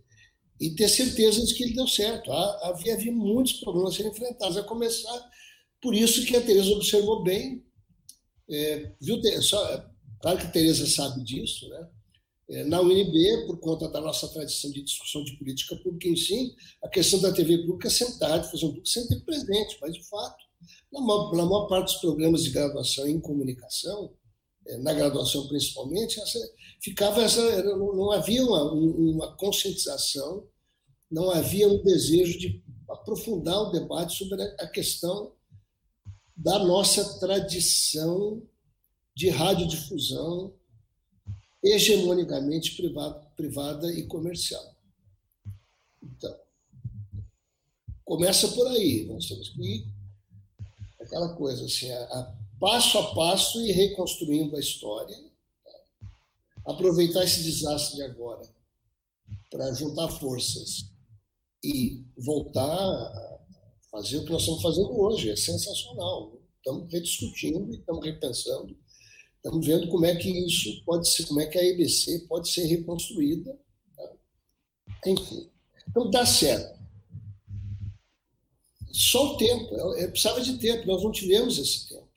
e 0.60 0.70
ter 0.70 0.88
certeza 0.88 1.44
de 1.44 1.54
que 1.54 1.64
ele 1.64 1.74
deu 1.74 1.86
certo. 1.86 2.32
Havia, 2.32 2.94
havia 2.94 3.12
muitos 3.12 3.54
problemas 3.54 3.94
a 3.94 3.96
serem 3.96 4.12
enfrentados, 4.12 4.56
a 4.56 4.62
começar 4.62 5.30
por 5.80 5.94
isso 5.94 6.24
que 6.26 6.36
a 6.36 6.40
Tereza 6.40 6.70
observou 6.70 7.22
bem. 7.22 7.64
É, 8.50 8.92
viu, 9.00 9.20
só, 9.42 9.86
claro 10.20 10.38
que 10.38 10.46
a 10.46 10.50
Tereza 10.50 10.86
sabe 10.86 11.22
disso, 11.22 11.68
né? 11.68 11.88
É, 12.50 12.64
na 12.64 12.80
UNB, 12.80 13.46
por 13.46 13.60
conta 13.60 13.88
da 13.90 14.00
nossa 14.00 14.26
tradição 14.28 14.70
de 14.72 14.82
discussão 14.82 15.22
de 15.22 15.36
política 15.36 15.76
pública 15.76 16.08
em 16.08 16.16
si, 16.16 16.54
a 16.82 16.88
questão 16.88 17.20
da 17.20 17.30
TV 17.30 17.58
pública 17.58 17.90
sentada, 17.90 18.42
fazer 18.42 18.64
um 18.64 18.68
público 18.68 18.88
sempre 18.88 19.20
presente, 19.20 19.76
mas 19.82 19.92
de 19.92 20.02
fato, 20.08 20.44
na 20.90 21.00
maior, 21.00 21.36
na 21.36 21.44
maior 21.44 21.66
parte 21.66 21.92
dos 21.92 22.00
programas 22.00 22.44
de 22.44 22.50
graduação 22.50 23.06
em 23.06 23.20
comunicação, 23.20 24.14
é, 24.14 24.27
na 24.76 24.92
graduação 24.92 25.48
principalmente, 25.48 26.20
essa, 26.20 26.38
ficava 26.80 27.22
essa, 27.22 27.62
não, 27.62 27.96
não 27.96 28.12
havia 28.12 28.44
uma, 28.44 28.72
uma 28.72 29.36
conscientização, 29.36 30.46
não 31.10 31.30
havia 31.30 31.66
um 31.66 31.82
desejo 31.82 32.38
de 32.38 32.62
aprofundar 32.88 33.58
o 33.62 33.70
debate 33.70 34.16
sobre 34.16 34.42
a 34.42 34.66
questão 34.66 35.32
da 36.36 36.58
nossa 36.58 37.18
tradição 37.18 38.42
de 39.14 39.28
radiodifusão 39.30 40.54
hegemonicamente 41.62 42.76
privada, 42.76 43.20
privada 43.36 43.92
e 43.92 44.06
comercial. 44.06 44.76
Então, 46.02 46.36
começa 48.04 48.48
por 48.48 48.66
aí. 48.68 49.06
Nós 49.06 49.26
temos 49.26 49.48
que 49.48 49.86
aquela 51.00 51.34
coisa 51.34 51.64
assim, 51.64 51.90
a, 51.90 52.02
a 52.04 52.38
passo 52.58 52.98
a 52.98 53.14
passo 53.14 53.60
e 53.64 53.72
reconstruindo 53.72 54.56
a 54.56 54.60
história. 54.60 55.16
Tá? 55.64 56.08
Aproveitar 56.72 57.24
esse 57.24 57.42
desastre 57.42 57.96
de 57.96 58.02
agora 58.02 58.42
para 59.50 59.72
juntar 59.74 60.08
forças 60.08 60.90
e 61.62 62.04
voltar 62.16 62.64
a 62.64 63.38
fazer 63.90 64.18
o 64.18 64.24
que 64.24 64.32
nós 64.32 64.42
estamos 64.42 64.62
fazendo 64.62 65.00
hoje. 65.00 65.30
É 65.30 65.36
sensacional. 65.36 66.38
Estamos 66.58 66.92
rediscutindo, 66.92 67.74
estamos 67.74 68.04
repensando 68.04 68.76
Estamos 69.38 69.66
vendo 69.66 69.88
como 69.88 70.04
é 70.04 70.16
que 70.16 70.28
isso 70.28 70.82
pode 70.84 71.08
ser, 71.08 71.24
como 71.26 71.40
é 71.40 71.46
que 71.46 71.56
a 71.56 71.64
EBC 71.64 72.26
pode 72.28 72.50
ser 72.50 72.66
reconstruída. 72.66 73.56
Tá? 73.96 74.12
Enfim. 75.06 75.48
Então, 75.88 76.10
dá 76.10 76.26
certo. 76.26 76.78
Só 78.90 79.34
o 79.34 79.36
tempo, 79.36 79.94
é, 79.94 80.02
é, 80.02 80.08
precisava 80.08 80.40
de 80.40 80.58
tempo, 80.58 80.86
nós 80.86 81.02
não 81.02 81.12
tivemos 81.12 81.56
esse 81.56 81.88
tempo. 81.88 82.07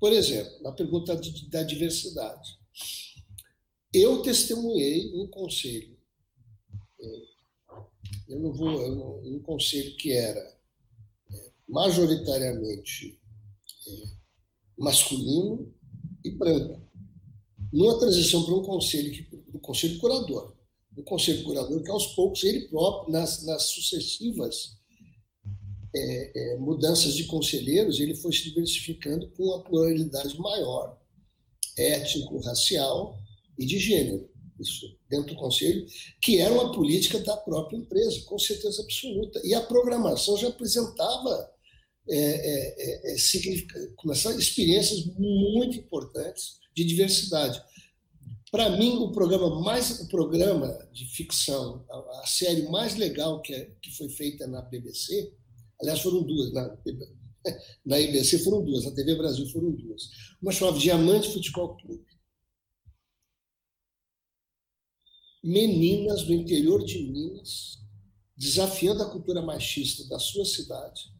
Por 0.00 0.12
exemplo, 0.12 0.62
na 0.62 0.72
pergunta 0.72 1.16
de, 1.16 1.48
da 1.48 1.62
diversidade. 1.62 2.58
Eu 3.92 4.22
testemunhei 4.22 5.12
um 5.14 5.26
conselho. 5.26 5.96
É, 7.00 7.22
eu 8.28 8.40
não 8.40 8.52
vou. 8.52 8.70
Eu, 8.70 9.22
um 9.24 9.40
conselho 9.40 9.96
que 9.96 10.12
era 10.12 10.40
é, 11.32 11.50
majoritariamente 11.68 13.18
masculino 14.78 15.74
e 16.24 16.30
branco. 16.30 16.80
Numa 17.72 17.98
transição 17.98 18.44
para 18.44 18.54
um 18.54 18.62
conselho, 18.62 19.26
um 19.52 19.58
conselho 19.58 19.98
curador. 19.98 20.56
Um 20.96 21.02
conselho 21.02 21.44
curador 21.44 21.82
que, 21.82 21.90
aos 21.90 22.08
poucos, 22.08 22.42
ele 22.44 22.68
próprio, 22.68 23.12
nas, 23.12 23.44
nas 23.44 23.64
sucessivas 23.64 24.77
é, 25.94 26.32
é, 26.34 26.56
mudanças 26.58 27.14
de 27.14 27.24
conselheiros, 27.24 28.00
ele 28.00 28.14
foi 28.14 28.32
se 28.32 28.44
diversificando 28.44 29.28
com 29.30 29.44
uma 29.44 29.62
pluralidade 29.62 30.38
maior, 30.38 30.98
étnico, 31.76 32.38
racial 32.40 33.18
e 33.58 33.64
de 33.64 33.78
gênero. 33.78 34.28
Isso 34.60 34.98
dentro 35.08 35.34
do 35.34 35.40
conselho, 35.40 35.86
que 36.20 36.38
era 36.38 36.52
uma 36.52 36.72
política 36.72 37.18
da 37.20 37.36
própria 37.36 37.76
empresa, 37.76 38.20
com 38.22 38.38
certeza 38.38 38.82
absoluta. 38.82 39.40
E 39.44 39.54
a 39.54 39.60
programação 39.60 40.36
já 40.36 40.48
apresentava 40.48 41.50
é, 42.08 42.16
é, 42.16 42.74
é, 42.78 43.12
é 43.12 43.14
experiências 43.14 45.06
muito 45.16 45.78
importantes 45.78 46.58
de 46.74 46.84
diversidade. 46.84 47.62
Para 48.50 48.70
mim, 48.70 48.96
o 48.96 49.12
programa 49.12 49.60
mais 49.60 50.00
o 50.00 50.08
programa 50.08 50.88
de 50.92 51.04
ficção, 51.06 51.84
a, 51.90 52.22
a 52.22 52.26
série 52.26 52.62
mais 52.62 52.96
legal 52.96 53.42
que, 53.42 53.54
que 53.82 53.90
foi 53.96 54.08
feita 54.08 54.46
na 54.46 54.62
BBC, 54.62 55.32
aliás, 55.80 56.00
foram 56.00 56.22
duas, 56.22 56.52
na, 56.52 56.78
na 57.84 58.00
IBC 58.00 58.40
foram 58.40 58.64
duas, 58.64 58.84
na 58.84 58.92
TV 58.92 59.16
Brasil 59.16 59.46
foram 59.50 59.70
duas. 59.72 60.10
Uma 60.40 60.52
chamava 60.52 60.78
Diamante 60.78 61.32
Futebol 61.32 61.76
Clube. 61.76 62.06
Meninas 65.42 66.24
do 66.24 66.32
interior 66.32 66.84
de 66.84 67.02
Minas, 67.02 67.78
desafiando 68.36 69.02
a 69.02 69.10
cultura 69.10 69.40
machista 69.40 70.06
da 70.08 70.18
sua 70.18 70.44
cidade, 70.44 71.12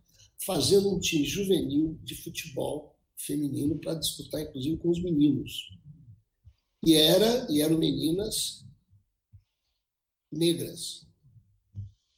fazendo 0.44 0.94
um 0.94 1.01
time 1.01 1.24
juvenil 1.24 1.98
de 2.02 2.14
futebol 2.16 2.97
feminino 3.16 3.78
para 3.78 3.94
disputar, 3.94 4.40
inclusive, 4.43 4.76
com 4.78 4.90
os 4.90 5.02
meninos. 5.02 5.68
E, 6.85 6.94
era, 6.94 7.51
e 7.51 7.60
eram 7.60 7.78
meninas 7.78 8.64
negras, 10.30 11.06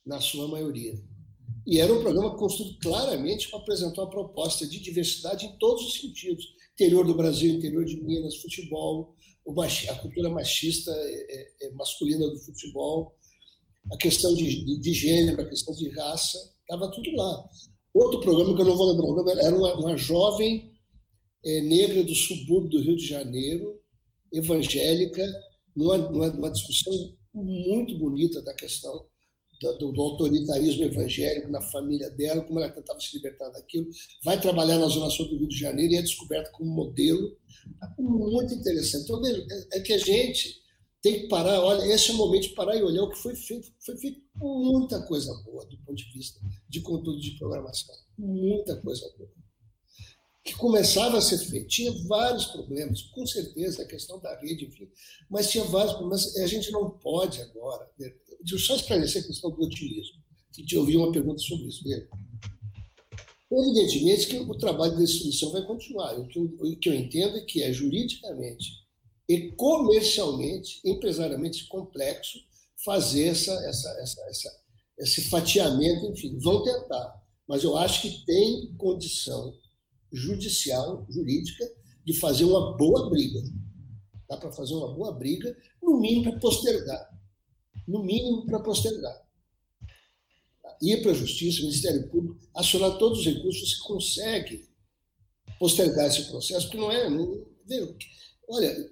na 0.05 0.21
sua 0.21 0.49
maioria. 0.49 1.01
E 1.67 1.79
era 1.79 1.93
um 1.93 2.01
programa 2.01 2.37
construído 2.37 2.79
claramente 2.79 3.49
para 3.51 3.61
apresentar 3.61 4.03
uma 4.03 4.11
proposta 4.11 4.67
de 4.67 4.81
diversidade 4.81 5.47
em 5.47 5.59
todos 5.59 5.87
os 5.87 6.01
sentidos. 6.01 6.45
Interior 6.75 7.07
do 7.07 7.15
Brasil, 7.15 7.55
interior 7.55 7.85
de 7.85 8.01
Minas, 8.03 8.37
futebol, 8.37 9.15
a 9.89 9.95
cultura 9.97 10.31
machista 10.31 10.91
é, 10.91 11.65
é, 11.65 11.67
é 11.67 11.71
masculina 11.73 12.27
do 12.29 12.39
futebol, 12.39 13.15
a 13.93 13.97
questão 13.97 14.35
de, 14.35 14.65
de, 14.65 14.79
de 14.79 14.93
gênero, 14.93 15.43
a 15.43 15.49
questão 15.49 15.75
de 15.75 15.89
raça, 15.91 16.39
estava 16.61 16.91
tudo 16.91 17.11
lá. 17.17 17.49
Outro 17.93 18.21
programa 18.21 18.55
que 18.55 18.63
eu 18.63 18.67
não 18.67 18.77
vou 18.77 18.91
lembrar 18.91 19.07
o 19.07 19.15
nome, 19.15 19.33
era 19.33 19.57
uma, 19.57 19.75
uma 19.75 19.97
jovem 19.97 20.71
é, 21.45 21.61
negra 21.63 22.05
do 22.05 22.15
subúrbio 22.15 22.71
do 22.71 22.81
Rio 22.81 22.97
de 22.97 23.07
Janeiro, 23.07 23.81
evangélica, 24.33 25.27
numa, 25.75 25.99
numa, 25.99 26.29
numa 26.29 26.51
discussão 26.51 26.93
muito 27.35 27.99
bonita 27.99 28.41
da 28.43 28.55
questão 28.55 29.07
do, 29.61 29.93
do, 29.93 30.01
autoritarismo 30.01 30.85
evangélico 30.85 31.51
na 31.51 31.61
família 31.61 32.09
dela, 32.11 32.43
como 32.43 32.59
ela 32.59 32.71
tentava 32.71 32.99
se 32.99 33.15
libertar 33.17 33.51
daquilo. 33.51 33.91
Vai 34.25 34.41
trabalhar 34.41 34.79
na 34.79 34.89
Zona 34.89 35.11
Sul 35.11 35.29
do 35.29 35.37
Rio 35.37 35.49
de 35.49 35.59
Janeiro 35.59 35.93
e 35.93 35.97
é 35.97 36.03
descoberta 36.03 36.51
como 36.53 36.71
modelo. 36.71 37.37
Muito 37.99 38.55
interessante. 38.55 39.05
Então, 39.05 39.23
é, 39.27 39.79
é 39.79 39.81
que 39.81 39.93
a 39.93 39.99
gente 39.99 40.61
tem 41.03 41.21
que 41.21 41.29
parar, 41.29 41.61
olha, 41.61 41.85
esse 41.93 42.11
é 42.11 42.15
o 42.15 42.17
momento 42.17 42.43
de 42.43 42.55
parar 42.55 42.77
e 42.77 42.83
olhar 42.83 43.03
o 43.03 43.11
que 43.11 43.19
foi 43.19 43.37
feito. 43.37 43.71
Foi 43.81 43.97
feito 43.99 44.23
muita 44.35 45.03
coisa 45.07 45.33
boa 45.45 45.65
do 45.67 45.77
ponto 45.79 45.97
de 45.97 46.11
vista 46.13 46.41
de 46.69 46.81
conteúdo 46.81 47.21
de 47.21 47.39
programação. 47.39 47.95
Muita 48.17 48.77
coisa 48.77 49.11
boa. 49.19 49.31
Que 50.43 50.55
começava 50.57 51.19
a 51.19 51.21
ser 51.21 51.39
feito. 51.39 51.69
Tinha 51.69 51.93
vários 52.07 52.47
problemas, 52.47 53.03
com 53.03 53.27
certeza, 53.27 53.83
a 53.83 53.87
questão 53.87 54.19
da 54.21 54.39
rede, 54.41 54.65
enfim, 54.65 54.91
mas 55.29 55.51
tinha 55.51 55.65
vários 55.65 55.93
problemas. 55.93 56.35
A 56.37 56.47
gente 56.47 56.71
não 56.71 56.91
pode 56.91 57.43
agora. 57.43 57.91
Deixa 58.41 58.55
eu 58.55 58.59
só 58.59 58.77
esclarecer 58.77 59.23
a 59.23 59.27
questão 59.27 59.51
do 59.51 59.63
otimismo, 59.63 60.23
que 60.53 60.65
te 60.65 60.77
ouvi 60.77 60.97
uma 60.97 61.13
pergunta 61.13 61.39
sobre 61.39 61.69
isso. 61.69 61.85
Evidentemente 63.53 64.27
que 64.29 64.39
o 64.39 64.55
trabalho 64.57 64.93
de 64.93 65.05
destruição 65.05 65.51
vai 65.51 65.67
continuar. 65.67 66.19
O 66.19 66.27
que 66.27 66.39
eu, 66.39 66.45
o 66.45 66.77
que 66.77 66.89
eu 66.89 66.95
entendo 66.95 67.37
é 67.37 67.41
que 67.41 67.63
é 67.63 67.73
juridicamente 67.73 68.81
e 69.29 69.53
comercialmente, 69.53 70.81
empresariamente 70.85 71.67
complexo 71.69 72.39
fazer 72.85 73.29
essa, 73.29 73.53
essa, 73.67 73.89
essa, 74.01 74.21
essa, 74.29 74.61
esse 74.99 75.23
fatiamento, 75.29 76.07
enfim, 76.07 76.39
vão 76.39 76.63
tentar. 76.63 77.21
Mas 77.47 77.63
eu 77.63 77.77
acho 77.77 78.03
que 78.03 78.25
tem 78.25 78.75
condição 78.77 79.55
judicial, 80.13 81.07
jurídica, 81.09 81.65
de 82.05 82.15
fazer 82.15 82.45
uma 82.45 82.77
boa 82.77 83.11
briga. 83.11 83.41
Dá 84.29 84.37
para 84.37 84.53
fazer 84.53 84.75
uma 84.75 84.95
boa 84.95 85.13
briga, 85.13 85.57
no 85.83 86.01
mínimo 86.01 86.31
para 86.31 86.41
postergar. 86.41 87.10
No 87.91 88.05
mínimo 88.05 88.47
para 88.47 88.61
postergar. 88.61 89.27
Ir 90.81 91.03
para 91.03 91.11
a 91.11 91.15
Justiça, 91.15 91.63
Ministério 91.63 92.09
Público, 92.09 92.41
acionar 92.55 92.97
todos 92.99 93.19
os 93.19 93.27
recursos 93.27 93.75
que 93.75 93.83
consegue 93.83 94.71
postergar 95.59 96.07
esse 96.07 96.25
processo, 96.31 96.67
porque 96.67 96.79
não 96.79 96.91
é. 96.91 97.11
Não, 97.11 97.45
olha, 98.49 98.91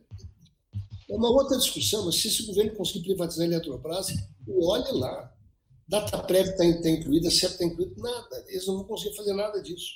é 1.08 1.14
uma 1.14 1.30
outra 1.30 1.56
discussão, 1.56 2.04
mas 2.04 2.16
se 2.16 2.28
esse 2.28 2.42
governo 2.42 2.74
conseguir 2.74 3.04
privatizar 3.04 3.44
a 3.44 3.48
Eletrobras, 3.48 4.08
olhe 4.48 4.92
lá. 4.92 5.32
data 5.86 6.18
prévia 6.24 6.50
está 6.50 6.82
tá 6.82 6.90
incluída, 6.90 7.30
CEP 7.30 7.52
está 7.52 7.64
incluído, 7.64 7.94
nada. 8.02 8.44
Eles 8.48 8.66
não 8.66 8.78
vão 8.78 8.84
conseguir 8.84 9.16
fazer 9.16 9.32
nada 9.32 9.62
disso. 9.62 9.92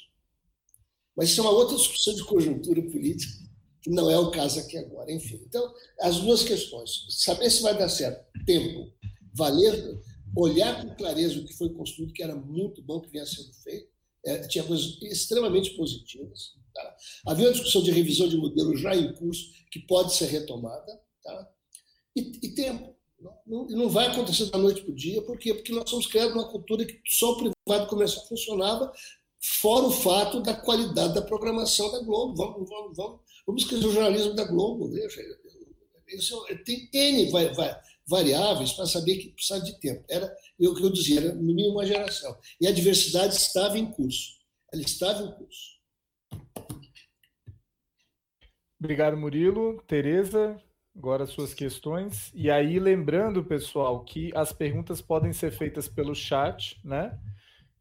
Mas 1.16 1.30
isso 1.30 1.40
é 1.40 1.44
uma 1.44 1.52
outra 1.52 1.76
discussão 1.76 2.14
de 2.14 2.24
conjuntura 2.24 2.80
política, 2.82 3.41
que 3.82 3.90
não 3.90 4.08
é 4.08 4.18
o 4.18 4.30
caso 4.30 4.60
aqui 4.60 4.78
agora. 4.78 5.10
Enfim, 5.12 5.42
então, 5.46 5.74
as 6.00 6.20
duas 6.20 6.42
questões. 6.44 7.06
Saber 7.10 7.50
se 7.50 7.62
vai 7.62 7.76
dar 7.76 7.88
certo, 7.88 8.24
tempo, 8.46 8.92
valer, 9.34 10.00
olhar 10.36 10.82
com 10.82 10.94
clareza 10.94 11.38
o 11.38 11.44
que 11.44 11.54
foi 11.54 11.70
construído, 11.70 12.12
que 12.12 12.22
era 12.22 12.34
muito 12.34 12.80
bom 12.82 13.00
que 13.00 13.10
vinha 13.10 13.26
sendo 13.26 13.52
feito, 13.54 13.90
é, 14.24 14.46
tinha 14.46 14.64
coisas 14.64 14.98
extremamente 15.02 15.70
positivas. 15.70 16.54
Tá? 16.72 16.96
Havia 17.26 17.46
uma 17.46 17.52
discussão 17.52 17.82
de 17.82 17.90
revisão 17.90 18.28
de 18.28 18.36
modelo 18.36 18.76
já 18.76 18.94
em 18.94 19.12
curso, 19.14 19.50
que 19.70 19.80
pode 19.80 20.14
ser 20.14 20.26
retomada. 20.26 21.00
Tá? 21.22 21.50
E, 22.16 22.46
e 22.46 22.54
tempo. 22.54 22.94
Não, 23.46 23.66
não, 23.68 23.88
vai 23.88 24.08
acontecer 24.08 24.46
da 24.46 24.58
noite 24.58 24.82
para 24.82 24.90
o 24.90 24.96
dia, 24.96 25.22
por 25.22 25.38
quê? 25.38 25.54
Porque 25.54 25.72
nós 25.72 25.88
somos 25.88 26.08
criados 26.08 26.34
numa 26.34 26.50
cultura 26.50 26.84
que 26.84 27.00
só 27.06 27.32
o 27.32 27.36
privado 27.36 27.88
comercial 27.88 28.26
funcionava, 28.26 28.92
fora 29.60 29.86
o 29.86 29.92
fato 29.92 30.40
da 30.42 30.54
qualidade 30.54 31.14
da 31.14 31.22
programação 31.22 31.92
da 31.92 32.00
Globo. 32.00 32.34
Vamos, 32.34 32.68
vamos, 32.68 32.96
vamos, 32.96 33.20
vamos 33.46 33.62
esquecer 33.62 33.86
o 33.86 33.92
jornalismo 33.92 34.34
da 34.34 34.44
Globo. 34.44 34.90
Veja, 34.90 35.20
isso, 36.08 36.46
é, 36.48 36.54
tem 36.56 36.88
N 36.92 37.30
variáveis 38.06 38.72
para 38.72 38.86
saber 38.86 39.16
que 39.16 39.30
precisa 39.30 39.60
de 39.60 39.78
tempo. 39.80 40.04
Era 40.08 40.34
o 40.58 40.74
que 40.74 40.82
eu 40.82 40.92
dizia, 40.92 41.20
era 41.20 41.34
no 41.34 41.42
mínimo 41.42 41.74
uma 41.74 41.86
geração. 41.86 42.36
E 42.60 42.66
a 42.66 42.72
diversidade 42.72 43.34
estava 43.34 43.78
em 43.78 43.90
curso. 43.90 44.40
Ela 44.72 44.82
estava 44.82 45.22
em 45.22 45.32
curso. 45.32 45.72
Obrigado, 48.78 49.16
Murilo. 49.16 49.80
Tereza, 49.86 50.60
agora 50.96 51.24
suas 51.24 51.54
questões. 51.54 52.32
E 52.34 52.50
aí, 52.50 52.80
lembrando, 52.80 53.44
pessoal, 53.44 54.04
que 54.04 54.32
as 54.34 54.52
perguntas 54.52 55.00
podem 55.00 55.32
ser 55.32 55.52
feitas 55.52 55.88
pelo 55.88 56.14
chat, 56.14 56.80
né? 56.84 57.16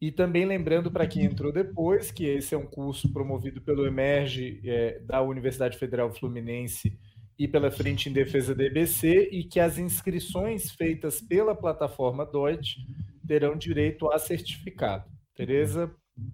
E 0.02 0.12
também 0.12 0.46
lembrando 0.46 0.90
para 0.90 1.06
quem 1.06 1.26
entrou 1.26 1.52
depois 1.52 2.10
que 2.10 2.26
esse 2.26 2.56
é 2.56 2.58
um 2.58 2.66
curso 2.66 3.14
promovido 3.14 3.62
pelo 3.62 3.86
Emerge 3.86 4.60
é, 4.66 5.00
da 5.00 5.22
Universidade 5.22 5.78
Federal 5.78 6.12
Fluminense 6.12 6.98
e 7.38 7.48
pela 7.48 7.70
Frente 7.70 8.10
em 8.10 8.14
Defesa 8.14 8.56
da 8.56 8.64
EBC 8.64 9.30
e 9.32 9.44
que 9.44 9.60
as 9.60 9.78
inscrições 9.78 10.72
feitas 10.72 11.22
pela 11.22 11.56
plataforma 11.56 12.26
Deutsche 12.26 12.78
terão 13.28 13.56
direito 13.56 14.12
a 14.12 14.18
certificado. 14.18 15.06
Tereza, 15.36 15.94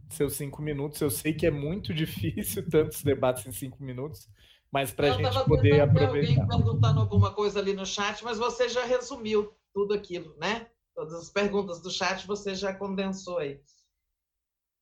seus 0.09 0.33
cinco 0.33 0.61
minutos. 0.61 1.01
Eu 1.01 1.09
sei 1.09 1.33
que 1.33 1.45
é 1.45 1.51
muito 1.51 1.91
difícil 1.95 2.69
tantos 2.69 3.03
debates 3.03 3.45
em 3.45 3.51
cinco 3.51 3.83
minutos, 3.83 4.29
mas 4.71 4.91
para 4.91 5.07
a 5.07 5.11
gente 5.11 5.45
poder 5.45 5.81
aproveitar. 5.81 6.41
Eu 6.41 6.47
perguntando 6.47 7.01
alguma 7.01 7.33
coisa 7.33 7.59
ali 7.59 7.73
no 7.73 7.85
chat, 7.85 8.23
mas 8.23 8.37
você 8.37 8.69
já 8.69 8.85
resumiu 8.85 9.51
tudo 9.73 9.93
aquilo, 9.93 10.35
né? 10.39 10.67
Todas 10.97 11.13
as 11.13 11.29
perguntas 11.29 11.79
do 11.79 11.91
chat 11.91 12.25
você 12.25 12.55
já 12.55 12.73
condensou 12.73 13.37
aí. 13.37 13.61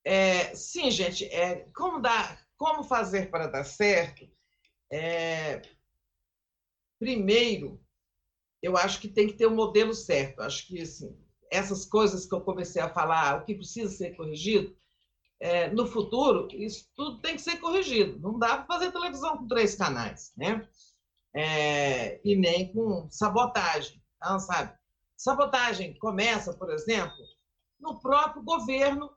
É, 0.02 0.56
sim, 0.56 0.90
gente, 0.90 1.26
é, 1.26 1.68
como, 1.76 2.00
dar, 2.00 2.48
como 2.56 2.86
fazer 2.86 3.30
para 3.30 3.48
dar 3.48 3.66
certo? 3.66 4.26
É, 4.90 5.62
primeiro, 6.98 7.84
eu 8.62 8.78
acho 8.78 9.02
que 9.02 9.10
tem 9.10 9.28
que 9.28 9.34
ter 9.34 9.46
o 9.46 9.52
um 9.52 9.56
modelo 9.56 9.94
certo. 9.94 10.40
Acho 10.40 10.66
que 10.66 10.80
assim, 10.80 11.14
essas 11.52 11.84
coisas 11.84 12.26
que 12.26 12.34
eu 12.34 12.40
comecei 12.40 12.82
a 12.82 12.94
falar, 12.94 13.42
o 13.42 13.44
que 13.44 13.54
precisa 13.54 13.92
ser 13.92 14.16
corrigido, 14.16 14.74
é, 15.38 15.70
no 15.70 15.86
futuro, 15.86 16.48
isso 16.54 16.90
tudo 16.96 17.20
tem 17.20 17.36
que 17.36 17.42
ser 17.42 17.58
corrigido. 17.58 18.18
Não 18.22 18.40
dá 18.40 18.56
para 18.56 18.68
fazer 18.68 18.94
televisão 18.94 19.38
com 19.40 19.48
três 19.50 19.76
canais, 19.76 20.32
né? 20.38 20.66
É, 21.36 22.22
e 22.24 22.38
nem 22.38 22.72
com 22.72 23.12
sabotagem, 23.12 24.02
não 24.22 24.40
sabe? 24.40 24.74
Sabotagem 25.18 25.98
começa, 26.00 26.54
por 26.54 26.70
exemplo, 26.72 27.16
no 27.80 28.00
próprio 28.00 28.44
governo, 28.44 29.10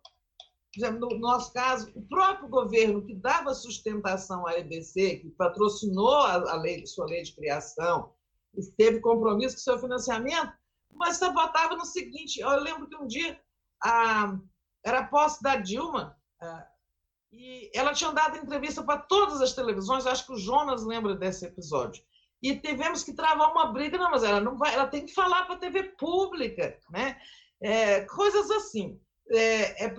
no 0.76 1.18
nosso 1.18 1.52
caso, 1.52 1.90
o 1.94 2.02
próprio 2.06 2.48
governo 2.48 3.04
que 3.04 3.14
dava 3.14 3.54
sustentação 3.54 4.46
à 4.46 4.58
EBC, 4.58 5.16
que 5.16 5.30
patrocinou 5.30 6.14
a, 6.14 6.54
lei, 6.56 6.86
sua 6.86 7.06
lei 7.06 7.22
de 7.22 7.34
criação, 7.34 8.12
e 8.54 8.62
teve 8.76 9.00
compromisso 9.00 9.56
com 9.56 9.62
seu 9.62 9.78
financiamento, 9.78 10.52
mas 10.92 11.16
sabotava 11.16 11.74
no 11.76 11.84
seguinte: 11.84 12.40
eu 12.40 12.48
lembro 12.60 12.88
que 12.88 12.96
um 12.96 13.06
dia 13.06 13.40
a, 13.82 14.38
era 14.84 15.04
posse 15.04 15.42
da 15.42 15.56
Dilma, 15.56 16.16
é, 16.40 16.66
e 17.32 17.70
ela 17.74 17.92
tinha 17.92 18.12
dado 18.12 18.36
entrevista 18.36 18.82
para 18.82 18.98
todas 18.98 19.40
as 19.40 19.52
televisões, 19.52 20.06
acho 20.06 20.26
que 20.26 20.32
o 20.32 20.38
Jonas 20.38 20.84
lembra 20.84 21.14
desse 21.14 21.44
episódio. 21.44 22.02
E 22.42 22.56
tivemos 22.56 23.02
que 23.02 23.12
travar 23.12 23.50
uma 23.50 23.72
briga, 23.72 23.98
não, 23.98 24.10
mas 24.10 24.22
ela 24.22 24.40
não 24.40 24.56
vai, 24.56 24.74
ela 24.74 24.86
tem 24.86 25.04
que 25.04 25.12
falar 25.12 25.44
para 25.44 25.56
a 25.56 25.58
TV 25.58 25.84
pública, 25.98 26.78
né? 26.90 27.20
É, 27.60 28.02
coisas 28.02 28.50
assim. 28.50 29.00
É, 29.30 29.84
é 29.84 29.94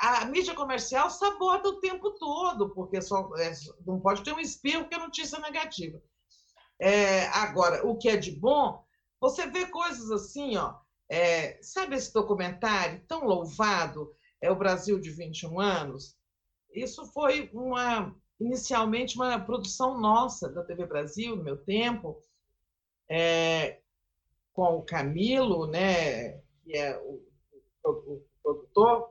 a 0.00 0.26
mídia 0.26 0.54
comercial 0.54 1.08
sabota 1.08 1.68
o 1.68 1.80
tempo 1.80 2.10
todo, 2.10 2.74
porque 2.74 3.00
só, 3.00 3.30
é, 3.38 3.52
não 3.86 4.00
pode 4.00 4.22
ter 4.22 4.32
um 4.32 4.40
espirro 4.40 4.86
que 4.86 4.94
é 4.94 4.98
notícia 4.98 5.38
negativa. 5.38 6.02
É, 6.78 7.26
agora, 7.28 7.86
o 7.86 7.96
que 7.96 8.08
é 8.08 8.16
de 8.16 8.32
bom, 8.32 8.84
você 9.20 9.46
vê 9.46 9.66
coisas 9.66 10.10
assim, 10.10 10.56
ó. 10.56 10.74
É, 11.08 11.58
sabe 11.62 11.94
esse 11.94 12.12
documentário 12.12 13.02
tão 13.06 13.24
louvado? 13.24 14.14
é 14.40 14.50
o 14.50 14.56
Brasil 14.56 14.98
de 14.98 15.10
21 15.10 15.60
anos, 15.60 16.16
isso 16.72 17.06
foi 17.12 17.50
uma 17.52 18.14
inicialmente 18.40 19.16
uma 19.16 19.38
produção 19.40 19.98
nossa 19.98 20.48
da 20.48 20.62
TV 20.62 20.86
Brasil, 20.86 21.36
no 21.36 21.44
meu 21.44 21.56
tempo, 21.56 22.20
é, 23.08 23.80
com 24.52 24.76
o 24.76 24.82
Camilo, 24.82 25.66
né, 25.66 26.38
que 26.62 26.76
é 26.76 26.98
o, 26.98 27.22
o, 27.84 27.90
o, 27.90 28.24
produtor, 28.42 29.10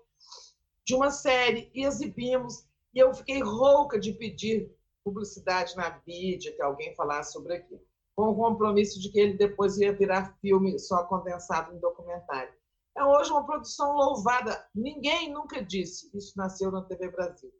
de 0.84 0.96
uma 0.96 1.12
série, 1.12 1.70
e 1.74 1.84
exibimos, 1.84 2.66
e 2.94 3.00
eu 3.00 3.14
fiquei 3.14 3.42
rouca 3.42 4.00
de 4.00 4.14
pedir 4.14 4.72
publicidade 5.04 5.76
na 5.76 6.02
mídia, 6.06 6.56
que 6.56 6.62
alguém 6.62 6.96
falasse 6.96 7.34
sobre 7.34 7.56
aquilo, 7.56 7.82
com 8.16 8.30
o 8.30 8.36
compromisso 8.36 9.00
de 9.00 9.12
que 9.12 9.20
ele 9.20 9.34
depois 9.34 9.78
ia 9.78 9.94
virar 9.94 10.36
filme 10.40 10.80
só 10.80 11.04
condensado 11.04 11.76
em 11.76 11.80
documentário. 11.80 12.54
É 12.98 13.04
hoje 13.04 13.30
uma 13.30 13.46
produção 13.46 13.94
louvada. 13.94 14.66
Ninguém 14.74 15.32
nunca 15.32 15.62
disse 15.64 16.10
isso 16.18 16.38
nasceu 16.38 16.72
na 16.72 16.82
TV 16.82 17.10
Brasil. 17.10 17.52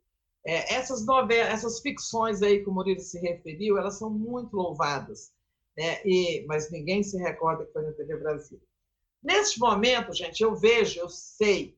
É, 0.46 0.74
essas 0.74 1.04
novelas, 1.04 1.52
essas 1.52 1.80
ficções 1.80 2.40
aí 2.40 2.62
que 2.62 2.70
o 2.70 2.72
Murilo 2.72 3.00
se 3.00 3.18
referiu, 3.18 3.76
elas 3.76 3.98
são 3.98 4.08
muito 4.08 4.56
louvadas, 4.56 5.32
né? 5.76 6.00
e, 6.04 6.46
mas 6.46 6.70
ninguém 6.70 7.02
se 7.02 7.18
recorda 7.18 7.66
que 7.66 7.72
foi 7.72 7.82
na 7.82 7.92
TV 7.92 8.16
Brasil. 8.16 8.62
Neste 9.20 9.58
momento, 9.58 10.14
gente, 10.14 10.40
eu 10.44 10.54
vejo, 10.54 11.00
eu 11.00 11.08
sei 11.08 11.76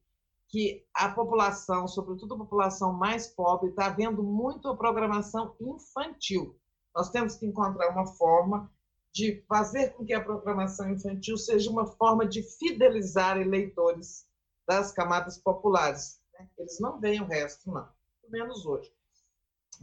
que 0.49 0.85
a 0.93 1.09
população, 1.09 1.89
sobretudo 1.89 2.35
a 2.35 2.39
população 2.39 2.93
mais 2.93 3.27
pobre, 3.27 3.71
está 3.71 3.89
vendo 3.89 4.23
muito 4.23 4.69
a 4.69 4.77
programação 4.77 5.55
infantil. 5.59 6.55
Nós 6.95 7.11
temos 7.11 7.37
que 7.37 7.47
encontrar 7.47 7.91
uma 7.91 8.07
forma 8.07 8.71
de 9.13 9.43
fazer 9.49 9.95
com 9.95 10.05
que 10.05 10.13
a 10.13 10.23
programação 10.23 10.91
infantil 10.91 11.39
seja 11.39 11.71
uma 11.71 11.87
forma 11.87 12.27
de 12.27 12.43
fidelizar 12.43 13.39
eleitores 13.39 14.27
das 14.67 14.93
camadas 14.93 15.39
populares. 15.39 16.21
Né? 16.35 16.47
Eles 16.59 16.79
não 16.81 17.01
veem 17.01 17.23
o 17.23 17.27
resto, 17.27 17.71
não, 17.71 17.89
menos 18.31 18.65
hoje. 18.67 18.93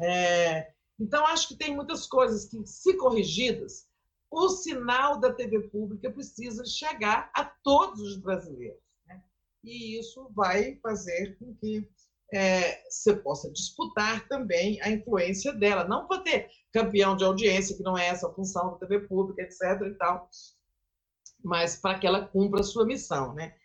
É, 0.01 0.73
então, 0.99 1.25
acho 1.27 1.47
que 1.47 1.55
tem 1.55 1.75
muitas 1.75 2.07
coisas 2.07 2.45
que, 2.45 2.65
se 2.65 2.95
corrigidas, 2.97 3.87
o 4.31 4.49
sinal 4.49 5.19
da 5.19 5.33
TV 5.33 5.61
pública 5.69 6.11
precisa 6.11 6.65
chegar 6.65 7.29
a 7.33 7.45
todos 7.45 8.01
os 8.01 8.17
brasileiros. 8.17 8.81
Né? 9.05 9.21
E 9.63 9.99
isso 9.99 10.29
vai 10.33 10.77
fazer 10.81 11.37
com 11.37 11.53
que 11.55 11.87
é, 12.33 12.83
você 12.89 13.15
possa 13.15 13.51
disputar 13.51 14.27
também 14.27 14.81
a 14.81 14.89
influência 14.89 15.53
dela, 15.53 15.83
não 15.83 16.07
para 16.07 16.21
ter 16.21 16.49
campeão 16.73 17.15
de 17.15 17.23
audiência, 17.23 17.75
que 17.75 17.83
não 17.83 17.97
é 17.97 18.07
essa 18.07 18.27
a 18.27 18.33
função 18.33 18.71
da 18.71 18.79
TV 18.79 19.07
pública, 19.07 19.43
etc. 19.43 19.81
e 19.85 19.93
tal, 19.93 20.29
mas 21.43 21.77
para 21.77 21.99
que 21.99 22.07
ela 22.07 22.25
cumpra 22.25 22.61
a 22.61 22.63
sua 22.63 22.85
missão, 22.85 23.33
né? 23.33 23.55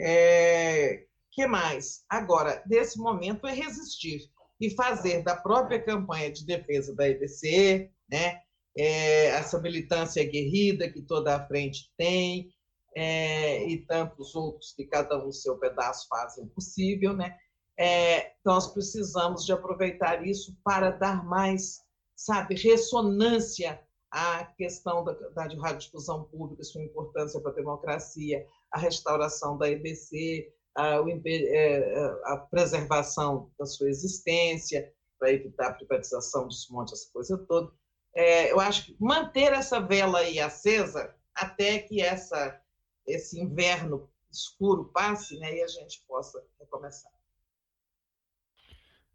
É, 0.00 1.06
que 1.30 1.46
mais? 1.46 2.04
Agora, 2.08 2.62
nesse 2.66 2.98
momento 2.98 3.46
é 3.46 3.52
resistir 3.52 4.30
e 4.60 4.70
fazer 4.70 5.22
da 5.22 5.36
própria 5.36 5.80
campanha 5.82 6.32
de 6.32 6.44
defesa 6.44 6.94
da 6.94 7.08
EBC, 7.08 7.90
né? 8.10 8.42
É, 8.76 9.26
essa 9.26 9.60
militância 9.60 10.22
guerrida 10.24 10.88
que 10.88 11.02
toda 11.02 11.34
a 11.34 11.46
frente 11.46 11.90
tem, 11.96 12.52
é, 12.94 13.64
e 13.68 13.78
tantos 13.78 14.34
outros 14.34 14.72
que 14.72 14.84
cada 14.84 15.24
um 15.24 15.30
seu 15.30 15.56
pedaço 15.56 16.08
fazem 16.08 16.46
possível, 16.48 17.12
né? 17.12 17.36
É, 17.78 18.32
nós 18.44 18.72
precisamos 18.72 19.44
de 19.44 19.52
aproveitar 19.52 20.26
isso 20.26 20.56
para 20.64 20.90
dar 20.90 21.24
mais, 21.24 21.80
sabe, 22.16 22.56
ressonância 22.56 23.80
à 24.10 24.44
questão 24.44 25.04
da, 25.04 25.12
da 25.12 25.42
radiodifusão 25.42 26.24
pública, 26.24 26.64
sua 26.64 26.82
importância 26.82 27.40
para 27.40 27.52
a 27.52 27.54
democracia, 27.54 28.44
a 28.72 28.78
restauração 28.80 29.56
da 29.56 29.70
EBC, 29.70 30.52
a, 30.78 31.02
é, 31.26 32.20
a 32.24 32.36
preservação 32.36 33.50
da 33.58 33.66
sua 33.66 33.88
existência, 33.88 34.92
para 35.18 35.32
evitar 35.32 35.68
a 35.68 35.74
privatização 35.74 36.46
dos 36.46 36.68
montes, 36.70 36.92
essa 36.92 37.12
coisa 37.12 37.36
toda. 37.36 37.72
É, 38.14 38.52
eu 38.52 38.60
acho 38.60 38.86
que 38.86 38.96
manter 39.00 39.52
essa 39.52 39.80
vela 39.80 40.20
aí 40.20 40.38
acesa 40.38 41.12
até 41.34 41.80
que 41.80 42.00
essa, 42.00 42.60
esse 43.06 43.40
inverno 43.40 44.08
escuro 44.30 44.84
passe 44.86 45.36
né, 45.38 45.56
e 45.56 45.62
a 45.62 45.66
gente 45.66 46.04
possa 46.06 46.40
recomeçar. 46.60 47.10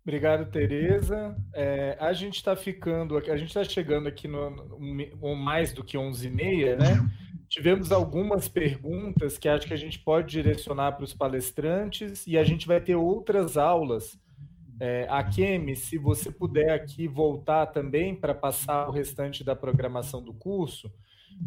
Obrigado, 0.02 0.52
Tereza. 0.52 1.34
É, 1.54 1.96
a 1.98 2.12
gente 2.12 2.36
está 2.36 2.58
ficando, 2.58 3.18
a 3.18 3.38
gente 3.38 3.48
está 3.48 3.64
chegando 3.64 4.10
aqui 4.10 4.28
no, 4.28 4.50
no, 4.50 5.36
mais 5.36 5.72
do 5.72 5.82
que 5.82 5.98
11h30, 5.98 6.78
né? 6.78 7.23
Tivemos 7.54 7.92
algumas 7.92 8.48
perguntas 8.48 9.38
que 9.38 9.48
acho 9.48 9.68
que 9.68 9.76
a 9.76 9.78
gente 9.78 10.00
pode 10.00 10.32
direcionar 10.32 10.94
para 10.94 11.04
os 11.04 11.14
palestrantes 11.14 12.26
e 12.26 12.36
a 12.36 12.44
gente 12.44 12.66
vai 12.66 12.82
ter 12.82 12.96
outras 12.96 13.58
aulas. 13.58 14.20
É, 14.80 15.06
a 15.08 15.24
Kemi, 15.24 15.76
se 15.76 16.00
você 16.00 16.32
puder 16.32 16.72
aqui 16.72 17.08
voltar 17.08 17.68
também 17.68 18.16
para 18.16 18.34
passar 18.34 18.90
o 18.90 18.92
restante 18.92 19.44
da 19.44 19.56
programação 19.56 20.20
do 20.20 20.34
curso, 20.34 20.92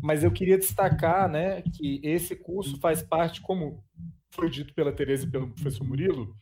mas 0.00 0.22
eu 0.22 0.30
queria 0.30 0.56
destacar 0.56 1.28
né, 1.28 1.62
que 1.62 2.00
esse 2.04 2.36
curso 2.36 2.78
faz 2.78 3.02
parte, 3.02 3.40
como 3.40 3.82
foi 4.30 4.48
dito 4.48 4.72
pela 4.74 4.92
Tereza 4.92 5.26
e 5.26 5.30
pelo 5.30 5.50
professor 5.50 5.82
Murilo, 5.82 6.36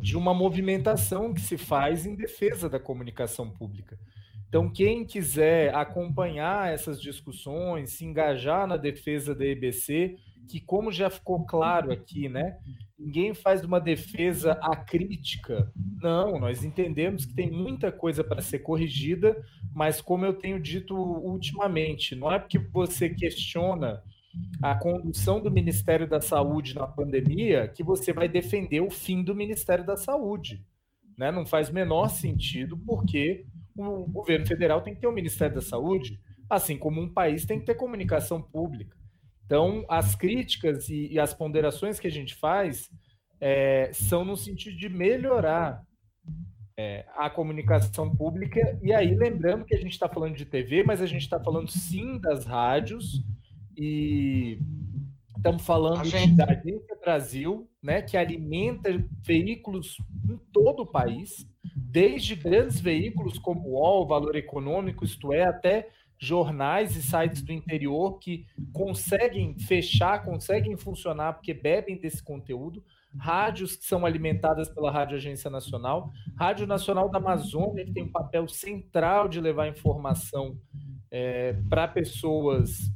de 0.00 0.16
uma 0.16 0.32
movimentação 0.32 1.34
que 1.34 1.40
se 1.40 1.58
faz 1.58 2.06
em 2.06 2.14
defesa 2.14 2.68
da 2.68 2.78
comunicação 2.78 3.50
pública. 3.50 3.98
Então, 4.48 4.70
quem 4.70 5.04
quiser 5.04 5.74
acompanhar 5.74 6.72
essas 6.72 7.00
discussões, 7.00 7.90
se 7.90 8.04
engajar 8.04 8.66
na 8.66 8.76
defesa 8.76 9.34
da 9.34 9.44
EBC, 9.44 10.16
que 10.48 10.58
como 10.58 10.90
já 10.90 11.10
ficou 11.10 11.44
claro 11.44 11.92
aqui, 11.92 12.28
né, 12.28 12.56
ninguém 12.98 13.34
faz 13.34 13.62
uma 13.62 13.78
defesa 13.78 14.52
acrítica. 14.52 15.70
Não, 16.00 16.40
nós 16.40 16.64
entendemos 16.64 17.26
que 17.26 17.34
tem 17.34 17.50
muita 17.50 17.92
coisa 17.92 18.24
para 18.24 18.40
ser 18.40 18.60
corrigida, 18.60 19.36
mas 19.74 20.00
como 20.00 20.24
eu 20.24 20.32
tenho 20.32 20.58
dito 20.58 20.96
ultimamente, 20.96 22.16
não 22.16 22.32
é 22.32 22.38
porque 22.38 22.58
você 22.58 23.10
questiona 23.10 24.02
a 24.62 24.74
condução 24.74 25.40
do 25.40 25.50
Ministério 25.50 26.08
da 26.08 26.20
Saúde 26.20 26.74
na 26.74 26.86
pandemia 26.86 27.68
que 27.68 27.82
você 27.82 28.12
vai 28.12 28.28
defender 28.28 28.80
o 28.80 28.90
fim 28.90 29.22
do 29.22 29.34
Ministério 29.34 29.84
da 29.84 29.96
Saúde. 29.96 30.64
Né? 31.18 31.32
Não 31.32 31.44
faz 31.44 31.68
menor 31.68 32.08
sentido, 32.08 32.78
porque 32.78 33.44
o 33.76 34.06
governo 34.06 34.46
federal 34.46 34.80
tem 34.80 34.94
que 34.94 35.00
ter 35.00 35.08
o 35.08 35.12
Ministério 35.12 35.56
da 35.56 35.60
Saúde, 35.60 36.20
assim 36.48 36.78
como 36.78 37.00
um 37.00 37.12
país 37.12 37.44
tem 37.44 37.58
que 37.58 37.66
ter 37.66 37.74
comunicação 37.74 38.40
pública. 38.40 38.96
Então, 39.44 39.84
as 39.88 40.14
críticas 40.14 40.88
e, 40.88 41.08
e 41.12 41.18
as 41.18 41.34
ponderações 41.34 41.98
que 41.98 42.06
a 42.06 42.10
gente 42.10 42.34
faz 42.34 42.90
é, 43.40 43.90
são 43.92 44.24
no 44.24 44.36
sentido 44.36 44.76
de 44.76 44.88
melhorar 44.88 45.82
é, 46.76 47.04
a 47.16 47.28
comunicação 47.28 48.14
pública. 48.14 48.78
E 48.82 48.92
aí, 48.92 49.14
lembrando 49.14 49.64
que 49.64 49.74
a 49.74 49.80
gente 49.80 49.92
está 49.92 50.08
falando 50.08 50.36
de 50.36 50.44
TV, 50.44 50.84
mas 50.84 51.02
a 51.02 51.06
gente 51.06 51.22
está 51.22 51.40
falando 51.40 51.68
sim 51.70 52.18
das 52.20 52.44
rádios 52.44 53.24
e 53.76 54.60
estamos 55.38 55.64
falando 55.64 56.04
gente... 56.04 56.36
da 56.36 56.44
Agência 56.44 56.96
Brasil, 57.00 57.68
né, 57.82 58.02
que 58.02 58.16
alimenta 58.16 58.90
veículos 59.24 59.96
em 60.28 60.36
todo 60.52 60.82
o 60.82 60.86
país, 60.86 61.48
desde 61.74 62.34
grandes 62.34 62.80
veículos 62.80 63.38
como 63.38 63.68
o 63.68 63.72
UOL, 63.72 64.06
Valor 64.06 64.36
Econômico, 64.36 65.04
isto 65.04 65.32
é, 65.32 65.44
até 65.44 65.88
jornais 66.20 66.96
e 66.96 67.02
sites 67.02 67.42
do 67.42 67.52
interior 67.52 68.18
que 68.18 68.44
conseguem 68.72 69.56
fechar, 69.58 70.24
conseguem 70.24 70.76
funcionar 70.76 71.34
porque 71.34 71.54
bebem 71.54 71.96
desse 71.96 72.22
conteúdo, 72.22 72.84
rádios 73.16 73.76
que 73.76 73.86
são 73.86 74.04
alimentadas 74.04 74.68
pela 74.68 74.90
Rádio 74.90 75.16
Agência 75.16 75.48
Nacional, 75.48 76.10
Rádio 76.36 76.66
Nacional 76.66 77.08
da 77.08 77.18
Amazônia, 77.18 77.84
que 77.84 77.92
tem 77.92 78.02
um 78.02 78.12
papel 78.12 78.48
central 78.48 79.28
de 79.28 79.40
levar 79.40 79.68
informação 79.68 80.58
é, 81.10 81.54
para 81.70 81.86
pessoas 81.88 82.90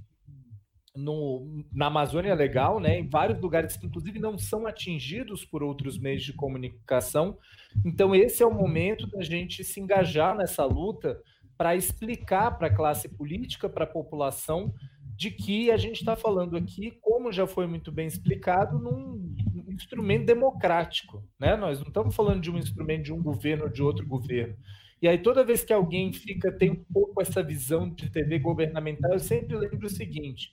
no, 0.94 1.64
na 1.72 1.86
Amazônia 1.86 2.34
Legal, 2.34 2.78
né, 2.78 2.98
em 2.98 3.08
vários 3.08 3.40
lugares 3.40 3.76
que, 3.76 3.86
inclusive, 3.86 4.18
não 4.18 4.36
são 4.36 4.66
atingidos 4.66 5.44
por 5.44 5.62
outros 5.62 5.98
meios 5.98 6.22
de 6.22 6.32
comunicação. 6.32 7.38
Então, 7.84 8.14
esse 8.14 8.42
é 8.42 8.46
o 8.46 8.54
momento 8.54 9.06
da 9.06 9.22
gente 9.22 9.64
se 9.64 9.80
engajar 9.80 10.36
nessa 10.36 10.64
luta 10.64 11.20
para 11.56 11.76
explicar 11.76 12.58
para 12.58 12.66
a 12.66 12.74
classe 12.74 13.08
política, 13.08 13.68
para 13.68 13.84
a 13.84 13.86
população, 13.86 14.74
de 15.16 15.30
que 15.30 15.70
a 15.70 15.76
gente 15.76 16.00
está 16.00 16.16
falando 16.16 16.56
aqui, 16.56 16.98
como 17.00 17.32
já 17.32 17.46
foi 17.46 17.66
muito 17.66 17.92
bem 17.92 18.06
explicado, 18.06 18.78
num 18.78 19.34
instrumento 19.68 20.26
democrático. 20.26 21.22
Né? 21.38 21.56
Nós 21.56 21.78
não 21.78 21.88
estamos 21.88 22.14
falando 22.14 22.40
de 22.40 22.50
um 22.50 22.58
instrumento 22.58 23.04
de 23.04 23.12
um 23.12 23.22
governo 23.22 23.64
ou 23.64 23.70
de 23.70 23.82
outro 23.82 24.06
governo. 24.06 24.56
E 25.02 25.08
aí, 25.08 25.18
toda 25.18 25.44
vez 25.44 25.64
que 25.64 25.72
alguém 25.72 26.12
fica, 26.12 26.52
tem 26.52 26.70
um 26.70 26.84
pouco 26.92 27.20
essa 27.20 27.42
visão 27.42 27.90
de 27.90 28.08
TV 28.08 28.38
governamental, 28.38 29.12
eu 29.12 29.18
sempre 29.18 29.56
lembro 29.56 29.88
o 29.88 29.90
seguinte: 29.90 30.52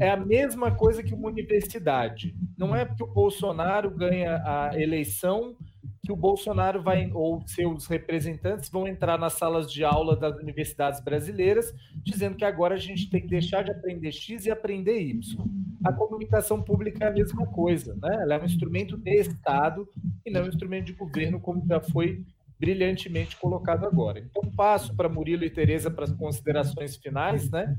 é 0.00 0.10
a 0.10 0.16
mesma 0.16 0.74
coisa 0.74 1.00
que 1.00 1.14
uma 1.14 1.28
universidade. 1.28 2.34
Não 2.58 2.74
é 2.74 2.84
porque 2.84 3.04
o 3.04 3.06
Bolsonaro 3.06 3.88
ganha 3.88 4.42
a 4.44 4.72
eleição 4.76 5.56
que 6.04 6.12
o 6.12 6.16
Bolsonaro 6.16 6.82
vai, 6.82 7.10
ou 7.14 7.46
seus 7.46 7.86
representantes, 7.86 8.68
vão 8.68 8.86
entrar 8.86 9.18
nas 9.18 9.34
salas 9.34 9.72
de 9.72 9.84
aula 9.84 10.14
das 10.14 10.36
universidades 10.36 11.00
brasileiras, 11.00 11.72
dizendo 12.02 12.36
que 12.36 12.44
agora 12.44 12.74
a 12.74 12.78
gente 12.78 13.08
tem 13.08 13.22
que 13.22 13.28
deixar 13.28 13.62
de 13.62 13.70
aprender 13.70 14.12
X 14.12 14.44
e 14.44 14.50
aprender 14.50 15.00
Y. 15.00 15.44
A 15.82 15.92
comunicação 15.92 16.60
pública 16.62 17.04
é 17.04 17.08
a 17.08 17.12
mesma 17.12 17.46
coisa, 17.46 17.94
né? 18.02 18.18
Ela 18.20 18.34
é 18.34 18.42
um 18.42 18.44
instrumento 18.44 18.98
de 18.98 19.14
Estado 19.14 19.88
e 20.26 20.30
não 20.30 20.44
um 20.44 20.48
instrumento 20.48 20.86
de 20.86 20.92
governo, 20.92 21.40
como 21.40 21.64
já 21.66 21.80
foi 21.80 22.22
brilhantemente 22.58 23.36
colocado 23.36 23.84
agora. 23.84 24.20
Então, 24.20 24.50
passo 24.50 24.94
para 24.94 25.08
Murilo 25.08 25.44
e 25.44 25.50
Tereza 25.50 25.90
para 25.90 26.04
as 26.04 26.12
considerações 26.12 26.96
finais, 26.96 27.50
né? 27.50 27.76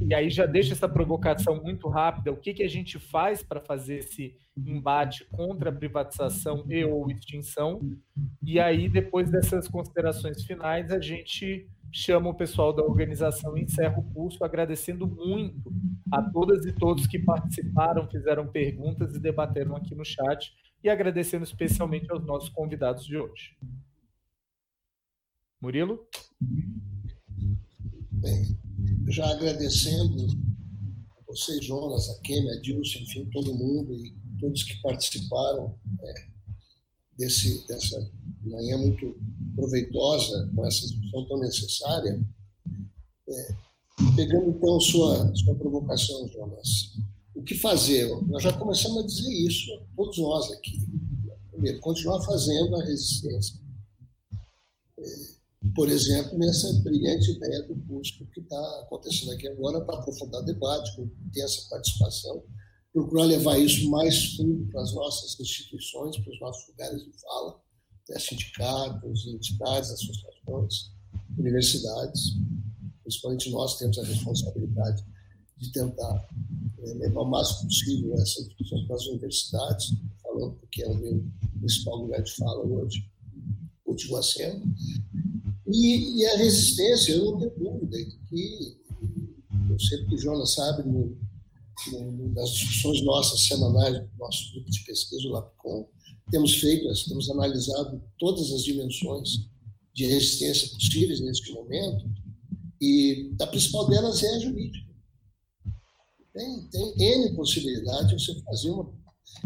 E 0.00 0.14
aí 0.14 0.30
já 0.30 0.46
deixo 0.46 0.72
essa 0.72 0.88
provocação 0.88 1.62
muito 1.62 1.88
rápida. 1.88 2.32
O 2.32 2.36
que, 2.36 2.54
que 2.54 2.62
a 2.62 2.68
gente 2.68 2.98
faz 2.98 3.42
para 3.42 3.60
fazer 3.60 3.98
esse 3.98 4.36
embate 4.56 5.24
contra 5.30 5.70
a 5.70 5.72
privatização 5.72 6.64
e 6.68 6.84
ou 6.84 7.10
extinção? 7.10 7.80
E 8.42 8.60
aí, 8.60 8.88
depois 8.88 9.30
dessas 9.30 9.66
considerações 9.68 10.44
finais, 10.44 10.90
a 10.90 11.00
gente 11.00 11.68
chama 11.92 12.30
o 12.30 12.34
pessoal 12.34 12.72
da 12.72 12.82
organização 12.82 13.56
e 13.56 13.62
encerra 13.62 13.98
o 13.98 14.02
curso, 14.02 14.42
agradecendo 14.44 15.06
muito 15.06 15.72
a 16.10 16.20
todas 16.22 16.66
e 16.66 16.72
todos 16.72 17.06
que 17.06 17.20
participaram, 17.20 18.08
fizeram 18.08 18.48
perguntas 18.48 19.14
e 19.14 19.20
debateram 19.20 19.76
aqui 19.76 19.94
no 19.94 20.04
chat 20.04 20.52
e 20.84 20.90
agradecendo 20.90 21.44
especialmente 21.44 22.12
aos 22.12 22.24
nossos 22.26 22.50
convidados 22.50 23.06
de 23.06 23.16
hoje. 23.16 23.56
Murilo? 25.58 26.06
Bem, 28.12 28.58
já 29.08 29.26
agradecendo 29.30 30.26
a 31.16 31.22
vocês, 31.26 31.64
Jonas, 31.64 32.10
a 32.10 32.20
Kemi, 32.20 32.50
a 32.50 32.60
Dilson, 32.60 32.98
enfim, 32.98 33.30
todo 33.30 33.54
mundo 33.54 33.94
e 33.94 34.14
todos 34.38 34.62
que 34.62 34.78
participaram 34.82 35.74
é, 36.02 36.14
desse, 37.16 37.66
dessa 37.66 38.12
manhã 38.42 38.76
muito 38.76 39.18
proveitosa, 39.56 40.52
com 40.54 40.66
essa 40.66 40.86
discussão 40.86 41.26
tão 41.28 41.40
necessária. 41.40 42.22
É, 43.26 43.56
pegando 44.14 44.50
então 44.50 44.78
sua, 44.80 45.34
sua 45.34 45.54
provocação, 45.54 46.28
Jonas, 46.28 46.94
o 47.34 47.42
que 47.42 47.54
fazer? 47.54 48.08
Nós 48.26 48.42
já 48.42 48.52
começamos 48.52 49.02
a 49.02 49.06
dizer 49.06 49.32
isso, 49.46 49.66
todos 49.96 50.18
nós 50.18 50.50
aqui. 50.52 50.78
Primeiro, 51.50 51.80
continuar 51.80 52.22
fazendo 52.22 52.76
a 52.76 52.84
resistência. 52.84 53.60
É, 54.98 55.04
por 55.74 55.88
exemplo, 55.88 56.38
nessa 56.38 56.72
brilhante 56.82 57.32
ideia 57.32 57.62
do 57.62 57.74
curso 57.86 58.24
que 58.32 58.40
está 58.40 58.80
acontecendo 58.82 59.32
aqui 59.32 59.48
agora 59.48 59.80
para 59.84 59.98
aprofundar 59.98 60.42
o 60.42 60.44
debate, 60.44 60.94
com 60.94 61.10
intensa 61.26 61.66
participação, 61.68 62.44
procurar 62.92 63.24
levar 63.24 63.58
isso 63.58 63.90
mais 63.90 64.36
fundo 64.36 64.66
para 64.70 64.82
as 64.82 64.94
nossas 64.94 65.38
instituições, 65.40 66.16
para 66.18 66.32
os 66.32 66.40
nossos 66.40 66.68
lugares 66.68 67.02
de 67.02 67.20
fala, 67.20 67.60
né, 68.08 68.18
sindicatos, 68.18 69.26
entidades, 69.26 69.90
associações, 69.90 70.92
universidades. 71.36 72.34
Principalmente 73.02 73.50
nós 73.50 73.78
temos 73.78 73.98
a 73.98 74.04
responsabilidade 74.04 75.04
de 75.64 75.72
tentar 75.72 76.28
é, 76.78 76.94
levar 76.94 77.22
o 77.22 77.30
máximo 77.30 77.68
possível 77.68 78.14
essa 78.14 78.44
discussão 78.44 78.86
para 78.86 78.96
as 78.96 79.06
universidades, 79.06 79.94
falando 80.22 80.52
porque 80.56 80.82
é 80.82 80.88
o 80.88 80.96
meu 80.96 81.24
principal 81.58 81.96
lugar 81.96 82.22
de 82.22 82.32
fala 82.32 82.64
hoje, 82.64 83.10
continua 83.84 84.22
sendo. 84.22 84.64
E, 85.66 86.20
e 86.20 86.26
a 86.26 86.36
resistência, 86.36 87.12
eu 87.12 87.24
não 87.24 87.38
tenho 87.38 87.52
dúvida 87.58 87.96
que, 88.28 88.76
eu 89.70 89.80
sei 89.80 90.04
que 90.04 90.14
o 90.14 90.18
Jonas 90.18 90.52
sabe, 90.54 90.88
no, 90.88 91.16
no, 91.92 92.28
nas 92.34 92.50
discussões 92.50 93.02
nossas 93.02 93.46
semanais 93.46 93.98
do 93.98 94.10
nosso 94.18 94.52
grupo 94.52 94.70
de 94.70 94.84
pesquisa, 94.84 95.26
o 95.28 95.32
LAPCOM, 95.32 95.86
temos 96.30 96.54
feito, 96.54 96.88
temos 97.08 97.30
analisado 97.30 98.02
todas 98.18 98.50
as 98.52 98.62
dimensões 98.62 99.48
de 99.94 100.06
resistência 100.06 100.68
possíveis 100.70 101.20
neste 101.20 101.52
momento, 101.52 102.04
e 102.80 103.32
a 103.40 103.46
principal 103.46 103.88
delas 103.88 104.22
é 104.22 104.34
a 104.34 104.38
jurídica. 104.40 104.93
Tem, 106.34 106.68
tem 106.68 106.94
N 106.98 107.36
possibilidades 107.36 108.08
de 108.08 108.26
você 108.26 108.42
fazer 108.42 108.70
uma. 108.70 108.92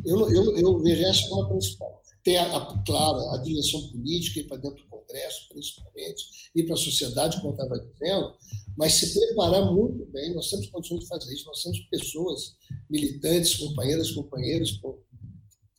Eu, 0.06 0.30
eu, 0.30 0.56
eu 0.56 0.78
vejo 0.80 1.04
essa 1.04 1.28
como 1.28 1.42
a 1.42 1.48
principal. 1.50 2.02
Tem, 2.24 2.36
a, 2.38 2.56
a, 2.56 2.82
claro, 2.84 3.30
a 3.30 3.36
direção 3.38 3.88
política 3.88 4.40
e 4.40 4.44
para 4.44 4.56
dentro 4.56 4.82
do 4.82 4.88
Congresso, 4.88 5.48
principalmente, 5.50 6.24
e 6.54 6.62
para 6.62 6.74
a 6.74 6.78
sociedade, 6.78 7.40
como 7.40 7.52
estava 7.52 7.78
dizendo, 7.78 8.34
mas 8.76 8.94
se 8.94 9.12
preparar 9.18 9.70
muito 9.72 10.06
bem. 10.06 10.34
Nós 10.34 10.48
temos 10.50 10.68
condições 10.68 11.00
de 11.00 11.08
fazer 11.08 11.34
isso. 11.34 11.46
Nós 11.46 11.62
temos 11.62 11.78
pessoas, 11.90 12.56
militantes, 12.88 13.54
companheiras, 13.56 14.10
companheiros, 14.10 14.80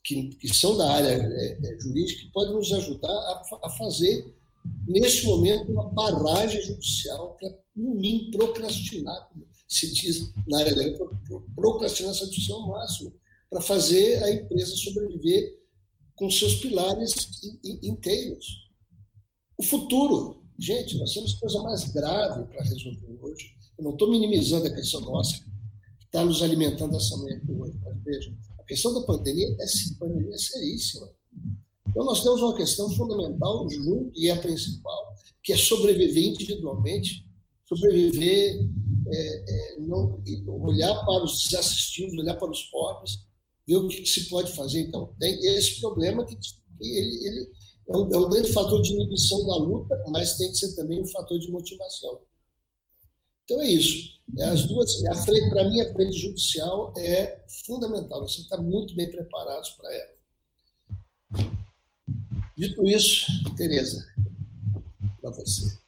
que, 0.04 0.30
que 0.36 0.54
são 0.54 0.78
da 0.78 0.92
área 0.92 1.10
é, 1.10 1.60
é, 1.64 1.80
jurídica, 1.80 2.22
que 2.22 2.32
podem 2.32 2.54
nos 2.54 2.72
ajudar 2.72 3.10
a, 3.10 3.44
a 3.64 3.70
fazer, 3.72 4.34
neste 4.88 5.26
momento, 5.26 5.72
uma 5.72 5.90
barragem 5.90 6.62
judicial 6.62 7.36
para, 7.40 7.50
no 7.76 7.96
mínimo, 7.96 8.32
procrastinar, 8.32 9.30
se 9.70 9.94
diz 9.94 10.34
na 10.48 10.60
área 10.60 10.76
legal, 10.76 11.10
essa 11.86 12.26
judicial 12.26 12.62
ao 12.62 12.70
máximo, 12.70 13.14
para 13.50 13.62
fazer 13.62 14.22
a 14.24 14.32
empresa 14.34 14.76
sobreviver 14.76 15.58
com 16.16 16.30
seus 16.30 16.56
pilares 16.56 17.14
inteiros. 17.64 18.68
O 19.58 19.64
futuro, 19.64 20.44
gente, 20.58 20.98
nós 20.98 21.14
temos 21.14 21.34
coisa 21.36 21.62
mais 21.62 21.86
grave 21.92 22.46
para 22.48 22.64
resolver 22.64 23.20
hoje. 23.22 23.56
Eu 23.78 23.84
não 23.86 23.92
estou 23.92 24.10
minimizando 24.10 24.68
a 24.68 24.74
questão 24.74 25.02
nossa, 25.02 25.38
que 26.00 26.06
está 26.06 26.26
nos 26.26 26.42
alimentando 26.42 26.98
essa 26.98 27.16
manhã 27.18 27.42
hoje, 27.48 27.78
mas 27.84 28.04
veja, 28.04 28.36
a 28.60 28.64
questão 28.64 28.94
da 28.94 29.02
pandemia 29.06 29.48
é, 29.60 29.66
pandemia 30.00 30.34
é 30.34 30.38
seríssima. 30.38 31.10
Então, 31.88 32.06
nós 32.06 32.24
temos 32.24 32.42
uma 32.42 32.56
questão 32.56 32.90
fundamental, 32.96 33.70
junto, 33.70 34.12
e 34.16 34.30
é 34.30 34.32
a 34.32 34.40
principal, 34.40 35.16
que 35.44 35.54
é 35.54 35.58
sobreviver 35.58 36.24
individualmente, 36.24 37.26
sobreviver, 37.70 38.68
é, 39.08 39.76
é, 39.76 39.80
não, 39.80 40.22
olhar 40.48 40.94
para 41.06 41.24
os 41.24 41.44
desassistidos, 41.44 42.18
olhar 42.18 42.36
para 42.36 42.50
os 42.50 42.64
pobres, 42.64 43.20
ver 43.68 43.78
o 43.78 43.88
que 43.88 44.06
se 44.06 44.28
pode 44.28 44.52
fazer. 44.54 44.82
Então, 44.82 45.14
tem 45.20 45.40
esse 45.46 45.80
problema 45.80 46.26
que 46.26 46.38
ele, 46.82 47.28
ele 47.28 47.52
é, 47.90 47.98
um, 47.98 48.12
é 48.12 48.18
um 48.18 48.30
grande 48.30 48.52
fator 48.52 48.82
de 48.82 48.94
inibição 48.94 49.46
da 49.46 49.56
luta, 49.58 50.04
mas 50.10 50.38
tem 50.38 50.52
que 50.52 50.58
ser 50.58 50.76
também 50.76 51.02
um 51.02 51.08
fator 51.08 51.40
de 51.40 51.52
motivação. 51.52 52.20
Então 53.46 53.62
é 53.62 53.68
isso. 53.68 54.20
É 54.38 54.44
as 54.44 54.68
duas, 54.68 55.04
a 55.06 55.16
frente, 55.16 55.50
para 55.50 55.68
mim, 55.68 55.82
a 55.82 55.92
frente 55.92 56.16
judicial 56.16 56.94
é 56.96 57.44
fundamental. 57.66 58.28
Você 58.28 58.42
está 58.42 58.58
muito 58.58 58.96
bem 58.96 59.10
preparados 59.10 59.72
para 59.72 59.92
ela. 59.92 60.20
Dito 62.56 62.86
isso, 62.86 63.26
Tereza, 63.56 64.06
para 65.20 65.32
você. 65.32 65.79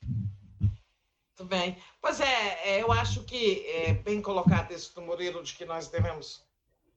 Bem. 1.51 1.75
Pois 2.01 2.21
é, 2.21 2.59
é, 2.63 2.81
eu 2.81 2.93
acho 2.93 3.25
que 3.25 3.65
é 3.67 3.93
bem 3.93 4.21
colocado 4.21 4.71
isso 4.71 4.95
do 4.95 5.01
Murilo, 5.01 5.43
de 5.43 5.53
que 5.53 5.65
nós 5.65 5.89
devemos 5.89 6.45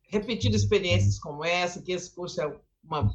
repetir 0.07 0.55
experiências 0.55 1.19
como 1.19 1.45
essa, 1.45 1.83
que 1.83 1.91
esse 1.91 2.15
curso 2.15 2.41
é 2.41 2.57
uma, 2.85 3.13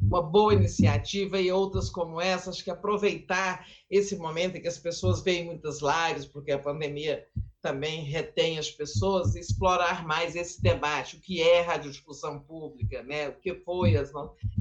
uma 0.00 0.22
boa 0.22 0.54
iniciativa 0.54 1.38
e 1.38 1.52
outras 1.52 1.90
como 1.90 2.18
essa, 2.18 2.48
acho 2.48 2.64
que 2.64 2.70
aproveitar 2.70 3.66
esse 3.90 4.16
momento 4.16 4.56
em 4.56 4.62
que 4.62 4.68
as 4.68 4.78
pessoas 4.78 5.20
veem 5.20 5.44
muitas 5.44 5.80
lives, 5.82 6.24
porque 6.24 6.52
a 6.52 6.58
pandemia 6.58 7.22
também 7.60 8.04
retém 8.04 8.58
as 8.58 8.70
pessoas, 8.70 9.36
explorar 9.36 10.06
mais 10.06 10.34
esse 10.34 10.62
debate, 10.62 11.16
o 11.16 11.20
que 11.20 11.42
é 11.42 11.60
radiodifusão 11.60 12.40
pública, 12.40 13.02
né? 13.02 13.28
o 13.28 13.34
que 13.34 13.56
foi 13.56 13.94
as... 13.94 14.10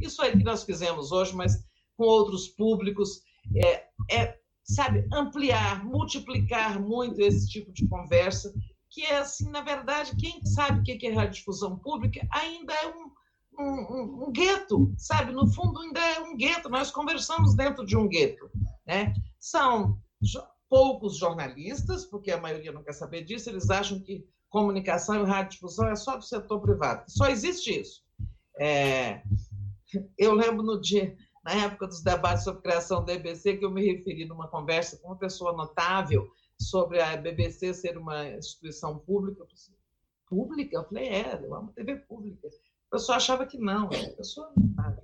Isso 0.02 0.22
aí 0.22 0.34
que 0.34 0.44
nós 0.44 0.66
fizemos 0.66 1.14
hoje, 1.14 1.34
mas 1.34 1.64
com 1.96 2.04
outros 2.04 2.50
públicos, 2.50 3.22
é, 3.56 3.86
é 4.10 4.41
sabe, 4.64 5.08
ampliar, 5.12 5.84
multiplicar 5.84 6.80
muito 6.80 7.20
esse 7.20 7.48
tipo 7.50 7.72
de 7.72 7.88
conversa 7.88 8.54
que 8.92 9.06
é 9.06 9.20
assim, 9.20 9.50
na 9.50 9.62
verdade, 9.62 10.16
quem 10.18 10.44
sabe 10.46 10.82
o 10.82 10.84
que 10.84 11.08
é 11.08 11.14
radiodifusão 11.14 11.80
pública 11.80 12.28
ainda 12.30 12.74
é 12.74 12.88
um, 12.88 13.12
um, 13.58 13.64
um, 13.64 14.26
um, 14.28 14.32
gueto, 14.32 14.94
sabe? 14.98 15.32
No 15.32 15.48
fundo, 15.48 15.80
ainda 15.80 16.00
é 16.00 16.20
um 16.20 16.36
gueto. 16.36 16.70
Nós 16.70 16.92
conversamos 16.92 17.56
dentro 17.56 17.86
de 17.86 17.96
um 17.96 18.08
gueto. 18.08 18.52
Né? 18.86 19.14
São 19.40 19.98
poucos 20.70 21.18
jornalistas, 21.18 22.06
porque 22.06 22.32
a 22.32 22.40
maioria 22.40 22.74
não 22.74 22.84
quer 22.84 22.94
saber 22.94 23.24
disso, 23.24 23.50
eles 23.50 23.70
acham 23.70 24.00
que 24.02 24.28
comunicação 24.50 25.24
e 25.24 25.26
radiodifusão 25.26 25.88
é 25.88 25.96
só 25.96 26.18
do 26.18 26.24
setor 26.24 26.60
privado. 26.62 27.06
Só 27.08 27.28
existe 27.28 27.80
isso. 27.80 28.04
É... 28.60 29.22
Eu 30.18 30.34
lembro 30.34 30.64
no 30.64 30.80
dia, 30.80 31.16
na 31.44 31.54
época 31.54 31.88
dos 31.88 32.02
debates 32.02 32.44
sobre 32.44 32.62
criação 32.62 33.04
da 33.04 33.14
EBC, 33.14 33.58
que 33.58 33.66
eu 33.66 33.72
me 33.72 33.86
referi 33.86 34.26
numa 34.26 34.48
conversa 34.48 34.98
com 34.98 35.08
uma 35.08 35.18
pessoa 35.18 35.54
notável 35.54 36.30
sobre 36.60 37.02
a 37.02 37.18
BBC 37.18 37.74
ser 37.74 37.98
uma 37.98 38.28
instituição 38.30 39.00
pública. 39.00 39.46
Pública? 40.28 40.78
Eu 40.78 40.84
falei, 40.86 41.08
é, 41.08 41.32
é 41.34 41.48
uma 41.48 41.72
TV 41.74 41.96
pública. 41.96 42.48
A 42.90 42.96
pessoa 42.98 43.16
achava 43.16 43.46
que 43.46 43.58
não, 43.58 43.86
a 43.86 44.16
pessoa 44.18 44.52
não 44.56 44.74
sabe. 44.76 45.02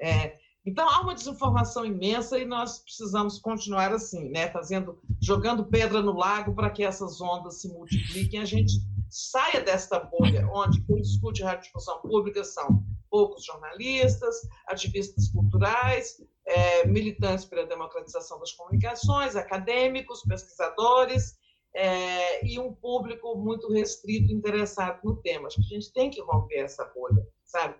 É, 0.00 0.38
então 0.64 0.88
há 0.88 1.00
uma 1.00 1.14
desinformação 1.14 1.84
imensa 1.84 2.38
e 2.38 2.44
nós 2.44 2.78
precisamos 2.78 3.38
continuar 3.38 3.92
assim, 3.92 4.28
né, 4.28 4.50
fazendo, 4.50 4.98
jogando 5.20 5.64
pedra 5.64 6.02
no 6.02 6.12
lago 6.12 6.54
para 6.54 6.70
que 6.70 6.84
essas 6.84 7.20
ondas 7.20 7.60
se 7.60 7.68
multipliquem, 7.68 8.40
a 8.40 8.44
gente 8.44 8.74
saia 9.08 9.62
desta 9.62 9.98
bolha 9.98 10.48
onde 10.52 10.80
quem 10.82 11.00
discute 11.00 11.42
radiodifusão 11.42 12.00
pública 12.02 12.44
são 12.44 12.84
poucos 13.10 13.44
jornalistas, 13.44 14.36
ativistas 14.66 15.28
culturais, 15.30 16.22
é, 16.46 16.86
militantes 16.86 17.44
pela 17.44 17.66
democratização 17.66 18.38
das 18.38 18.52
comunicações, 18.52 19.36
acadêmicos, 19.36 20.22
pesquisadores 20.22 21.38
é, 21.74 22.44
e 22.46 22.58
um 22.58 22.72
público 22.72 23.36
muito 23.36 23.72
restrito 23.72 24.32
interessado 24.32 25.00
no 25.04 25.16
tema. 25.16 25.46
Acho 25.46 25.56
que 25.56 25.74
a 25.74 25.78
gente 25.78 25.92
tem 25.92 26.10
que 26.10 26.20
romper 26.20 26.60
essa 26.60 26.84
bolha, 26.84 27.26
sabe? 27.44 27.74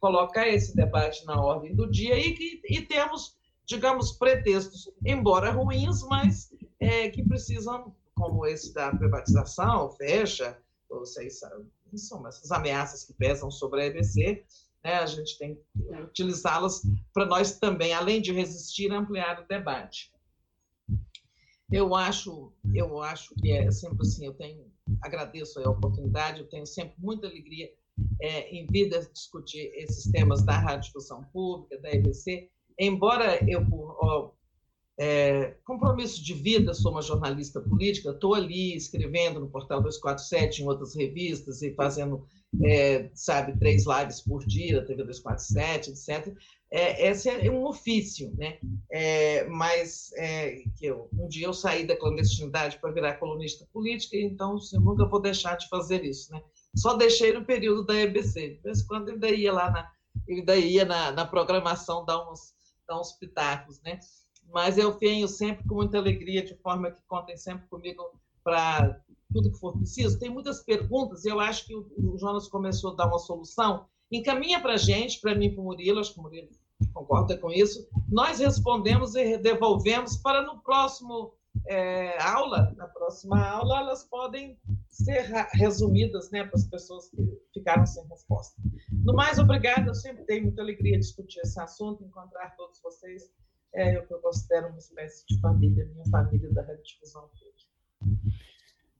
Colocar 0.00 0.48
esse 0.48 0.74
debate 0.74 1.24
na 1.24 1.40
ordem 1.42 1.74
do 1.74 1.90
dia 1.90 2.18
e, 2.18 2.34
que, 2.34 2.60
e 2.68 2.82
temos, 2.82 3.36
digamos, 3.66 4.12
pretextos, 4.12 4.90
embora 5.04 5.50
ruins, 5.50 6.02
mas 6.08 6.54
é, 6.78 7.08
que 7.08 7.22
precisam, 7.22 7.94
como 8.14 8.46
esse 8.46 8.72
da 8.72 8.90
privatização, 8.94 9.90
fecha, 9.92 10.58
vocês 10.88 11.40
são 11.96 12.26
essas 12.26 12.50
ameaças 12.50 13.04
que 13.04 13.12
pesam 13.12 13.50
sobre 13.50 13.82
a 13.82 13.86
EBC, 13.86 14.44
né? 14.84 14.96
A 14.96 15.06
gente 15.06 15.38
tem 15.38 15.54
que 15.54 16.02
utilizá-las 16.02 16.82
para 17.12 17.26
nós 17.26 17.58
também, 17.58 17.92
além 17.92 18.20
de 18.20 18.32
resistir, 18.32 18.92
ampliar 18.92 19.40
o 19.40 19.48
debate. 19.48 20.12
Eu 21.72 21.94
acho, 21.94 22.52
eu 22.74 23.02
acho 23.02 23.34
que 23.36 23.50
é 23.50 23.70
sempre 23.70 24.02
assim. 24.02 24.26
Eu 24.26 24.34
tenho, 24.34 24.70
agradeço 25.02 25.58
a 25.60 25.70
oportunidade. 25.70 26.40
Eu 26.40 26.48
tenho 26.48 26.66
sempre 26.66 26.94
muita 26.98 27.26
alegria 27.26 27.72
é, 28.20 28.50
em 28.54 28.66
vir 28.66 28.90
discutir 29.12 29.72
esses 29.74 30.10
temas 30.12 30.42
da 30.42 30.58
radiodifusão 30.58 31.24
pública, 31.32 31.80
da 31.80 31.90
EBC. 31.90 32.50
Embora 32.78 33.38
eu, 33.48 33.64
por 33.66 33.96
ó, 34.00 34.32
é, 34.98 35.56
compromisso 35.64 36.22
de 36.22 36.34
vida, 36.34 36.74
sou 36.74 36.92
uma 36.92 37.02
jornalista 37.02 37.60
política, 37.60 38.10
estou 38.10 38.34
ali 38.34 38.76
escrevendo 38.76 39.40
no 39.40 39.48
Portal 39.48 39.80
247, 39.80 40.62
em 40.62 40.68
outras 40.68 40.94
revistas 40.94 41.62
e 41.62 41.74
fazendo 41.74 42.26
é, 42.62 43.10
sabe, 43.14 43.58
três 43.58 43.84
lives 43.86 44.20
por 44.20 44.44
dia, 44.44 44.84
TV 44.84 45.04
247, 45.04 45.90
etc. 45.90 46.36
É, 46.70 47.08
esse 47.08 47.28
é 47.28 47.50
um 47.50 47.64
ofício, 47.64 48.32
né? 48.36 48.58
É, 48.90 49.44
mas 49.48 50.10
é, 50.16 50.62
que 50.76 50.86
eu, 50.86 51.08
um 51.12 51.28
dia 51.28 51.46
eu 51.46 51.52
saí 51.52 51.86
da 51.86 51.96
clandestinidade 51.96 52.78
para 52.80 52.90
virar 52.90 53.14
colunista 53.14 53.66
política, 53.72 54.16
então 54.16 54.58
eu 54.72 54.80
nunca 54.80 55.06
vou 55.06 55.20
deixar 55.20 55.56
de 55.56 55.68
fazer 55.68 56.04
isso, 56.04 56.32
né? 56.32 56.42
Só 56.76 56.94
deixei 56.94 57.32
no 57.32 57.44
período 57.44 57.84
da 57.84 57.94
EBC. 57.94 58.56
De 58.56 58.62
vez 58.62 58.80
em 58.80 58.86
quando 58.86 59.08
eu 59.08 59.14
ainda 59.14 59.30
ia 59.30 59.52
lá 59.52 59.70
na, 59.70 59.90
eu 60.26 60.36
ainda 60.36 60.56
ia 60.56 60.84
na, 60.84 61.12
na 61.12 61.24
programação 61.24 62.04
dar 62.04 62.28
uns, 62.30 62.54
dar 62.88 63.00
uns 63.00 63.12
pitacos, 63.12 63.80
né? 63.82 63.98
Mas 64.52 64.76
eu 64.76 64.98
venho 64.98 65.26
sempre 65.28 65.66
com 65.66 65.76
muita 65.76 65.98
alegria, 65.98 66.44
de 66.44 66.54
forma 66.56 66.90
que 66.90 67.02
contem 67.06 67.36
sempre 67.36 67.66
comigo 67.68 68.02
para 68.42 69.00
tudo 69.34 69.50
que 69.50 69.58
for 69.58 69.76
preciso. 69.76 70.18
Tem 70.18 70.30
muitas 70.30 70.62
perguntas, 70.62 71.24
e 71.24 71.28
eu 71.28 71.40
acho 71.40 71.66
que 71.66 71.74
o, 71.74 72.16
Jonas 72.16 72.46
começou 72.46 72.92
a 72.92 72.94
dar 72.94 73.08
uma 73.08 73.18
solução. 73.18 73.86
Encaminha 74.10 74.60
para 74.60 74.74
a 74.74 74.78
gente, 74.78 75.20
para 75.20 75.34
mim, 75.34 75.50
para 75.50 75.60
o 75.60 75.64
Murilo, 75.64 75.98
acho 75.98 76.14
que 76.14 76.20
o 76.20 76.22
Murilo 76.22 76.48
concorda 76.92 77.36
com 77.36 77.50
isso. 77.50 77.88
Nós 78.08 78.38
respondemos 78.38 79.16
e 79.16 79.36
devolvemos 79.36 80.16
para 80.18 80.42
no 80.42 80.60
próximo 80.60 81.34
é, 81.66 82.20
aula, 82.22 82.72
na 82.76 82.86
próxima 82.86 83.44
aula, 83.44 83.80
elas 83.80 84.04
podem 84.04 84.56
ser 84.88 85.22
resumidas 85.52 86.30
né, 86.30 86.44
para 86.44 86.56
as 86.56 86.66
pessoas 86.66 87.08
que 87.08 87.16
ficaram 87.52 87.86
sem 87.86 88.06
resposta. 88.06 88.60
No 88.92 89.14
mais, 89.14 89.38
obrigada. 89.38 89.90
Eu 89.90 89.94
sempre 89.94 90.24
tenho 90.24 90.44
muita 90.44 90.62
alegria 90.62 90.92
de 90.92 91.00
discutir 91.00 91.40
esse 91.40 91.58
assunto, 91.58 92.04
encontrar 92.04 92.54
todos 92.56 92.80
vocês. 92.80 93.32
É 93.74 93.98
o 93.98 94.06
que 94.06 94.14
eu 94.14 94.20
considero 94.20 94.68
uma 94.68 94.78
espécie 94.78 95.24
de 95.26 95.40
família, 95.40 95.86
minha 95.86 96.04
família 96.08 96.52
da 96.52 96.62
Rede 96.62 96.84
Difusão 96.84 97.28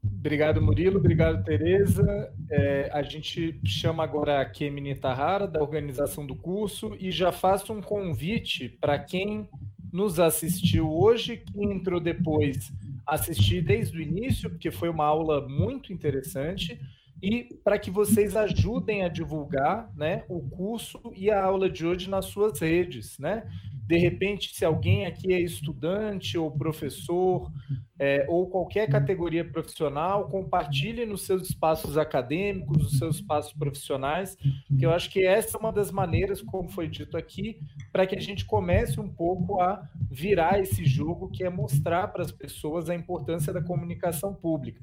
Obrigado, 0.05 0.61
Murilo. 0.61 0.99
Obrigado, 0.99 1.45
Tereza. 1.45 2.33
É, 2.51 2.91
a 2.93 3.03
gente 3.03 3.61
chama 3.65 4.03
agora 4.03 4.41
a 4.41 4.45
Kemini 4.45 4.95
Tahara, 4.95 5.47
da 5.47 5.61
organização 5.61 6.27
do 6.27 6.35
curso, 6.35 6.97
e 6.99 7.11
já 7.11 7.31
faço 7.31 7.73
um 7.73 7.83
convite 7.83 8.69
para 8.81 8.99
quem 8.99 9.49
nos 9.93 10.19
assistiu 10.19 10.91
hoje, 10.91 11.37
quem 11.37 11.73
entrou 11.73 12.01
depois, 12.01 12.73
assistir 13.07 13.63
desde 13.63 13.99
o 13.99 14.03
início, 14.03 14.51
porque 14.51 14.71
foi 14.71 14.89
uma 14.89 15.05
aula 15.05 15.47
muito 15.49 15.93
interessante, 15.93 16.81
e 17.23 17.49
para 17.63 17.79
que 17.79 17.91
vocês 17.91 18.37
ajudem 18.37 19.03
a 19.03 19.09
divulgar 19.09 19.91
né, 19.97 20.25
o 20.29 20.41
curso 20.41 21.01
e 21.15 21.31
a 21.31 21.43
aula 21.43 21.71
de 21.71 21.87
hoje 21.87 22.11
nas 22.11 22.27
suas 22.27 22.61
redes. 22.61 23.19
Né? 23.19 23.45
De 23.87 23.99
repente, 23.99 24.55
se 24.55 24.65
alguém 24.65 25.05
aqui 25.05 25.33
é 25.33 25.41
estudante 25.41 26.39
ou 26.39 26.51
professor, 26.51 27.53
é, 27.99 28.25
ou 28.29 28.49
qualquer 28.49 28.89
categoria 28.89 29.45
profissional, 29.45 30.29
compartilhe 30.29 31.05
nos 31.05 31.23
seus 31.23 31.49
espaços 31.49 31.99
acadêmicos, 31.99 32.79
nos 32.79 32.99
seus 32.99 33.17
espaços 33.17 33.53
profissionais, 33.53 34.37
que 34.79 34.87
eu 34.87 34.91
acho 34.91 35.11
que 35.11 35.25
essa 35.25 35.57
é 35.57 35.61
uma 35.61 35.73
das 35.73 35.91
maneiras, 35.91 36.41
como 36.41 36.69
foi 36.69 36.89
dito 36.89 37.17
aqui, 37.17 37.59
para 37.93 38.07
que 38.07 38.17
a 38.17 38.21
gente 38.21 38.47
comece 38.47 38.99
um 38.99 39.09
pouco 39.09 39.61
a 39.61 39.87
virar 40.11 40.59
esse 40.61 40.85
jogo, 40.87 41.31
que 41.31 41.45
é 41.45 41.51
mostrar 41.51 42.09
para 42.09 42.23
as 42.23 42.33
pessoas 42.33 42.89
a 42.89 42.95
importância 42.95 43.53
da 43.53 43.63
comunicação 43.63 44.35
pública. 44.35 44.83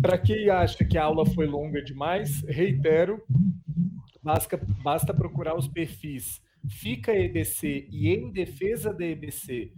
Para 0.00 0.18
quem 0.18 0.48
acha 0.48 0.84
que 0.84 0.96
a 0.96 1.04
aula 1.04 1.26
foi 1.26 1.46
longa 1.46 1.82
demais, 1.82 2.42
reitero, 2.42 3.20
basta, 4.22 4.56
basta 4.82 5.12
procurar 5.12 5.56
os 5.56 5.66
perfis 5.66 6.45
Fica 6.68 7.12
EBC 7.12 7.88
e 7.90 8.08
Em 8.08 8.30
Defesa 8.30 8.92
da 8.92 9.04
EBC 9.04 9.72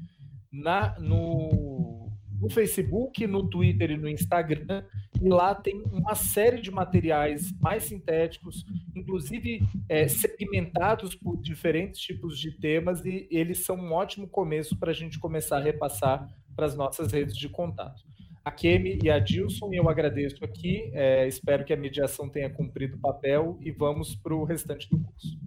na, 0.52 0.98
no, 0.98 2.10
no 2.40 2.50
Facebook, 2.50 3.26
no 3.26 3.48
Twitter 3.48 3.90
e 3.90 3.96
no 3.96 4.08
Instagram. 4.08 4.84
E 5.20 5.28
lá 5.28 5.54
tem 5.54 5.82
uma 5.90 6.14
série 6.14 6.60
de 6.60 6.70
materiais 6.70 7.52
mais 7.60 7.84
sintéticos, 7.84 8.64
inclusive 8.94 9.60
é, 9.88 10.06
segmentados 10.08 11.14
por 11.14 11.36
diferentes 11.40 12.00
tipos 12.00 12.38
de 12.38 12.52
temas, 12.52 13.04
e 13.04 13.28
eles 13.30 13.64
são 13.64 13.76
um 13.76 13.92
ótimo 13.92 14.28
começo 14.28 14.78
para 14.78 14.90
a 14.90 14.94
gente 14.94 15.18
começar 15.18 15.58
a 15.58 15.62
repassar 15.62 16.28
para 16.54 16.66
as 16.66 16.76
nossas 16.76 17.12
redes 17.12 17.36
de 17.36 17.48
contato 17.48 18.02
a 18.48 18.50
Kemi 18.50 18.98
e 19.02 19.10
a 19.10 19.18
Dilson, 19.18 19.74
eu 19.74 19.88
agradeço 19.90 20.42
aqui. 20.42 20.90
É, 20.94 21.28
espero 21.28 21.66
que 21.66 21.72
a 21.72 21.76
mediação 21.76 22.30
tenha 22.30 22.48
cumprido 22.48 22.96
o 22.96 23.00
papel 23.00 23.58
e 23.60 23.70
vamos 23.70 24.16
para 24.16 24.34
o 24.34 24.42
restante 24.42 24.88
do 24.88 24.98
curso. 24.98 25.38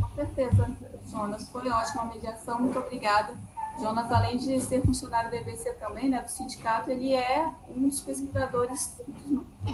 Com 0.00 0.14
certeza, 0.14 0.70
Jonas. 1.10 1.48
Foi 1.48 1.68
ótima 1.68 2.02
a 2.02 2.06
mediação. 2.06 2.60
Muito 2.60 2.78
obrigada. 2.78 3.34
Jonas, 3.78 4.10
além 4.10 4.36
de 4.36 4.60
ser 4.60 4.82
funcionário 4.82 5.30
do 5.30 5.36
EBC 5.36 5.72
também, 5.74 6.08
né, 6.08 6.22
do 6.22 6.30
sindicato, 6.30 6.90
ele 6.90 7.12
é 7.12 7.50
um 7.68 7.88
dos 7.88 8.00
pesquisadores, 8.00 9.00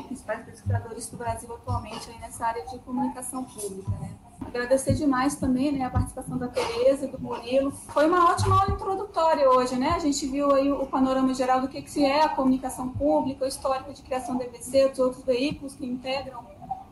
principais 0.06 0.44
pesquisadores 0.44 1.06
do 1.10 1.16
Brasil 1.18 1.52
atualmente 1.54 2.10
aí 2.10 2.18
nessa 2.18 2.46
área 2.46 2.64
de 2.66 2.78
comunicação 2.78 3.44
pública. 3.44 3.90
Né. 4.00 4.10
Agradecer 4.46 4.94
demais 4.94 5.36
também 5.36 5.72
né, 5.72 5.84
a 5.84 5.90
participação 5.90 6.38
da 6.38 6.48
Tereza 6.48 7.06
do 7.08 7.20
Murilo. 7.20 7.70
Foi 7.70 8.06
uma 8.06 8.30
ótima 8.30 8.58
aula 8.58 8.72
introdutória 8.72 9.48
hoje, 9.48 9.76
né? 9.76 9.90
A 9.90 9.98
gente 9.98 10.26
viu 10.26 10.50
aí 10.52 10.72
o 10.72 10.86
panorama 10.86 11.34
geral 11.34 11.60
do 11.60 11.68
que, 11.68 11.82
que 11.82 12.04
é 12.04 12.24
a 12.24 12.28
comunicação 12.30 12.88
pública, 12.88 13.44
o 13.44 13.48
histórico 13.48 13.92
de 13.92 14.02
criação 14.02 14.36
do 14.36 14.42
EBC, 14.42 14.92
os 14.92 14.98
outros 14.98 15.24
veículos 15.24 15.74
que 15.74 15.84
integram 15.86 16.42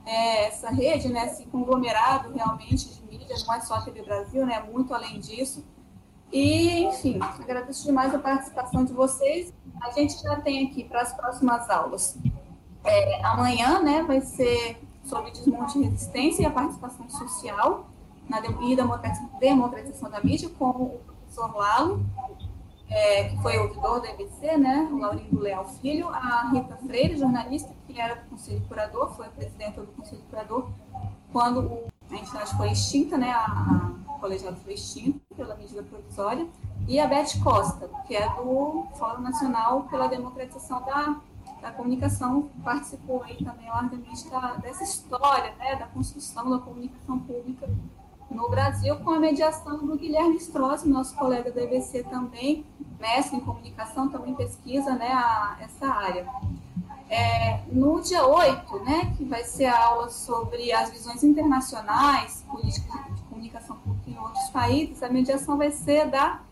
é, 0.08 0.46
essa 0.46 0.70
rede, 0.70 1.08
né, 1.08 1.26
esse 1.26 1.44
conglomerado 1.46 2.32
realmente 2.32 2.88
de 2.88 3.02
mídias, 3.04 3.46
não 3.46 3.54
é 3.54 3.60
só 3.60 3.74
a 3.74 3.82
TV 3.82 4.02
Brasil, 4.02 4.46
né, 4.46 4.64
muito 4.72 4.94
além 4.94 5.20
disso. 5.20 5.62
E, 6.32 6.84
enfim, 6.84 7.18
agradeço 7.20 7.84
demais 7.84 8.14
a 8.14 8.18
participação 8.18 8.84
de 8.84 8.92
vocês. 8.92 9.52
A 9.82 9.90
gente 9.90 10.20
já 10.22 10.40
tem 10.40 10.66
aqui 10.66 10.84
para 10.84 11.02
as 11.02 11.12
próximas 11.12 11.68
aulas. 11.68 12.18
É, 12.84 13.24
amanhã, 13.24 13.82
né, 13.82 14.02
vai 14.02 14.22
ser 14.22 14.80
sobre 15.04 15.30
desmonte 15.30 15.78
e 15.78 15.82
resistência 15.82 16.42
e 16.42 16.46
a 16.46 16.50
participação 16.50 17.08
social 17.10 17.86
na, 18.28 18.40
e 18.40 18.76
democratização 19.40 20.10
da 20.10 20.22
mídia, 20.22 20.48
com 20.58 20.70
o 20.70 21.00
professor 21.04 21.54
Lalo, 21.54 22.02
é, 22.90 23.24
que 23.24 23.36
foi 23.42 23.58
ouvidor 23.58 24.00
da 24.00 24.10
EBC, 24.10 24.56
né, 24.56 24.88
o 24.90 24.98
Laurindo 24.98 25.38
Leal 25.38 25.68
Filho, 25.68 26.08
a 26.08 26.50
Rita 26.50 26.76
Freire, 26.76 27.18
jornalista, 27.18 27.74
que 27.86 28.00
era 28.00 28.14
do 28.14 28.30
Conselho 28.30 28.62
Curador, 28.66 29.14
foi 29.14 29.26
a 29.26 29.30
presidenta 29.30 29.82
do 29.82 29.88
Conselho 29.88 30.22
Curador, 30.30 30.68
quando 31.32 31.86
a 32.10 32.14
entidade 32.14 32.56
foi 32.56 32.70
extinta, 32.70 33.18
né, 33.18 33.30
a, 33.30 33.44
a 33.44 34.18
colegiado 34.18 34.56
foi 34.56 34.74
extinto 34.74 35.20
pela 35.36 35.54
medida 35.54 35.82
provisória, 35.82 36.46
e 36.86 36.98
a 36.98 37.06
Beth 37.06 37.38
Costa, 37.42 37.88
que 38.06 38.16
é 38.16 38.26
do 38.36 38.86
Fórum 38.94 39.20
Nacional 39.20 39.82
pela 39.84 40.08
Democratização 40.08 40.82
da, 40.82 41.20
da 41.60 41.70
Comunicação, 41.70 42.48
participou 42.64 43.22
aí 43.22 43.36
também 43.44 43.68
largamente 43.68 44.28
da, 44.30 44.54
dessa 44.54 44.82
história, 44.82 45.54
né, 45.56 45.76
da 45.76 45.86
construção 45.86 46.48
da 46.50 46.58
comunicação 46.58 47.18
pública 47.18 47.68
no 48.30 48.48
Brasil, 48.48 48.96
com 48.96 49.10
a 49.10 49.18
mediação 49.18 49.78
do 49.86 49.96
Guilherme 49.96 50.36
Strozzi, 50.36 50.88
nosso 50.88 51.14
colega 51.16 51.50
da 51.50 51.62
EBC 51.62 52.04
também, 52.04 52.64
mestre 53.00 53.36
em 53.36 53.40
comunicação, 53.40 54.08
também 54.08 54.34
pesquisa 54.34 54.94
né, 54.94 55.10
a, 55.12 55.56
essa 55.60 55.86
área. 55.86 56.26
É, 57.08 57.60
no 57.72 58.02
dia 58.02 58.26
8, 58.26 58.78
né, 58.80 59.14
que 59.16 59.24
vai 59.24 59.42
ser 59.42 59.64
a 59.64 59.82
aula 59.82 60.10
sobre 60.10 60.70
as 60.72 60.90
visões 60.90 61.24
internacionais, 61.24 62.44
políticas 62.50 63.16
de 63.16 63.22
comunicação 63.22 63.76
pública 63.76 64.10
em 64.10 64.18
outros 64.18 64.50
países, 64.50 65.02
a 65.02 65.08
mediação 65.08 65.56
vai 65.56 65.70
ser 65.70 66.08
da, 66.08 66.42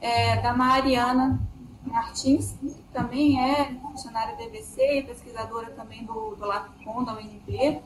é, 0.00 0.42
da 0.42 0.52
Mariana 0.52 1.40
Martins, 1.82 2.52
que 2.60 2.74
também 2.92 3.40
é 3.40 3.72
funcionária 3.80 4.36
da 4.36 4.44
EBC 4.44 4.98
e 4.98 5.02
pesquisadora 5.04 5.70
também 5.70 6.04
do, 6.04 6.34
do 6.34 6.44
LACON, 6.44 7.02
da 7.04 7.14
UNB, 7.14 7.80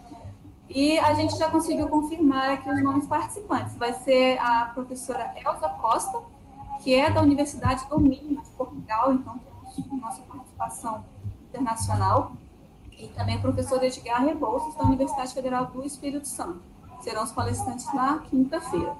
e 0.68 0.98
a 0.98 1.14
gente 1.14 1.36
já 1.36 1.50
conseguiu 1.50 1.88
confirmar 1.88 2.50
aqui 2.50 2.70
os 2.70 2.82
nomes 2.82 3.06
participantes. 3.06 3.74
Vai 3.76 3.92
ser 3.94 4.38
a 4.38 4.66
professora 4.74 5.34
Elza 5.36 5.68
Costa, 5.80 6.20
que 6.82 6.94
é 6.94 7.10
da 7.10 7.22
Universidade 7.22 7.86
do 7.88 7.98
Minho, 7.98 8.42
de 8.42 8.50
Portugal, 8.50 9.12
então 9.12 9.40
temos 9.74 10.00
nossa 10.00 10.22
participação 10.22 11.04
internacional. 11.48 12.32
E 12.92 13.08
também 13.08 13.36
o 13.36 13.40
professor 13.40 13.82
Edgar 13.82 14.24
Rebouças, 14.24 14.74
da 14.74 14.84
Universidade 14.84 15.32
Federal 15.32 15.66
do 15.66 15.84
Espírito 15.84 16.26
Santo. 16.26 16.60
Serão 17.00 17.22
os 17.22 17.32
palestrantes 17.32 17.92
na 17.94 18.18
quinta-feira. 18.18 18.96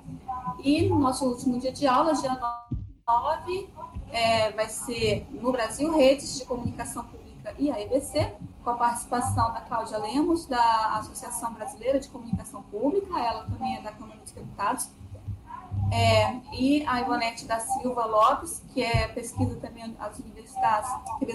E 0.60 0.88
no 0.88 0.98
nosso 0.98 1.26
último 1.26 1.58
dia 1.58 1.72
de 1.72 1.86
aula, 1.86 2.14
dia 2.14 2.38
9, 3.06 3.68
é, 4.10 4.52
vai 4.52 4.68
ser 4.68 5.26
no 5.32 5.50
Brasil 5.50 5.94
Redes 5.94 6.38
de 6.38 6.44
Comunicação 6.44 7.04
Pública 7.04 7.27
e 7.58 7.70
a 7.70 7.80
EBC, 7.80 8.34
com 8.62 8.70
a 8.70 8.74
participação 8.74 9.52
da 9.52 9.60
Cláudia 9.60 9.98
Lemos, 9.98 10.46
da 10.46 10.96
Associação 10.96 11.52
Brasileira 11.52 11.98
de 12.00 12.08
Comunicação 12.08 12.62
Pública, 12.64 13.18
ela 13.18 13.44
também 13.44 13.76
é 13.76 13.80
da 13.80 13.92
Câmara 13.92 14.18
dos 14.20 14.32
Deputados, 14.32 14.90
é, 15.92 16.36
e 16.52 16.84
a 16.86 17.00
Ivonete 17.00 17.46
da 17.46 17.60
Silva 17.60 18.04
Lopes, 18.04 18.62
que 18.72 18.82
é 18.82 19.08
pesquisa 19.08 19.56
também 19.56 19.96
as 19.98 20.18
universidades, 20.18 20.90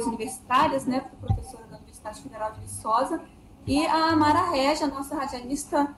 universitárias, 0.05 0.85
né, 0.85 1.09
professora 1.19 1.65
da 1.65 1.77
Universidade 1.77 2.21
Federal 2.21 2.51
de 2.51 2.61
Viçosa, 2.61 3.21
e 3.65 3.85
a 3.85 4.15
Mara 4.15 4.51
Regia, 4.51 4.87
nossa 4.87 5.15
radialista, 5.15 5.95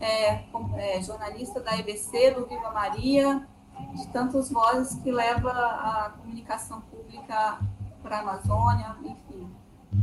é, 0.00 0.44
é, 0.76 1.02
jornalista 1.02 1.60
da 1.60 1.76
EBC, 1.76 2.32
do 2.32 2.46
Viva 2.46 2.70
Maria, 2.70 3.46
de 3.94 4.06
tantas 4.08 4.50
vozes 4.50 5.00
que 5.02 5.10
leva 5.10 5.50
a 5.50 6.12
comunicação 6.18 6.80
pública 6.82 7.58
para 8.02 8.18
a 8.18 8.20
Amazônia, 8.20 8.96
enfim 9.04 9.48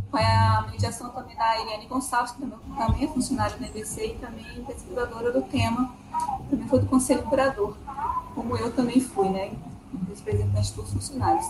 foi 0.09 0.21
a 0.21 0.65
mediação 0.71 1.09
também 1.09 1.35
da 1.35 1.61
Eliane 1.61 1.87
Gonçalves, 1.87 2.31
que 2.31 2.41
também 2.41 3.03
é 3.03 3.07
funcionária 3.07 3.55
da 3.57 3.67
EBC 3.67 4.07
e 4.07 4.13
também 4.15 4.63
pesquisadora 4.65 5.31
do 5.31 5.41
tema, 5.43 5.93
também 6.49 6.67
foi 6.67 6.79
do 6.79 6.87
Conselho 6.87 7.23
Curador, 7.23 7.77
como 8.33 8.57
eu 8.57 8.71
também 8.71 8.99
fui, 8.99 9.29
né, 9.29 9.51
representante 10.09 10.73
dos 10.73 10.91
funcionários. 10.91 11.45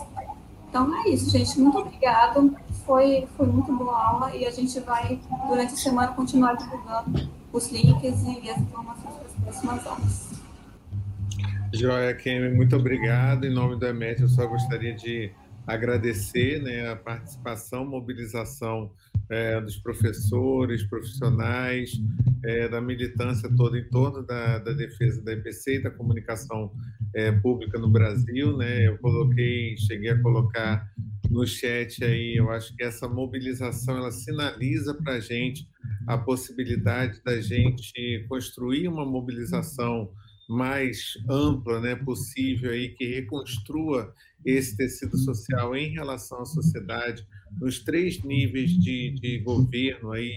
Então 0.68 0.94
é 1.02 1.08
isso, 1.08 1.30
gente, 1.30 1.58
muito 1.58 1.78
obrigada, 1.78 2.40
foi, 2.84 3.26
foi 3.36 3.46
muito 3.46 3.72
boa 3.72 4.02
aula 4.02 4.36
e 4.36 4.44
a 4.44 4.50
gente 4.50 4.78
vai, 4.80 5.18
durante 5.48 5.72
a 5.72 5.76
semana, 5.76 6.08
continuar 6.08 6.54
divulgando 6.54 7.30
os 7.52 7.70
links 7.70 8.22
e 8.24 8.50
as 8.50 8.58
informações 8.58 9.14
para 9.14 9.26
as 9.26 9.32
próximas 9.32 9.86
aulas. 9.86 10.26
Joia, 11.72 12.14
Kemi, 12.14 12.54
muito 12.54 12.76
obrigado. 12.76 13.44
Em 13.44 13.52
nome 13.52 13.76
do 13.76 13.86
EMET, 13.86 14.22
eu 14.22 14.28
só 14.28 14.46
gostaria 14.46 14.94
de 14.94 15.32
agradecer 15.66 16.62
né, 16.62 16.88
a 16.88 16.96
participação, 16.96 17.84
mobilização 17.84 18.92
é, 19.28 19.60
dos 19.60 19.76
professores, 19.76 20.84
profissionais, 20.84 21.90
é, 22.44 22.68
da 22.68 22.80
militância 22.80 23.50
toda 23.56 23.78
em 23.78 23.84
torno 23.88 24.24
da, 24.24 24.58
da, 24.58 24.72
defesa 24.72 25.20
da 25.22 25.32
EPC 25.32 25.76
e 25.76 25.82
da 25.82 25.90
comunicação 25.90 26.72
é, 27.14 27.32
pública 27.32 27.78
no 27.78 27.90
Brasil. 27.90 28.56
Né? 28.56 28.86
Eu 28.86 28.98
coloquei, 28.98 29.76
cheguei 29.78 30.10
a 30.10 30.22
colocar 30.22 30.88
no 31.28 31.44
chat 31.44 32.04
aí, 32.04 32.36
eu 32.36 32.50
acho 32.50 32.74
que 32.76 32.84
essa 32.84 33.08
mobilização 33.08 33.96
ela 33.96 34.12
sinaliza 34.12 34.94
para 34.94 35.14
a 35.14 35.20
gente 35.20 35.68
a 36.06 36.16
possibilidade 36.16 37.20
da 37.24 37.40
gente 37.40 38.24
construir 38.28 38.86
uma 38.86 39.04
mobilização 39.04 40.12
mais 40.48 41.14
ampla 41.28 41.80
né, 41.80 41.96
possível 41.96 42.70
aí 42.70 42.90
que 42.90 43.04
reconstrua 43.04 44.14
esse 44.46 44.76
tecido 44.76 45.18
social 45.18 45.74
em 45.74 45.92
relação 45.92 46.40
à 46.40 46.44
sociedade 46.44 47.26
nos 47.60 47.80
três 47.80 48.22
níveis 48.22 48.70
de, 48.70 49.10
de 49.10 49.38
governo 49.40 50.12
aí 50.12 50.32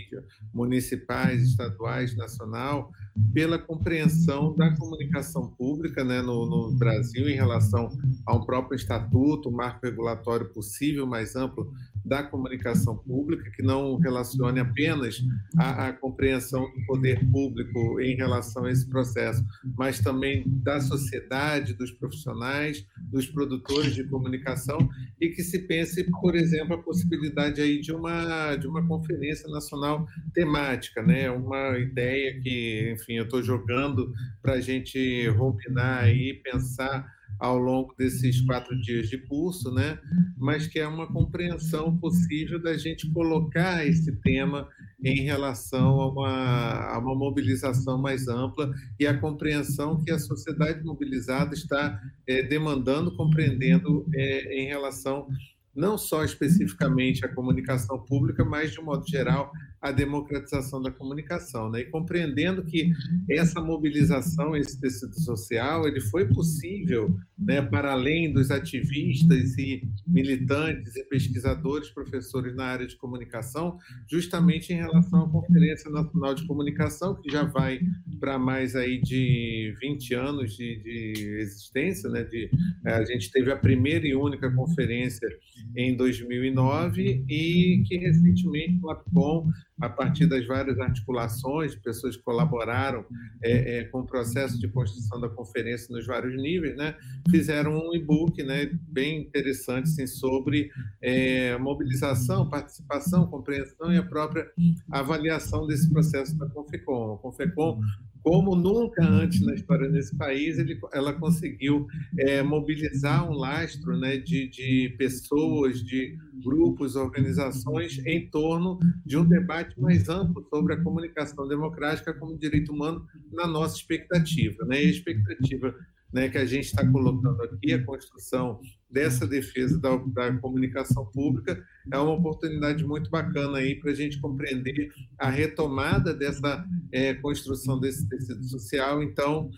municipais, 0.53 1.43
estaduais, 1.43 2.15
nacional, 2.15 2.91
pela 3.33 3.59
compreensão 3.59 4.55
da 4.55 4.75
comunicação 4.75 5.49
pública 5.49 6.03
né, 6.03 6.21
no, 6.21 6.45
no, 6.45 6.71
Brasil 6.71 7.29
em 7.29 7.35
relação 7.35 7.89
a 8.25 8.35
um 8.35 8.45
próprio 8.45 8.75
estatuto, 8.75 9.51
marco 9.51 9.85
regulatório 9.85 10.49
possível, 10.49 11.05
mais 11.05 11.35
amplo 11.35 11.71
da 12.05 12.23
comunicação 12.23 12.97
pública, 12.97 13.49
que 13.51 13.63
não 13.63 13.97
relacione 13.97 14.59
apenas 14.59 15.21
a, 15.57 15.87
a 15.87 15.93
compreensão 15.93 16.61
do 16.61 16.85
poder 16.85 17.19
público 17.31 17.99
em 17.99 18.15
relação 18.15 18.65
a 18.65 18.71
esse 18.71 18.87
processo, 18.87 19.45
mas 19.77 19.99
também 19.99 20.43
da 20.45 20.79
sociedade, 20.81 21.73
dos 21.73 21.91
profissionais, 21.91 22.85
dos 23.11 23.27
produtores 23.27 23.93
de 23.93 24.03
comunicação, 24.03 24.89
e 25.19 25.29
que 25.29 25.43
se 25.43 25.59
pense, 25.59 26.03
por 26.21 26.35
exemplo, 26.35 26.75
a 26.75 26.83
possibilidade 26.83 27.61
aí 27.61 27.79
de 27.79 27.91
uma, 27.91 28.55
de 28.55 28.67
uma 28.67 28.87
conferência 28.87 29.49
nacional 29.49 30.07
temática, 30.33 31.01
né? 31.01 31.29
uma 31.29 31.77
ideia 31.77 32.39
que, 32.41 32.91
enfim, 32.93 33.13
eu 33.13 33.23
estou 33.23 33.43
jogando 33.43 34.13
para 34.41 34.53
a 34.53 34.61
gente 34.61 35.27
ruminar 35.29 36.03
aí, 36.03 36.33
pensar 36.43 37.18
ao 37.39 37.57
longo 37.57 37.95
desses 37.97 38.41
quatro 38.41 38.79
dias 38.81 39.09
de 39.09 39.17
curso, 39.17 39.71
né? 39.73 39.97
mas 40.37 40.67
que 40.67 40.77
é 40.77 40.87
uma 40.87 41.07
compreensão 41.07 41.97
possível 41.97 42.61
da 42.61 42.77
gente 42.77 43.09
colocar 43.11 43.85
esse 43.87 44.11
tema 44.17 44.67
em 45.01 45.21
relação 45.21 46.01
a 46.01 46.11
uma, 46.11 46.93
a 46.93 46.99
uma 46.99 47.15
mobilização 47.15 47.97
mais 47.97 48.27
ampla 48.27 48.71
e 48.99 49.07
a 49.07 49.17
compreensão 49.17 50.01
que 50.03 50.11
a 50.11 50.19
sociedade 50.19 50.83
mobilizada 50.83 51.53
está 51.53 52.01
é, 52.27 52.43
demandando, 52.43 53.15
compreendendo 53.15 54.05
é, 54.13 54.61
em 54.61 54.67
relação 54.67 55.27
não 55.75 55.97
só 55.97 56.25
especificamente 56.25 57.25
à 57.25 57.33
comunicação 57.33 57.97
pública, 57.99 58.43
mas 58.43 58.71
de 58.71 58.81
um 58.81 58.83
modo 58.83 59.07
geral 59.07 59.51
a 59.81 59.91
democratização 59.91 60.81
da 60.81 60.91
comunicação, 60.91 61.69
né? 61.69 61.81
E 61.81 61.85
compreendendo 61.85 62.63
que 62.63 62.91
essa 63.29 63.61
mobilização, 63.61 64.55
esse 64.55 64.79
tecido 64.79 65.17
social, 65.19 65.87
ele 65.87 66.01
foi 66.01 66.27
possível, 66.27 67.15
né, 67.37 67.61
para 67.61 67.93
além 67.93 68.31
dos 68.33 68.51
ativistas 68.51 69.57
e 69.57 69.81
militantes 70.05 70.95
e 70.95 71.03
pesquisadores, 71.05 71.89
professores 71.89 72.55
na 72.55 72.65
área 72.65 72.87
de 72.87 72.97
comunicação, 72.97 73.77
justamente 74.09 74.73
em 74.73 74.77
relação 74.77 75.23
à 75.23 75.29
Conferência 75.29 75.89
Nacional 75.89 76.35
de 76.35 76.45
Comunicação, 76.45 77.15
que 77.15 77.31
já 77.31 77.43
vai 77.43 77.79
para 78.19 78.37
mais 78.37 78.75
aí 78.75 78.99
de 79.01 79.73
20 79.81 80.13
anos 80.13 80.55
de, 80.55 80.83
de 80.83 81.37
existência, 81.39 82.09
né? 82.09 82.23
De, 82.23 82.49
a 82.85 83.05
gente 83.05 83.31
teve 83.31 83.51
a 83.51 83.57
primeira 83.57 84.05
e 84.05 84.13
única 84.13 84.53
conferência 84.53 85.27
em 85.75 85.95
2009 85.95 87.23
e 87.29 87.83
que 87.87 87.97
recentemente 87.97 88.79
o 88.83 88.89
APCOM 88.89 89.49
a 89.79 89.89
partir 89.89 90.25
das 90.25 90.45
várias 90.45 90.79
articulações, 90.79 91.75
pessoas 91.75 92.17
que 92.17 92.23
colaboraram 92.23 93.05
é, 93.41 93.79
é, 93.79 93.83
com 93.85 93.99
o 94.01 94.05
processo 94.05 94.59
de 94.59 94.67
construção 94.67 95.19
da 95.19 95.29
conferência 95.29 95.87
nos 95.95 96.05
vários 96.05 96.35
níveis, 96.35 96.75
né, 96.75 96.95
fizeram 97.29 97.77
um 97.77 97.95
e-book 97.95 98.41
né, 98.43 98.69
bem 98.87 99.21
interessante 99.21 99.89
assim, 99.89 100.07
sobre 100.07 100.71
é, 101.01 101.57
mobilização, 101.57 102.49
participação, 102.49 103.27
compreensão 103.27 103.91
e 103.93 103.97
a 103.97 104.03
própria 104.03 104.51
avaliação 104.91 105.65
desse 105.65 105.89
processo 105.89 106.37
da 106.37 106.47
Confecom. 106.47 107.13
A 107.13 107.17
Confecom 107.17 107.81
como 108.23 108.55
nunca 108.55 109.03
antes 109.03 109.41
na 109.41 109.53
história 109.53 109.89
desse 109.89 110.15
país, 110.15 110.59
ele, 110.59 110.79
ela 110.93 111.13
conseguiu 111.13 111.87
é, 112.17 112.41
mobilizar 112.43 113.29
um 113.29 113.33
lastro 113.33 113.97
né, 113.97 114.17
de, 114.17 114.47
de 114.49 114.95
pessoas, 114.97 115.83
de 115.83 116.17
grupos, 116.43 116.95
organizações 116.95 117.99
em 118.05 118.29
torno 118.29 118.79
de 119.05 119.17
um 119.17 119.25
debate 119.25 119.79
mais 119.79 120.09
amplo 120.09 120.45
sobre 120.49 120.73
a 120.73 120.83
comunicação 120.83 121.47
democrática 121.47 122.13
como 122.13 122.37
direito 122.37 122.73
humano 122.73 123.05
na 123.31 123.47
nossa 123.47 123.77
expectativa. 123.77 124.65
Né? 124.65 124.83
E 124.83 124.87
a 124.87 124.91
expectativa 124.91 125.75
né, 126.11 126.29
que 126.29 126.37
a 126.37 126.45
gente 126.45 126.65
está 126.65 126.85
colocando 126.89 127.41
aqui, 127.43 127.73
a 127.73 127.83
construção 127.83 128.59
dessa 128.89 129.27
defesa 129.27 129.79
da, 129.79 129.95
da, 129.97 130.33
comunicação 130.37 131.05
pública, 131.05 131.63
é 131.91 131.97
uma 131.97 132.13
oportunidade 132.13 132.83
muito 132.83 133.09
bacana 133.09 133.59
aí 133.59 133.75
para 133.75 133.91
a 133.91 133.93
gente 133.93 134.19
compreender 134.19 134.91
a 135.17 135.29
retomada 135.29 136.13
dessa 136.13 136.65
é, 136.91 137.13
construção 137.13 137.79
desse 137.79 138.07
tecido 138.07 138.43
social. 138.43 139.03
Então, 139.03 139.49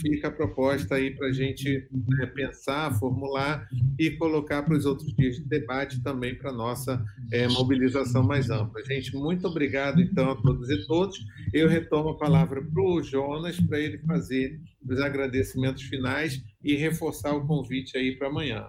fica 0.00 0.28
a 0.28 0.30
proposta 0.30 0.94
aí 0.94 1.14
para 1.14 1.28
a 1.28 1.32
gente 1.32 1.86
né, 2.08 2.26
pensar, 2.26 2.98
formular 2.98 3.68
e 3.98 4.10
colocar 4.12 4.62
para 4.62 4.76
os 4.76 4.86
outros 4.86 5.14
dias 5.14 5.36
de 5.36 5.44
debate 5.44 6.02
também 6.02 6.34
para 6.34 6.52
nossa 6.52 7.04
é, 7.30 7.46
mobilização 7.48 8.22
mais 8.22 8.48
ampla. 8.48 8.82
Gente, 8.84 9.14
muito 9.14 9.46
obrigado, 9.46 10.00
então, 10.00 10.30
a 10.30 10.36
todos 10.36 10.70
e 10.70 10.86
todos. 10.86 11.18
Eu 11.52 11.68
retomo 11.68 12.10
a 12.10 12.16
palavra 12.16 12.62
para 12.62 12.82
o 12.82 13.02
Jonas, 13.02 13.60
para 13.60 13.78
ele 13.78 13.98
fazer 13.98 14.58
os 14.86 15.00
agradecimentos 15.00 15.82
finais 15.82 16.42
e 16.62 16.74
reforçar 16.74 17.34
o 17.34 17.46
convite 17.46 17.96
aí 17.96 18.16
para 18.16 18.28
amanhã. 18.28 18.66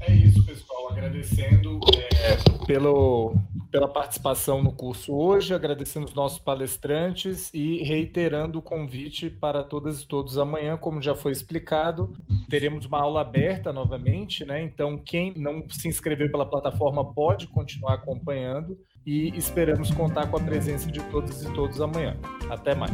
É 0.00 0.12
isso, 0.12 0.44
pessoal. 0.44 0.90
Agradecendo 0.90 1.80
é, 2.12 2.64
pelo, 2.66 3.34
pela 3.70 3.88
participação 3.88 4.62
no 4.62 4.72
curso 4.72 5.14
hoje, 5.14 5.54
agradecendo 5.54 6.06
os 6.06 6.14
nossos 6.14 6.38
palestrantes 6.38 7.50
e 7.52 7.82
reiterando 7.82 8.58
o 8.58 8.62
convite 8.62 9.28
para 9.28 9.62
todas 9.62 10.02
e 10.02 10.06
todos 10.06 10.38
amanhã, 10.38 10.76
como 10.76 11.02
já 11.02 11.14
foi 11.14 11.32
explicado. 11.32 12.12
Teremos 12.48 12.86
uma 12.86 13.00
aula 13.00 13.20
aberta 13.20 13.72
novamente, 13.72 14.44
né? 14.44 14.62
Então, 14.62 14.98
quem 14.98 15.32
não 15.36 15.64
se 15.68 15.88
inscreveu 15.88 16.30
pela 16.30 16.46
plataforma 16.46 17.12
pode 17.12 17.46
continuar 17.48 17.94
acompanhando 17.94 18.78
e 19.06 19.36
esperamos 19.36 19.90
contar 19.90 20.28
com 20.28 20.36
a 20.36 20.40
presença 20.40 20.90
de 20.90 21.00
todas 21.04 21.42
e 21.42 21.52
todos 21.52 21.80
amanhã. 21.80 22.16
Até 22.48 22.74
mais. 22.74 22.92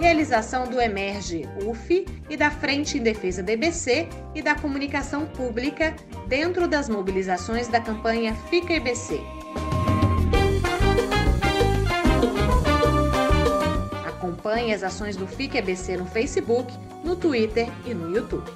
Realização 0.00 0.66
do 0.66 0.80
Emerge 0.80 1.46
UF 1.62 2.06
e 2.30 2.34
da 2.34 2.50
Frente 2.50 2.96
em 2.96 3.02
Defesa 3.02 3.44
EBC 3.46 4.08
e 4.34 4.40
da 4.40 4.54
Comunicação 4.54 5.26
Pública 5.26 5.94
dentro 6.26 6.66
das 6.66 6.88
mobilizações 6.88 7.68
da 7.68 7.82
campanha 7.82 8.34
Fica 8.48 8.72
EBC. 8.72 9.20
Acompanhe 14.08 14.72
as 14.72 14.82
ações 14.82 15.16
do 15.16 15.26
Fica 15.26 15.58
EBC 15.58 15.98
no 15.98 16.06
Facebook, 16.06 16.72
no 17.04 17.14
Twitter 17.14 17.68
e 17.84 17.92
no 17.92 18.16
YouTube. 18.16 18.50